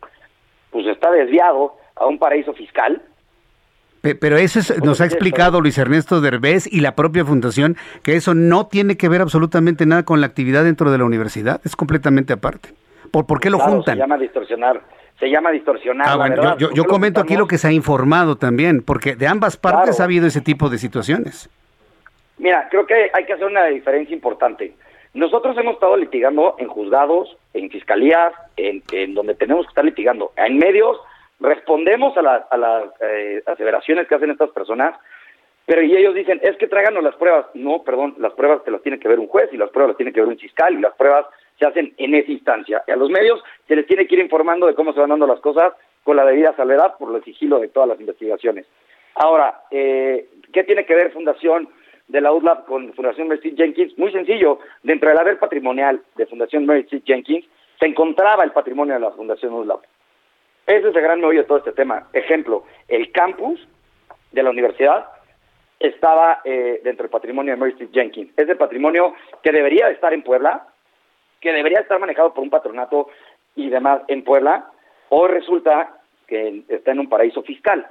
pues 0.72 0.86
está 0.88 1.12
desviado 1.12 1.76
a 1.96 2.08
un 2.08 2.18
paraíso 2.20 2.54
fiscal, 2.54 3.02
pero 4.20 4.38
eso 4.38 4.60
nos 4.84 5.02
ha 5.02 5.06
explicado 5.06 5.60
Luis 5.60 5.78
Ernesto 5.78 6.22
Derbez 6.22 6.72
y 6.72 6.80
la 6.80 6.96
propia 6.96 7.26
fundación 7.26 7.76
que 8.04 8.16
eso 8.16 8.34
no 8.36 8.68
tiene 8.68 8.96
que 8.96 9.10
ver 9.10 9.22
absolutamente 9.22 9.86
nada 9.86 10.04
con 10.04 10.22
la 10.22 10.28
actividad 10.28 10.64
dentro 10.64 10.92
de 10.92 10.98
la 10.98 11.04
universidad, 11.04 11.60
es 11.66 11.76
completamente 11.76 12.32
aparte. 12.32 12.70
¿Por, 13.12 13.40
qué 13.40 13.50
lo 13.50 13.60
juntan? 13.60 13.96
Se 13.96 14.00
llama 14.00 14.18
distorsionar. 14.18 14.82
Se 15.20 15.30
llama 15.30 15.52
distorsionar. 15.52 16.08
Ah, 16.08 16.56
yo, 16.58 16.86
comento 16.86 17.22
aquí 17.22 17.36
lo 17.36 17.48
que 17.48 17.58
se 17.58 17.68
ha 17.68 17.72
informado 17.72 18.36
también, 18.36 18.84
porque 18.84 19.16
de 19.16 19.28
ambas 19.28 19.58
partes 19.58 20.00
ha 20.00 20.04
habido 20.04 20.28
ese 20.28 20.42
tipo 20.42 20.70
de 20.70 20.78
situaciones. 20.78 21.50
Mira, 22.38 22.68
creo 22.70 22.86
que 22.86 23.10
hay 23.12 23.26
que 23.26 23.34
hacer 23.34 23.48
una 23.48 23.66
diferencia 23.66 24.14
importante. 24.14 24.74
Nosotros 25.14 25.58
hemos 25.58 25.74
estado 25.74 25.98
litigando 25.98 26.56
en 26.60 26.68
juzgados, 26.68 27.36
en 27.54 27.72
fiscalías, 27.72 28.34
en, 28.56 29.16
donde 29.16 29.34
tenemos 29.34 29.66
que 29.66 29.70
estar 29.70 29.84
litigando. 29.84 30.32
En 30.36 30.60
medios 30.60 31.00
respondemos 31.40 32.16
a, 32.18 32.22
las 32.22 32.84
eh, 33.02 33.42
aseveraciones 33.48 34.08
que 34.08 34.14
hacen 34.14 34.30
estas 34.30 34.52
personas, 34.52 34.96
pero 35.66 35.82
y 35.82 35.96
ellos 35.96 36.14
dicen, 36.14 36.40
es 36.44 36.56
que 36.58 36.68
tráiganos 36.68 37.04
las 37.04 37.16
pruebas. 37.16 37.48
No, 37.56 37.84
perdón, 37.84 38.16
las 38.20 38.34
pruebas 38.34 38.64
te 38.64 38.72
las 38.72 38.82
tiene 38.84 39.00
que 39.00 39.08
ver 39.08 39.20
un 39.20 39.28
juez 39.28 39.50
y 39.52 39.58
las 39.58 39.70
pruebas 39.72 39.90
las 39.90 39.98
tiene 39.98 40.14
que 40.14 40.22
ver 40.22 40.30
un 40.30 40.38
fiscal 40.38 40.74
y 40.74 40.82
las 40.82 40.94
pruebas 40.94 41.26
se 41.58 41.66
hacen 41.66 41.94
en 41.98 42.16
esa 42.16 42.32
instancia. 42.32 42.84
Y 42.88 42.92
a 42.92 42.96
los 42.96 43.10
medios 43.10 43.44
se 43.68 43.76
les 43.76 43.88
tiene 43.88 44.08
que 44.08 44.16
ir 44.16 44.22
informando 44.22 44.68
de 44.68 44.76
cómo 44.76 44.94
se 44.94 45.00
van 45.00 45.10
dando 45.10 45.28
las 45.28 45.40
cosas 45.40 45.74
con 46.04 46.16
la 46.16 46.26
debida 46.26 46.56
salvedad 46.56 46.96
por 46.98 47.16
el 47.16 47.24
sigilo 47.24 47.60
de 47.60 47.68
todas 47.68 47.90
las 47.90 48.00
investigaciones. 48.00 48.66
Ahora, 49.16 49.62
eh, 49.72 50.28
¿qué 50.54 50.64
tiene 50.64 50.86
que 50.86 50.96
ver 50.96 51.12
Fundación 51.12 51.70
de 52.08 52.22
la 52.22 52.32
UDLAP 52.32 52.66
con 52.66 52.94
Fundación 52.94 53.28
Mary 53.28 53.54
Jenkins? 53.58 53.98
Muy 53.98 54.12
sencillo, 54.12 54.60
dentro 54.84 55.10
del 55.10 55.18
haber 55.18 55.40
patrimonial 55.40 56.02
de 56.16 56.26
Fundación 56.28 56.66
Mary 56.66 56.88
Jenkins 57.04 57.46
se 57.80 57.88
encontraba 57.88 58.44
el 58.44 58.52
patrimonio 58.52 58.94
de 58.94 59.00
la 59.00 59.12
Fundación 59.12 59.54
UDLAP. 59.54 59.82
Ese 60.68 60.90
es 60.90 60.96
el 60.96 61.02
gran 61.02 61.20
meollo 61.20 61.42
de 61.42 61.48
todo 61.48 61.58
este 61.60 61.72
tema. 61.72 62.08
Ejemplo, 62.14 62.66
el 62.88 63.12
campus 63.12 63.60
de 64.32 64.44
la 64.44 64.50
universidad 64.50 65.08
estaba 65.80 66.42
eh, 66.44 66.82
dentro 66.84 67.04
del 67.04 67.12
patrimonio 67.12 67.56
de 67.56 67.70
Street 67.70 67.90
Jenkins. 67.94 68.32
Es 68.36 68.50
el 68.50 68.58
patrimonio 68.58 69.14
que 69.44 69.52
debería 69.52 69.90
estar 69.90 70.14
en 70.14 70.24
Puebla, 70.24 70.68
que 71.42 71.54
debería 71.54 71.80
estar 71.80 72.00
manejado 72.00 72.34
por 72.34 72.44
un 72.44 72.50
patronato 72.50 73.10
y 73.56 73.70
demás 73.70 74.02
en 74.08 74.24
Puebla, 74.24 74.70
hoy 75.10 75.30
resulta 75.30 75.98
que 76.28 76.64
está 76.68 76.92
en 76.92 77.00
un 77.00 77.10
paraíso 77.10 77.42
fiscal. 77.44 77.88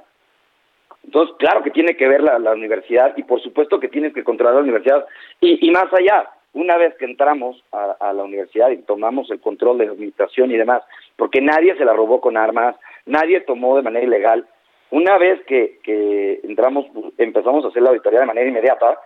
Entonces, 1.03 1.35
claro 1.39 1.63
que 1.63 1.71
tiene 1.71 1.95
que 1.95 2.07
ver 2.07 2.21
la, 2.21 2.51
universidad 2.51 3.15
y 3.15 3.23
por 3.23 3.41
supuesto 3.41 3.79
que 3.79 3.87
tiene 3.87 4.11
que 4.11 4.23
controlar 4.23 4.55
la 4.55 4.61
universidad. 4.61 5.05
Y, 5.39 5.71
más 5.71 5.91
allá, 5.93 6.29
una 6.53 6.77
vez 6.77 6.95
que 6.97 7.05
entramos 7.05 7.63
a, 7.71 8.11
la 8.13 8.23
universidad 8.23 8.69
y 8.71 8.77
tomamos 8.77 9.31
el 9.31 9.39
control 9.39 9.77
de 9.77 9.85
la 9.85 9.91
administración 9.93 10.51
y 10.51 10.57
demás, 10.57 10.83
porque 11.15 11.41
nadie 11.41 11.75
se 11.77 11.85
la 11.85 11.93
robó 11.93 12.19
con 12.19 12.35
armas, 12.35 12.75
nadie 13.05 13.41
tomó 13.41 13.77
de 13.77 13.83
manera 13.83 14.05
ilegal, 14.05 14.45
una 14.89 15.17
vez 15.17 15.41
que, 15.45 15.79
que 15.83 16.39
entramos, 16.43 16.85
empezamos 17.17 17.63
a 17.63 17.67
hacer 17.69 17.81
la 17.81 17.89
auditoría 17.89 18.21
de 18.21 18.25
manera 18.25 18.47
inmediata, 18.47 18.99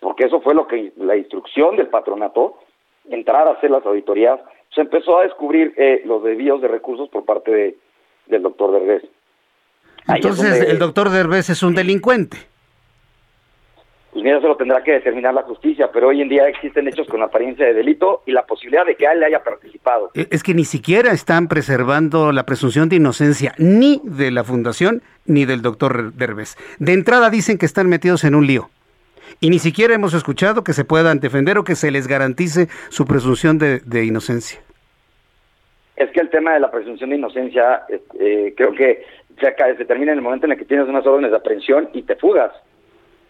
porque 0.00 0.26
eso 0.26 0.40
fue 0.40 0.54
lo 0.54 0.66
que 0.66 0.92
la 0.96 1.16
instrucción 1.16 1.76
del 1.76 1.88
patronato, 1.88 2.58
entrar 3.10 3.46
a 3.48 3.52
hacer 3.52 3.70
las 3.70 3.84
auditorías, 3.84 4.40
se 4.74 4.80
empezó 4.80 5.18
a 5.18 5.22
descubrir 5.22 5.72
eh, 5.76 6.02
los 6.04 6.22
desvíos 6.22 6.60
de 6.60 6.68
recursos 6.68 7.08
por 7.08 7.24
parte 7.24 7.50
de, 7.50 7.76
del 8.26 8.42
doctor 8.42 8.72
Derbez. 8.72 9.02
Entonces, 10.08 10.68
el 10.68 10.78
doctor 10.78 11.10
Derbez 11.10 11.50
es 11.50 11.62
un 11.62 11.74
delincuente. 11.74 12.36
Pues 14.12 14.22
mira, 14.22 14.38
eso 14.38 14.46
lo 14.46 14.56
tendrá 14.56 14.84
que 14.84 14.92
determinar 14.92 15.34
la 15.34 15.42
justicia, 15.42 15.90
pero 15.92 16.08
hoy 16.08 16.20
en 16.20 16.28
día 16.28 16.46
existen 16.46 16.86
hechos 16.86 17.08
con 17.08 17.20
apariencia 17.22 17.66
de 17.66 17.74
delito 17.74 18.22
y 18.26 18.32
la 18.32 18.46
posibilidad 18.46 18.86
de 18.86 18.94
que 18.94 19.06
él 19.06 19.24
haya 19.24 19.42
participado. 19.42 20.12
E, 20.14 20.28
es 20.30 20.44
que 20.44 20.54
ni 20.54 20.64
siquiera 20.64 21.10
están 21.10 21.48
preservando 21.48 22.30
la 22.30 22.46
presunción 22.46 22.88
de 22.88 22.96
inocencia 22.96 23.54
ni 23.58 24.00
de 24.04 24.30
la 24.30 24.44
fundación 24.44 25.02
ni 25.26 25.46
del 25.46 25.62
doctor 25.62 26.12
Derbez. 26.12 26.56
De 26.78 26.92
entrada 26.92 27.28
dicen 27.28 27.58
que 27.58 27.66
están 27.66 27.88
metidos 27.88 28.22
en 28.22 28.36
un 28.36 28.46
lío 28.46 28.70
y 29.40 29.50
ni 29.50 29.58
siquiera 29.58 29.94
hemos 29.94 30.14
escuchado 30.14 30.64
que 30.64 30.72
se 30.72 30.84
puedan 30.84 31.20
defender 31.20 31.58
o 31.58 31.64
que 31.64 31.74
se 31.74 31.90
les 31.90 32.06
garantice 32.06 32.68
su 32.88 33.04
presunción 33.04 33.58
de, 33.58 34.04
inocencia. 34.04 34.60
Es 35.96 36.10
que 36.10 36.20
el 36.20 36.30
tema 36.30 36.54
de 36.54 36.60
la 36.60 36.70
presunción 36.70 37.10
de 37.10 37.16
inocencia 37.16 37.82
eh, 38.18 38.52
creo 38.56 38.72
que 38.72 39.04
se, 39.40 39.76
se 39.76 39.84
termina 39.84 40.12
en 40.12 40.18
el 40.18 40.24
momento 40.24 40.46
en 40.46 40.52
el 40.52 40.58
que 40.58 40.64
tienes 40.64 40.88
unas 40.88 41.06
órdenes 41.06 41.30
de 41.30 41.36
aprehensión 41.36 41.88
y 41.92 42.02
te 42.02 42.16
fugas 42.16 42.52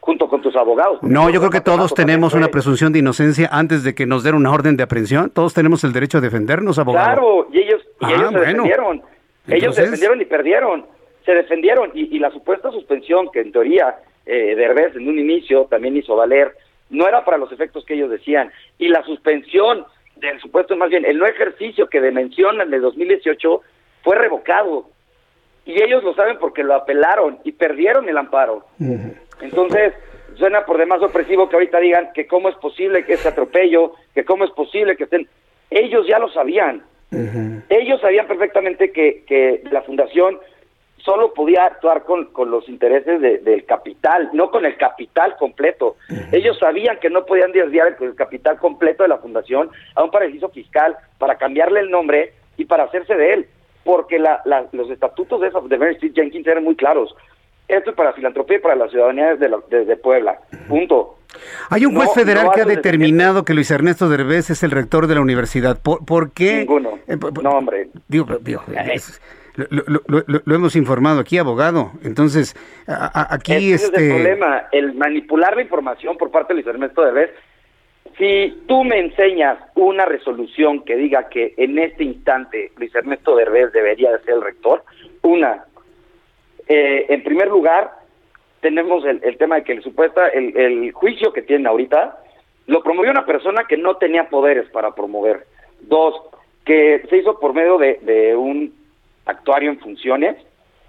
junto 0.04 0.28
con 0.28 0.42
tus 0.42 0.54
abogados. 0.54 1.02
No, 1.02 1.30
yo 1.30 1.40
creo 1.40 1.50
que 1.50 1.62
todos 1.62 1.94
tenemos 1.94 2.34
una 2.34 2.48
presunción 2.48 2.92
de 2.92 2.98
inocencia 2.98 3.48
antes 3.50 3.84
de 3.84 3.94
que 3.94 4.04
nos 4.04 4.22
den 4.22 4.34
una 4.34 4.52
orden 4.52 4.76
de 4.76 4.82
aprehensión. 4.82 5.30
Todos 5.30 5.54
tenemos 5.54 5.82
el 5.82 5.94
derecho 5.94 6.18
a 6.18 6.20
defendernos, 6.20 6.78
abogado. 6.78 7.06
Claro, 7.06 7.48
y 7.50 7.58
ellos, 7.60 7.80
y 8.00 8.04
ah, 8.04 8.10
ellos 8.12 8.32
se 8.32 8.38
defendieron. 8.38 9.02
Ellos 9.48 9.74
se 9.74 9.82
defendieron 9.82 10.20
y 10.20 10.24
perdieron. 10.26 10.86
Se 11.24 11.32
defendieron 11.32 11.90
y, 11.94 12.14
y 12.14 12.18
la 12.18 12.30
supuesta 12.32 12.70
suspensión 12.70 13.30
que 13.32 13.40
en 13.40 13.52
teoría 13.52 13.96
eh, 14.26 14.54
Derbez 14.54 14.96
en 14.96 15.08
un 15.08 15.18
inicio 15.18 15.66
también 15.66 15.96
hizo 15.96 16.16
valer, 16.16 16.52
no 16.90 17.08
era 17.08 17.24
para 17.24 17.38
los 17.38 17.50
efectos 17.52 17.84
que 17.84 17.94
ellos 17.94 18.10
decían. 18.10 18.50
Y 18.78 18.88
la 18.88 19.02
suspensión 19.04 19.84
del 20.16 20.40
supuesto, 20.40 20.76
más 20.76 20.90
bien, 20.90 21.04
el 21.04 21.18
no 21.18 21.26
ejercicio 21.26 21.88
que 21.88 22.00
mencionan 22.00 22.70
de 22.70 22.78
2018 22.78 23.60
fue 24.02 24.16
revocado. 24.16 24.88
Y 25.66 25.82
ellos 25.82 26.04
lo 26.04 26.14
saben 26.14 26.38
porque 26.38 26.62
lo 26.62 26.74
apelaron 26.74 27.38
y 27.44 27.52
perdieron 27.52 28.08
el 28.08 28.18
amparo. 28.18 28.66
Entonces, 29.40 29.94
suena 30.36 30.64
por 30.66 30.78
demás 30.78 31.02
opresivo 31.02 31.48
que 31.48 31.56
ahorita 31.56 31.80
digan 31.80 32.10
que 32.14 32.26
cómo 32.26 32.48
es 32.48 32.56
posible 32.56 33.04
que 33.04 33.14
ese 33.14 33.28
atropello, 33.28 33.94
que 34.14 34.24
cómo 34.24 34.44
es 34.44 34.50
posible 34.50 34.96
que 34.96 35.04
estén... 35.04 35.28
Ellos 35.70 36.06
ya 36.06 36.18
lo 36.18 36.28
sabían. 36.28 36.84
Ellos 37.68 38.00
sabían 38.00 38.26
perfectamente 38.26 38.92
que, 38.92 39.24
que 39.26 39.62
la 39.70 39.82
fundación 39.82 40.38
solo 41.04 41.34
podía 41.34 41.66
actuar 41.66 42.04
con, 42.04 42.26
con 42.26 42.50
los 42.50 42.68
intereses 42.68 43.20
del 43.20 43.64
capital, 43.66 44.30
no 44.32 44.50
con 44.50 44.64
el 44.64 44.76
capital 44.76 45.36
completo. 45.36 45.96
Ellos 46.32 46.58
sabían 46.58 46.98
que 46.98 47.10
no 47.10 47.26
podían 47.26 47.52
desviar 47.52 47.96
el, 48.00 48.14
capital 48.14 48.58
completo 48.58 49.02
de 49.02 49.10
la 49.10 49.18
fundación 49.18 49.70
a 49.94 50.02
un 50.02 50.10
paraíso 50.10 50.48
fiscal 50.48 50.96
para 51.18 51.36
cambiarle 51.36 51.80
el 51.80 51.90
nombre 51.90 52.32
y 52.56 52.64
para 52.64 52.84
hacerse 52.84 53.14
de 53.14 53.34
él, 53.34 53.46
porque 53.84 54.18
la, 54.18 54.42
los 54.72 54.90
estatutos 54.90 55.40
de, 55.40 55.50
de 55.68 55.78
Mary 55.78 55.94
Street 55.94 56.14
Jenkins 56.14 56.46
eran 56.46 56.64
muy 56.64 56.74
claros. 56.74 57.14
Esto 57.68 57.90
es 57.90 57.96
para 57.96 58.12
filantropía 58.12 58.58
y 58.58 58.60
para 58.60 58.74
la 58.74 58.88
ciudadanía 58.88 59.36
desde, 59.36 59.84
de, 59.84 59.96
Puebla. 59.96 60.38
Punto. 60.68 61.18
Hay 61.70 61.84
un 61.84 61.94
juez 61.94 62.10
federal 62.14 62.50
que 62.54 62.60
ha 62.60 62.66
determinado 62.66 63.44
que 63.44 63.54
Luis 63.54 63.70
Ernesto 63.70 64.08
Derbez 64.08 64.50
es 64.50 64.62
el 64.62 64.70
rector 64.70 65.06
de 65.06 65.14
la 65.14 65.22
universidad. 65.22 65.78
¿Por, 65.80 66.32
qué? 66.32 66.58
Ninguno. 66.58 66.98
Eh, 67.06 67.16
no, 67.42 67.50
hombre. 67.50 67.88
Digo, 68.06 68.26
eh, 68.30 69.00
lo, 69.56 70.54
hemos 70.54 70.76
informado 70.76 71.20
aquí, 71.20 71.38
abogado. 71.38 71.92
Entonces, 72.02 72.56
aquí 72.86 73.72
Ese 73.72 73.86
este... 73.86 73.96
es 73.96 74.02
el 74.02 74.08
problema, 74.10 74.66
el 74.72 74.94
manipular 74.94 75.56
la 75.56 75.62
información 75.62 76.16
por 76.16 76.30
parte 76.30 76.52
de 76.52 76.62
Luis 76.62 76.66
Ernesto 76.66 77.02
Derbez. 77.02 77.30
Si 78.18 78.62
tú 78.66 78.84
me 78.84 78.98
enseñas 78.98 79.58
una 79.74 80.04
resolución 80.04 80.84
que 80.84 80.96
diga 80.96 81.28
que 81.28 81.54
en 81.56 81.78
este 81.78 82.04
instante 82.04 82.70
Luis 82.76 82.94
Ernesto 82.94 83.34
Derbez 83.34 83.72
debería 83.72 84.12
de 84.12 84.20
ser 84.20 84.34
el 84.34 84.42
rector, 84.42 84.84
una, 85.22 85.64
eh, 86.68 87.06
en 87.08 87.22
primer 87.24 87.48
lugar, 87.48 87.92
tenemos 88.60 89.04
el, 89.04 89.36
tema 89.36 89.56
de 89.56 89.64
que 89.64 89.72
el 89.72 89.82
supuesta, 89.82 90.28
el, 90.28 90.90
juicio 90.92 91.32
que 91.32 91.42
tiene 91.42 91.68
ahorita, 91.68 92.18
lo 92.66 92.82
promovió 92.82 93.10
una 93.10 93.26
persona 93.26 93.64
que 93.68 93.76
no 93.76 93.96
tenía 93.96 94.30
poderes 94.30 94.70
para 94.70 94.94
promover. 94.94 95.44
Dos, 95.82 96.14
que 96.64 97.02
se 97.10 97.18
hizo 97.18 97.38
por 97.38 97.52
medio 97.52 97.76
de, 97.76 98.34
un 98.36 98.74
actuario 99.26 99.70
en 99.70 99.78
funciones, 99.78 100.36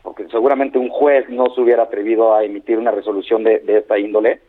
porque 0.03 0.27
seguramente 0.29 0.77
un 0.77 0.89
juez 0.89 1.27
no 1.29 1.47
se 1.53 1.61
hubiera 1.61 1.83
atrevido 1.83 2.35
a 2.35 2.43
emitir 2.43 2.77
una 2.77 2.91
resolución 2.91 3.43
de, 3.43 3.61
esta 3.67 3.97
índole, 3.97 4.41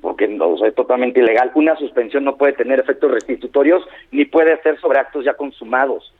porque 0.00 0.28
no, 0.28 0.64
es 0.64 0.74
totalmente 0.74 1.20
ilegal. 1.20 1.50
Una 1.54 1.76
suspensión 1.76 2.24
no 2.24 2.36
puede 2.36 2.52
tener 2.52 2.80
efectos 2.80 3.10
restitutorios 3.10 3.82
ni 4.10 4.24
puede 4.24 4.60
ser 4.62 4.78
sobre 4.80 4.98
actos 4.98 5.24
ya 5.24 5.34
consumados. 5.34 6.12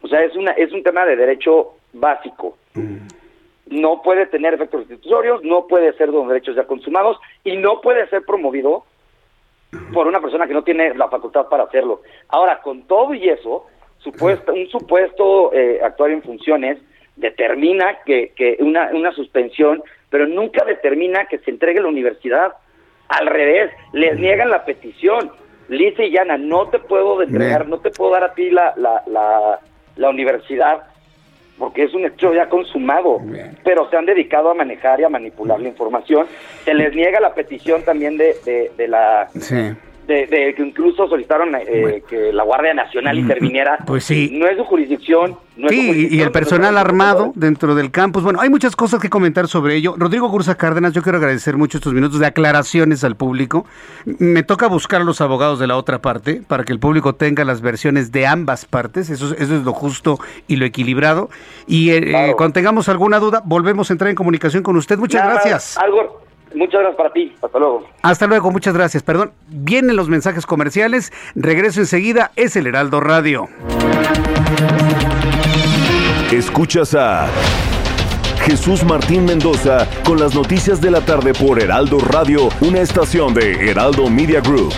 O 0.00 0.08
sea, 0.08 0.20
es 0.24 0.34
una 0.34 0.52
es 0.52 0.72
un 0.72 0.82
tema 0.82 1.04
de 1.04 1.16
derecho 1.16 1.74
básico. 1.92 2.56
Mm 2.74 3.06
no 3.72 4.02
puede 4.02 4.26
tener 4.26 4.54
efectos 4.54 4.80
restitutorios, 4.80 5.42
no 5.42 5.66
puede 5.66 5.92
ser 5.94 6.10
de 6.10 6.16
los 6.16 6.28
derechos 6.28 6.56
ya 6.56 6.64
consumados 6.64 7.18
y 7.42 7.56
no 7.56 7.80
puede 7.80 8.06
ser 8.08 8.22
promovido 8.24 8.84
por 9.92 10.06
una 10.06 10.20
persona 10.20 10.46
que 10.46 10.52
no 10.52 10.62
tiene 10.62 10.94
la 10.94 11.08
facultad 11.08 11.48
para 11.48 11.64
hacerlo. 11.64 12.02
Ahora, 12.28 12.60
con 12.60 12.82
todo 12.82 13.14
y 13.14 13.28
eso, 13.28 13.66
supuesto, 14.02 14.52
un 14.52 14.68
supuesto 14.68 15.52
eh, 15.52 15.80
actuario 15.82 16.16
en 16.16 16.22
funciones 16.22 16.78
determina 17.16 17.98
que, 18.04 18.32
que 18.34 18.56
una, 18.60 18.90
una 18.92 19.12
suspensión, 19.12 19.82
pero 20.10 20.26
nunca 20.26 20.64
determina 20.64 21.26
que 21.26 21.38
se 21.38 21.50
entregue 21.50 21.80
la 21.80 21.88
universidad. 21.88 22.52
Al 23.08 23.26
revés, 23.26 23.70
les 23.92 24.18
niegan 24.18 24.50
la 24.50 24.64
petición. 24.64 25.30
Lisa 25.68 26.02
y 26.02 26.10
Llana, 26.10 26.36
no 26.36 26.68
te 26.68 26.78
puedo 26.78 27.22
entregar, 27.22 27.68
no 27.68 27.78
te 27.78 27.90
puedo 27.90 28.12
dar 28.12 28.24
a 28.24 28.34
ti 28.34 28.50
la, 28.50 28.74
la, 28.76 29.02
la, 29.06 29.60
la 29.96 30.10
universidad 30.10 30.84
porque 31.58 31.84
es 31.84 31.94
un 31.94 32.04
hecho 32.04 32.34
ya 32.34 32.48
consumado, 32.48 33.20
pero 33.62 33.88
se 33.88 33.96
han 33.96 34.06
dedicado 34.06 34.50
a 34.50 34.54
manejar 34.54 34.98
y 34.98 35.04
a 35.04 35.08
manipular 35.08 35.60
la 35.60 35.68
información. 35.68 36.26
Se 36.64 36.74
les 36.74 36.92
niega 36.94 37.20
la 37.20 37.34
petición 37.34 37.84
también 37.84 38.16
de, 38.16 38.34
de, 38.44 38.72
de 38.76 38.88
la... 38.88 39.28
De, 40.06 40.54
que 40.56 40.62
incluso 40.62 41.08
solicitaron 41.08 41.54
eh, 41.54 42.02
que 42.08 42.32
la 42.32 42.42
Guardia 42.42 42.74
Nacional 42.74 43.16
mm, 43.16 43.20
interviniera. 43.20 43.78
Pues 43.86 44.04
sí. 44.04 44.30
No 44.32 44.46
es 44.46 44.56
su 44.56 44.64
jurisdicción, 44.64 45.38
sí, 45.68 46.08
y 46.10 46.20
el 46.20 46.30
personal 46.32 46.76
armado 46.78 47.32
dentro 47.34 47.74
del 47.74 47.90
campus. 47.90 48.22
Bueno, 48.22 48.40
hay 48.40 48.48
muchas 48.48 48.74
cosas 48.74 49.00
que 49.00 49.10
comentar 49.10 49.48
sobre 49.48 49.76
ello. 49.76 49.94
Rodrigo 49.96 50.28
Gursa 50.28 50.56
Cárdenas, 50.56 50.92
yo 50.92 51.02
quiero 51.02 51.18
agradecer 51.18 51.56
mucho 51.56 51.78
estos 51.78 51.92
minutos 51.92 52.18
de 52.18 52.26
aclaraciones 52.26 53.04
al 53.04 53.16
público. 53.16 53.66
Me 54.04 54.42
toca 54.42 54.66
buscar 54.66 55.02
a 55.02 55.04
los 55.04 55.20
abogados 55.20 55.58
de 55.58 55.66
la 55.66 55.76
otra 55.76 56.00
parte 56.00 56.42
para 56.46 56.64
que 56.64 56.72
el 56.72 56.78
público 56.78 57.14
tenga 57.14 57.44
las 57.44 57.60
versiones 57.60 58.12
de 58.12 58.26
ambas 58.26 58.64
partes. 58.64 59.10
Eso, 59.10 59.34
eso 59.34 59.56
es 59.56 59.62
lo 59.62 59.72
justo 59.72 60.18
y 60.48 60.56
lo 60.56 60.64
equilibrado. 60.64 61.30
Y 61.66 61.90
eh, 61.90 62.30
eh, 62.30 62.34
cuando 62.36 62.54
tengamos 62.54 62.88
alguna 62.88 63.18
duda, 63.18 63.42
volvemos 63.44 63.90
a 63.90 63.94
entrar 63.94 64.10
en 64.10 64.16
comunicación 64.16 64.62
con 64.62 64.76
usted. 64.76 64.98
Muchas 64.98 65.24
gracias. 65.24 65.76
Algo, 65.78 66.21
Muchas 66.54 66.80
gracias 66.80 66.96
para 66.96 67.12
ti. 67.12 67.32
Hasta 67.42 67.58
luego. 67.58 67.86
Hasta 68.02 68.26
luego, 68.26 68.50
muchas 68.50 68.74
gracias. 68.74 69.02
Perdón, 69.02 69.32
vienen 69.48 69.96
los 69.96 70.08
mensajes 70.08 70.46
comerciales. 70.46 71.12
Regreso 71.34 71.80
enseguida. 71.80 72.32
Es 72.36 72.56
el 72.56 72.66
Heraldo 72.66 73.00
Radio. 73.00 73.48
Escuchas 76.32 76.94
a 76.94 77.28
Jesús 78.44 78.82
Martín 78.84 79.24
Mendoza 79.24 79.86
con 80.04 80.18
las 80.18 80.34
noticias 80.34 80.80
de 80.80 80.90
la 80.90 81.00
tarde 81.00 81.32
por 81.32 81.60
Heraldo 81.60 81.98
Radio, 81.98 82.48
una 82.60 82.80
estación 82.80 83.34
de 83.34 83.70
Heraldo 83.70 84.08
Media 84.08 84.40
Group. 84.40 84.72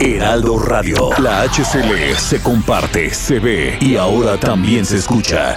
Heraldo 0.00 0.58
Radio, 0.58 1.10
la 1.18 1.42
HCL 1.44 2.16
se 2.16 2.42
comparte, 2.42 3.10
se 3.10 3.38
ve 3.38 3.78
y 3.80 3.96
ahora 3.96 4.36
también 4.36 4.84
se 4.84 4.96
escucha. 4.96 5.56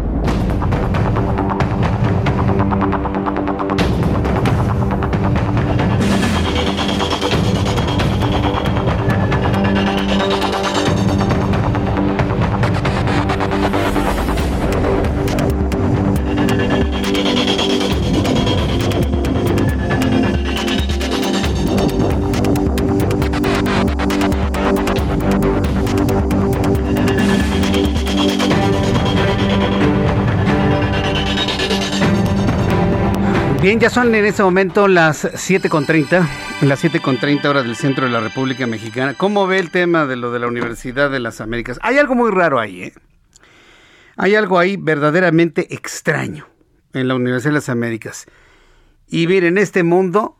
Bien, 33.71 33.79
ya 33.79 33.89
son 33.89 34.13
en 34.13 34.25
este 34.25 34.43
momento 34.43 34.89
las 34.89 35.23
7.30, 35.23 36.27
las 36.63 36.83
7.30 36.83 37.45
horas 37.45 37.63
del 37.63 37.77
centro 37.77 38.03
de 38.03 38.11
la 38.11 38.19
República 38.19 38.67
Mexicana. 38.67 39.13
¿Cómo 39.13 39.47
ve 39.47 39.59
el 39.59 39.71
tema 39.71 40.05
de 40.05 40.17
lo 40.17 40.33
de 40.33 40.39
la 40.39 40.47
Universidad 40.47 41.09
de 41.09 41.21
las 41.21 41.39
Américas? 41.39 41.79
Hay 41.81 41.97
algo 41.97 42.13
muy 42.13 42.31
raro 42.31 42.59
ahí, 42.59 42.83
¿eh? 42.83 42.93
Hay 44.17 44.35
algo 44.35 44.59
ahí 44.59 44.75
verdaderamente 44.75 45.73
extraño 45.73 46.49
en 46.91 47.07
la 47.07 47.15
Universidad 47.15 47.51
de 47.51 47.59
las 47.59 47.69
Américas. 47.69 48.25
Y 49.07 49.25
miren, 49.27 49.55
en 49.55 49.63
este 49.63 49.83
mundo, 49.83 50.35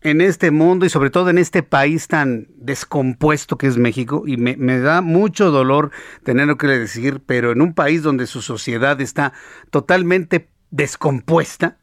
en 0.00 0.22
este 0.22 0.50
mundo 0.50 0.86
y 0.86 0.88
sobre 0.88 1.10
todo 1.10 1.28
en 1.28 1.36
este 1.36 1.62
país 1.62 2.08
tan 2.08 2.48
descompuesto 2.56 3.58
que 3.58 3.66
es 3.66 3.76
México, 3.76 4.22
y 4.26 4.38
me, 4.38 4.56
me 4.56 4.78
da 4.78 5.02
mucho 5.02 5.50
dolor 5.50 5.90
tenerlo 6.22 6.56
que 6.56 6.68
decir, 6.68 7.20
pero 7.26 7.52
en 7.52 7.60
un 7.60 7.74
país 7.74 8.02
donde 8.02 8.26
su 8.26 8.40
sociedad 8.40 8.98
está 9.02 9.34
totalmente 9.70 10.48
descompuesta, 10.70 11.76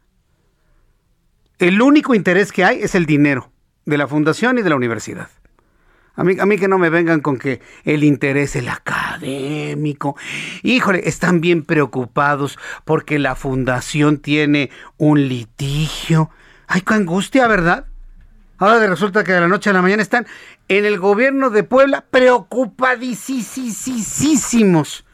el 1.62 1.80
único 1.80 2.14
interés 2.16 2.50
que 2.50 2.64
hay 2.64 2.82
es 2.82 2.96
el 2.96 3.06
dinero 3.06 3.52
de 3.84 3.96
la 3.96 4.08
fundación 4.08 4.58
y 4.58 4.62
de 4.62 4.70
la 4.70 4.74
universidad. 4.74 5.28
A 6.16 6.24
mí, 6.24 6.36
a 6.40 6.44
mí 6.44 6.58
que 6.58 6.66
no 6.66 6.76
me 6.76 6.90
vengan 6.90 7.20
con 7.20 7.38
que 7.38 7.60
el 7.84 8.02
interés, 8.02 8.56
el 8.56 8.68
académico. 8.68 10.16
Híjole, 10.64 11.08
están 11.08 11.40
bien 11.40 11.62
preocupados 11.62 12.58
porque 12.84 13.20
la 13.20 13.36
fundación 13.36 14.18
tiene 14.18 14.70
un 14.96 15.28
litigio. 15.28 16.30
Ay, 16.66 16.80
qué 16.80 16.94
angustia, 16.94 17.46
¿verdad? 17.46 17.86
Ahora 18.58 18.84
resulta 18.88 19.22
que 19.22 19.30
de 19.32 19.40
la 19.40 19.46
noche 19.46 19.70
a 19.70 19.72
la 19.72 19.82
mañana 19.82 20.02
están 20.02 20.26
en 20.66 20.84
el 20.84 20.98
gobierno 20.98 21.50
de 21.50 21.62
Puebla 21.62 22.06
preocupadísimos 22.10 25.04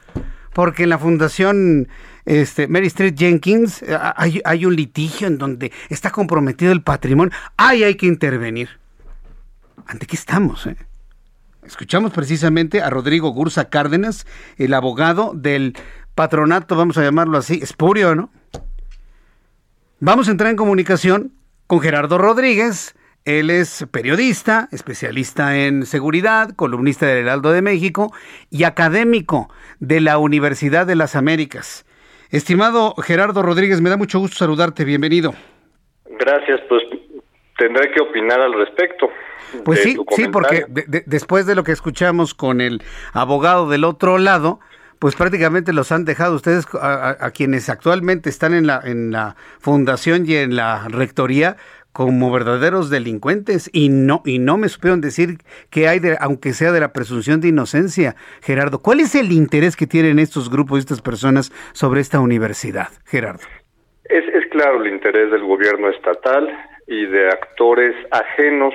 porque 0.55 0.87
la 0.87 0.99
fundación 0.99 1.89
este, 2.29 2.69
Mary 2.69 2.89
Street 2.89 3.15
Jenkins, 3.17 3.83
eh, 3.83 3.97
hay, 4.45 4.67
un 4.67 4.77
litigio 4.77 5.27
en 5.27 5.39
donde 5.39 5.73
está 5.89 6.11
comprometido 6.11 6.73
el 6.73 6.83
patrimonio. 6.83 7.33
Ahí 7.57 7.85
hay 7.85 7.95
que 7.95 8.05
intervenir. 8.05 8.69
¿Ante 9.87 10.05
qué 10.07 10.15
estamos? 10.15 10.67
Eh? 10.67 10.77
Escuchamos 11.65 12.13
precisamente 12.13 12.83
a 12.83 12.91
Rodrigo 12.91 13.31
Gursa 13.31 13.71
Cárdenas, 13.71 14.27
el 14.59 14.75
abogado 14.75 15.33
del 15.35 15.75
patronato, 16.15 16.77
vamos 16.77 16.99
a 16.99 17.03
llamarlo 17.03 17.39
así, 17.39 17.61
espurio, 17.63 18.15
¿no? 18.15 18.31
Vamos 19.99 20.29
a 20.29 20.31
entrar 20.31 20.51
en 20.51 20.57
comunicación 20.57 21.33
con 21.67 21.81
Gerardo 21.81 22.19
Rodríguez. 22.19 22.95
Él 23.25 23.49
es 23.49 23.87
periodista, 23.91 24.69
especialista 24.71 25.57
en 25.57 25.87
seguridad, 25.87 26.51
columnista 26.51 27.07
del 27.07 27.25
Heraldo 27.25 27.53
de 27.53 27.63
México 27.63 28.13
y 28.51 28.65
académico 28.65 29.49
de 29.81 30.03
la 30.03 30.19
Universidad 30.19 30.87
de 30.87 30.95
las 30.95 31.17
Américas. 31.17 31.87
Estimado 32.31 32.95
Gerardo 32.97 33.43
Rodríguez, 33.43 33.81
me 33.81 33.89
da 33.89 33.97
mucho 33.97 34.19
gusto 34.19 34.37
saludarte. 34.37 34.85
Bienvenido. 34.85 35.35
Gracias, 36.19 36.61
pues 36.69 36.83
tendré 37.57 37.91
que 37.91 38.03
opinar 38.03 38.39
al 38.41 38.53
respecto. 38.53 39.09
Pues 39.65 39.83
sí, 39.83 39.97
sí, 40.11 40.29
porque 40.29 40.67
después 41.07 41.47
de 41.47 41.55
lo 41.55 41.65
que 41.65 41.73
escuchamos 41.73 42.35
con 42.35 42.61
el 42.61 42.83
abogado 43.15 43.71
del 43.71 43.85
otro 43.85 44.19
lado, 44.19 44.61
pues 44.99 45.17
prácticamente 45.17 45.73
los 45.73 45.91
han 45.91 46.05
dejado 46.05 46.35
ustedes 46.35 46.67
a, 46.75 47.31
quienes 47.31 47.71
actualmente 47.71 48.29
están 48.29 48.53
en 48.53 48.67
la 48.67 48.81
en 48.85 49.11
la 49.11 49.37
fundación 49.59 50.25
y 50.27 50.35
en 50.35 50.55
la 50.55 50.87
rectoría 50.89 51.57
como 51.93 52.31
verdaderos 52.31 52.91
delincuentes 52.91 53.71
y 53.73 53.89
no 53.89 54.23
y 54.25 54.39
no 54.39 54.57
me 54.57 54.69
supieron 54.69 55.01
decir 55.01 55.39
que 55.71 55.89
hay 55.89 55.99
de, 55.99 56.17
aunque 56.21 56.53
sea 56.53 56.73
de 56.73 56.81
la 56.81 56.93
presunción 56.93 57.41
de 57.41 57.49
inocencia 57.49 58.15
Gerardo. 58.43 58.81
¿cuál 58.81 59.01
es 59.01 59.15
el 59.15 59.33
interés 59.33 59.77
que 59.77 59.87
tienen 59.87 60.19
estos 60.19 60.51
grupos 60.51 60.81
estas 60.81 61.03
personas 61.03 61.51
sobre 61.73 62.01
esta 62.01 62.21
universidad 62.21 62.89
Gerardo 63.07 63.41
es, 64.05 64.25
es 64.35 64.47
claro 64.51 64.83
el 64.83 64.93
interés 64.93 65.31
del 65.31 65.45
gobierno 65.45 65.91
estatal 65.91 66.49
y 66.87 67.05
de 67.07 67.29
actores 67.29 67.95
ajenos 68.11 68.75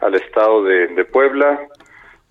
al 0.00 0.14
estado 0.14 0.64
de, 0.64 0.88
de 0.88 1.04
Puebla. 1.04 1.60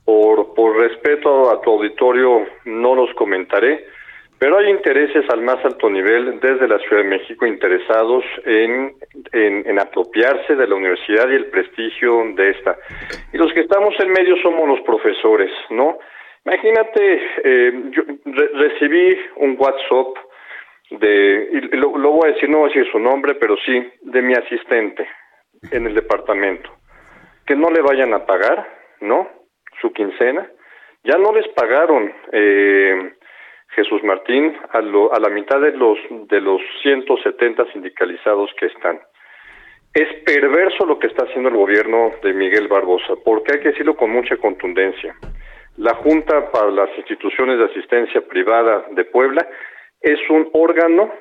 Por, 0.04 0.54
por 0.54 0.78
respeto 0.78 1.50
a 1.50 1.60
tu 1.62 1.72
auditorio 1.72 2.46
no 2.66 2.94
los 2.94 3.12
comentaré, 3.16 3.88
pero 4.40 4.58
hay 4.58 4.70
intereses 4.70 5.26
al 5.30 5.42
más 5.42 5.64
alto 5.64 5.90
nivel 5.90 6.40
desde 6.40 6.68
la 6.68 6.80
Ciudad 6.80 7.04
de 7.04 7.10
México 7.10 7.46
interesados 7.46 8.24
en, 8.46 8.96
en, 9.32 9.80
apropiarse 9.80 10.56
de 10.56 10.68
la 10.68 10.76
universidad 10.76 11.30
y 11.30 11.36
el 11.36 11.48
prestigio 11.48 12.24
de 12.36 12.52
esta. 12.52 12.78
Y 13.34 13.38
los 13.38 13.52
que 13.54 13.62
estamos 13.62 13.94
en 14.00 14.12
medio 14.12 14.36
somos 14.42 14.68
los 14.68 14.82
profesores, 14.82 15.52
¿no? 15.70 15.98
Imagínate, 16.46 17.22
eh, 17.44 17.74
yo 17.90 18.04
recibí 18.54 19.18
un 19.38 19.56
WhatsApp 19.58 20.16
de, 20.92 21.50
y 21.52 21.78
lo, 21.78 21.98
lo 21.98 22.12
voy 22.12 22.30
a 22.30 22.34
decir, 22.34 22.50
no 22.50 22.60
voy 22.60 22.70
a 22.70 22.74
decir 22.74 22.92
su 22.92 23.00
nombre, 23.00 23.36
pero 23.36 23.56
sí, 23.66 23.90
de 24.02 24.22
mi 24.22 24.34
asistente 24.34 25.08
en 25.72 25.88
el 25.88 25.96
departamento, 25.96 26.70
que 27.48 27.56
no 27.56 27.72
le 27.72 27.82
vayan 27.82 28.14
a 28.14 28.26
pagar, 28.26 28.68
¿no? 29.02 29.28
su 29.82 29.92
quincena. 29.94 30.50
Ya 31.04 31.18
no 31.18 31.34
les 31.34 31.48
pagaron 31.50 32.12
eh, 32.32 33.14
Jesús 33.70 34.04
Martín 34.04 34.56
a, 34.72 34.78
a 34.78 35.20
la 35.20 35.30
mitad 35.30 35.60
de 35.60 35.72
los 35.72 35.98
de 36.28 36.42
los 36.42 36.62
170 36.82 37.72
sindicalizados 37.74 38.52
que 38.60 38.68
están. 38.68 39.00
Es 39.94 40.08
perverso 40.24 40.86
lo 40.86 41.00
que 41.00 41.08
está 41.08 41.26
haciendo 41.26 41.50
el 41.50 41.56
gobierno 41.56 42.12
de 42.22 42.34
Miguel 42.34 42.68
Barbosa, 42.68 43.14
porque 43.24 43.54
hay 43.54 43.60
que 43.62 43.70
decirlo 43.70 43.96
con 43.96 44.12
mucha 44.12 44.36
contundencia. 44.38 45.16
La 45.78 45.94
Junta 45.96 46.52
para 46.52 46.70
las 46.72 46.90
Instituciones 46.98 47.58
de 47.58 47.66
Asistencia 47.66 48.22
Privada 48.28 48.86
de 48.92 49.06
Puebla 49.06 49.48
es 50.02 50.20
un 50.30 50.50
órgano, 50.54 51.12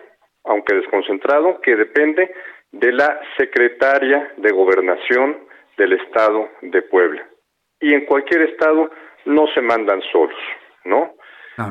aunque 0.45 0.75
desconcentrado, 0.75 1.61
que 1.61 1.77
depende 1.77 2.33
de 2.73 2.93
la 2.93 3.21
Secretaria 3.37 4.33
de 4.37 4.51
Gobernación 4.51 5.39
del 5.77 5.93
Estado 5.95 6.49
de 6.63 6.83
Puebla 6.83 7.25
y 7.81 7.93
en 7.93 8.07
cualquier 8.07 8.43
estado 8.43 8.91
no 9.27 9.47
se 9.49 9.61
mandan 9.61 10.01
solos, 10.11 10.39
¿no? 10.85 11.14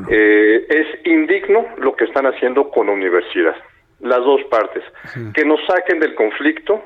Eh, 0.08 0.66
es 0.68 1.06
indigno 1.06 1.66
lo 1.76 1.94
que 1.94 2.04
están 2.04 2.26
haciendo 2.26 2.70
con 2.70 2.86
la 2.86 2.92
universidad, 2.92 3.54
las 4.00 4.20
dos 4.20 4.42
partes, 4.44 4.82
que 5.34 5.44
nos 5.44 5.60
saquen 5.66 6.00
del 6.00 6.14
conflicto, 6.14 6.82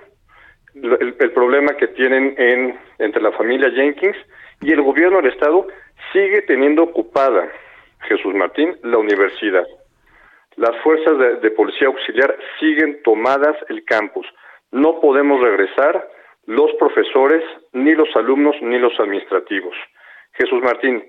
el, 0.75 1.33
problema 1.33 1.77
que 1.77 1.89
tienen 1.89 2.35
en, 2.37 2.79
entre 2.99 3.23
la 3.23 3.33
familia 3.33 3.71
Jenkins 3.71 4.17
y 4.61 4.73
el 4.73 4.83
gobierno 4.83 5.21
del 5.21 5.33
estado 5.33 5.67
sigue 6.13 6.43
teniendo 6.43 6.83
ocupada, 6.85 7.49
Jesús 8.09 8.35
Martín, 8.35 8.77
la 8.83 8.99
universidad. 8.99 9.67
Las 10.57 10.77
fuerzas 10.83 11.19
de, 11.19 11.37
de 11.37 11.51
policía 11.53 11.89
auxiliar 11.89 12.37
siguen 12.59 13.01
tomadas 13.05 13.57
el 13.69 13.85
campus. 13.85 14.27
No 14.71 15.01
podemos 15.01 15.41
regresar 15.41 16.09
los 16.47 16.73
profesores, 16.79 17.45
ni 17.73 17.95
los 17.95 18.09
alumnos, 18.17 18.57
ni 18.63 18.79
los 18.79 18.99
administrativos. 18.99 19.77
Jesús 20.33 20.63
Martín, 20.63 21.05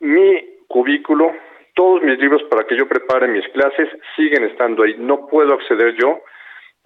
mi 0.00 0.53
cubículo, 0.68 1.32
todos 1.74 2.02
mis 2.02 2.18
libros 2.18 2.42
para 2.50 2.64
que 2.66 2.76
yo 2.76 2.88
prepare 2.88 3.28
mis 3.28 3.46
clases 3.48 3.88
siguen 4.16 4.44
estando 4.44 4.82
ahí. 4.82 4.96
No 4.98 5.26
puedo 5.26 5.54
acceder 5.54 5.94
yo 6.00 6.20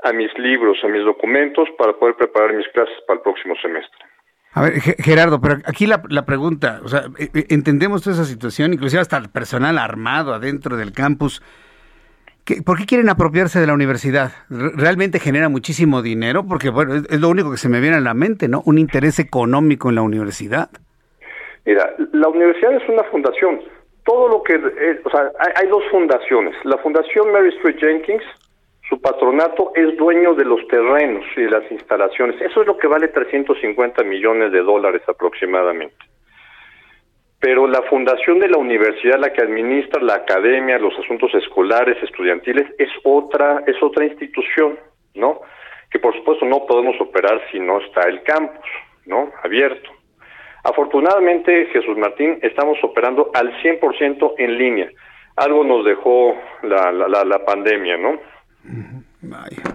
a 0.04 0.12
mis 0.12 0.36
libros, 0.38 0.78
a 0.84 0.88
mis 0.88 1.04
documentos 1.04 1.68
para 1.76 1.92
poder 1.94 2.16
preparar 2.16 2.54
mis 2.54 2.68
clases 2.68 2.94
para 3.06 3.18
el 3.18 3.22
próximo 3.22 3.54
semestre. 3.60 3.98
A 4.52 4.62
ver, 4.62 4.80
Gerardo, 4.80 5.40
pero 5.40 5.58
aquí 5.66 5.86
la, 5.86 6.02
la 6.08 6.24
pregunta, 6.24 6.80
o 6.82 6.88
sea, 6.88 7.04
e, 7.18 7.30
e, 7.34 7.46
entendemos 7.50 8.02
toda 8.02 8.16
esa 8.16 8.24
situación, 8.24 8.72
inclusive 8.72 9.00
hasta 9.00 9.18
el 9.18 9.28
personal 9.28 9.78
armado 9.78 10.32
adentro 10.32 10.76
del 10.76 10.92
campus. 10.92 11.42
¿Por 12.64 12.78
qué 12.78 12.86
quieren 12.86 13.10
apropiarse 13.10 13.60
de 13.60 13.66
la 13.66 13.74
universidad? 13.74 14.32
¿Realmente 14.48 15.20
genera 15.20 15.50
muchísimo 15.50 16.00
dinero? 16.00 16.46
Porque, 16.46 16.70
bueno, 16.70 16.94
es, 16.94 17.20
lo 17.20 17.28
único 17.28 17.50
que 17.50 17.58
se 17.58 17.68
me 17.68 17.80
viene 17.80 17.96
a 17.96 18.00
la 18.00 18.14
mente, 18.14 18.48
¿no? 18.48 18.62
Un 18.64 18.78
interés 18.78 19.18
económico 19.18 19.90
en 19.90 19.96
la 19.96 20.02
universidad. 20.02 20.70
Mira, 21.68 21.94
la 22.12 22.28
universidad 22.28 22.72
es 22.72 22.88
una 22.88 23.04
fundación. 23.04 23.60
Todo 24.02 24.26
lo 24.26 24.42
que, 24.42 24.54
eh, 24.54 25.02
o 25.04 25.10
sea, 25.10 25.30
hay, 25.54 25.68
dos 25.68 25.84
fundaciones. 25.90 26.56
La 26.64 26.78
Fundación 26.78 27.30
Mary 27.30 27.50
Street 27.56 27.76
Jenkins, 27.78 28.22
su 28.88 28.98
patronato 29.02 29.72
es 29.74 29.94
dueño 29.98 30.32
de 30.32 30.46
los 30.46 30.66
terrenos 30.68 31.26
y 31.36 31.42
de 31.42 31.50
las 31.50 31.70
instalaciones. 31.70 32.40
Eso 32.40 32.62
es 32.62 32.66
lo 32.66 32.78
que 32.78 32.86
vale 32.86 33.08
350 33.08 34.02
millones 34.02 34.50
de 34.50 34.62
dólares 34.62 35.02
aproximadamente 35.06 35.94
pero 37.40 37.68
la 37.68 37.82
fundación 37.82 38.40
de 38.40 38.48
la 38.48 38.58
universidad, 38.58 39.20
la 39.20 39.32
que 39.32 39.42
administra 39.42 40.02
la 40.02 40.14
academia, 40.16 40.76
los 40.76 40.92
asuntos 40.98 41.32
escolares, 41.34 42.02
estudiantiles, 42.02 42.66
es 42.78 42.88
otra, 43.04 43.62
es 43.64 43.80
otra 43.80 44.06
institución, 44.06 44.76
¿no? 45.14 45.42
Que 45.88 46.00
por 46.00 46.16
supuesto 46.16 46.44
no 46.44 46.66
podemos 46.66 47.00
operar 47.00 47.40
si 47.52 47.60
no 47.60 47.78
está 47.78 48.08
el 48.08 48.24
campus, 48.24 48.68
¿no? 49.06 49.30
Abierto. 49.44 49.97
Afortunadamente, 50.64 51.66
Jesús 51.72 51.96
Martín, 51.96 52.38
estamos 52.42 52.78
operando 52.82 53.30
al 53.34 53.52
100% 53.62 54.34
en 54.38 54.58
línea. 54.58 54.90
Algo 55.36 55.64
nos 55.64 55.84
dejó 55.84 56.34
la, 56.62 56.90
la, 56.90 57.24
la, 57.24 57.44
pandemia, 57.44 57.96
¿no? 57.96 58.18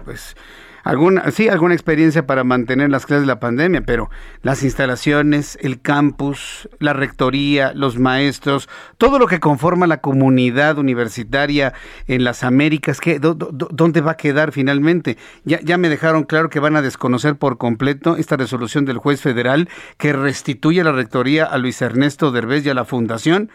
pues 0.04 0.36
alguna, 0.84 1.30
sí, 1.30 1.48
alguna 1.48 1.74
experiencia 1.74 2.26
para 2.26 2.44
mantener 2.44 2.90
las 2.90 3.06
clases 3.06 3.22
de 3.22 3.26
la 3.26 3.40
pandemia, 3.40 3.80
pero 3.80 4.10
las 4.42 4.62
instalaciones, 4.62 5.58
el 5.60 5.80
campus, 5.80 6.68
la 6.78 6.92
rectoría, 6.92 7.72
los 7.74 7.98
maestros, 7.98 8.68
todo 8.98 9.18
lo 9.18 9.26
que 9.26 9.40
conforma 9.40 9.86
la 9.86 10.00
comunidad 10.00 10.78
universitaria 10.78 11.72
en 12.06 12.22
las 12.22 12.44
Américas, 12.44 13.00
¿qué, 13.00 13.18
¿dónde 13.18 14.00
va 14.00 14.12
a 14.12 14.16
quedar 14.16 14.52
finalmente? 14.52 15.16
Ya, 15.44 15.60
ya 15.60 15.78
me 15.78 15.88
dejaron 15.88 16.24
claro 16.24 16.50
que 16.50 16.60
van 16.60 16.76
a 16.76 16.82
desconocer 16.82 17.36
por 17.36 17.58
completo 17.58 18.16
esta 18.16 18.36
resolución 18.36 18.84
del 18.84 18.98
juez 18.98 19.20
federal 19.20 19.68
que 19.96 20.12
restituye 20.12 20.84
la 20.84 20.92
rectoría 20.92 21.44
a 21.46 21.58
Luis 21.58 21.80
Ernesto 21.80 22.30
Derbez 22.30 22.66
y 22.66 22.70
a 22.70 22.74
la 22.74 22.84
fundación 22.84 23.50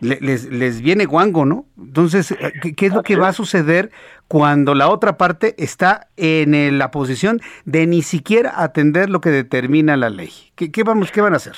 les, 0.00 0.50
les 0.50 0.82
viene 0.82 1.06
guango, 1.06 1.44
¿no? 1.44 1.64
Entonces, 1.78 2.32
eh, 2.32 2.52
¿qué, 2.76 2.86
es 2.86 2.94
lo 2.94 3.02
que 3.02 3.16
va 3.16 3.28
a 3.28 3.32
suceder 3.32 3.90
cuando 4.28 4.74
la 4.74 4.88
otra 4.88 5.16
parte 5.16 5.54
está 5.58 6.08
en 6.16 6.78
la 6.78 6.90
posición 6.90 7.40
de 7.64 7.86
ni 7.86 8.02
siquiera 8.02 8.62
atender 8.62 9.08
lo 9.08 9.20
que 9.20 9.30
determina 9.30 9.96
la 9.96 10.10
ley? 10.10 10.30
¿Qué, 10.56 10.82
vamos, 10.84 11.10
qué 11.12 11.20
van 11.20 11.32
a 11.32 11.36
hacer? 11.36 11.54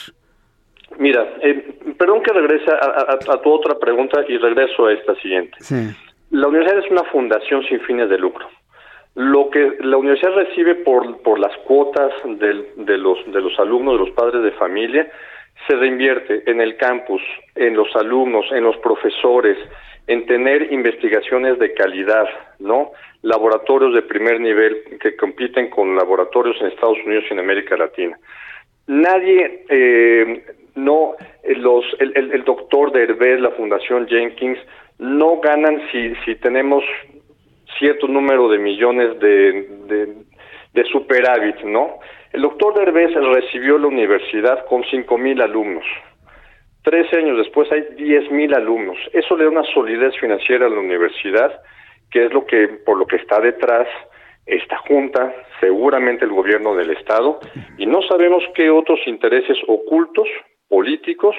Mira, 0.99 1.27
eh, 1.43 1.79
perdón 1.99 2.23
que 2.23 2.33
regrese 2.33 2.71
a, 2.71 3.41
tu 3.43 3.51
otra 3.51 3.79
pregunta 3.79 4.21
y 4.29 4.39
regreso 4.39 4.87
a 4.87 4.93
esta 4.93 5.15
siguiente. 5.17 5.59
La 6.31 6.49
universidad 6.49 6.85
es 6.85 6.91
una 6.91 7.05
fundación 7.05 7.63
sin 7.65 7.81
fines 7.81 8.09
de 8.09 8.19
lucro. 8.19 8.49
Lo 9.15 9.51
que 9.51 9.79
la 9.81 9.97
universidad 9.97 10.35
recibe 10.35 10.77
por, 10.77 11.21
por 11.23 11.41
las 11.41 11.57
cuotas 11.59 12.13
de, 12.25 12.99
los, 12.99 13.19
de 13.33 13.41
los 13.41 13.59
alumnos, 13.59 13.95
de 13.95 14.07
los 14.07 14.11
padres 14.11 14.43
de 14.45 14.53
familia, 14.53 15.11
se 15.69 15.77
reinvierte 15.77 16.43
en 16.51 16.61
el 16.61 16.77
campus, 16.77 17.23
en 17.55 17.77
los 17.77 17.95
alumnos, 17.95 18.47
en 18.53 18.65
los 18.65 18.77
profesores, 18.79 19.59
en 20.07 20.25
tener 20.27 20.73
investigaciones 20.73 21.59
de 21.59 21.75
calidad, 21.75 22.27
¿no? 22.59 22.93
Laboratorios 23.23 23.95
de 23.95 24.03
primer 24.03 24.41
nivel 24.41 24.99
que 25.01 25.15
compiten 25.17 25.69
con 25.69 25.95
laboratorios 25.95 26.57
en 26.61 26.69
Estados 26.69 26.97
Unidos 27.05 27.25
y 27.29 27.35
en 27.35 27.41
América 27.41 27.77
Latina. 27.77 28.19
Nadie, 28.87 29.65
eh, 29.69 30.45
no, 30.77 31.15
los, 31.45 31.85
el, 31.99 32.33
el, 32.33 32.45
doctor 32.45 32.91
de 32.93 33.03
Herbert, 33.03 33.41
la 33.41 33.51
Fundación 33.51 34.09
Jenkins, 34.09 34.59
no 34.99 35.41
ganan 35.41 35.83
si, 35.93 36.15
si 36.25 36.37
tenemos 36.37 36.83
cierto 37.79 38.09
número 38.09 38.49
de 38.49 38.59
millones 38.59 39.21
de, 39.21 40.15
de 40.73 40.85
superávit, 40.85 41.61
¿no? 41.65 41.99
El 42.39 42.43
doctor 42.43 42.73
Derbez 42.73 43.13
recibió 43.15 43.79
la 43.79 43.89
universidad 43.89 44.65
con 44.67 44.85
cinco 44.85 45.19
mil 45.19 45.43
alumnos. 45.43 45.85
13 46.85 47.17
años 47.17 47.37
después 47.37 47.69
hay 47.73 47.81
10.000 47.97 48.55
alumnos. 48.55 48.97
Eso 49.13 49.37
le 49.37 49.43
da 49.43 49.51
una 49.51 49.65
solidez 49.75 50.15
financiera 50.21 50.67
a 50.67 50.69
la 50.69 50.79
universidad, 50.79 51.61
que 52.13 52.27
es 52.27 52.33
lo 52.33 52.47
que 52.47 52.69
por 52.87 52.97
lo 52.97 53.09
que 53.09 53.17
está 53.17 53.41
detrás 53.41 53.89
esta 54.47 54.77
junta, 54.77 55.35
seguramente 55.59 56.27
el 56.27 56.31
gobierno 56.31 56.77
del 56.77 56.91
estado, 56.91 57.41
y 57.77 57.87
no 57.87 58.03
sabemos 58.03 58.45
qué 58.55 58.71
otros 58.71 59.01
intereses 59.07 59.59
ocultos 59.67 60.29
políticos 60.69 61.35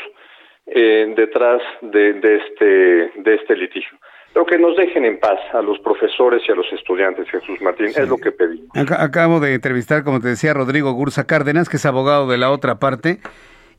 eh, 0.66 1.14
detrás 1.16 1.62
de, 1.82 2.10
este 2.10 3.22
de 3.22 3.36
este 3.36 3.56
litigio. 3.56 3.98
Lo 4.36 4.46
que 4.46 4.60
nos 4.60 4.78
dejen 4.78 5.06
en 5.06 5.20
paz 5.20 5.40
a 5.54 5.62
los 5.62 5.80
profesores 5.80 6.44
y 6.48 6.52
a 6.52 6.56
los 6.56 6.72
estudiantes, 6.72 7.28
Jesús 7.30 7.60
Martín, 7.62 7.88
es 7.88 8.08
lo 8.08 8.18
que 8.18 8.32
pedimos. 8.32 8.70
Acabo 8.76 9.40
de 9.40 9.56
entrevistar, 9.56 10.04
como 10.04 10.20
te 10.20 10.30
decía, 10.30 10.52
a 10.52 10.54
Rodrigo 10.54 10.92
Gursa 10.94 11.26
Cárdenas, 11.26 11.68
que 11.68 11.78
es 11.78 11.86
abogado 11.86 12.28
de 12.28 12.38
la 12.38 12.52
otra 12.52 12.80
parte, 12.80 13.20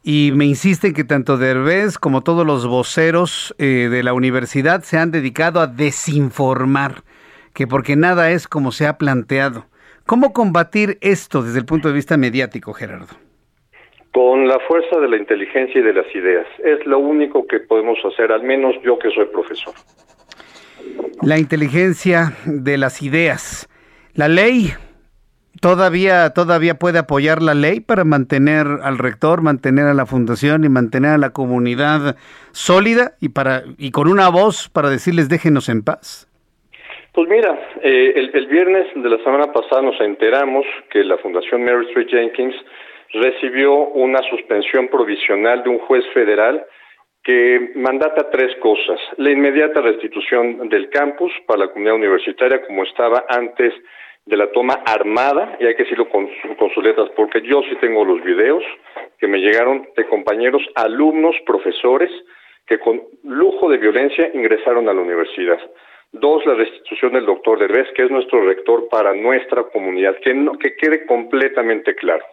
y 0.02 0.32
me 0.35 0.47
insiste 0.47 0.93
que 0.93 1.05
tanto 1.05 1.36
Derbez 1.36 1.98
como 1.98 2.22
todos 2.22 2.47
los 2.47 2.66
voceros 2.66 3.55
eh, 3.59 3.89
de 3.90 4.02
la 4.02 4.12
universidad 4.12 4.82
se 4.82 4.98
han 4.98 5.10
dedicado 5.10 5.60
a 5.60 5.66
desinformar, 5.66 7.02
que 7.55 7.66
porque 7.66 7.97
nada 7.97 8.31
es 8.31 8.48
como 8.48 8.72
se 8.72 8.86
ha 8.86 8.98
planteado. 8.98 9.66
¿Cómo 10.06 10.32
combatir 10.32 10.98
esto 11.02 11.43
desde 11.43 11.60
el 11.60 11.66
punto 11.66 11.89
de 11.89 11.94
vista 11.94 12.16
mediático, 12.16 12.72
Gerardo? 12.72 13.14
Con 14.12 14.48
la 14.48 14.59
fuerza 14.66 14.98
de 14.98 15.09
la 15.09 15.16
inteligencia 15.16 15.81
y 15.81 15.85
de 15.85 15.93
las 15.93 16.12
ideas. 16.14 16.47
Es 16.64 16.85
lo 16.85 16.98
único 16.98 17.47
que 17.47 17.60
podemos 17.60 17.98
hacer, 18.05 18.32
al 18.32 18.43
menos 18.43 18.74
yo 18.82 18.98
que 18.98 19.10
soy 19.10 19.27
profesor. 19.27 19.74
La 21.23 21.39
inteligencia 21.39 22.33
de 22.47 22.79
las 22.79 23.03
ideas. 23.03 23.69
La 24.15 24.29
ley 24.29 24.73
todavía 25.61 26.31
todavía 26.31 26.75
puede 26.75 26.99
apoyar 26.99 27.43
la 27.43 27.55
ley 27.55 27.81
para 27.81 28.05
mantener 28.05 28.67
al 28.83 28.99
rector, 28.99 29.43
mantener 29.43 29.87
a 29.87 29.95
la 29.95 30.07
fundación 30.07 30.65
y 30.65 30.69
mantener 30.69 31.12
a 31.12 31.19
la 31.19 31.31
comunidad 31.31 32.17
sólida 32.53 33.12
y 33.21 33.31
para 33.31 33.62
y 33.79 33.91
con 33.91 34.09
una 34.09 34.29
voz 34.31 34.69
para 34.69 34.89
decirles 34.89 35.29
déjenos 35.29 35.69
en 35.69 35.85
paz. 35.85 36.27
Pues 37.12 37.29
mira, 37.29 37.59
eh, 37.83 38.12
el, 38.15 38.31
el, 38.35 38.47
viernes 38.47 38.87
de 38.95 39.09
la 39.09 39.19
semana 39.25 39.53
pasada 39.53 39.83
nos 39.83 40.01
enteramos 40.01 40.65
que 40.91 41.03
la 41.03 41.19
Fundación 41.19 41.65
Mary 41.65 41.85
Street 41.89 42.07
Jenkins 42.09 42.55
recibió 43.12 43.75
una 43.75 44.21
suspensión 44.31 44.87
provisional 44.89 45.65
de 45.65 45.71
un 45.71 45.79
juez 45.81 46.05
federal 46.15 46.65
que 47.22 47.72
mandata 47.74 48.30
tres 48.30 48.56
cosas. 48.56 48.98
La 49.16 49.30
inmediata 49.30 49.80
restitución 49.80 50.68
del 50.68 50.88
campus 50.90 51.32
para 51.47 51.60
la 51.60 51.68
comunidad 51.68 51.97
universitaria 51.97 52.62
como 52.66 52.84
estaba 52.84 53.24
antes 53.28 53.74
de 54.26 54.36
la 54.36 54.51
toma 54.52 54.82
armada, 54.86 55.56
y 55.60 55.66
hay 55.66 55.74
que 55.74 55.82
decirlo 55.82 56.09
con, 56.09 56.28
con 56.59 56.70
sus 56.70 56.84
letras, 56.84 57.10
porque 57.16 57.42
yo 57.42 57.62
sí 57.62 57.76
tengo 57.80 58.05
los 58.05 58.22
videos 58.22 58.62
que 59.18 59.26
me 59.26 59.38
llegaron 59.38 59.88
de 59.97 60.06
compañeros, 60.06 60.62
alumnos, 60.74 61.34
profesores, 61.44 62.10
que 62.66 62.78
con 62.78 63.02
lujo 63.24 63.68
de 63.68 63.78
violencia 63.78 64.30
ingresaron 64.32 64.88
a 64.88 64.94
la 64.94 65.01
universidad. 65.01 65.59
Dos, 66.12 66.44
la 66.47 66.55
restitución 66.55 67.12
del 67.12 67.26
doctor 67.26 67.59
Derbez, 67.59 67.88
que 67.94 68.05
es 68.05 68.10
nuestro 68.10 68.44
rector 68.44 68.88
para 68.88 69.14
nuestra 69.14 69.64
comunidad, 69.64 70.16
que, 70.20 70.34
no, 70.34 70.59
que 70.59 70.76
quede 70.76 71.06
completamente 71.06 71.94
claro. 71.94 72.24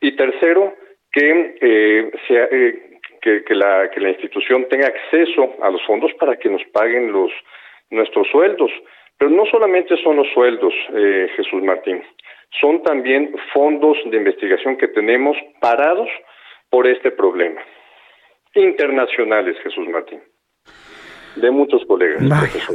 Y 0.00 0.12
tercero, 0.12 0.74
que, 1.10 1.56
eh, 1.60 2.10
sea, 2.26 2.48
eh, 2.50 2.87
que, 3.20 3.44
que, 3.44 3.54
la, 3.54 3.90
que 3.90 4.00
la 4.00 4.10
institución 4.10 4.66
tenga 4.68 4.86
acceso 4.88 5.54
a 5.62 5.70
los 5.70 5.84
fondos 5.86 6.12
para 6.18 6.36
que 6.36 6.48
nos 6.48 6.62
paguen 6.72 7.12
los 7.12 7.30
nuestros 7.90 8.26
sueldos. 8.28 8.70
Pero 9.18 9.30
no 9.30 9.44
solamente 9.46 9.96
son 10.02 10.16
los 10.16 10.28
sueldos, 10.32 10.72
eh, 10.94 11.28
Jesús 11.36 11.62
Martín, 11.62 12.02
son 12.60 12.82
también 12.82 13.34
fondos 13.52 13.96
de 14.10 14.16
investigación 14.16 14.76
que 14.76 14.88
tenemos 14.88 15.36
parados 15.60 16.08
por 16.70 16.86
este 16.86 17.10
problema. 17.10 17.60
Internacionales, 18.54 19.56
Jesús 19.62 19.88
Martín. 19.88 20.20
De 21.36 21.50
muchos 21.50 21.84
colegas. 21.86 22.22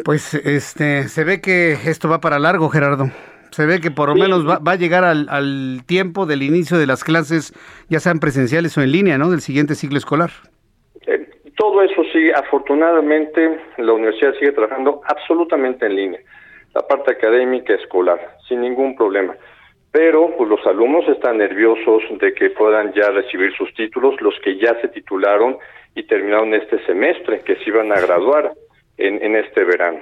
pues 0.06 0.34
este, 0.34 1.04
se 1.04 1.24
ve 1.24 1.42
que 1.42 1.74
esto 1.74 2.10
va 2.10 2.20
para 2.20 2.40
largo, 2.40 2.70
Gerardo. 2.70 3.06
Se 3.54 3.68
ve 3.68 3.80
que 3.80 3.92
por 3.92 4.10
lo 4.10 4.16
menos 4.16 4.48
va, 4.48 4.60
a 4.66 4.76
llegar 4.76 5.04
al, 5.04 5.28
al, 5.30 5.84
tiempo 5.86 6.26
del 6.26 6.42
inicio 6.42 6.80
de 6.80 6.88
las 6.88 7.04
clases, 7.04 7.54
ya 7.88 8.00
sean 8.00 8.20
presenciales 8.20 8.76
o 8.78 8.82
en 8.82 8.92
línea, 8.92 9.20
¿no? 9.20 9.30
Del 9.30 9.42
siguiente 9.42 9.76
ciclo 9.76 10.00
escolar. 10.00 10.32
Eh, 11.06 11.30
todo 11.56 11.84
eso 11.84 12.04
sí, 12.12 12.32
afortunadamente 12.32 13.60
la 13.78 13.94
universidad 13.94 14.34
sigue 14.40 14.54
trabajando 14.54 15.02
absolutamente 15.06 15.86
en 15.86 15.96
línea, 15.96 16.20
la 16.74 16.82
parte 16.82 17.12
académica 17.12 17.76
escolar, 17.76 18.20
sin 18.48 18.62
ningún 18.62 18.96
problema. 18.96 19.36
Pero 19.92 20.34
pues, 20.36 20.50
los 20.50 20.66
alumnos 20.66 21.08
están 21.08 21.38
nerviosos 21.38 22.02
de 22.20 22.34
que 22.34 22.50
puedan 22.50 22.92
ya 22.94 23.12
recibir 23.12 23.56
sus 23.56 23.72
títulos, 23.76 24.20
los 24.20 24.34
que 24.44 24.58
ya 24.58 24.82
se 24.82 24.88
titularon 24.88 25.58
y 25.94 26.02
terminaron 26.08 26.56
este 26.56 26.84
semestre, 26.86 27.42
que 27.42 27.56
se 27.58 27.70
iban 27.70 27.92
a 27.92 28.02
graduar 28.02 28.54
en, 28.98 29.24
en 29.24 29.36
este 29.36 29.64
verano. 29.64 30.00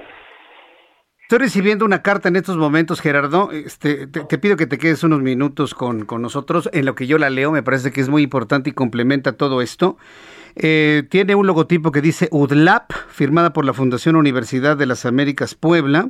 Estoy 1.32 1.46
recibiendo 1.46 1.86
una 1.86 2.02
carta 2.02 2.28
en 2.28 2.36
estos 2.36 2.58
momentos, 2.58 3.00
Gerardo. 3.00 3.54
Este, 3.54 4.06
te, 4.06 4.38
pido 4.38 4.58
que 4.58 4.68
te 4.68 4.78
quedes 4.78 5.02
unos 5.06 5.22
minutos 5.22 5.74
con, 5.74 6.04
con, 6.04 6.22
nosotros. 6.22 6.70
En 6.74 6.84
lo 6.84 6.94
que 6.94 7.08
yo 7.08 7.18
la 7.18 7.30
leo, 7.30 7.54
me 7.54 7.64
parece 7.64 7.94
que 7.94 8.02
es 8.02 8.10
muy 8.10 8.24
importante 8.24 8.72
y 8.72 8.74
complementa 8.74 9.32
todo 9.32 9.62
esto. 9.62 9.96
Eh, 10.58 11.04
tiene 11.10 11.36
un 11.36 11.48
logotipo 11.48 11.94
que 11.94 12.02
dice 12.02 12.28
UDLAP, 12.32 12.92
firmada 13.08 13.54
por 13.54 13.64
la 13.64 13.72
Fundación 13.72 14.18
Universidad 14.18 14.76
de 14.76 14.86
las 14.86 15.06
Américas 15.06 15.56
Puebla, 15.56 16.10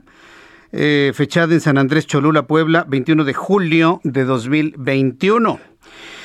eh, 0.72 1.12
fechada 1.14 1.54
en 1.54 1.62
San 1.62 1.78
Andrés 1.78 2.08
Cholula, 2.08 2.48
Puebla, 2.48 2.84
21 2.88 3.24
de 3.24 3.36
julio 3.36 4.02
de 4.04 4.24
2021. 4.24 5.60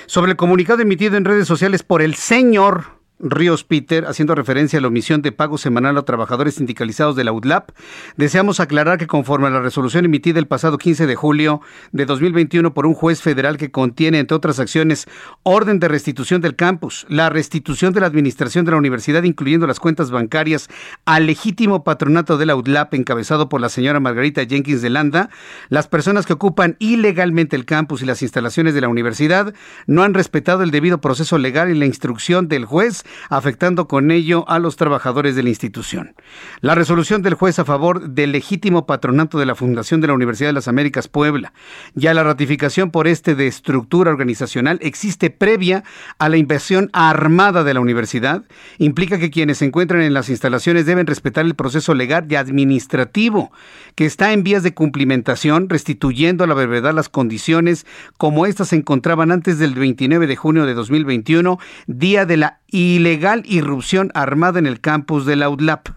Sobre 0.07 0.31
el 0.31 0.37
comunicado 0.39 0.81
emitido 0.81 1.19
en 1.19 1.27
redes 1.27 1.47
sociales 1.47 1.83
por 1.83 2.01
el 2.01 2.15
señor 2.15 2.96
Ríos 3.19 3.65
Peter, 3.65 4.05
haciendo 4.05 4.35
referencia 4.35 4.79
a 4.79 4.83
la 4.83 4.89
omisión 4.89 5.23
de 5.23 5.33
pago 5.33 5.57
semanal 5.57 5.97
a 5.97 6.03
trabajadores 6.03 6.57
sindicalizados 6.57 7.17
de 7.17 7.25
la 7.25 7.33
UDLAP, 7.33 7.71
deseamos 8.19 8.61
aclarar 8.61 8.99
que 8.99 9.07
conforme 9.07 9.47
a 9.47 9.51
la 9.51 9.61
resolución 9.61 10.05
emitida 10.05 10.39
el 10.39 10.47
pasado 10.47 10.77
15 10.77 11.07
de 11.07 11.15
julio 11.17 11.63
de 11.93 12.05
2021 12.05 12.75
por 12.75 12.85
un 12.85 12.93
juez 12.93 13.23
federal 13.23 13.57
que 13.57 13.71
contiene, 13.71 14.19
entre 14.19 14.37
otras 14.37 14.61
acciones, 14.61 15.07
orden 15.45 15.81
de 15.81 15.89
restitución 15.89 16.43
del 16.43 16.57
campus, 16.57 17.07
la 17.09 17.31
restitución 17.31 17.95
de 17.95 18.01
la 18.01 18.07
administración 18.07 18.67
de 18.67 18.73
la 18.73 18.77
universidad, 18.77 19.23
incluyendo 19.23 19.67
las 19.67 19.81
cuentas 19.81 20.11
bancarias, 20.11 20.69
al 21.07 21.25
legítimo 21.25 21.85
patronato 21.85 22.37
de 22.37 22.45
la 22.45 22.55
UDLAP 22.55 22.93
encabezado 22.95 23.49
por 23.49 23.63
la 23.63 23.71
señora 23.71 23.99
Margarita 23.99 24.45
Jenkins 24.45 24.83
de 24.83 24.91
Landa, 24.91 25.31
las 25.71 25.89
personas 25.89 26.27
que 26.27 26.35
ocupan 26.35 26.77
ilegalmente 26.81 27.57
el 27.57 27.65
campus 27.65 28.03
y 28.03 28.07
las 28.07 28.21
instalaciones 28.21 28.75
de 28.75 28.83
la 28.83 28.89
universidad 28.89 29.55
no 29.87 30.03
han 30.03 30.13
respetado 30.13 30.63
el 30.63 30.71
debido 30.71 31.01
proceso 31.01 31.39
legal 31.39 31.71
y 31.71 31.79
la 31.79 31.87
instrucción 31.87 32.49
del 32.49 32.67
juez 32.67 33.06
afectando 33.29 33.89
con 33.89 34.11
ello 34.11 34.49
a 34.49 34.59
los 34.59 34.77
trabajadores 34.77 35.37
de 35.37 35.43
la 35.43 35.49
institución. 35.49 36.15
La 36.61 36.75
resolución 36.75 37.23
del 37.23 37.35
juez 37.35 37.59
a 37.59 37.65
favor 37.65 38.11
del 38.11 38.33
legítimo 38.33 38.87
patronato 38.87 39.39
de 39.39 39.47
la 39.47 39.55
Fundación 39.55 40.01
de 40.01 40.07
la 40.09 40.15
Universidad 40.15 40.49
de 40.49 40.55
las 40.55 40.69
Américas 40.69 41.09
Puebla 41.09 41.53
y 41.95 42.07
a 42.07 42.15
la 42.15 42.25
ratificación 42.25 42.91
por 42.91 43.09
este 43.09 43.35
de 43.35 43.47
estructura 43.47 44.11
organizacional 44.11 44.79
existe 44.83 45.31
previa 45.31 45.85
a 46.19 46.29
la 46.29 46.37
inversión 46.37 46.91
armada 46.93 47.65
de 47.65 47.75
la 47.75 47.81
universidad, 47.81 48.45
implica 48.79 49.19
que 49.19 49.31
quienes 49.31 49.59
se 49.59 49.67
encuentran 49.67 50.03
en 50.03 50.15
las 50.15 50.29
instalaciones 50.29 50.87
deben 50.87 51.07
respetar 51.07 51.45
el 51.45 51.55
proceso 51.55 51.95
legal 51.95 52.27
y 52.29 52.37
administrativo 52.37 53.53
que 53.95 54.07
está 54.07 54.33
en 54.33 54.43
vías 54.43 54.63
de 54.63 54.75
cumplimentación, 54.75 55.69
restituyendo 55.69 56.45
a 56.45 56.47
la 56.47 56.55
brevedad 56.55 56.95
las 56.95 57.09
condiciones 57.09 57.87
como 58.19 58.47
éstas 58.47 58.69
se 58.69 58.77
encontraban 58.77 59.33
antes 59.33 59.59
del 59.59 59.75
29 59.75 60.27
de 60.27 60.37
junio 60.37 60.67
de 60.67 60.75
2021, 60.75 61.59
día 61.87 62.27
de 62.27 62.37
la 62.37 62.61
ilegal 62.97 63.43
irrupción 63.47 64.11
armada 64.15 64.59
en 64.59 64.67
el 64.67 64.81
campus 64.81 65.25
de 65.27 65.37
la 65.37 65.49
UDLAP. 65.49 65.89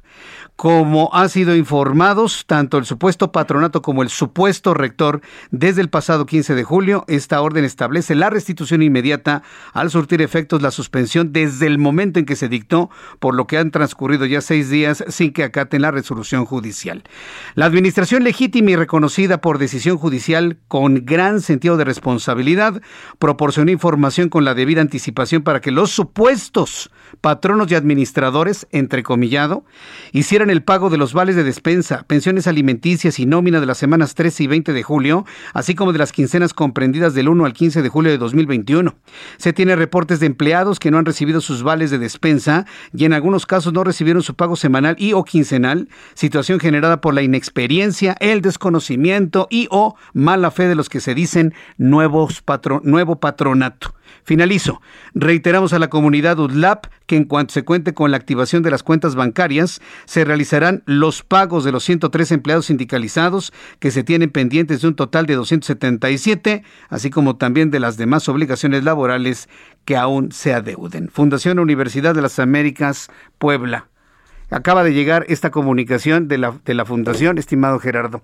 Como 0.59 1.09
han 1.13 1.29
sido 1.29 1.55
informados 1.55 2.43
tanto 2.45 2.77
el 2.77 2.83
supuesto 2.83 3.31
patronato 3.31 3.81
como 3.81 4.03
el 4.03 4.09
supuesto 4.09 4.73
rector 4.73 5.21
desde 5.51 5.79
el 5.79 5.89
pasado 5.89 6.25
15 6.25 6.53
de 6.53 6.65
julio, 6.65 7.05
esta 7.07 7.41
orden 7.41 7.63
establece 7.63 8.13
la 8.13 8.29
restitución 8.29 8.81
inmediata 8.81 9.41
al 9.71 9.89
surtir 9.89 10.21
efectos 10.21 10.61
la 10.61 10.71
suspensión 10.71 11.31
desde 11.31 11.65
el 11.65 11.77
momento 11.77 12.19
en 12.19 12.25
que 12.25 12.35
se 12.35 12.49
dictó, 12.49 12.89
por 13.19 13.35
lo 13.35 13.47
que 13.47 13.57
han 13.57 13.71
transcurrido 13.71 14.25
ya 14.25 14.41
seis 14.41 14.69
días 14.69 15.01
sin 15.07 15.31
que 15.31 15.45
acaten 15.45 15.81
la 15.81 15.91
resolución 15.91 16.43
judicial. 16.43 17.03
La 17.55 17.63
administración 17.63 18.25
legítima 18.25 18.71
y 18.71 18.75
reconocida 18.75 19.39
por 19.39 19.59
decisión 19.59 19.97
judicial 19.97 20.57
con 20.67 21.05
gran 21.05 21.39
sentido 21.39 21.77
de 21.77 21.85
responsabilidad 21.85 22.81
proporcionó 23.17 23.71
información 23.71 24.27
con 24.27 24.43
la 24.43 24.55
debida 24.55 24.81
anticipación 24.81 25.41
para 25.41 25.61
que 25.61 25.71
los 25.71 25.91
supuestos 25.91 26.91
patronos 27.21 27.71
y 27.71 27.75
administradores, 27.75 28.67
entrecomillado, 28.71 29.63
hicieran 30.11 30.48
el 30.49 30.63
pago 30.63 30.89
de 30.89 30.97
los 30.97 31.13
vales 31.13 31.35
de 31.35 31.43
despensa, 31.43 32.03
pensiones 32.07 32.47
alimenticias 32.47 33.19
y 33.19 33.25
nómina 33.25 33.59
de 33.59 33.65
las 33.65 33.77
semanas 33.77 34.15
13 34.15 34.43
y 34.43 34.47
20 34.47 34.73
de 34.73 34.83
julio, 34.83 35.25
así 35.53 35.75
como 35.75 35.93
de 35.93 35.99
las 35.99 36.11
quincenas 36.11 36.53
comprendidas 36.53 37.13
del 37.13 37.29
1 37.29 37.45
al 37.45 37.53
15 37.53 37.81
de 37.81 37.89
julio 37.89 38.11
de 38.11 38.17
2021. 38.17 38.95
Se 39.37 39.53
tiene 39.53 39.75
reportes 39.75 40.19
de 40.19 40.25
empleados 40.25 40.79
que 40.79 40.91
no 40.91 40.97
han 40.97 41.05
recibido 41.05 41.41
sus 41.41 41.63
vales 41.63 41.91
de 41.91 41.99
despensa 41.99 42.65
y 42.93 43.05
en 43.05 43.13
algunos 43.13 43.45
casos 43.45 43.73
no 43.73 43.83
recibieron 43.83 44.23
su 44.23 44.35
pago 44.35 44.55
semanal 44.55 44.95
y 44.97 45.13
o 45.13 45.23
quincenal, 45.23 45.89
situación 46.13 46.59
generada 46.59 47.01
por 47.01 47.13
la 47.13 47.21
inexperiencia, 47.21 48.15
el 48.19 48.41
desconocimiento 48.41 49.47
y 49.49 49.67
o 49.71 49.95
mala 50.13 50.51
fe 50.51 50.67
de 50.67 50.75
los 50.75 50.89
que 50.89 50.99
se 50.99 51.13
dicen 51.13 51.53
nuevos 51.77 52.43
nuevo 52.83 53.19
patronato. 53.19 53.93
Finalizo. 54.23 54.81
Reiteramos 55.13 55.73
a 55.73 55.79
la 55.79 55.89
comunidad 55.89 56.39
UDLAP 56.39 56.85
que 57.05 57.15
en 57.15 57.25
cuanto 57.25 57.53
se 57.53 57.65
cuente 57.65 57.93
con 57.93 58.11
la 58.11 58.17
activación 58.17 58.61
de 58.61 58.69
las 58.69 58.83
cuentas 58.83 59.15
bancarias, 59.15 59.81
se 60.05 60.25
realizarán 60.25 60.83
los 60.85 61.23
pagos 61.23 61.63
de 61.63 61.71
los 61.71 61.83
103 61.83 62.31
empleados 62.31 62.67
sindicalizados 62.67 63.51
que 63.79 63.89
se 63.89 64.03
tienen 64.03 64.29
pendientes 64.29 64.81
de 64.81 64.87
un 64.89 64.95
total 64.95 65.25
de 65.25 65.35
277, 65.35 66.63
así 66.89 67.09
como 67.09 67.37
también 67.37 67.71
de 67.71 67.79
las 67.79 67.97
demás 67.97 68.29
obligaciones 68.29 68.83
laborales 68.83 69.49
que 69.85 69.97
aún 69.97 70.31
se 70.31 70.53
adeuden. 70.53 71.09
Fundación 71.09 71.57
Universidad 71.57 72.13
de 72.13 72.21
las 72.21 72.37
Américas, 72.37 73.09
Puebla. 73.39 73.87
Acaba 74.51 74.83
de 74.83 74.93
llegar 74.93 75.25
esta 75.29 75.51
comunicación 75.51 76.27
de 76.27 76.37
la, 76.37 76.53
de 76.63 76.73
la 76.73 76.85
Fundación, 76.85 77.37
estimado 77.37 77.79
Gerardo. 77.79 78.21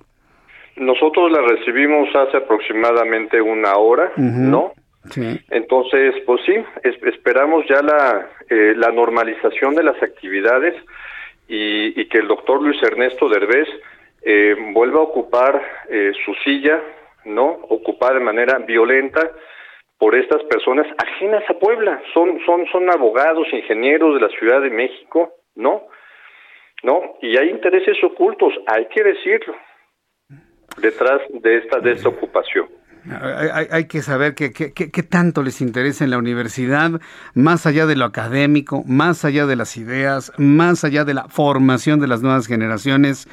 Nosotros 0.75 1.31
la 1.31 1.41
recibimos 1.41 2.09
hace 2.15 2.37
aproximadamente 2.37 3.41
una 3.41 3.77
hora, 3.77 4.11
¿no? 4.17 4.73
Sí. 5.11 5.40
Entonces, 5.49 6.15
pues 6.26 6.41
sí, 6.45 6.56
esperamos 6.84 7.65
ya 7.68 7.82
la, 7.82 8.30
eh, 8.49 8.73
la 8.76 8.91
normalización 8.91 9.76
de 9.76 9.84
las 9.84 10.02
actividades 10.02 10.76
y, 11.48 11.99
y, 11.99 12.07
que 12.07 12.19
el 12.19 12.27
doctor 12.27 12.61
Luis 12.61 12.82
Ernesto 12.82 13.30
Derbez 13.30 13.68
eh, 14.23 14.56
vuelva 14.73 14.99
a 14.99 15.03
ocupar 15.03 15.61
eh, 15.90 16.11
su 16.26 16.34
silla, 16.44 16.82
¿no? 17.26 17.45
Ocupada 17.69 18.15
de 18.15 18.22
manera 18.22 18.57
violenta 18.60 19.32
por 19.99 20.15
estas 20.15 20.41
personas 20.44 20.88
ajenas 20.98 21.44
a 21.49 21.53
Puebla. 21.53 22.02
Son, 22.14 22.40
son, 22.45 22.65
son 22.72 22.90
abogados, 22.90 23.48
ingenieros 23.53 24.15
de 24.15 24.22
la 24.22 24.30
Ciudad 24.30 24.61
de 24.61 24.72
México, 24.72 25.34
¿no? 25.56 25.84
¿No? 26.84 27.18
Y 27.22 27.38
hay 27.38 27.49
intereses 27.49 27.98
ocultos, 28.03 28.53
hay 28.68 28.88
que 28.88 29.03
decirlo, 29.03 29.56
detrás 30.77 31.22
de 31.30 31.57
esta 31.57 31.80
desocupación. 31.80 32.68
Hay, 33.72 33.86
que 33.86 34.02
saber 34.02 34.34
qué 34.34 34.52
que, 34.52 35.03
tanto 35.03 35.44
les 35.44 35.61
interesa 35.61 36.03
en 36.03 36.10
la 36.10 36.18
universidad, 36.18 36.99
más 37.34 37.65
allá 37.65 37.86
de 37.86 37.95
lo 37.95 38.06
académico, 38.06 38.84
más 38.88 39.26
allá 39.26 39.45
de 39.45 39.56
las 39.56 39.77
ideas, 39.77 40.32
más 40.38 40.84
allá 40.84 41.06
de 41.06 41.14
la 41.14 41.27
formación 41.27 41.99
de 41.99 42.07
las 42.07 42.22
nuevas 42.22 42.48
generaciones. 42.48 43.27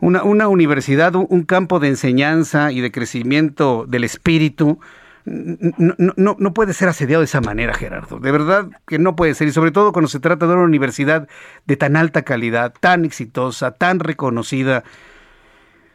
Una, 0.00 0.48
universidad, 0.48 1.14
un, 1.14 1.44
campo 1.44 1.78
de 1.78 1.88
enseñanza 1.88 2.72
y 2.72 2.80
de 2.80 2.90
crecimiento 2.90 3.86
del 3.88 4.04
espíritu, 4.04 4.80
no, 5.24 6.54
puede 6.54 6.74
ser 6.74 6.88
asediado 6.88 7.20
de 7.20 7.26
esa 7.26 7.40
manera, 7.40 7.72
Gerardo. 7.72 8.18
De 8.18 8.30
verdad 8.32 8.68
que 8.86 8.98
no 8.98 9.16
puede 9.16 9.34
ser. 9.34 9.48
Y 9.48 9.52
sobre 9.52 9.70
todo 9.70 9.92
cuando 9.92 10.08
se 10.08 10.20
trata 10.20 10.46
de 10.46 10.52
una 10.54 10.64
universidad 10.64 11.28
de 11.66 11.76
tan 11.76 11.96
alta 11.96 12.22
calidad, 12.22 12.74
tan 12.80 13.04
exitosa, 13.04 13.70
tan 13.70 14.00
reconocida. 14.00 14.84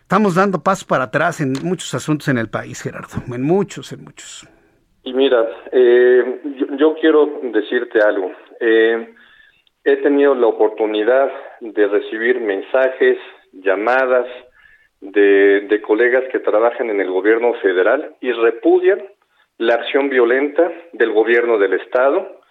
Estamos 0.09 0.33
dando 0.33 0.63
pasos 0.63 0.85
para 0.85 1.03
atrás 1.03 1.39
en 1.39 1.53
muchos 1.63 1.93
asuntos 1.93 2.27
en 2.29 2.39
el 2.39 2.49
país, 2.49 2.81
Gerardo. 2.81 3.21
En 3.31 3.43
muchos, 3.43 3.93
en 3.93 4.03
muchos. 4.03 4.49
Y 5.03 5.13
mira, 5.13 5.47
eh, 5.71 6.41
yo, 6.57 6.65
yo, 6.77 6.95
quiero 6.95 7.39
decirte 7.43 7.99
algo. 8.01 8.31
Eh, 8.59 9.13
he 9.83 9.97
tenido 9.97 10.33
la 10.33 10.47
oportunidad 10.47 11.29
de 11.61 11.87
recibir 11.87 12.41
mensajes, 12.41 13.19
llamadas 13.53 14.25
de, 14.99 15.67
de 15.69 15.81
colegas 15.83 16.23
que 16.31 16.39
trabajan 16.39 16.89
en 16.89 17.01
el 17.01 17.11
gobierno 17.11 17.53
federal 17.61 18.15
y 18.19 18.31
repudian 18.31 19.03
la 19.59 19.75
acción 19.75 20.09
violenta 20.09 20.71
del 20.93 21.11
gobierno 21.11 21.59
del 21.59 21.73
Estado 21.73 22.41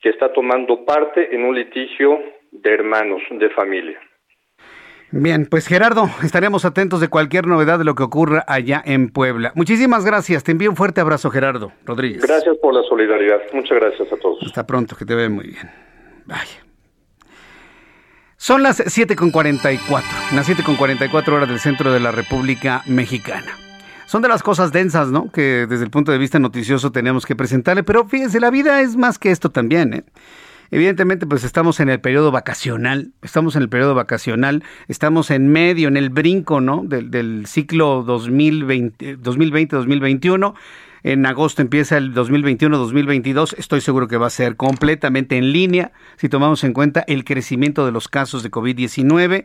que 0.00 0.08
está 0.08 0.32
tomando 0.32 0.86
parte 0.86 1.34
en 1.34 1.44
un 1.44 1.56
litigio 1.56 2.18
de 2.52 2.72
hermanos, 2.72 3.20
de 3.32 3.50
familia. 3.50 4.00
Bien, 5.12 5.46
pues 5.46 5.68
Gerardo, 5.68 6.10
estaremos 6.24 6.64
atentos 6.64 7.00
de 7.00 7.08
cualquier 7.08 7.46
novedad 7.46 7.78
de 7.78 7.84
lo 7.84 7.94
que 7.94 8.02
ocurra 8.02 8.44
allá 8.48 8.82
en 8.84 9.08
Puebla. 9.08 9.52
Muchísimas 9.54 10.04
gracias, 10.04 10.42
te 10.42 10.52
envío 10.52 10.70
un 10.70 10.76
fuerte 10.76 11.00
abrazo 11.00 11.30
Gerardo 11.30 11.72
Rodríguez. 11.84 12.22
Gracias 12.26 12.56
por 12.60 12.74
la 12.74 12.82
solidaridad, 12.82 13.38
muchas 13.52 13.78
gracias 13.78 14.12
a 14.12 14.16
todos. 14.16 14.42
Hasta 14.44 14.66
pronto, 14.66 14.96
que 14.96 15.04
te 15.04 15.14
ve 15.14 15.28
muy 15.28 15.46
bien. 15.46 15.70
Vaya. 16.26 16.66
Son 18.36 18.62
las 18.62 18.80
7.44, 18.80 20.02
las 20.34 20.48
7.44 20.48 21.28
horas 21.32 21.48
del 21.48 21.60
centro 21.60 21.92
de 21.92 22.00
la 22.00 22.10
República 22.10 22.82
Mexicana. 22.86 23.56
Son 24.06 24.22
de 24.22 24.28
las 24.28 24.42
cosas 24.42 24.72
densas, 24.72 25.08
¿no? 25.08 25.30
Que 25.32 25.66
desde 25.68 25.84
el 25.84 25.90
punto 25.90 26.12
de 26.12 26.18
vista 26.18 26.38
noticioso 26.38 26.92
tenemos 26.92 27.26
que 27.26 27.34
presentarle, 27.34 27.82
pero 27.82 28.06
fíjense, 28.06 28.38
la 28.38 28.50
vida 28.50 28.80
es 28.80 28.96
más 28.96 29.18
que 29.18 29.30
esto 29.30 29.50
también, 29.50 29.94
¿eh? 29.94 30.04
Evidentemente, 30.70 31.26
pues 31.26 31.44
estamos 31.44 31.80
en 31.80 31.88
el 31.88 32.00
periodo 32.00 32.30
vacacional, 32.32 33.12
estamos 33.22 33.56
en 33.56 33.62
el 33.62 33.68
periodo 33.68 33.94
vacacional, 33.94 34.64
estamos 34.88 35.30
en 35.30 35.48
medio, 35.48 35.88
en 35.88 35.96
el 35.96 36.10
brinco, 36.10 36.60
¿no? 36.60 36.82
Del, 36.84 37.10
del 37.10 37.46
ciclo 37.46 38.04
2020-2021. 38.04 40.54
En 41.02 41.24
agosto 41.24 41.62
empieza 41.62 41.96
el 41.98 42.12
2021-2022. 42.14 43.54
Estoy 43.58 43.80
seguro 43.80 44.08
que 44.08 44.16
va 44.16 44.26
a 44.26 44.30
ser 44.30 44.56
completamente 44.56 45.36
en 45.36 45.52
línea 45.52 45.92
si 46.16 46.28
tomamos 46.28 46.64
en 46.64 46.72
cuenta 46.72 47.04
el 47.06 47.24
crecimiento 47.24 47.86
de 47.86 47.92
los 47.92 48.08
casos 48.08 48.42
de 48.42 48.50
COVID-19. 48.50 49.44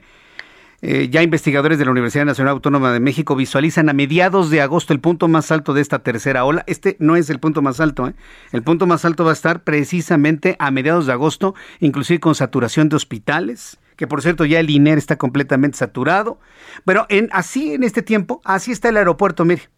Eh, 0.84 1.10
ya 1.12 1.22
investigadores 1.22 1.78
de 1.78 1.86
la 1.86 1.92
Universidad 1.92 2.26
Nacional 2.26 2.54
Autónoma 2.54 2.92
de 2.92 3.00
México 3.00 3.36
visualizan 3.36 3.88
a 3.90 3.94
mediados 3.94 4.50
de 4.50 4.62
agosto 4.62 4.94
el 4.94 5.00
punto 5.00 5.28
más 5.28 5.52
alto 5.52 5.74
de 5.74 5.82
esta 5.82 6.00
tercera 6.00 6.44
ola. 6.44 6.64
Este 6.66 6.98
no 7.00 7.16
es 7.16 7.30
el 7.30 7.40
punto 7.40 7.62
más 7.62 7.80
alto. 7.80 8.08
¿eh? 8.08 8.14
El 8.52 8.64
punto 8.64 8.88
más 8.88 9.06
alto 9.06 9.24
va 9.24 9.30
a 9.30 9.34
estar 9.34 9.64
precisamente 9.64 10.56
a 10.58 10.72
mediados 10.72 11.06
de 11.06 11.14
agosto, 11.14 11.54
inclusive 11.80 12.20
con 12.20 12.36
saturación 12.36 12.90
de 12.90 12.96
hospitales 12.96 13.78
que 13.98 14.08
por 14.08 14.24
cierto 14.24 14.46
ya 14.46 14.60
el 14.60 14.72
INER 14.72 14.98
está 14.98 15.18
completamente 15.18 15.78
saturado. 15.78 16.40
Pero 16.86 17.06
en, 17.10 17.30
así 17.34 17.74
en 17.74 17.84
este 17.84 18.02
tiempo, 18.02 18.42
así 18.44 18.72
está 18.72 18.90
el 18.90 18.98
aeropuerto, 18.98 19.46
mire 19.46 19.70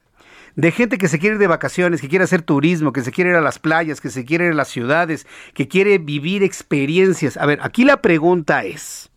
de 0.55 0.71
gente 0.71 0.97
que 0.97 1.07
se 1.07 1.19
quiere 1.19 1.35
ir 1.35 1.39
de 1.39 1.47
vacaciones, 1.47 1.99
que 1.99 2.07
quiere 2.07 2.25
hacer 2.25 2.41
turismo, 2.41 2.93
que 2.93 3.01
se 3.01 3.11
quiere 3.11 3.31
ir 3.31 3.35
a 3.35 3.41
las 3.41 3.59
playas, 3.59 4.01
que 4.01 4.09
se 4.09 4.23
quiere 4.23 4.45
ir 4.45 4.51
a 4.51 4.55
las 4.55 4.67
ciudades, 4.67 5.25
que 5.53 5.67
quiere 5.67 5.97
vivir 5.97 6.43
experiencias. 6.43 7.37
A 7.37 7.45
ver, 7.45 7.59
aquí 7.63 7.83
la 7.83 8.01
pregunta 8.01 8.63
es, 8.63 9.09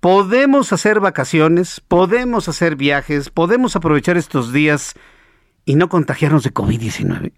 podemos 0.00 0.72
hacer 0.72 0.98
vacaciones, 1.00 1.80
podemos 1.86 2.48
hacer 2.48 2.76
viajes, 2.76 3.30
podemos 3.30 3.76
aprovechar 3.76 4.16
estos 4.16 4.52
días 4.52 4.94
y 5.64 5.76
no 5.76 5.88
contagiarnos 5.88 6.42
de 6.42 6.52
COVID-19. 6.52 7.32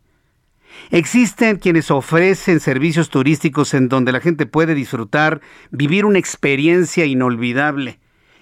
Existen 0.90 1.56
quienes 1.59 1.90
ofrecen 1.90 2.60
servicios 2.60 3.10
turísticos 3.10 3.74
en 3.74 3.89
donde 3.89 4.12
la 4.12 4.20
gente 4.20 4.47
puede 4.47 4.74
disfrutar, 4.74 5.40
vivir 5.70 6.05
una 6.05 6.18
experiencia 6.18 7.05
inolvidable 7.05 7.98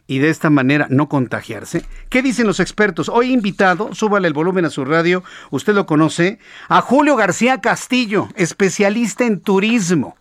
y 0.06 0.18
de 0.18 0.28
esta 0.28 0.50
manera 0.50 0.86
no 0.90 1.08
contagiarse. 1.08 1.84
¿Qué 2.08 2.22
dicen 2.22 2.46
los 2.46 2.60
expertos? 2.60 3.08
Hoy 3.08 3.32
invitado, 3.32 3.94
súbale 3.94 4.28
el 4.28 4.34
volumen 4.34 4.64
a 4.64 4.70
su 4.70 4.84
radio, 4.84 5.22
usted 5.50 5.74
lo 5.74 5.86
conoce, 5.86 6.38
a 6.68 6.80
Julio 6.80 7.16
García 7.16 7.60
Castillo, 7.60 8.28
especialista 8.34 9.24
en 9.24 9.40
turismo. 9.40 10.16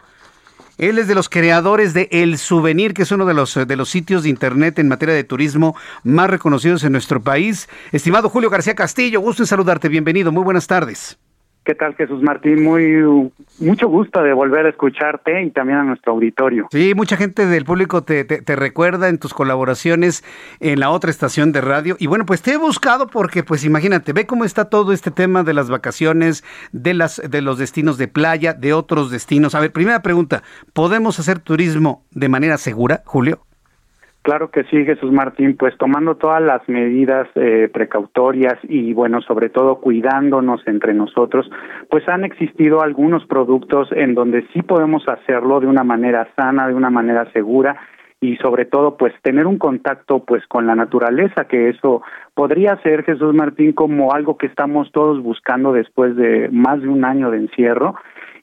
Él 0.79 0.97
es 0.97 1.09
de 1.09 1.15
los 1.15 1.27
creadores 1.27 1.93
de 1.93 2.07
El 2.09 2.37
Souvenir, 2.37 2.93
que 2.93 3.01
es 3.01 3.11
uno 3.11 3.25
de 3.25 3.33
los, 3.33 3.53
de 3.53 3.75
los 3.75 3.89
sitios 3.89 4.23
de 4.23 4.29
internet 4.29 4.79
en 4.79 4.87
materia 4.87 5.13
de 5.13 5.25
turismo 5.25 5.75
más 6.03 6.29
reconocidos 6.29 6.85
en 6.85 6.93
nuestro 6.93 7.21
país. 7.21 7.67
Estimado 7.91 8.29
Julio 8.29 8.49
García 8.49 8.75
Castillo, 8.75 9.19
gusto 9.19 9.43
en 9.43 9.47
saludarte. 9.47 9.89
Bienvenido. 9.89 10.31
Muy 10.31 10.43
buenas 10.43 10.67
tardes. 10.67 11.19
¿Qué 11.69 11.75
tal, 11.75 11.93
Jesús 11.93 12.23
Martín? 12.23 12.63
Muy 12.63 13.29
mucho 13.59 13.87
gusto 13.89 14.23
de 14.23 14.33
volver 14.33 14.65
a 14.65 14.69
escucharte 14.69 15.43
y 15.43 15.51
también 15.51 15.77
a 15.77 15.83
nuestro 15.83 16.13
auditorio. 16.13 16.67
Sí, 16.71 16.93
mucha 16.95 17.15
gente 17.15 17.45
del 17.45 17.63
público 17.63 18.01
te, 18.01 18.25
recuerda 18.55 19.07
en 19.07 19.19
tus 19.19 19.35
colaboraciones 19.35 20.23
en 20.59 20.79
la 20.79 20.89
otra 20.89 21.11
estación 21.11 21.51
de 21.51 21.61
radio. 21.61 21.95
Y 21.99 22.07
bueno, 22.07 22.25
pues 22.25 22.41
te 22.41 22.53
he 22.53 22.57
buscado 22.57 23.05
porque, 23.05 23.43
pues 23.43 23.63
imagínate, 23.65 24.13
ve 24.13 24.25
cómo 24.25 24.45
está 24.45 24.65
todo 24.65 24.93
este 24.93 25.11
tema 25.11 25.43
de 25.43 25.53
las 25.53 25.69
vacaciones, 25.69 26.43
de, 26.71 26.95
las, 26.95 27.21
de 27.23 27.41
los 27.43 27.59
destinos 27.59 27.99
de 27.99 28.07
playa, 28.07 28.53
de 28.53 28.73
otros 28.73 29.11
destinos. 29.11 29.53
A 29.53 29.59
ver, 29.59 29.71
primera 29.71 30.01
pregunta, 30.01 30.41
¿podemos 30.73 31.19
hacer 31.19 31.37
turismo 31.37 32.03
de 32.09 32.29
manera 32.29 32.57
segura, 32.57 33.03
Julio? 33.05 33.45
Claro 34.29 34.51
que 34.51 34.63
sí, 34.65 34.85
Jesús 34.85 35.11
Martín, 35.11 35.57
pues 35.57 35.75
tomando 35.79 36.13
todas 36.13 36.39
las 36.39 36.61
medidas 36.69 37.27
eh, 37.33 37.67
precautorias 37.73 38.59
y 38.61 38.93
bueno, 38.93 39.21
sobre 39.21 39.49
todo 39.49 39.77
cuidándonos 39.79 40.61
entre 40.67 40.93
nosotros, 40.93 41.49
pues 41.89 42.07
han 42.07 42.23
existido 42.23 42.83
algunos 42.83 43.25
productos 43.25 43.89
en 43.91 44.13
donde 44.13 44.45
sí 44.53 44.61
podemos 44.61 45.01
hacerlo 45.07 45.59
de 45.59 45.65
una 45.65 45.83
manera 45.83 46.27
sana, 46.35 46.67
de 46.67 46.75
una 46.75 46.91
manera 46.91 47.25
segura 47.33 47.75
y 48.21 48.35
sobre 48.35 48.65
todo 48.65 48.97
pues 48.97 49.15
tener 49.23 49.47
un 49.47 49.57
contacto 49.57 50.23
pues 50.23 50.45
con 50.45 50.67
la 50.67 50.75
naturaleza, 50.75 51.45
que 51.45 51.69
eso 51.69 52.03
podría 52.35 52.77
ser 52.83 53.05
Jesús 53.05 53.33
Martín 53.33 53.73
como 53.73 54.13
algo 54.13 54.37
que 54.37 54.45
estamos 54.45 54.91
todos 54.91 55.23
buscando 55.23 55.73
después 55.73 56.15
de 56.15 56.49
más 56.51 56.83
de 56.83 56.87
un 56.87 57.03
año 57.03 57.31
de 57.31 57.37
encierro. 57.37 57.95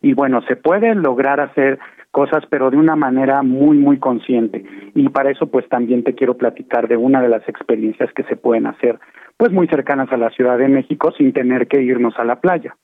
Y 0.03 0.15
bueno, 0.15 0.43
se 0.49 0.57
puede 0.57 0.97
lograr 0.97 1.39
hacer 1.39 1.79
cosas, 2.17 2.45
pero 2.49 2.71
de 2.71 2.79
una 2.79 2.97
manera 2.97 3.43
muy, 3.43 3.77
muy 3.77 3.99
consciente. 3.99 4.65
Y 4.95 5.07
para 5.11 5.31
eso, 5.31 5.49
pues 5.49 5.69
también 5.69 6.03
te 6.03 6.15
quiero 6.15 6.39
platicar 6.39 6.89
de 6.89 6.97
una 6.97 7.21
de 7.21 7.29
las 7.29 7.47
experiencias 7.47 8.11
que 8.15 8.23
se 8.23 8.37
pueden 8.37 8.67
hacer, 8.67 8.99
pues 9.37 9.53
muy 9.53 9.69
cercanas 9.69 10.11
a 10.11 10.17
la 10.17 10.31
Ciudad 10.31 10.57
de 10.57 10.67
México 10.67 11.13
sin 11.19 11.35
tener 11.35 11.69
que 11.69 11.83
irnos 11.83 12.15
a 12.17 12.25
la 12.25 12.41
playa. 12.41 12.75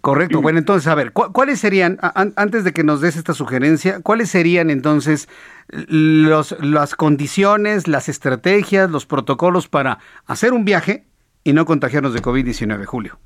Correcto. 0.00 0.40
Bueno, 0.48 0.60
entonces, 0.60 0.88
a 0.88 0.94
ver, 0.94 1.12
¿cuáles 1.12 1.58
serían, 1.60 1.98
antes 2.00 2.64
de 2.64 2.72
que 2.72 2.84
nos 2.84 3.02
des 3.02 3.18
esta 3.18 3.34
sugerencia, 3.34 4.00
cuáles 4.02 4.30
serían 4.30 4.70
entonces 4.70 5.28
los, 5.68 6.56
las 6.64 6.94
condiciones, 6.94 7.86
las 7.86 8.08
estrategias, 8.08 8.90
los 8.90 9.04
protocolos 9.04 9.68
para 9.68 9.98
hacer 10.24 10.54
un 10.54 10.64
viaje 10.64 11.04
y 11.44 11.52
no 11.52 11.66
contagiarnos 11.66 12.14
de 12.14 12.22
COVID-19, 12.22 12.86
Julio? 12.86 13.18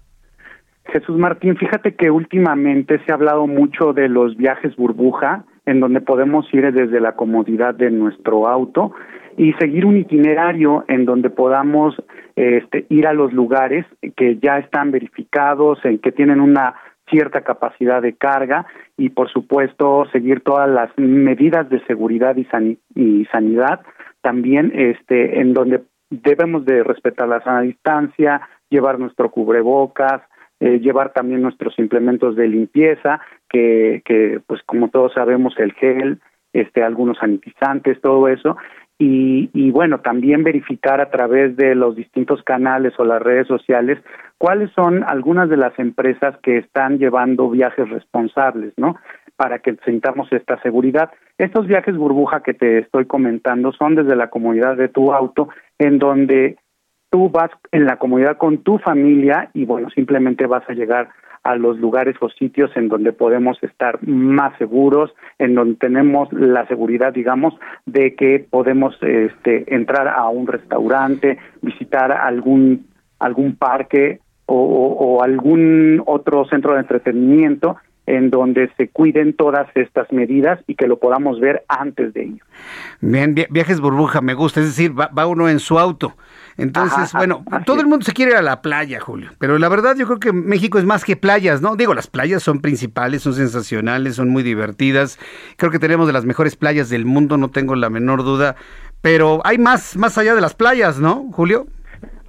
Jesús 0.87 1.17
Martín, 1.17 1.57
fíjate 1.57 1.95
que 1.95 2.11
últimamente 2.11 3.01
se 3.05 3.13
ha 3.13 3.15
hablado 3.15 3.47
mucho 3.47 3.93
de 3.93 4.09
los 4.09 4.37
viajes 4.37 4.77
burbuja, 4.77 5.45
en 5.65 5.81
donde 5.81 6.01
podemos 6.01 6.47
ir 6.53 6.73
desde 6.73 7.01
la 7.01 7.13
comodidad 7.13 7.75
de 7.75 7.91
nuestro 7.91 8.49
auto 8.49 8.93
y 9.37 9.53
seguir 9.55 9.87
un 9.87 9.97
itinerario 9.97 10.85
en 10.89 11.05
donde 11.05 11.31
podamos 11.31 11.95
este, 12.37 12.87
ir 12.89 13.07
a 13.07 13.13
los 13.13 13.33
lugares 13.33 13.87
que 14.17 14.39
ya 14.39 14.59
están 14.59 14.91
verificados, 14.91 15.79
en 15.85 15.99
que 15.99 16.13
tienen 16.13 16.41
una 16.41 16.75
cierta 17.09 17.43
capacidad 17.43 18.03
de 18.03 18.15
carga 18.15 18.67
y 18.97 19.11
por 19.11 19.31
supuesto 19.31 20.07
seguir 20.13 20.41
todas 20.41 20.69
las 20.69 20.91
medidas 20.97 21.69
de 21.69 21.85
seguridad 21.87 22.37
y, 22.37 22.47
y 22.95 23.25
sanidad 23.27 23.81
también 24.23 24.73
este 24.75 25.41
en 25.41 25.53
donde 25.53 25.83
debemos 26.11 26.65
de 26.65 26.83
respetar 26.83 27.29
la 27.29 27.43
sana 27.43 27.63
distancia, 27.63 28.41
llevar 28.71 28.99
nuestro 28.99 29.31
cubrebocas, 29.31 30.23
eh, 30.63 30.79
llevar 30.79 31.13
también 31.13 31.43
nuestros 31.43 31.77
implementos 31.77 32.37
de 32.37 32.47
limpieza, 32.47 33.21
que, 33.49 34.01
que 34.05 34.41
pues 34.47 34.63
como 34.65 34.91
todos 34.91 35.13
sabemos 35.13 35.55
el 35.59 35.73
gel, 35.73 36.21
este, 36.53 36.85
algunos 36.85 37.19
sanitizantes, 37.19 38.01
todo 38.01 38.29
eso, 38.29 38.57
y, 38.97 39.51
y, 39.55 39.73
bueno, 39.73 40.03
también 40.03 40.45
verificar 40.45 41.01
a 41.01 41.11
través 41.11 41.57
de 41.57 41.75
los 41.75 41.97
distintos 41.97 42.45
canales 42.45 42.93
o 42.99 43.05
las 43.05 43.21
redes 43.21 43.49
sociales 43.49 43.99
cuáles 44.39 44.71
son 44.71 45.03
algunas 45.03 45.49
de 45.49 45.57
las 45.57 45.77
empresas 45.81 46.37
que 46.45 46.59
están 46.59 46.99
llevando 46.99 47.51
viajes 47.51 47.89
responsables, 47.91 48.73
¿no? 48.77 48.95
Para 49.35 49.59
que 49.59 49.77
sintamos 49.85 50.33
esta 50.33 50.63
seguridad. 50.63 51.11
Estos 51.39 51.67
viajes 51.67 51.97
burbuja 51.97 52.45
que 52.45 52.55
te 52.55 52.79
estoy 52.79 53.07
comentando 53.07 53.73
son 53.73 53.97
desde 53.97 54.15
la 54.15 54.31
comodidad 54.31 54.77
de 54.77 54.89
tu 54.89 55.13
auto, 55.13 55.49
en 55.81 55.99
donde 55.99 56.57
tú 57.13 57.29
vas 57.29 57.51
en 57.73 57.85
la 57.85 57.99
comunidad 57.99 58.39
con 58.39 58.59
tu 58.59 58.79
familia 58.79 59.51
y 59.53 59.67
bueno, 59.67 59.91
simplemente 59.91 60.47
vas 60.47 60.65
a 60.69 60.73
llegar 60.73 61.11
a 61.43 61.57
los 61.57 61.79
lugares 61.79 62.17
o 62.21 62.31
sitios 62.31 62.71
en 62.75 62.89
donde 62.89 63.13
podemos 63.13 63.63
estar 63.63 64.03
más 64.07 64.57
seguros, 64.57 65.13
en 65.39 65.55
donde 65.55 65.75
tenemos 65.77 66.33
la 66.33 66.67
seguridad, 66.69 67.13
digamos, 67.13 67.55
de 67.85 68.15
que 68.15 68.47
podemos 68.49 68.97
este, 69.03 69.75
entrar 69.75 70.09
a 70.09 70.27
un 70.29 70.47
restaurante, 70.47 71.39
visitar 71.61 72.13
algún 72.13 72.87
algún 73.19 73.57
parque 73.57 74.21
o, 74.47 74.57
o 74.57 75.23
algún 75.23 76.03
otro 76.07 76.47
centro 76.47 76.73
de 76.73 76.81
entretenimiento 76.81 77.77
en 78.07 78.31
donde 78.31 78.71
se 78.77 78.89
cuiden 78.89 79.33
todas 79.33 79.69
estas 79.77 80.11
medidas 80.13 80.59
y 80.67 80.75
que 80.75 80.89
lo 80.89 80.99
podamos 80.99 81.39
ver 81.41 81.65
antes 81.69 82.13
de 82.15 82.25
ello. 82.25 82.45
Bien, 83.01 83.35
viajes 83.51 83.81
burbuja, 83.81 84.21
me 84.21 84.35
gusta, 84.35 84.61
es 84.61 84.67
decir, 84.67 84.93
va, 84.99 85.27
uno 85.27 85.49
en 85.49 85.61
su 85.61 85.79
auto. 85.79 86.15
Entonces, 86.57 87.13
bueno, 87.13 87.45
todo 87.65 87.81
el 87.81 87.87
mundo 87.87 88.05
se 88.05 88.13
quiere 88.13 88.33
ir 88.33 88.37
a 88.37 88.43
la 88.43 88.61
playa, 88.61 89.01
Julio, 89.01 89.31
pero 89.39 89.59
la 89.59 89.69
verdad 89.69 89.97
yo 89.97 90.07
creo 90.07 90.21
que 90.21 90.33
México 90.33 90.79
es 90.79 90.85
más 90.85 91.05
que 91.05 91.17
playas, 91.17 91.63
¿no? 91.63 91.77
Digo, 91.77 91.95
las 91.95 92.09
playas 92.09 92.43
son 92.43 92.61
principales, 92.61 93.23
son 93.23 93.35
sensacionales, 93.35 94.17
son 94.17 94.29
muy 94.29 94.43
divertidas. 94.43 95.19
Creo 95.57 95.71
que 95.71 95.79
tenemos 95.79 96.07
de 96.07 96.13
las 96.13 96.27
mejores 96.27 96.57
playas 96.57 96.91
del 96.91 97.07
mundo, 97.07 97.39
no 97.39 97.49
tengo 97.49 97.75
la 97.75 97.89
menor 97.89 98.23
duda, 98.23 98.57
pero 99.01 99.41
hay 99.45 99.57
más 99.59 99.97
más 99.97 100.19
allá 100.19 100.35
de 100.35 100.43
las 100.43 100.55
playas, 100.55 100.99
¿no, 100.99 101.31
Julio? 101.33 101.67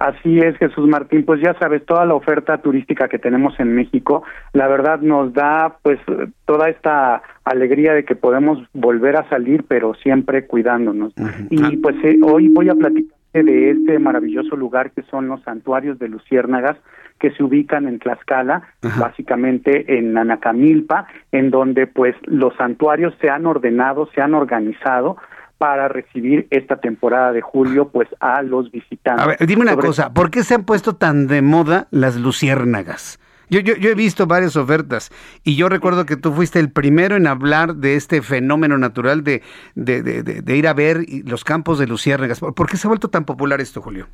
Así 0.04 0.38
es, 0.38 0.54
Jesús 0.58 0.86
Martín, 0.86 1.24
pues 1.24 1.40
ya 1.40 1.54
sabes, 1.58 1.82
toda 1.86 2.04
la 2.04 2.12
oferta 2.12 2.58
turística 2.58 3.08
que 3.08 3.18
tenemos 3.18 3.58
en 3.58 3.74
México, 3.74 4.22
la 4.52 4.68
verdad 4.68 5.00
nos 5.00 5.32
da 5.32 5.78
pues 5.80 5.98
toda 6.44 6.68
esta 6.68 7.22
alegría 7.42 7.94
de 7.94 8.04
que 8.04 8.14
podemos 8.14 8.58
volver 8.74 9.16
a 9.16 9.26
salir, 9.30 9.64
pero 9.66 9.94
siempre 9.94 10.46
cuidándonos. 10.46 11.14
Y 11.48 11.62
ah. 11.62 11.70
pues 11.82 11.96
eh, 12.04 12.18
hoy 12.22 12.48
voy 12.48 12.68
a 12.68 12.74
platicar 12.74 13.16
de 13.32 13.70
este 13.70 13.98
maravilloso 13.98 14.56
lugar 14.56 14.90
que 14.90 15.04
son 15.04 15.26
los 15.26 15.42
santuarios 15.42 15.98
de 15.98 16.08
Luciérnagas, 16.08 16.76
que 17.18 17.30
se 17.30 17.42
ubican 17.42 17.88
en 17.88 17.98
Tlaxcala, 17.98 18.62
básicamente 18.98 19.98
en 19.98 20.18
Anacamilpa, 20.18 21.06
en 21.32 21.50
donde 21.50 21.86
pues 21.86 22.14
los 22.26 22.54
santuarios 22.56 23.14
se 23.22 23.30
han 23.30 23.46
ordenado, 23.46 24.10
se 24.14 24.20
han 24.20 24.34
organizado 24.34 25.16
para 25.64 25.88
recibir 25.88 26.46
esta 26.50 26.76
temporada 26.76 27.32
de 27.32 27.40
julio 27.40 27.88
pues 27.88 28.06
a 28.20 28.42
los 28.42 28.70
visitantes. 28.70 29.24
A 29.24 29.28
ver, 29.28 29.38
dime 29.46 29.62
una 29.62 29.76
cosa, 29.76 30.12
¿por 30.12 30.30
qué 30.30 30.42
se 30.42 30.54
han 30.54 30.64
puesto 30.64 30.96
tan 30.96 31.26
de 31.26 31.40
moda 31.40 31.88
las 31.90 32.16
luciérnagas? 32.16 33.18
Yo, 33.48 33.60
yo, 33.60 33.74
yo, 33.76 33.88
he 33.88 33.94
visto 33.94 34.26
varias 34.26 34.56
ofertas 34.56 35.10
y 35.42 35.56
yo 35.56 35.70
recuerdo 35.70 36.04
que 36.04 36.16
tú 36.16 36.32
fuiste 36.32 36.60
el 36.60 36.70
primero 36.70 37.16
en 37.16 37.26
hablar 37.26 37.76
de 37.76 37.96
este 37.96 38.20
fenómeno 38.20 38.76
natural 38.76 39.24
de, 39.24 39.40
de, 39.74 40.02
de, 40.02 40.22
de 40.22 40.56
ir 40.56 40.68
a 40.68 40.74
ver 40.74 40.98
los 41.24 41.44
campos 41.44 41.78
de 41.78 41.86
luciérnagas. 41.86 42.40
¿Por 42.40 42.68
qué 42.68 42.76
se 42.76 42.86
ha 42.86 42.90
vuelto 42.90 43.08
tan 43.08 43.24
popular 43.24 43.62
esto, 43.62 43.80
Julio? 43.80 44.06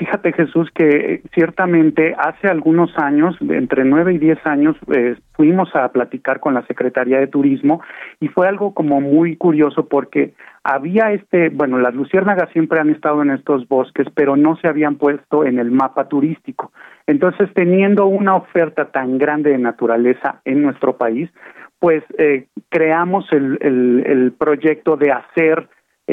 Fíjate 0.00 0.32
Jesús 0.32 0.70
que 0.74 1.20
ciertamente 1.34 2.14
hace 2.16 2.48
algunos 2.48 2.90
años, 2.96 3.36
entre 3.42 3.84
nueve 3.84 4.14
y 4.14 4.18
diez 4.18 4.38
años, 4.46 4.74
eh, 4.94 5.16
fuimos 5.34 5.76
a 5.76 5.92
platicar 5.92 6.40
con 6.40 6.54
la 6.54 6.66
Secretaría 6.66 7.20
de 7.20 7.26
Turismo 7.26 7.82
y 8.18 8.28
fue 8.28 8.48
algo 8.48 8.72
como 8.72 9.02
muy 9.02 9.36
curioso 9.36 9.88
porque 9.88 10.32
había 10.62 11.12
este, 11.12 11.48
bueno, 11.48 11.78
las 11.78 11.94
luciérnagas 11.94 12.50
siempre 12.52 12.80
han 12.80 12.90
estado 12.90 13.22
en 13.22 13.30
estos 13.30 13.66
bosques, 13.68 14.06
pero 14.14 14.36
no 14.36 14.56
se 14.56 14.68
habían 14.68 14.96
puesto 14.96 15.44
en 15.44 15.58
el 15.58 15.70
mapa 15.70 16.08
turístico. 16.08 16.72
Entonces, 17.06 17.48
teniendo 17.54 18.06
una 18.06 18.36
oferta 18.36 18.86
tan 18.92 19.18
grande 19.18 19.50
de 19.50 19.58
naturaleza 19.58 20.40
en 20.44 20.62
nuestro 20.62 20.96
país, 20.96 21.30
pues 21.78 22.04
eh, 22.18 22.46
creamos 22.68 23.26
el, 23.32 23.58
el, 23.62 24.04
el 24.06 24.32
proyecto 24.32 24.96
de 24.96 25.12
hacer 25.12 25.68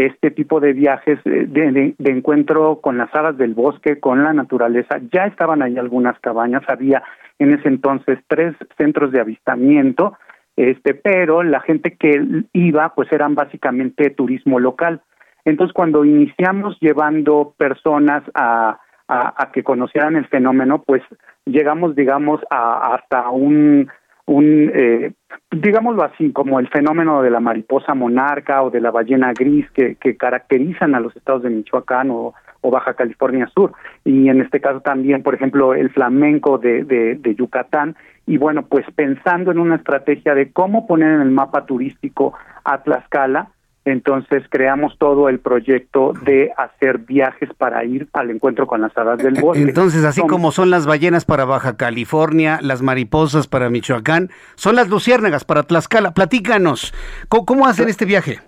este 0.06 0.30
tipo 0.30 0.60
de 0.60 0.74
viajes 0.74 1.20
eh, 1.26 1.46
de, 1.48 1.96
encuentro 2.06 2.82
con 2.82 2.98
las 2.98 3.14
aves 3.16 3.38
del 3.38 3.56
bosque, 3.56 4.00
con 4.00 4.24
la 4.24 4.32
naturaleza. 4.32 5.00
Ya 5.12 5.26
estaban 5.26 5.64
ahí 5.64 5.78
algunas 5.78 6.20
cabañas, 6.20 6.62
había 6.68 7.02
en 7.40 7.54
ese 7.54 7.68
entonces 7.68 8.20
tres 8.28 8.56
centros 8.78 9.12
de 9.12 9.22
avistamiento, 9.22 10.16
este, 10.58 10.96
pero 10.96 11.44
la 11.44 11.62
gente 11.62 11.96
que 11.96 12.44
iba, 12.52 12.94
pues 12.96 13.12
eran 13.12 13.36
básicamente 13.36 14.10
turismo 14.10 14.60
local. 14.60 15.02
Entonces, 15.46 15.74
cuando 15.74 16.04
iniciamos 16.04 16.78
llevando 16.82 17.54
personas 17.58 18.24
a, 18.34 18.80
a, 19.08 19.52
que 19.54 19.64
conocieran 19.64 20.16
el 20.16 20.28
fenómeno, 20.28 20.84
pues 20.84 21.04
llegamos, 21.46 21.96
digamos, 21.96 22.42
a, 22.50 22.96
hasta 22.96 23.30
un 23.30 23.88
un, 24.26 24.72
eh, 24.74 25.14
digámoslo 25.52 26.04
así, 26.04 26.34
como 26.34 26.60
el 26.60 26.68
fenómeno 26.68 27.22
de 27.22 27.30
la 27.30 27.40
mariposa 27.40 27.94
monarca 27.94 28.62
o 28.62 28.70
de 28.70 28.82
la 28.82 28.92
ballena 28.92 29.32
gris 29.32 29.66
que, 29.72 29.96
que 29.96 30.18
caracterizan 30.18 30.96
a 30.96 31.00
los 31.00 31.16
estados 31.16 31.44
de 31.44 31.50
Michoacán 31.50 32.10
o, 32.12 32.34
Baja 32.70 32.96
California 32.96 33.48
Sur. 33.56 33.72
Y 34.04 34.28
en 34.28 34.42
este 34.42 34.60
caso 34.60 34.82
también, 34.82 35.24
por 35.24 35.34
ejemplo, 35.34 35.74
el 35.74 35.90
flamenco 35.90 36.58
de, 36.58 36.84
de 36.84 37.36
Yucatán. 37.36 37.96
Y 38.28 38.38
bueno, 38.38 38.68
pues 38.68 38.86
pensando 38.94 39.52
en 39.52 39.60
una 39.60 39.78
estrategia 39.78 40.36
de 40.36 40.52
cómo 40.52 40.86
poner 40.86 41.14
en 41.14 41.22
el 41.22 41.32
mapa 41.32 41.66
turístico 41.66 42.34
a 42.66 42.84
Tlaxcala, 42.84 43.52
entonces 43.86 44.44
creamos 44.50 44.98
todo 44.98 45.30
el 45.30 45.40
proyecto 45.40 46.12
de 46.26 46.52
hacer 46.58 46.98
viajes 46.98 47.50
para 47.58 47.86
ir 47.86 48.10
al 48.12 48.30
encuentro 48.30 48.68
con 48.68 48.82
las 48.82 48.96
hadas 48.98 49.20
del 49.20 49.36
bosque. 49.40 49.64
Entonces, 49.64 50.04
así 50.04 50.22
como 50.28 50.52
son 50.52 50.70
las 50.70 50.86
ballenas 50.86 51.24
para 51.24 51.46
Baja 51.46 51.78
California, 51.78 52.60
las 52.62 52.82
mariposas 52.82 53.48
para 53.48 53.70
Michoacán, 53.70 54.30
son 54.56 54.76
las 54.76 54.90
luciérnagas 54.90 55.46
para 55.46 55.64
Tlaxcala. 55.64 56.14
Platícanos, 56.14 56.94
¿cómo, 57.30 57.66
hacen 57.66 57.88
este 57.88 58.04
viaje? 58.04 58.42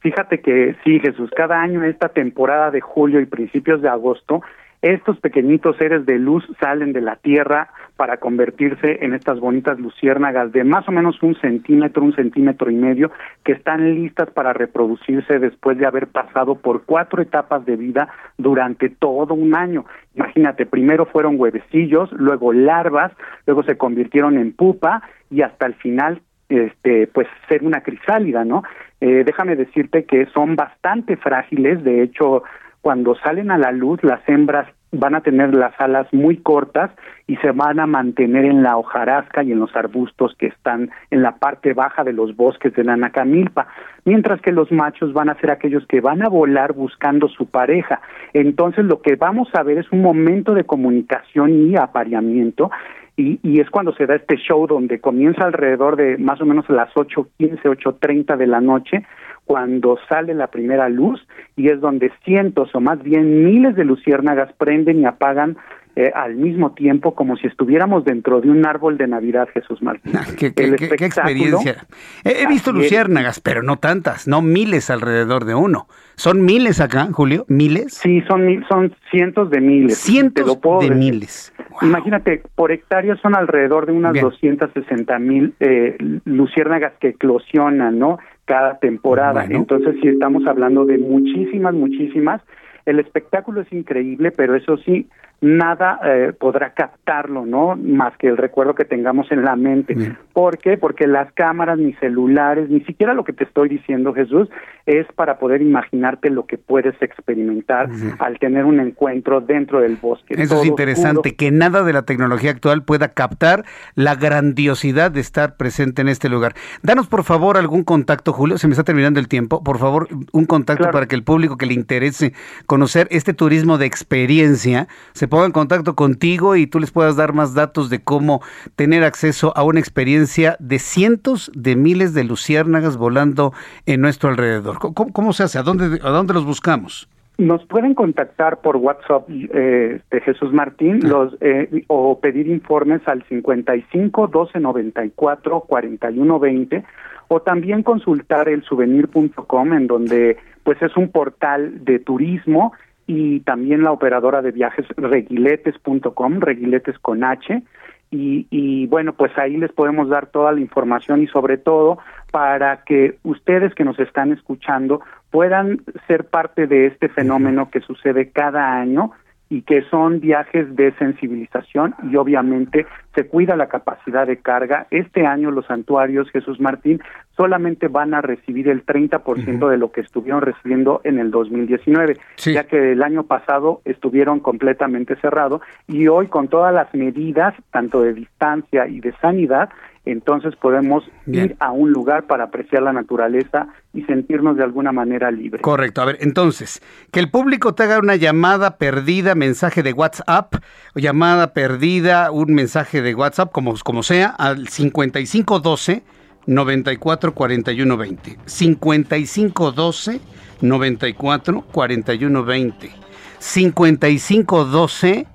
Fíjate 0.00 0.40
que 0.40 0.74
sí, 0.82 0.98
Jesús, 0.98 1.30
cada 1.36 1.60
año 1.62 1.84
en 1.84 1.90
esta 1.90 2.08
temporada 2.08 2.72
de 2.72 2.80
julio 2.80 3.20
y 3.20 3.26
principios 3.26 3.80
de 3.82 3.88
agosto 3.88 4.42
estos 4.82 5.18
pequeñitos 5.18 5.76
seres 5.78 6.06
de 6.06 6.18
luz 6.18 6.44
salen 6.60 6.92
de 6.92 7.00
la 7.00 7.16
Tierra 7.16 7.70
para 7.96 8.18
convertirse 8.18 9.04
en 9.04 9.14
estas 9.14 9.40
bonitas 9.40 9.78
luciérnagas 9.78 10.52
de 10.52 10.64
más 10.64 10.86
o 10.88 10.92
menos 10.92 11.22
un 11.22 11.34
centímetro, 11.36 12.02
un 12.02 12.14
centímetro 12.14 12.70
y 12.70 12.76
medio, 12.76 13.10
que 13.44 13.52
están 13.52 13.94
listas 13.94 14.30
para 14.30 14.52
reproducirse 14.52 15.38
después 15.38 15.78
de 15.78 15.86
haber 15.86 16.08
pasado 16.08 16.56
por 16.56 16.84
cuatro 16.84 17.22
etapas 17.22 17.64
de 17.64 17.76
vida 17.76 18.08
durante 18.36 18.90
todo 18.90 19.34
un 19.34 19.54
año. 19.54 19.86
Imagínate, 20.14 20.66
primero 20.66 21.06
fueron 21.06 21.40
huevecillos, 21.40 22.12
luego 22.12 22.52
larvas, 22.52 23.12
luego 23.46 23.62
se 23.62 23.76
convirtieron 23.76 24.36
en 24.38 24.52
pupa 24.52 25.02
y 25.30 25.42
hasta 25.42 25.66
el 25.66 25.74
final 25.74 26.20
este 26.48 27.08
pues 27.08 27.26
ser 27.48 27.64
una 27.64 27.80
crisálida, 27.80 28.44
¿no? 28.44 28.62
Eh, 29.00 29.24
déjame 29.24 29.56
decirte 29.56 30.04
que 30.04 30.26
son 30.26 30.54
bastante 30.54 31.16
frágiles, 31.16 31.82
de 31.82 32.02
hecho 32.02 32.44
cuando 32.80 33.16
salen 33.16 33.50
a 33.50 33.58
la 33.58 33.72
luz, 33.72 34.02
las 34.04 34.20
hembras 34.28 34.68
van 34.92 35.14
a 35.14 35.20
tener 35.20 35.54
las 35.54 35.78
alas 35.80 36.06
muy 36.12 36.36
cortas 36.38 36.90
y 37.26 37.36
se 37.36 37.50
van 37.50 37.80
a 37.80 37.86
mantener 37.86 38.44
en 38.44 38.62
la 38.62 38.76
hojarasca 38.76 39.42
y 39.42 39.52
en 39.52 39.58
los 39.58 39.74
arbustos 39.74 40.34
que 40.38 40.46
están 40.46 40.90
en 41.10 41.22
la 41.22 41.36
parte 41.36 41.74
baja 41.74 42.04
de 42.04 42.12
los 42.12 42.36
bosques 42.36 42.72
de 42.74 42.84
la 42.84 42.96
Nacamilpa, 42.96 43.66
mientras 44.04 44.40
que 44.40 44.52
los 44.52 44.70
machos 44.70 45.12
van 45.12 45.28
a 45.28 45.38
ser 45.40 45.50
aquellos 45.50 45.86
que 45.86 46.00
van 46.00 46.24
a 46.24 46.28
volar 46.28 46.72
buscando 46.72 47.28
su 47.28 47.46
pareja. 47.46 48.00
Entonces 48.32 48.84
lo 48.84 49.02
que 49.02 49.16
vamos 49.16 49.48
a 49.54 49.62
ver 49.62 49.78
es 49.78 49.90
un 49.90 50.02
momento 50.02 50.54
de 50.54 50.64
comunicación 50.64 51.68
y 51.68 51.76
apareamiento 51.76 52.70
y, 53.18 53.40
y, 53.42 53.60
es 53.60 53.70
cuando 53.70 53.94
se 53.94 54.04
da 54.04 54.14
este 54.14 54.36
show 54.36 54.66
donde 54.66 55.00
comienza 55.00 55.44
alrededor 55.44 55.96
de 55.96 56.18
más 56.18 56.38
o 56.42 56.44
menos 56.44 56.68
las 56.68 56.92
8.15, 56.92 57.62
8.30 57.62 58.36
de 58.36 58.46
la 58.46 58.60
noche, 58.60 59.06
cuando 59.46 59.98
sale 60.08 60.34
la 60.34 60.48
primera 60.48 60.88
luz 60.88 61.26
y 61.56 61.68
es 61.68 61.80
donde 61.80 62.12
cientos 62.24 62.74
o 62.74 62.80
más 62.80 63.02
bien 63.02 63.44
miles 63.44 63.76
de 63.76 63.84
luciérnagas 63.84 64.52
prenden 64.54 65.00
y 65.00 65.06
apagan 65.06 65.56
eh, 65.98 66.12
al 66.14 66.36
mismo 66.36 66.72
tiempo 66.72 67.14
como 67.14 67.38
si 67.38 67.46
estuviéramos 67.46 68.04
dentro 68.04 68.42
de 68.42 68.50
un 68.50 68.66
árbol 68.66 68.98
de 68.98 69.06
Navidad, 69.06 69.48
Jesús 69.54 69.80
Martín. 69.80 70.12
¿Qué, 70.38 70.48
experiencia? 70.48 71.86
He, 72.22 72.46
visto 72.46 72.70
luciérnagas, 72.70 73.40
pero 73.40 73.62
no 73.62 73.78
tantas, 73.78 74.28
no 74.28 74.42
miles 74.42 74.90
alrededor 74.90 75.46
de 75.46 75.54
uno. 75.54 75.86
¿Son 76.16 76.44
miles 76.44 76.82
acá, 76.82 77.08
Julio? 77.12 77.46
¿Miles? 77.48 77.94
Sí, 77.94 78.20
son, 78.28 78.62
son 78.68 78.94
cientos 79.10 79.48
de 79.48 79.62
miles. 79.62 79.96
Cientos 79.96 80.58
de 80.80 80.90
miles. 80.90 81.54
Imagínate, 81.80 82.42
por 82.54 82.72
hectárea 82.72 83.16
son 83.16 83.34
alrededor 83.34 83.86
de 83.86 83.92
unas 83.92 84.12
260 84.20 85.18
mil 85.18 85.54
eh, 85.60 85.96
luciérnagas 86.26 86.92
que 87.00 87.08
eclosionan, 87.08 87.98
¿no? 87.98 88.18
Cada 88.44 88.78
temporada. 88.80 89.46
Entonces, 89.48 89.96
sí 90.02 90.08
estamos 90.08 90.46
hablando 90.46 90.84
de 90.84 90.98
muchísimas, 90.98 91.72
muchísimas. 91.72 92.42
El 92.84 93.00
espectáculo 93.00 93.62
es 93.62 93.72
increíble, 93.72 94.30
pero 94.30 94.54
eso 94.54 94.76
sí, 94.78 95.08
nada 95.40 96.00
eh, 96.04 96.32
podrá 96.38 96.70
captarlo, 96.70 97.44
¿no? 97.44 97.76
Más 97.76 98.16
que 98.16 98.26
el 98.28 98.36
recuerdo 98.36 98.74
que 98.74 98.84
tengamos 98.84 99.30
en 99.30 99.44
la 99.44 99.54
mente. 99.54 100.16
¿Por 100.32 100.58
qué? 100.58 100.78
Porque 100.78 101.06
las 101.06 101.30
cámaras, 101.32 101.78
ni 101.78 101.92
celulares, 101.94 102.70
ni 102.70 102.80
siquiera 102.80 103.14
lo 103.14 103.24
que 103.24 103.32
te 103.32 103.44
estoy 103.44 103.68
diciendo, 103.68 104.14
Jesús, 104.14 104.48
es 104.86 105.06
para 105.14 105.38
poder 105.38 105.62
imaginarte 105.62 106.30
lo 106.30 106.46
que 106.46 106.58
puedes 106.58 106.94
experimentar 107.02 107.88
al 108.18 108.38
tener 108.38 108.64
un 108.64 108.80
encuentro 108.80 109.40
dentro 109.40 109.80
del 109.80 109.96
bosque. 109.96 110.34
Eso 110.38 110.60
es 110.60 110.66
interesante, 110.66 111.34
que 111.36 111.50
nada 111.50 111.82
de 111.82 111.92
la 111.92 112.02
tecnología 112.02 112.50
actual 112.50 112.84
pueda 112.84 113.08
captar 113.08 113.64
la 113.94 114.14
grandiosidad 114.14 115.10
de 115.10 115.20
estar 115.20 115.56
presente 115.56 116.02
en 116.02 116.08
este 116.08 116.28
lugar. 116.28 116.54
Danos, 116.82 117.08
por 117.08 117.24
favor, 117.24 117.56
algún 117.56 117.84
contacto, 117.84 118.32
Julio, 118.32 118.58
se 118.58 118.68
me 118.68 118.72
está 118.72 118.84
terminando 118.84 119.20
el 119.20 119.28
tiempo, 119.28 119.62
por 119.62 119.78
favor, 119.78 120.08
un 120.32 120.46
contacto 120.46 120.90
para 120.90 121.06
que 121.06 121.14
el 121.14 121.24
público 121.24 121.56
que 121.56 121.66
le 121.66 121.74
interese 121.74 122.32
conocer 122.66 123.08
este 123.10 123.34
turismo 123.34 123.78
de 123.78 123.86
experiencia 123.86 124.88
se 125.12 125.25
se 125.28 125.46
en 125.46 125.52
contacto 125.52 125.94
contigo 125.94 126.56
y 126.56 126.66
tú 126.66 126.80
les 126.80 126.90
puedas 126.90 127.16
dar 127.16 127.32
más 127.32 127.54
datos 127.54 127.90
de 127.90 128.02
cómo 128.02 128.40
tener 128.74 129.04
acceso 129.04 129.52
a 129.56 129.62
una 129.62 129.80
experiencia 129.80 130.56
de 130.58 130.78
cientos 130.78 131.50
de 131.54 131.76
miles 131.76 132.14
de 132.14 132.24
luciérnagas 132.24 132.96
volando 132.96 133.52
en 133.86 134.00
nuestro 134.00 134.30
alrededor. 134.30 134.78
¿Cómo, 134.78 135.32
se 135.32 135.44
hace? 135.44 135.58
¿A 135.58 135.62
dónde, 135.62 136.00
¿A 136.02 136.10
dónde 136.10 136.34
los 136.34 136.44
buscamos? 136.44 137.08
Nos 137.38 137.66
pueden 137.66 137.94
contactar 137.94 138.62
por 138.62 138.76
WhatsApp 138.76 139.28
eh, 139.28 140.00
de 140.10 140.20
Jesús 140.22 140.54
Martín 140.54 141.00
los, 141.06 141.36
eh, 141.42 141.84
o 141.86 142.18
pedir 142.18 142.48
informes 142.48 143.02
al 143.06 143.22
55 143.24 144.28
12 144.28 144.58
94 144.58 145.60
41 145.60 146.38
20 146.38 146.84
o 147.28 147.40
también 147.40 147.82
consultar 147.82 148.48
el 148.48 148.62
souvenir.com 148.62 149.72
en 149.74 149.86
donde 149.86 150.38
pues 150.64 150.80
es 150.80 150.96
un 150.96 151.10
portal 151.10 151.84
de 151.84 151.98
turismo 151.98 152.72
y 153.06 153.40
también 153.40 153.82
la 153.82 153.92
operadora 153.92 154.42
de 154.42 154.52
viajes 154.52 154.86
reguiletes.com, 154.96 156.40
reguiletes 156.40 156.98
con 156.98 157.24
H, 157.24 157.62
y, 158.10 158.46
y, 158.50 158.86
bueno, 158.86 159.14
pues 159.14 159.36
ahí 159.36 159.56
les 159.56 159.72
podemos 159.72 160.08
dar 160.08 160.26
toda 160.26 160.52
la 160.52 160.60
información 160.60 161.22
y 161.22 161.26
sobre 161.26 161.58
todo 161.58 161.98
para 162.30 162.84
que 162.84 163.18
ustedes 163.24 163.74
que 163.74 163.84
nos 163.84 163.98
están 163.98 164.32
escuchando 164.32 165.00
puedan 165.30 165.82
ser 166.06 166.24
parte 166.24 166.68
de 166.68 166.86
este 166.86 167.08
fenómeno 167.08 167.68
que 167.70 167.80
sucede 167.80 168.30
cada 168.30 168.78
año 168.78 169.12
y 169.48 169.62
que 169.62 169.82
son 169.82 170.20
viajes 170.20 170.74
de 170.74 170.92
sensibilización 170.98 171.94
y 172.10 172.16
obviamente 172.16 172.86
se 173.14 173.26
cuida 173.26 173.56
la 173.56 173.68
capacidad 173.68 174.26
de 174.26 174.38
carga. 174.38 174.86
Este 174.90 175.26
año 175.26 175.50
los 175.50 175.66
santuarios 175.66 176.30
Jesús 176.30 176.60
Martín 176.60 177.00
solamente 177.36 177.88
van 177.88 178.14
a 178.14 178.20
recibir 178.20 178.68
el 178.68 178.84
30% 178.84 179.68
de 179.68 179.76
lo 179.76 179.92
que 179.92 180.00
estuvieron 180.00 180.42
recibiendo 180.42 181.00
en 181.04 181.18
el 181.18 181.30
2019, 181.30 182.16
ya 182.38 182.64
que 182.64 182.92
el 182.92 183.02
año 183.02 183.24
pasado 183.24 183.82
estuvieron 183.84 184.40
completamente 184.40 185.16
cerrados 185.16 185.62
y 185.86 186.08
hoy 186.08 186.26
con 186.26 186.48
todas 186.48 186.74
las 186.74 186.92
medidas, 186.94 187.54
tanto 187.70 188.02
de 188.02 188.14
distancia 188.14 188.88
y 188.88 189.00
de 189.00 189.12
sanidad, 189.20 189.68
entonces 190.06 190.54
podemos 190.54 191.04
ir 191.26 191.56
a 191.58 191.72
un 191.72 191.90
lugar 191.90 192.26
para 192.26 192.44
apreciar 192.44 192.82
la 192.82 192.92
naturaleza 192.92 193.66
y 193.92 194.02
sentirnos 194.04 194.56
de 194.56 194.62
alguna 194.62 194.92
manera 194.92 195.32
libres. 195.32 195.62
Correcto. 195.62 196.00
A 196.00 196.04
ver, 196.04 196.18
entonces, 196.20 196.80
que 197.10 197.18
el 197.18 197.28
público 197.28 197.74
te 197.74 197.82
haga 197.82 197.98
una 197.98 198.14
llamada 198.14 198.78
perdida, 198.78 199.34
mensaje 199.34 199.82
de 199.82 199.92
WhatsApp, 199.92 200.54
o 200.94 201.00
llamada 201.00 201.52
perdida, 201.52 202.30
un 202.30 202.54
mensaje 202.54 203.02
de 203.02 203.16
WhatsApp, 203.16 203.50
como, 203.50 203.74
como 203.82 204.04
sea, 204.04 204.28
al 204.28 204.68
5512 204.68 206.04
94 206.46 207.34
41 207.34 207.96
20. 207.96 208.38
5512 208.46 210.20
94 210.60 211.64
41 211.72 212.44
20. 212.44 212.90
5512 213.38 215.26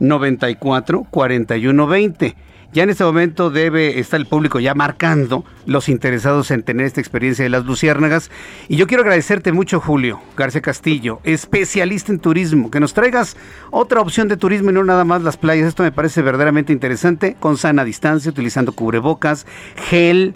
94 0.00 1.06
41 1.10 1.86
20 1.86 2.49
ya 2.72 2.84
en 2.84 2.90
este 2.90 3.04
momento 3.04 3.50
debe 3.50 3.98
estar 3.98 4.20
el 4.20 4.26
público 4.26 4.60
ya 4.60 4.74
marcando 4.74 5.44
los 5.66 5.88
interesados 5.88 6.50
en 6.50 6.62
tener 6.62 6.86
esta 6.86 7.00
experiencia 7.00 7.42
de 7.42 7.48
las 7.48 7.64
luciérnagas. 7.64 8.30
Y 8.68 8.76
yo 8.76 8.86
quiero 8.86 9.02
agradecerte 9.02 9.52
mucho, 9.52 9.80
Julio 9.80 10.20
García 10.36 10.60
Castillo, 10.60 11.20
especialista 11.24 12.12
en 12.12 12.20
turismo, 12.20 12.70
que 12.70 12.80
nos 12.80 12.94
traigas 12.94 13.36
otra 13.70 14.00
opción 14.00 14.28
de 14.28 14.36
turismo 14.36 14.70
y 14.70 14.74
no 14.74 14.84
nada 14.84 15.04
más 15.04 15.22
las 15.22 15.36
playas. 15.36 15.66
Esto 15.66 15.82
me 15.82 15.92
parece 15.92 16.22
verdaderamente 16.22 16.72
interesante, 16.72 17.36
con 17.38 17.56
sana 17.56 17.84
distancia, 17.84 18.30
utilizando 18.30 18.72
cubrebocas, 18.72 19.46
gel 19.88 20.34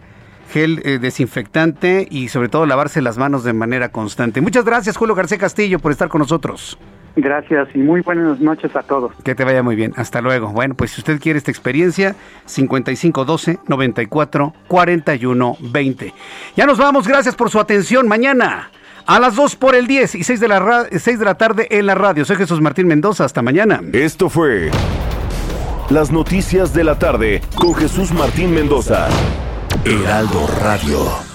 gel 0.51 0.81
eh, 0.85 0.99
desinfectante 0.99 2.07
y 2.11 2.29
sobre 2.29 2.49
todo 2.49 2.67
lavarse 2.67 3.03
las 3.03 3.19
manos 3.19 3.45
de 3.45 3.53
manera 3.53 3.91
constante. 3.91 4.41
Muchas 4.41 4.65
gracias, 4.65 4.97
Julio 4.97 5.15
García 5.15 5.39
Castillo, 5.39 5.79
por 5.79 5.93
estar 5.93 6.09
con 6.09 6.21
nosotros. 6.21 6.79
Gracias 7.17 7.69
y 7.75 7.79
muy 7.79 8.01
buenas 8.01 8.41
noches 8.41 8.75
a 8.75 8.83
todos. 8.83 9.13
Que 9.23 9.35
te 9.35 9.45
vaya 9.45 9.63
muy 9.63 9.77
bien. 9.77 9.93
Hasta 9.97 10.21
luego. 10.21 10.49
Bueno, 10.49 10.75
pues 10.75 10.91
si 10.91 11.01
usted 11.01 11.21
quiere 11.21 11.39
esta 11.39 11.51
experiencia, 11.51 12.17
5512 12.47 13.61
94 13.69 14.53
41 14.67 15.57
20. 15.61 16.15
Ya 16.57 16.67
nos 16.67 16.79
vamos. 16.79 17.07
Gracias 17.07 17.37
por 17.37 17.51
su 17.51 17.61
atención. 17.61 18.09
Mañana 18.09 18.71
a 19.07 19.21
las 19.21 19.37
2 19.37 19.57
por 19.57 19.75
el 19.77 19.87
10 19.87 20.17
y 20.17 20.25
6 20.25 20.41
de 20.41 20.49
la, 20.49 20.87
6 20.91 21.19
de 21.19 21.25
la 21.25 21.35
tarde 21.37 21.69
en 21.71 21.87
la 21.87 21.95
radio. 21.95 22.25
Soy 22.25 22.37
Jesús 22.37 22.61
Martín 22.61 22.89
Mendoza. 22.89 23.25
Hasta 23.25 23.43
mañana. 23.43 23.81
Esto 23.93 24.29
fue 24.29 24.71
Las 25.91 26.11
Noticias 26.11 26.75
de 26.75 26.83
la 26.83 26.99
Tarde 26.99 27.43
con 27.55 27.75
Jesús 27.75 28.13
Martín 28.13 28.53
Mendoza. 28.53 29.09
Heraldo 29.83 30.47
Radio. 30.47 31.35